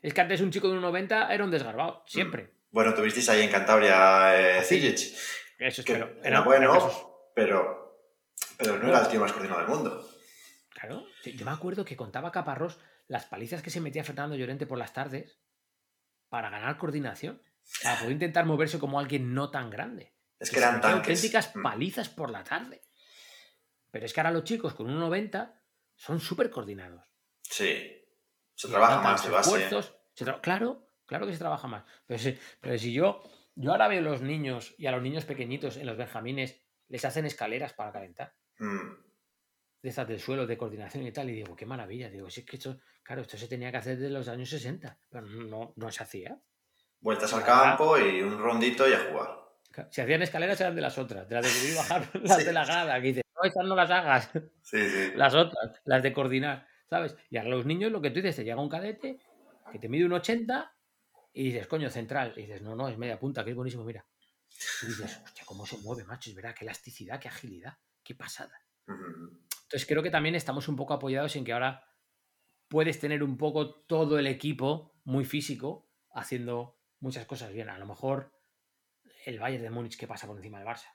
Es 0.00 0.14
que 0.14 0.20
antes 0.20 0.40
un 0.40 0.50
chico 0.50 0.68
de 0.70 0.78
1,90 0.78 1.30
era 1.30 1.44
un 1.44 1.50
desgarbado, 1.50 2.02
siempre. 2.06 2.54
Bueno, 2.70 2.94
tuvisteis 2.94 3.28
ahí 3.28 3.42
en 3.42 3.50
Cantabria 3.50 4.58
eh, 4.58 4.64
Eso 5.62 5.80
es, 5.82 5.86
que 5.86 6.18
era 6.24 6.40
bueno, 6.40 6.90
pero, 7.34 8.00
pero 8.58 8.78
no 8.78 8.88
era 8.88 9.00
el 9.00 9.08
tío 9.08 9.20
más 9.20 9.32
coordinado 9.32 9.60
del 9.60 9.68
mundo. 9.68 10.08
Claro, 10.70 11.04
yo 11.24 11.44
me 11.44 11.52
acuerdo 11.52 11.84
que 11.84 11.96
contaba 11.96 12.32
Caparrós 12.32 12.78
las 13.06 13.26
palizas 13.26 13.62
que 13.62 13.70
se 13.70 13.80
metía 13.80 14.02
Fernando 14.02 14.34
Llorente 14.34 14.66
por 14.66 14.78
las 14.78 14.92
tardes 14.92 15.38
para 16.28 16.50
ganar 16.50 16.78
coordinación, 16.78 17.40
para 17.82 17.98
poder 17.98 18.12
intentar 18.12 18.44
moverse 18.44 18.78
como 18.78 18.98
alguien 18.98 19.34
no 19.34 19.50
tan 19.50 19.70
grande. 19.70 20.16
Es 20.40 20.50
que 20.50 20.58
eran 20.58 20.80
tanques. 20.80 21.08
auténticas 21.08 21.54
mm. 21.54 21.62
palizas 21.62 22.08
por 22.08 22.30
la 22.30 22.42
tarde. 22.42 22.82
Pero 23.92 24.06
es 24.06 24.12
que 24.12 24.20
ahora 24.20 24.32
los 24.32 24.44
chicos 24.44 24.74
con 24.74 24.88
1,90 24.88 25.54
son 25.94 26.18
súper 26.18 26.50
coordinados. 26.50 27.04
Sí. 27.42 28.02
Se 28.54 28.68
trabaja 28.68 29.00
más 29.00 29.22
de 29.24 29.30
base. 29.30 29.68
claro, 30.40 30.88
claro 31.06 31.26
que 31.26 31.32
se 31.32 31.38
trabaja 31.38 31.68
más. 31.68 31.84
Pero 32.06 32.18
si, 32.18 32.38
pero 32.60 32.78
si 32.78 32.92
yo, 32.92 33.22
yo 33.54 33.72
ahora 33.72 33.88
veo 33.88 34.00
a 34.00 34.02
los 34.02 34.22
niños 34.22 34.74
y 34.78 34.86
a 34.86 34.92
los 34.92 35.02
niños 35.02 35.24
pequeñitos 35.24 35.76
en 35.76 35.86
los 35.86 35.96
benjamines, 35.96 36.60
les 36.88 37.04
hacen 37.04 37.26
escaleras 37.26 37.72
para 37.72 37.92
calentar. 37.92 38.34
Mm. 38.58 38.92
De 39.82 39.88
estas 39.88 40.06
del 40.06 40.20
suelo, 40.20 40.46
de 40.46 40.56
coordinación 40.56 41.06
y 41.06 41.12
tal. 41.12 41.30
Y 41.30 41.34
digo, 41.34 41.56
qué 41.56 41.66
maravilla. 41.66 42.08
Digo, 42.08 42.30
si 42.30 42.40
es 42.40 42.46
que 42.46 42.56
esto, 42.56 42.78
claro, 43.02 43.22
esto 43.22 43.36
se 43.36 43.48
tenía 43.48 43.70
que 43.70 43.78
hacer 43.78 43.98
desde 43.98 44.12
los 44.12 44.28
años 44.28 44.48
60. 44.48 44.98
Pero 45.10 45.26
no, 45.26 45.72
no 45.76 45.90
se 45.90 46.02
hacía. 46.02 46.38
Vueltas 47.00 47.32
al 47.32 47.44
campo 47.44 47.98
y 47.98 48.22
un 48.22 48.38
rondito 48.38 48.88
y 48.88 48.92
a 48.92 48.98
jugar. 49.00 49.42
Si 49.90 50.00
hacían 50.00 50.22
escaleras 50.22 50.60
eran 50.60 50.74
de 50.74 50.82
las 50.82 50.98
otras, 50.98 51.28
de 51.28 51.34
las 51.34 51.44
de 51.44 51.50
subir 51.50 51.72
y 51.72 51.76
bajar, 51.76 52.10
las 52.22 52.44
de 52.44 52.52
la 52.52 52.64
grada, 52.64 53.00
que 53.00 53.08
dices, 53.08 53.24
no, 53.34 53.48
esas 53.48 53.64
no 53.64 53.74
las 53.74 53.90
hagas. 53.90 54.30
Sí, 54.60 54.88
sí. 54.88 55.12
Las 55.16 55.34
otras, 55.34 55.80
las 55.84 56.02
de 56.02 56.12
coordinar, 56.12 56.66
¿sabes? 56.88 57.16
Y 57.30 57.38
a 57.38 57.44
los 57.44 57.64
niños 57.66 57.90
lo 57.90 58.00
que 58.00 58.10
tú 58.10 58.16
dices, 58.16 58.36
te 58.36 58.44
llega 58.44 58.60
un 58.60 58.68
cadete 58.68 59.18
que 59.72 59.78
te 59.78 59.88
mide 59.88 60.04
un 60.04 60.12
80 60.12 60.71
y 61.32 61.44
dices, 61.44 61.66
coño, 61.66 61.90
central. 61.90 62.34
Y 62.36 62.42
dices, 62.42 62.62
no, 62.62 62.74
no, 62.74 62.88
es 62.88 62.98
media 62.98 63.18
punta, 63.18 63.44
que 63.44 63.50
es 63.50 63.56
buenísimo, 63.56 63.84
mira. 63.84 64.06
Y 64.82 64.86
dices, 64.86 65.20
hostia, 65.24 65.44
cómo 65.44 65.66
se 65.66 65.78
mueve, 65.78 66.04
macho, 66.04 66.30
es 66.30 66.36
verdad, 66.36 66.54
qué 66.54 66.64
elasticidad, 66.64 67.20
qué 67.20 67.28
agilidad, 67.28 67.78
qué 68.02 68.14
pasada. 68.14 68.52
Entonces 68.86 69.86
creo 69.86 70.02
que 70.02 70.10
también 70.10 70.34
estamos 70.34 70.68
un 70.68 70.76
poco 70.76 70.94
apoyados 70.94 71.34
en 71.36 71.44
que 71.44 71.52
ahora 71.52 71.84
puedes 72.68 72.98
tener 72.98 73.22
un 73.22 73.36
poco 73.36 73.82
todo 73.84 74.18
el 74.18 74.26
equipo 74.26 75.00
muy 75.04 75.24
físico 75.24 75.90
haciendo 76.10 76.78
muchas 77.00 77.26
cosas 77.26 77.52
bien. 77.52 77.70
A 77.70 77.78
lo 77.78 77.86
mejor 77.86 78.32
el 79.24 79.38
Bayern 79.38 79.62
de 79.62 79.70
Múnich 79.70 79.96
que 79.96 80.06
pasa 80.06 80.26
por 80.26 80.36
encima 80.36 80.58
del 80.58 80.66
Barça. 80.66 80.94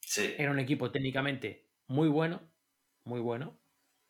Sí. 0.00 0.34
Era 0.36 0.50
un 0.50 0.58
equipo 0.58 0.90
técnicamente 0.90 1.70
muy 1.86 2.08
bueno, 2.08 2.52
muy 3.04 3.20
bueno, 3.20 3.60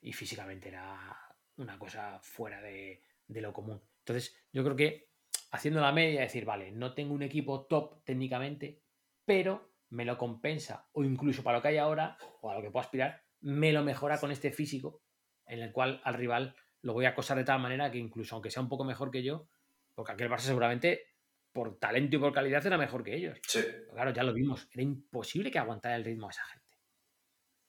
y 0.00 0.12
físicamente 0.12 0.68
era 0.68 1.16
una 1.56 1.78
cosa 1.78 2.18
fuera 2.20 2.60
de, 2.60 3.02
lo 3.28 3.52
común. 3.52 3.82
Entonces, 3.98 4.36
yo 4.52 4.64
creo 4.64 4.76
que 4.76 5.11
haciendo 5.52 5.80
la 5.80 5.92
media, 5.92 6.22
decir, 6.22 6.44
vale, 6.44 6.72
no 6.72 6.94
tengo 6.94 7.14
un 7.14 7.22
equipo 7.22 7.66
top 7.66 8.02
técnicamente, 8.04 8.82
pero 9.24 9.72
me 9.90 10.04
lo 10.04 10.18
compensa, 10.18 10.88
o 10.92 11.04
incluso 11.04 11.42
para 11.42 11.58
lo 11.58 11.62
que 11.62 11.68
hay 11.68 11.76
ahora, 11.76 12.16
o 12.40 12.50
a 12.50 12.54
lo 12.54 12.62
que 12.62 12.70
puedo 12.70 12.82
aspirar, 12.82 13.22
me 13.40 13.72
lo 13.72 13.84
mejora 13.84 14.18
con 14.18 14.32
este 14.32 14.50
físico, 14.50 15.02
en 15.46 15.60
el 15.60 15.70
cual 15.70 16.00
al 16.04 16.14
rival 16.14 16.56
lo 16.80 16.94
voy 16.94 17.04
a 17.04 17.10
acosar 17.10 17.36
de 17.36 17.44
tal 17.44 17.60
manera 17.60 17.90
que 17.90 17.98
incluso 17.98 18.34
aunque 18.34 18.50
sea 18.50 18.62
un 18.62 18.68
poco 18.68 18.84
mejor 18.84 19.10
que 19.10 19.22
yo, 19.22 19.48
porque 19.94 20.12
aquel 20.12 20.30
Barça 20.30 20.40
seguramente 20.40 21.12
por 21.52 21.78
talento 21.78 22.16
y 22.16 22.18
por 22.18 22.32
calidad 22.32 22.66
era 22.66 22.78
mejor 22.78 23.04
que 23.04 23.14
ellos. 23.14 23.38
Sí. 23.46 23.60
claro, 23.92 24.12
ya 24.12 24.22
lo 24.22 24.32
vimos. 24.32 24.68
Era 24.72 24.82
imposible 24.82 25.50
que 25.50 25.58
aguantara 25.58 25.96
el 25.96 26.04
ritmo 26.04 26.28
a 26.28 26.30
esa 26.30 26.44
gente. 26.44 26.78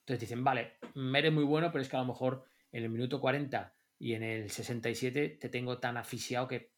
Entonces 0.03 0.21
dicen, 0.21 0.43
vale, 0.43 0.77
Mere 0.95 1.27
es 1.27 1.34
muy 1.34 1.43
bueno, 1.43 1.71
pero 1.71 1.81
es 1.81 1.89
que 1.89 1.97
a 1.97 1.99
lo 1.99 2.05
mejor 2.05 2.45
en 2.71 2.84
el 2.84 2.89
minuto 2.89 3.19
40 3.19 3.75
y 3.99 4.13
en 4.13 4.23
el 4.23 4.49
67 4.49 5.38
te 5.39 5.49
tengo 5.49 5.79
tan 5.79 5.97
asfixiado 5.97 6.47
que 6.47 6.72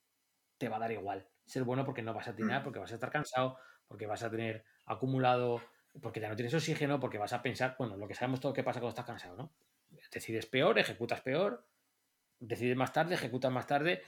te 0.57 0.69
va 0.69 0.77
a 0.77 0.79
dar 0.79 0.91
igual. 0.91 1.27
Ser 1.45 1.63
bueno 1.63 1.85
porque 1.85 2.01
no 2.01 2.13
vas 2.13 2.27
a 2.27 2.31
atinar, 2.31 2.61
mm. 2.61 2.63
porque 2.63 2.79
vas 2.79 2.91
a 2.91 2.95
estar 2.95 3.11
cansado, 3.11 3.57
porque 3.87 4.07
vas 4.07 4.23
a 4.23 4.29
tener 4.29 4.65
acumulado, 4.85 5.61
porque 6.01 6.19
ya 6.19 6.29
no 6.29 6.35
tienes 6.35 6.53
oxígeno, 6.53 6.99
porque 6.99 7.17
vas 7.17 7.33
a 7.33 7.41
pensar, 7.41 7.75
bueno, 7.77 7.97
lo 7.97 8.07
que 8.07 8.15
sabemos 8.15 8.39
todo 8.39 8.53
que 8.53 8.63
pasa 8.63 8.79
cuando 8.79 8.89
estás 8.89 9.05
cansado, 9.05 9.35
¿no? 9.35 9.53
Decides 10.11 10.45
peor, 10.45 10.77
ejecutas 10.79 11.21
peor, 11.21 11.65
decides 12.39 12.75
más 12.75 12.91
tarde, 12.91 13.15
ejecutas 13.15 13.51
más 13.51 13.67
tarde. 13.67 14.01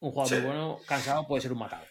Un 0.00 0.12
jugador 0.12 0.32
muy 0.38 0.46
bueno, 0.46 0.80
cansado, 0.86 1.26
puede 1.26 1.42
ser 1.42 1.52
un 1.52 1.58
matado. 1.58 1.84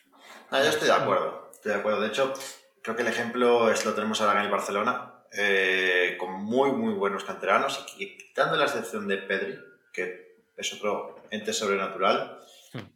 No, 0.52 0.64
yo 0.64 0.70
estoy 0.70 0.88
de 0.88 0.94
acuerdo, 0.94 1.50
estoy 1.52 1.74
de 1.74 1.80
acuerdo. 1.80 2.02
De 2.02 2.08
hecho, 2.08 2.34
creo 2.82 2.96
que 2.96 3.02
el 3.02 3.08
ejemplo 3.08 3.72
es 3.72 3.86
lo 3.86 3.94
tenemos 3.94 4.22
ahora 4.22 4.40
en 4.40 4.46
el 4.46 4.52
Barcelona, 4.52 5.26
eh, 5.32 6.16
con 6.20 6.34
muy, 6.44 6.72
muy 6.72 6.94
buenos 6.94 7.24
canteranos, 7.24 7.86
y 7.98 8.18
quitando 8.18 8.58
la 8.58 8.66
excepción 8.66 9.08
de 9.08 9.18
Pedri, 9.18 9.60
que 9.92 10.44
es 10.56 10.74
otro 10.74 11.24
ente 11.32 11.54
sobrenatural. 11.54 12.40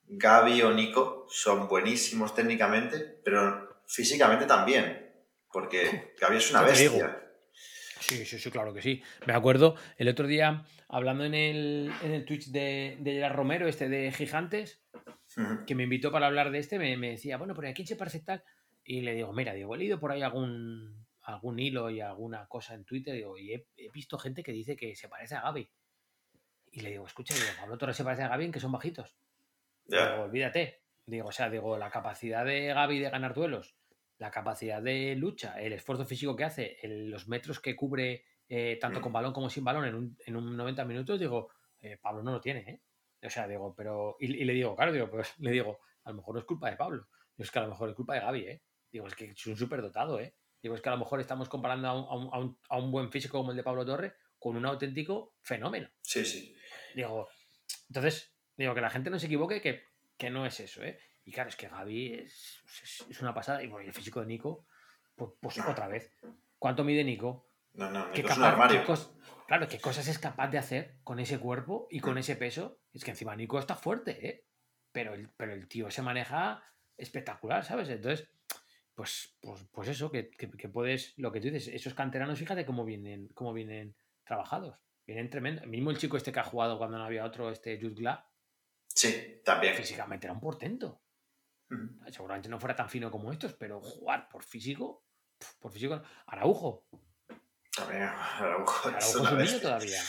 Gaby 0.08 0.62
o 0.64 0.74
Nico 0.74 1.28
son 1.30 1.68
buenísimos 1.68 2.34
técnicamente, 2.34 3.20
pero 3.24 3.82
físicamente 3.86 4.46
también, 4.46 5.12
porque 5.52 6.14
Gaby 6.20 6.38
es 6.38 6.52
una 6.52 6.62
bestia. 6.62 7.24
Sí, 8.00 8.26
sí, 8.26 8.40
sí, 8.40 8.52
claro 8.52 8.74
que 8.74 8.82
sí. 8.82 9.04
Me 9.26 9.34
acuerdo 9.34 9.76
el 9.98 10.08
otro 10.08 10.28
día 10.28 10.64
hablando 10.88 11.26
en 11.26 11.34
el, 11.34 11.92
en 12.04 12.12
el 12.12 12.26
Twitch 12.26 12.48
de, 12.52 12.98
de 13.02 13.14
Gerard 13.14 13.36
Romero, 13.36 13.68
este 13.68 13.90
de 13.90 14.12
Gigantes, 14.12 14.82
que 15.66 15.76
me 15.76 15.84
invitó 15.84 16.12
para 16.12 16.28
hablar 16.28 16.52
de 16.52 16.60
este, 16.60 16.80
me, 16.80 16.96
decía, 16.98 17.38
bueno, 17.38 17.54
pero 17.54 17.68
¿a 17.68 17.74
quién 17.74 17.88
se 17.88 17.96
parece 17.96 18.22
tal? 18.22 18.44
Y 18.84 19.02
le 19.02 19.14
digo, 19.14 19.34
mira, 19.34 19.54
digo, 19.54 19.76
he 19.76 19.78
leído 19.78 20.00
por 20.00 20.12
ahí 20.12 20.22
algún, 20.22 21.06
algún 21.22 21.60
hilo 21.60 21.90
y 21.90 22.00
alguna 22.00 22.48
cosa 22.48 22.74
en 22.74 22.86
Twitter, 22.86 23.14
digo, 23.14 23.38
y 23.38 23.54
he, 23.54 23.68
visto 23.94 24.18
gente 24.18 24.44
que 24.44 24.52
dice 24.52 24.76
que 24.78 24.96
se 24.96 25.10
parece 25.10 25.36
a 25.36 25.42
Gaby. 25.42 25.70
Y 26.72 26.82
le 26.82 26.92
digo, 26.92 27.06
escucha, 27.06 27.34
digo, 27.34 27.48
Pablo 27.60 27.78
Torres 27.78 27.98
se 27.98 28.04
parece 28.04 28.24
a 28.24 28.30
Gaby 28.30 28.46
en 28.46 28.52
que 28.52 28.60
son 28.60 28.72
bajitos. 28.72 29.18
Digo, 29.88 30.24
olvídate. 30.24 30.82
Digo, 31.06 31.30
o 31.30 31.32
sea, 31.32 31.50
digo, 31.50 31.78
la 31.78 31.90
capacidad 31.90 32.46
de 32.46 32.68
Gaby 32.68 33.00
de 33.00 33.10
ganar 33.10 33.34
duelos, 33.34 33.76
la 34.18 34.30
capacidad 34.30 34.82
de 34.82 35.16
lucha, 35.16 35.60
el 35.62 35.74
esfuerzo 35.74 36.06
físico 36.06 36.36
que 36.36 36.44
hace, 36.44 36.78
los 36.84 37.28
metros 37.28 37.60
que 37.60 37.76
cubre 37.76 38.26
eh, 38.50 38.78
tanto 38.80 39.02
con 39.02 39.14
balón 39.14 39.34
como 39.34 39.50
sin 39.50 39.64
balón 39.64 39.86
en 39.86 39.96
un, 39.96 40.18
en 40.26 40.36
un 40.36 40.58
90 40.58 40.86
minutos, 40.86 41.20
digo, 41.20 41.50
eh, 41.80 41.98
Pablo 42.02 42.24
no 42.24 42.32
lo 42.32 42.42
tiene, 42.42 42.60
¿eh? 42.60 42.82
O 43.26 43.30
sea, 43.30 43.48
digo, 43.48 43.74
pero. 43.76 44.16
Y, 44.20 44.28
le 44.28 44.54
digo, 44.54 44.76
claro, 44.76 44.92
digo, 44.92 45.10
pues 45.10 45.34
le 45.40 45.52
digo, 45.52 45.80
a 46.04 46.10
lo 46.12 46.18
mejor 46.18 46.36
no 46.36 46.40
es 46.40 46.46
culpa 46.46 46.70
de 46.70 46.78
Pablo. 46.78 47.08
es 47.38 47.52
que 47.52 47.60
a 47.60 47.64
lo 47.64 47.70
mejor 47.70 47.90
es 47.90 47.96
culpa 47.96 48.16
de 48.16 48.22
Gaby, 48.22 48.40
¿eh? 48.48 48.64
Digo, 48.92 49.08
es 49.08 49.16
que 49.16 49.26
es 49.26 49.48
un 49.48 49.58
súper 49.58 49.82
dotado, 49.82 50.20
¿eh? 50.20 50.36
Digo, 50.62 50.76
es 50.76 50.82
que 50.82 50.90
a 50.90 50.94
lo 50.94 51.00
mejor 51.00 51.20
estamos 51.20 51.50
comparando 51.50 51.88
a 51.88 52.80
un, 52.80 52.92
buen 52.92 53.12
físico 53.12 53.38
como 53.38 53.52
el 53.52 53.58
de 53.58 53.64
Pablo 53.64 53.86
Torre 53.86 54.16
con 54.40 54.56
un 54.56 54.66
auténtico 54.66 55.36
fenómeno. 55.42 55.90
Sí, 56.02 56.26
sí. 56.26 56.56
Digo, 56.96 57.30
entonces, 57.90 58.34
digo, 58.58 58.74
que 58.74 58.82
la 58.82 58.90
gente 58.90 59.10
no 59.10 59.20
se 59.20 59.28
equivoque, 59.28 59.62
que, 59.62 59.84
que 60.18 60.30
no 60.30 60.46
es 60.46 60.60
eso, 60.60 60.84
¿eh? 60.84 61.00
Y 61.24 61.32
claro, 61.32 61.50
es 61.50 61.56
que 61.56 61.68
Gaby 61.68 62.14
es, 62.14 62.64
es, 63.10 63.22
una 63.22 63.34
pasada. 63.34 63.62
Y 63.62 63.68
bueno, 63.68 63.86
el 63.86 63.94
físico 63.94 64.22
de 64.22 64.28
Nico, 64.28 64.66
pues, 65.16 65.32
pues 65.42 65.60
otra 65.60 65.88
vez. 65.88 66.16
¿Cuánto 66.58 66.86
mide 66.86 67.04
Nico? 67.04 67.50
No, 67.74 67.92
no, 67.92 68.10
Nico 68.12 68.30
es 68.30 68.38
un 68.38 68.44
armario. 68.44 68.84
Claro, 69.46 69.68
¿qué 69.68 69.80
cosas 69.80 70.08
es 70.08 70.20
capaz 70.20 70.48
de 70.48 70.58
hacer 70.58 70.98
con 71.04 71.20
ese 71.20 71.38
cuerpo 71.38 71.88
y 71.92 72.00
con 72.00 72.16
mm. 72.16 72.20
ese 72.20 72.36
peso? 72.38 72.80
Es 72.94 73.04
que 73.04 73.12
encima 73.12 73.36
Nico 73.36 73.60
está 73.60 73.76
fuerte, 73.76 74.28
¿eh? 74.28 74.46
Pero 74.92 75.14
el, 75.14 75.30
pero 75.36 75.54
el 75.54 75.68
tío 75.68 75.92
se 75.92 76.02
maneja 76.02 76.64
espectacular, 76.96 77.64
¿sabes? 77.64 77.90
Entonces, 77.90 78.30
pues, 78.96 79.38
pues, 79.42 79.64
pues 79.72 79.90
eso, 79.90 80.10
que, 80.10 80.32
puedes, 80.74 81.14
lo 81.18 81.32
que 81.32 81.40
tú 81.40 81.52
dices, 81.52 81.68
esos 81.68 81.94
canteranos, 81.94 82.40
fíjate 82.40 82.66
cómo 82.66 82.84
vienen, 82.84 83.28
cómo 83.36 83.54
vienen 83.54 83.96
trabajados. 84.24 84.80
Vienen 85.06 85.30
tremendo. 85.30 85.66
Mismo 85.68 85.92
el 85.92 85.98
chico 85.98 86.18
este 86.18 86.32
que 86.32 86.40
ha 86.40 86.44
jugado 86.44 86.78
cuando 86.78 86.98
no 86.98 87.04
había 87.04 87.24
otro, 87.24 87.52
este 87.52 87.80
Jude 87.80 88.02
Sí, 88.98 89.42
también. 89.46 89.76
Físicamente 89.76 90.26
era 90.26 90.34
un 90.34 90.40
portento. 90.40 91.04
Seguramente 92.10 92.50
no 92.50 92.60
fuera 92.60 92.76
tan 92.76 92.90
fino 92.90 93.12
como 93.12 93.32
estos, 93.32 93.54
pero 93.54 93.80
jugar 93.80 94.28
por 94.28 94.44
físico, 94.44 95.06
por 95.60 95.72
físico. 95.72 96.02
Araujo, 96.26 96.88
también, 97.76 98.04
Araujo, 98.04 98.90
es 98.90 99.16
un 99.16 99.38
niño 99.38 99.60
todavía. 99.62 100.02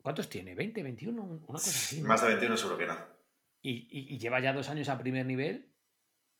¿Cuántos 0.00 0.30
tiene? 0.30 0.56
¿20, 0.56 0.82
21? 0.82 1.22
Una 1.22 1.40
cosa 1.58 1.68
así. 1.68 2.00
Más 2.00 2.22
de 2.22 2.28
21 2.28 2.56
seguro 2.56 2.78
que 2.78 2.86
no. 2.86 2.96
Y, 3.60 4.16
lleva 4.18 4.40
ya 4.40 4.54
dos 4.54 4.70
años 4.70 4.88
a 4.88 4.96
primer 4.96 5.26
nivel. 5.26 5.74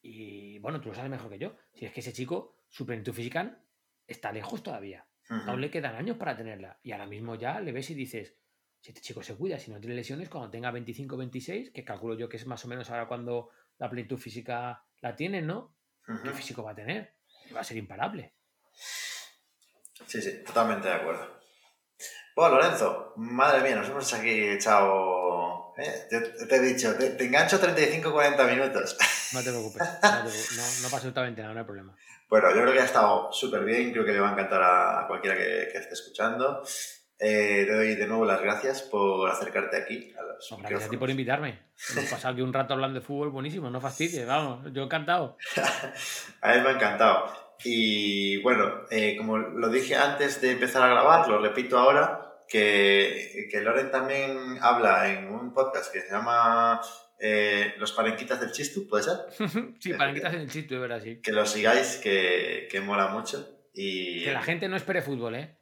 Y 0.01 0.59
bueno, 0.61 0.81
tú 0.81 0.89
lo 0.89 0.95
sabes 0.95 1.11
mejor 1.11 1.29
que 1.29 1.39
yo. 1.39 1.55
Si 1.75 1.85
es 1.85 1.93
que 1.93 2.01
ese 2.01 2.15
chico, 2.15 2.65
su 2.71 2.87
plenitud 2.87 3.13
física, 3.13 3.63
está 4.07 4.33
lejos 4.33 4.63
todavía. 4.63 5.07
Aún 5.29 5.61
le 5.61 5.71
quedan 5.71 5.97
años 5.97 6.17
para 6.17 6.35
tenerla. 6.35 6.81
Y 6.83 6.93
ahora 6.93 7.07
mismo 7.07 7.35
ya 7.35 7.61
le 7.61 7.73
ves 7.73 7.91
y 7.91 7.95
dices, 7.95 8.35
si 8.89 8.93
este 8.93 9.03
chico 9.03 9.23
se 9.23 9.37
cuida, 9.37 9.59
si 9.59 9.71
no 9.71 9.79
tiene 9.79 9.95
lesiones, 9.95 10.31
cuando 10.31 10.49
tenga 10.49 10.71
25, 10.71 11.19
26, 11.19 11.73
que 11.73 11.85
calculo 11.85 12.15
yo 12.15 12.27
que 12.27 12.39
es 12.39 12.47
más 12.47 12.65
o 12.65 12.69
menos 12.69 12.89
ahora 12.89 13.07
cuando 13.07 13.51
la 13.77 13.91
plenitud 13.91 14.17
física 14.17 14.83
la 15.03 15.15
tiene, 15.15 15.43
¿no? 15.43 15.77
¿Qué 16.25 16.31
físico 16.31 16.63
va 16.63 16.71
a 16.71 16.75
tener? 16.75 17.15
Va 17.55 17.61
a 17.61 17.65
ser 17.65 17.77
imparable. 17.77 18.35
Sí, 20.07 20.23
sí, 20.23 20.43
totalmente 20.43 20.89
de 20.89 20.95
acuerdo. 20.95 21.39
Bueno, 22.35 22.55
Lorenzo, 22.55 23.13
madre 23.17 23.61
mía, 23.61 23.77
nos 23.77 23.91
hemos 23.91 24.15
aquí 24.15 24.49
echado... 24.49 25.75
¿eh? 25.77 26.07
Te, 26.09 26.57
he 26.57 26.61
dicho, 26.61 26.95
te, 26.97 27.23
engancho 27.23 27.61
35-40 27.61 28.51
minutos. 28.51 28.97
No 29.35 29.43
te 29.43 29.51
preocupes, 29.51 29.83
no, 29.83 30.23
no, 30.23 30.85
pasa 30.85 30.97
absolutamente 30.97 31.43
nada, 31.43 31.53
no 31.53 31.61
hay 31.61 31.67
problema. 31.67 31.95
Bueno, 32.31 32.49
yo 32.49 32.63
creo 32.63 32.73
que 32.73 32.81
ha 32.81 32.87
estado 32.87 33.31
súper 33.31 33.63
bien, 33.63 33.93
creo 33.93 34.03
que 34.03 34.13
le 34.13 34.21
va 34.21 34.31
a 34.31 34.33
encantar 34.33 34.63
a, 34.63 35.07
cualquiera 35.07 35.37
que, 35.37 35.65
esté 35.65 35.93
escuchando. 35.93 36.63
Eh, 37.21 37.65
te 37.67 37.75
doy 37.75 37.95
de 37.97 38.07
nuevo 38.07 38.25
las 38.25 38.41
gracias 38.41 38.83
por 38.83 39.29
acercarte 39.29 39.77
aquí. 39.77 40.15
A 40.19 40.23
los 40.23 40.55
gracias 40.61 40.85
a 40.85 40.89
ti 40.89 40.97
por 40.97 41.11
invitarme. 41.11 41.59
Hemos 41.91 42.11
pasado 42.11 42.33
aquí 42.33 42.43
un 42.43 42.53
rato 42.53 42.75
hablando 42.75 43.01
de 43.01 43.05
fútbol 43.05 43.31
buenísimo, 43.31 43.71
no 43.71 43.81
fastidies, 43.81 44.27
vamos, 44.27 44.73
yo 44.73 44.85
encantado. 44.85 45.37
a 46.43 46.55
mí 46.55 46.61
me 46.61 46.69
ha 46.69 46.73
encantado. 46.73 47.27
Y 47.65 48.41
bueno, 48.43 48.85
eh, 48.91 49.17
como 49.17 49.37
lo 49.37 49.69
dije 49.69 49.97
antes 49.97 50.41
de 50.41 50.53
empezar 50.53 50.83
a 50.85 50.89
grabar, 50.89 51.29
lo 51.29 51.39
repito 51.39 51.77
ahora, 51.77 52.37
que, 52.49 53.49
que 53.51 53.61
Loren 53.63 53.91
también 53.91 54.59
habla 54.61 55.13
en 55.13 55.29
un 55.29 55.53
podcast 55.53 55.93
que 55.93 56.03
se 56.03 56.11
llama 56.11 56.81
eh, 57.19 57.75
Los 57.79 57.91
Parenquitas 57.93 58.41
del 58.41 58.53
Chistu, 58.53 58.87
¿puede 58.89 59.03
ser? 59.03 59.17
sí, 59.81 59.93
Parenquitas 59.93 60.35
en 60.35 60.41
el 60.43 60.51
Chistu, 60.51 60.75
de 60.75 60.81
verdad, 60.81 61.01
sí. 61.03 61.21
Que 61.21 61.33
lo 61.33 61.45
sigáis, 61.45 61.97
que, 61.97 62.69
que 62.71 62.81
mola 62.81 63.09
mucho. 63.09 63.67
Y... 63.75 64.23
Que 64.23 64.33
la 64.33 64.43
gente 64.43 64.69
no 64.69 64.77
espere 64.77 65.03
fútbol, 65.03 65.35
¿eh? 65.35 65.58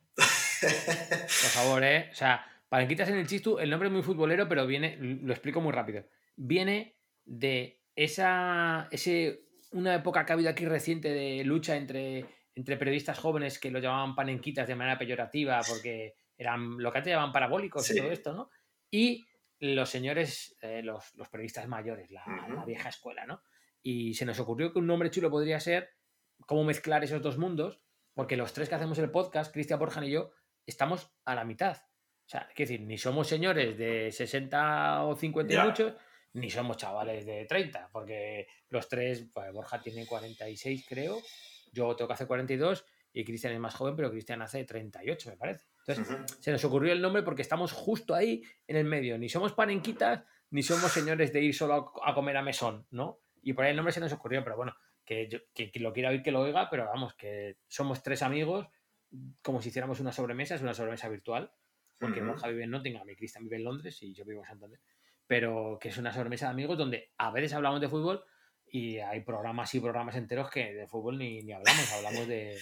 Por 0.60 1.50
favor, 1.50 1.84
¿eh? 1.84 2.08
O 2.10 2.14
sea, 2.14 2.44
Parenquitas 2.68 3.08
en 3.08 3.16
el 3.16 3.26
Chistu, 3.26 3.58
el 3.58 3.70
nombre 3.70 3.88
es 3.88 3.92
muy 3.92 4.02
futbolero, 4.02 4.48
pero 4.48 4.66
viene, 4.66 4.96
lo 5.00 5.32
explico 5.32 5.60
muy 5.60 5.72
rápido. 5.72 6.04
Viene 6.36 6.96
de 7.24 7.80
esa, 7.94 8.88
ese, 8.90 9.46
una 9.70 9.94
época 9.94 10.26
que 10.26 10.32
ha 10.32 10.34
habido 10.34 10.50
aquí 10.50 10.64
reciente 10.64 11.10
de 11.10 11.44
lucha 11.44 11.76
entre, 11.76 12.26
entre 12.54 12.76
periodistas 12.76 13.18
jóvenes 13.18 13.58
que 13.60 13.70
lo 13.70 13.78
llamaban 13.78 14.16
panenquitas 14.16 14.66
de 14.66 14.74
manera 14.74 14.98
peyorativa 14.98 15.60
porque 15.66 16.14
eran 16.36 16.78
lo 16.78 16.90
que 16.90 16.98
antes 16.98 17.12
llamaban 17.12 17.32
parabólicos 17.32 17.88
y 17.90 17.96
todo 17.96 18.10
esto, 18.10 18.32
¿no? 18.34 18.50
Y 18.90 19.24
los 19.60 19.88
señores, 19.88 20.56
eh, 20.60 20.82
los, 20.82 21.12
periodistas 21.30 21.68
mayores, 21.68 22.10
la, 22.10 22.24
vieja 22.66 22.88
escuela, 22.88 23.26
¿no? 23.26 23.42
Y 23.80 24.14
se 24.14 24.26
nos 24.26 24.40
ocurrió 24.40 24.72
que 24.72 24.80
un 24.80 24.86
nombre 24.88 25.10
chulo 25.10 25.30
podría 25.30 25.60
ser 25.60 25.90
cómo 26.46 26.64
mezclar 26.64 27.04
esos 27.04 27.22
dos 27.22 27.38
mundos, 27.38 27.80
porque 28.12 28.36
los 28.36 28.52
tres 28.52 28.68
que 28.68 28.74
hacemos 28.74 28.98
el 28.98 29.10
podcast, 29.10 29.52
Cristian 29.52 29.78
Borjan 29.78 30.04
y 30.04 30.10
yo, 30.10 30.32
estamos 30.66 31.10
a 31.24 31.34
la 31.34 31.44
mitad. 31.44 31.76
O 31.76 32.28
sea, 32.28 32.48
es 32.50 32.56
decir, 32.56 32.80
ni 32.80 32.98
somos 32.98 33.28
señores 33.28 33.78
de 33.78 34.10
60 34.10 35.04
o 35.04 35.14
50 35.14 35.54
y 35.54 35.58
muchos, 35.58 35.94
ni 36.32 36.50
somos 36.50 36.76
chavales 36.76 37.24
de 37.24 37.44
30, 37.46 37.90
porque 37.92 38.48
los 38.68 38.88
tres, 38.88 39.26
pues 39.32 39.52
Borja 39.52 39.80
tiene 39.80 40.06
46 40.06 40.84
creo, 40.88 41.18
yo 41.72 41.94
tengo 41.94 42.08
que 42.08 42.14
hacer 42.14 42.26
42 42.26 42.84
y 43.12 43.24
Cristian 43.24 43.54
es 43.54 43.60
más 43.60 43.74
joven, 43.74 43.96
pero 43.96 44.10
Cristian 44.10 44.42
hace 44.42 44.64
38, 44.64 45.30
me 45.30 45.36
parece. 45.36 45.66
Entonces, 45.86 46.36
se 46.40 46.50
nos 46.50 46.62
ocurrió 46.64 46.92
el 46.92 47.00
nombre 47.00 47.22
porque 47.22 47.42
estamos 47.42 47.72
justo 47.72 48.14
ahí 48.14 48.42
en 48.66 48.76
el 48.76 48.84
medio. 48.84 49.16
Ni 49.16 49.28
somos 49.28 49.52
panenquitas, 49.52 50.24
ni 50.50 50.62
somos 50.62 50.92
señores 50.92 51.32
de 51.32 51.40
ir 51.40 51.54
solo 51.54 51.92
a 52.04 52.14
comer 52.14 52.36
a 52.36 52.42
mesón, 52.42 52.86
¿no? 52.90 53.20
Y 53.42 53.52
por 53.52 53.64
ahí 53.64 53.70
el 53.70 53.76
nombre 53.76 53.92
se 53.92 54.00
nos 54.00 54.12
ocurrió, 54.12 54.42
pero 54.44 54.56
bueno, 54.56 54.76
que, 55.04 55.28
yo, 55.28 55.38
que, 55.54 55.70
lo 55.80 55.92
quiera 55.92 56.10
oír, 56.10 56.22
que 56.22 56.32
lo 56.32 56.40
oiga, 56.40 56.68
pero 56.68 56.84
vamos, 56.84 57.14
que 57.14 57.56
somos 57.68 58.02
tres 58.02 58.22
amigos, 58.22 58.66
como 59.42 59.60
si 59.60 59.68
hiciéramos 59.68 60.00
una 60.00 60.12
sobremesa, 60.12 60.54
es 60.54 60.62
una 60.62 60.74
sobremesa 60.74 61.08
virtual, 61.08 61.52
porque 61.98 62.22
Borja 62.22 62.48
vive 62.48 62.64
en 62.64 62.70
Nottingham 62.70 63.08
y 63.08 63.16
Cristian 63.16 63.44
vive 63.44 63.56
en 63.56 63.64
Londres 63.64 64.02
y 64.02 64.12
yo 64.12 64.24
vivo 64.24 64.40
en 64.40 64.46
Santander, 64.46 64.80
pero 65.26 65.78
que 65.80 65.88
es 65.88 65.98
una 65.98 66.12
sobremesa 66.12 66.46
de 66.46 66.52
amigos 66.52 66.76
donde 66.76 67.12
a 67.16 67.30
veces 67.30 67.54
hablamos 67.54 67.80
de 67.80 67.88
fútbol 67.88 68.22
y 68.66 68.98
hay 68.98 69.20
programas 69.20 69.74
y 69.74 69.80
programas 69.80 70.16
enteros 70.16 70.50
que 70.50 70.74
de 70.74 70.86
fútbol 70.86 71.18
ni, 71.18 71.42
ni 71.42 71.52
hablamos, 71.52 71.92
hablamos 71.92 72.28
de, 72.28 72.58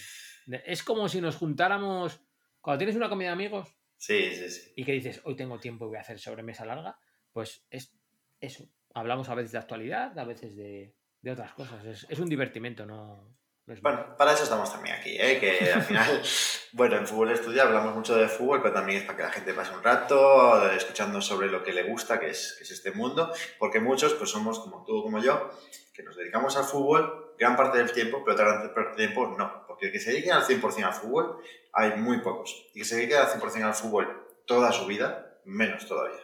Es 0.65 0.83
como 0.83 1.09
si 1.09 1.21
nos 1.21 1.35
juntáramos... 1.35 2.21
Cuando 2.61 2.79
tienes 2.79 2.95
una 2.95 3.09
comida 3.09 3.29
de 3.29 3.33
amigos 3.33 3.77
sí, 3.97 4.33
sí, 4.33 4.49
sí. 4.49 4.73
y 4.75 4.85
que 4.85 4.93
dices, 4.93 5.21
hoy 5.23 5.35
tengo 5.35 5.59
tiempo 5.59 5.85
y 5.85 5.89
voy 5.89 5.97
a 5.97 6.01
hacer 6.01 6.17
sobremesa 6.17 6.65
larga, 6.65 6.97
pues 7.31 7.65
es 7.69 7.95
eso. 8.39 8.67
Hablamos 8.93 9.29
a 9.29 9.35
veces 9.35 9.51
de 9.51 9.59
actualidad, 9.59 10.17
a 10.17 10.23
veces 10.23 10.55
de, 10.55 10.95
de 11.21 11.31
otras 11.31 11.53
cosas. 11.53 11.85
Es, 11.85 12.07
es 12.09 12.19
un 12.19 12.29
divertimento, 12.29 12.85
no, 12.85 13.37
bueno, 13.81 14.15
para 14.15 14.33
eso 14.33 14.43
estamos 14.43 14.71
también 14.71 14.95
aquí, 14.95 15.17
¿eh? 15.19 15.39
que 15.39 15.73
al 15.73 15.81
final, 15.81 16.21
bueno, 16.73 16.97
en 16.97 17.07
Fútbol 17.07 17.31
Estudio 17.31 17.63
hablamos 17.63 17.95
mucho 17.95 18.15
de 18.15 18.27
fútbol, 18.27 18.61
pero 18.61 18.73
también 18.73 18.99
es 18.99 19.05
para 19.05 19.17
que 19.17 19.23
la 19.23 19.31
gente 19.31 19.53
pase 19.53 19.73
un 19.73 19.83
rato 19.83 20.69
escuchando 20.71 21.19
sobre 21.19 21.47
lo 21.47 21.63
que 21.63 21.73
le 21.73 21.83
gusta, 21.83 22.19
que 22.19 22.29
es, 22.29 22.55
que 22.57 22.63
es 22.63 22.71
este 22.71 22.91
mundo, 22.91 23.33
porque 23.57 23.79
muchos 23.79 24.13
pues 24.13 24.29
somos 24.29 24.59
como 24.59 24.83
tú, 24.85 25.01
como 25.01 25.19
yo, 25.19 25.49
que 25.93 26.03
nos 26.03 26.15
dedicamos 26.15 26.55
al 26.57 26.65
fútbol 26.65 27.33
gran 27.39 27.55
parte 27.55 27.79
del 27.79 27.91
tiempo, 27.91 28.21
pero 28.23 28.35
otra 28.35 28.45
gran 28.45 28.73
parte 28.73 28.89
del 28.89 28.95
tiempo 28.97 29.35
no, 29.35 29.65
porque 29.67 29.87
el 29.87 29.91
que 29.91 29.99
se 29.99 30.11
dedique 30.11 30.31
al 30.31 30.43
100% 30.43 30.83
al 30.83 30.93
fútbol 30.93 31.41
hay 31.73 31.97
muy 31.97 32.19
pocos, 32.19 32.67
y 32.73 32.79
que 32.79 32.85
se 32.85 32.97
dedique 32.97 33.17
al 33.17 33.27
100% 33.27 33.63
al 33.63 33.73
fútbol 33.73 34.27
toda 34.45 34.71
su 34.71 34.85
vida, 34.85 35.39
menos 35.43 35.87
todavía. 35.87 36.19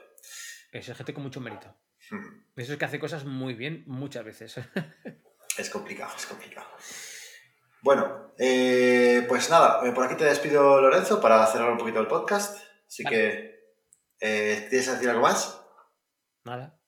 Es 0.72 0.86
gente 0.86 1.14
con 1.14 1.24
mucho 1.24 1.42
mérito. 1.42 1.76
Hmm. 2.12 2.44
Eso 2.56 2.74
es 2.74 2.80
que 2.80 2.86
hace 2.86 3.00
cosas 3.00 3.26
muy 3.26 3.56
bien 3.56 3.84
muchas 3.88 4.24
veces. 4.24 4.56
es 5.58 5.70
complicado, 5.70 6.14
es 6.16 6.26
complicado. 6.26 6.68
Bueno, 7.82 8.32
eh, 8.38 9.26
pues 9.28 9.50
nada, 9.50 9.82
eh, 9.88 9.92
por 9.92 10.06
aquí 10.06 10.16
te 10.16 10.26
despido 10.26 10.80
Lorenzo 10.82 11.20
para 11.20 11.46
cerrar 11.48 11.72
un 11.72 11.80
poquito 11.80 12.00
el 12.00 12.08
podcast. 12.08 12.64
Así 12.88 13.04
que, 13.04 13.60
eh, 14.20 14.68
¿tienes 14.70 14.88
que 14.88 14.94
decir 14.94 15.10
algo 15.10 15.24
más? 15.24 15.66
Nada, 16.44 16.80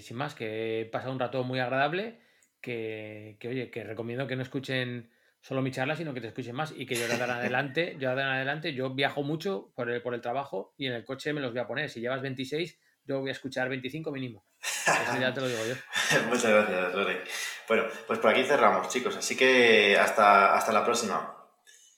sin 0.00 0.16
más, 0.16 0.34
que 0.34 0.80
he 0.80 0.84
pasado 0.86 1.12
un 1.12 1.18
rato 1.18 1.44
muy 1.44 1.58
agradable, 1.58 2.22
que, 2.60 3.36
oye, 3.44 3.70
que 3.70 3.84
recomiendo 3.84 4.26
que 4.26 4.36
no 4.36 4.42
escuchen 4.42 5.10
solo 5.42 5.60
mi 5.60 5.72
charla, 5.72 5.96
sino 5.96 6.14
que 6.14 6.20
te 6.20 6.28
escuchen 6.28 6.54
más 6.54 6.72
y 6.74 6.86
que 6.86 6.94
yo 6.94 7.06
de 7.06 7.14
en 7.14 7.22
adelante, 7.30 7.96
yo 7.98 8.14
de 8.14 8.22
en 8.22 8.28
adelante, 8.28 8.72
yo 8.72 8.94
viajo 8.94 9.22
mucho 9.22 9.72
por 9.74 9.90
el, 9.90 10.00
por 10.02 10.14
el 10.14 10.20
trabajo 10.22 10.74
y 10.78 10.86
en 10.86 10.94
el 10.94 11.04
coche 11.04 11.34
me 11.34 11.40
los 11.40 11.52
voy 11.52 11.60
a 11.60 11.66
poner. 11.66 11.90
Si 11.90 12.00
llevas 12.00 12.22
26, 12.22 12.78
yo 13.04 13.20
voy 13.20 13.28
a 13.28 13.32
escuchar 13.32 13.68
25 13.68 14.10
mínimo. 14.10 14.46
Eso 14.60 15.20
ya 15.20 15.34
te 15.34 15.40
lo 15.40 15.48
digo 15.48 15.60
yo. 15.66 15.74
Muchas 16.28 16.50
gracias, 16.50 16.94
Lore. 16.94 17.24
Bueno, 17.70 17.84
pues 18.08 18.18
por 18.18 18.32
aquí 18.32 18.42
cerramos, 18.42 18.88
chicos. 18.88 19.16
Así 19.16 19.36
que 19.36 19.96
hasta, 19.96 20.56
hasta 20.56 20.72
la 20.72 20.84
próxima. 20.84 21.39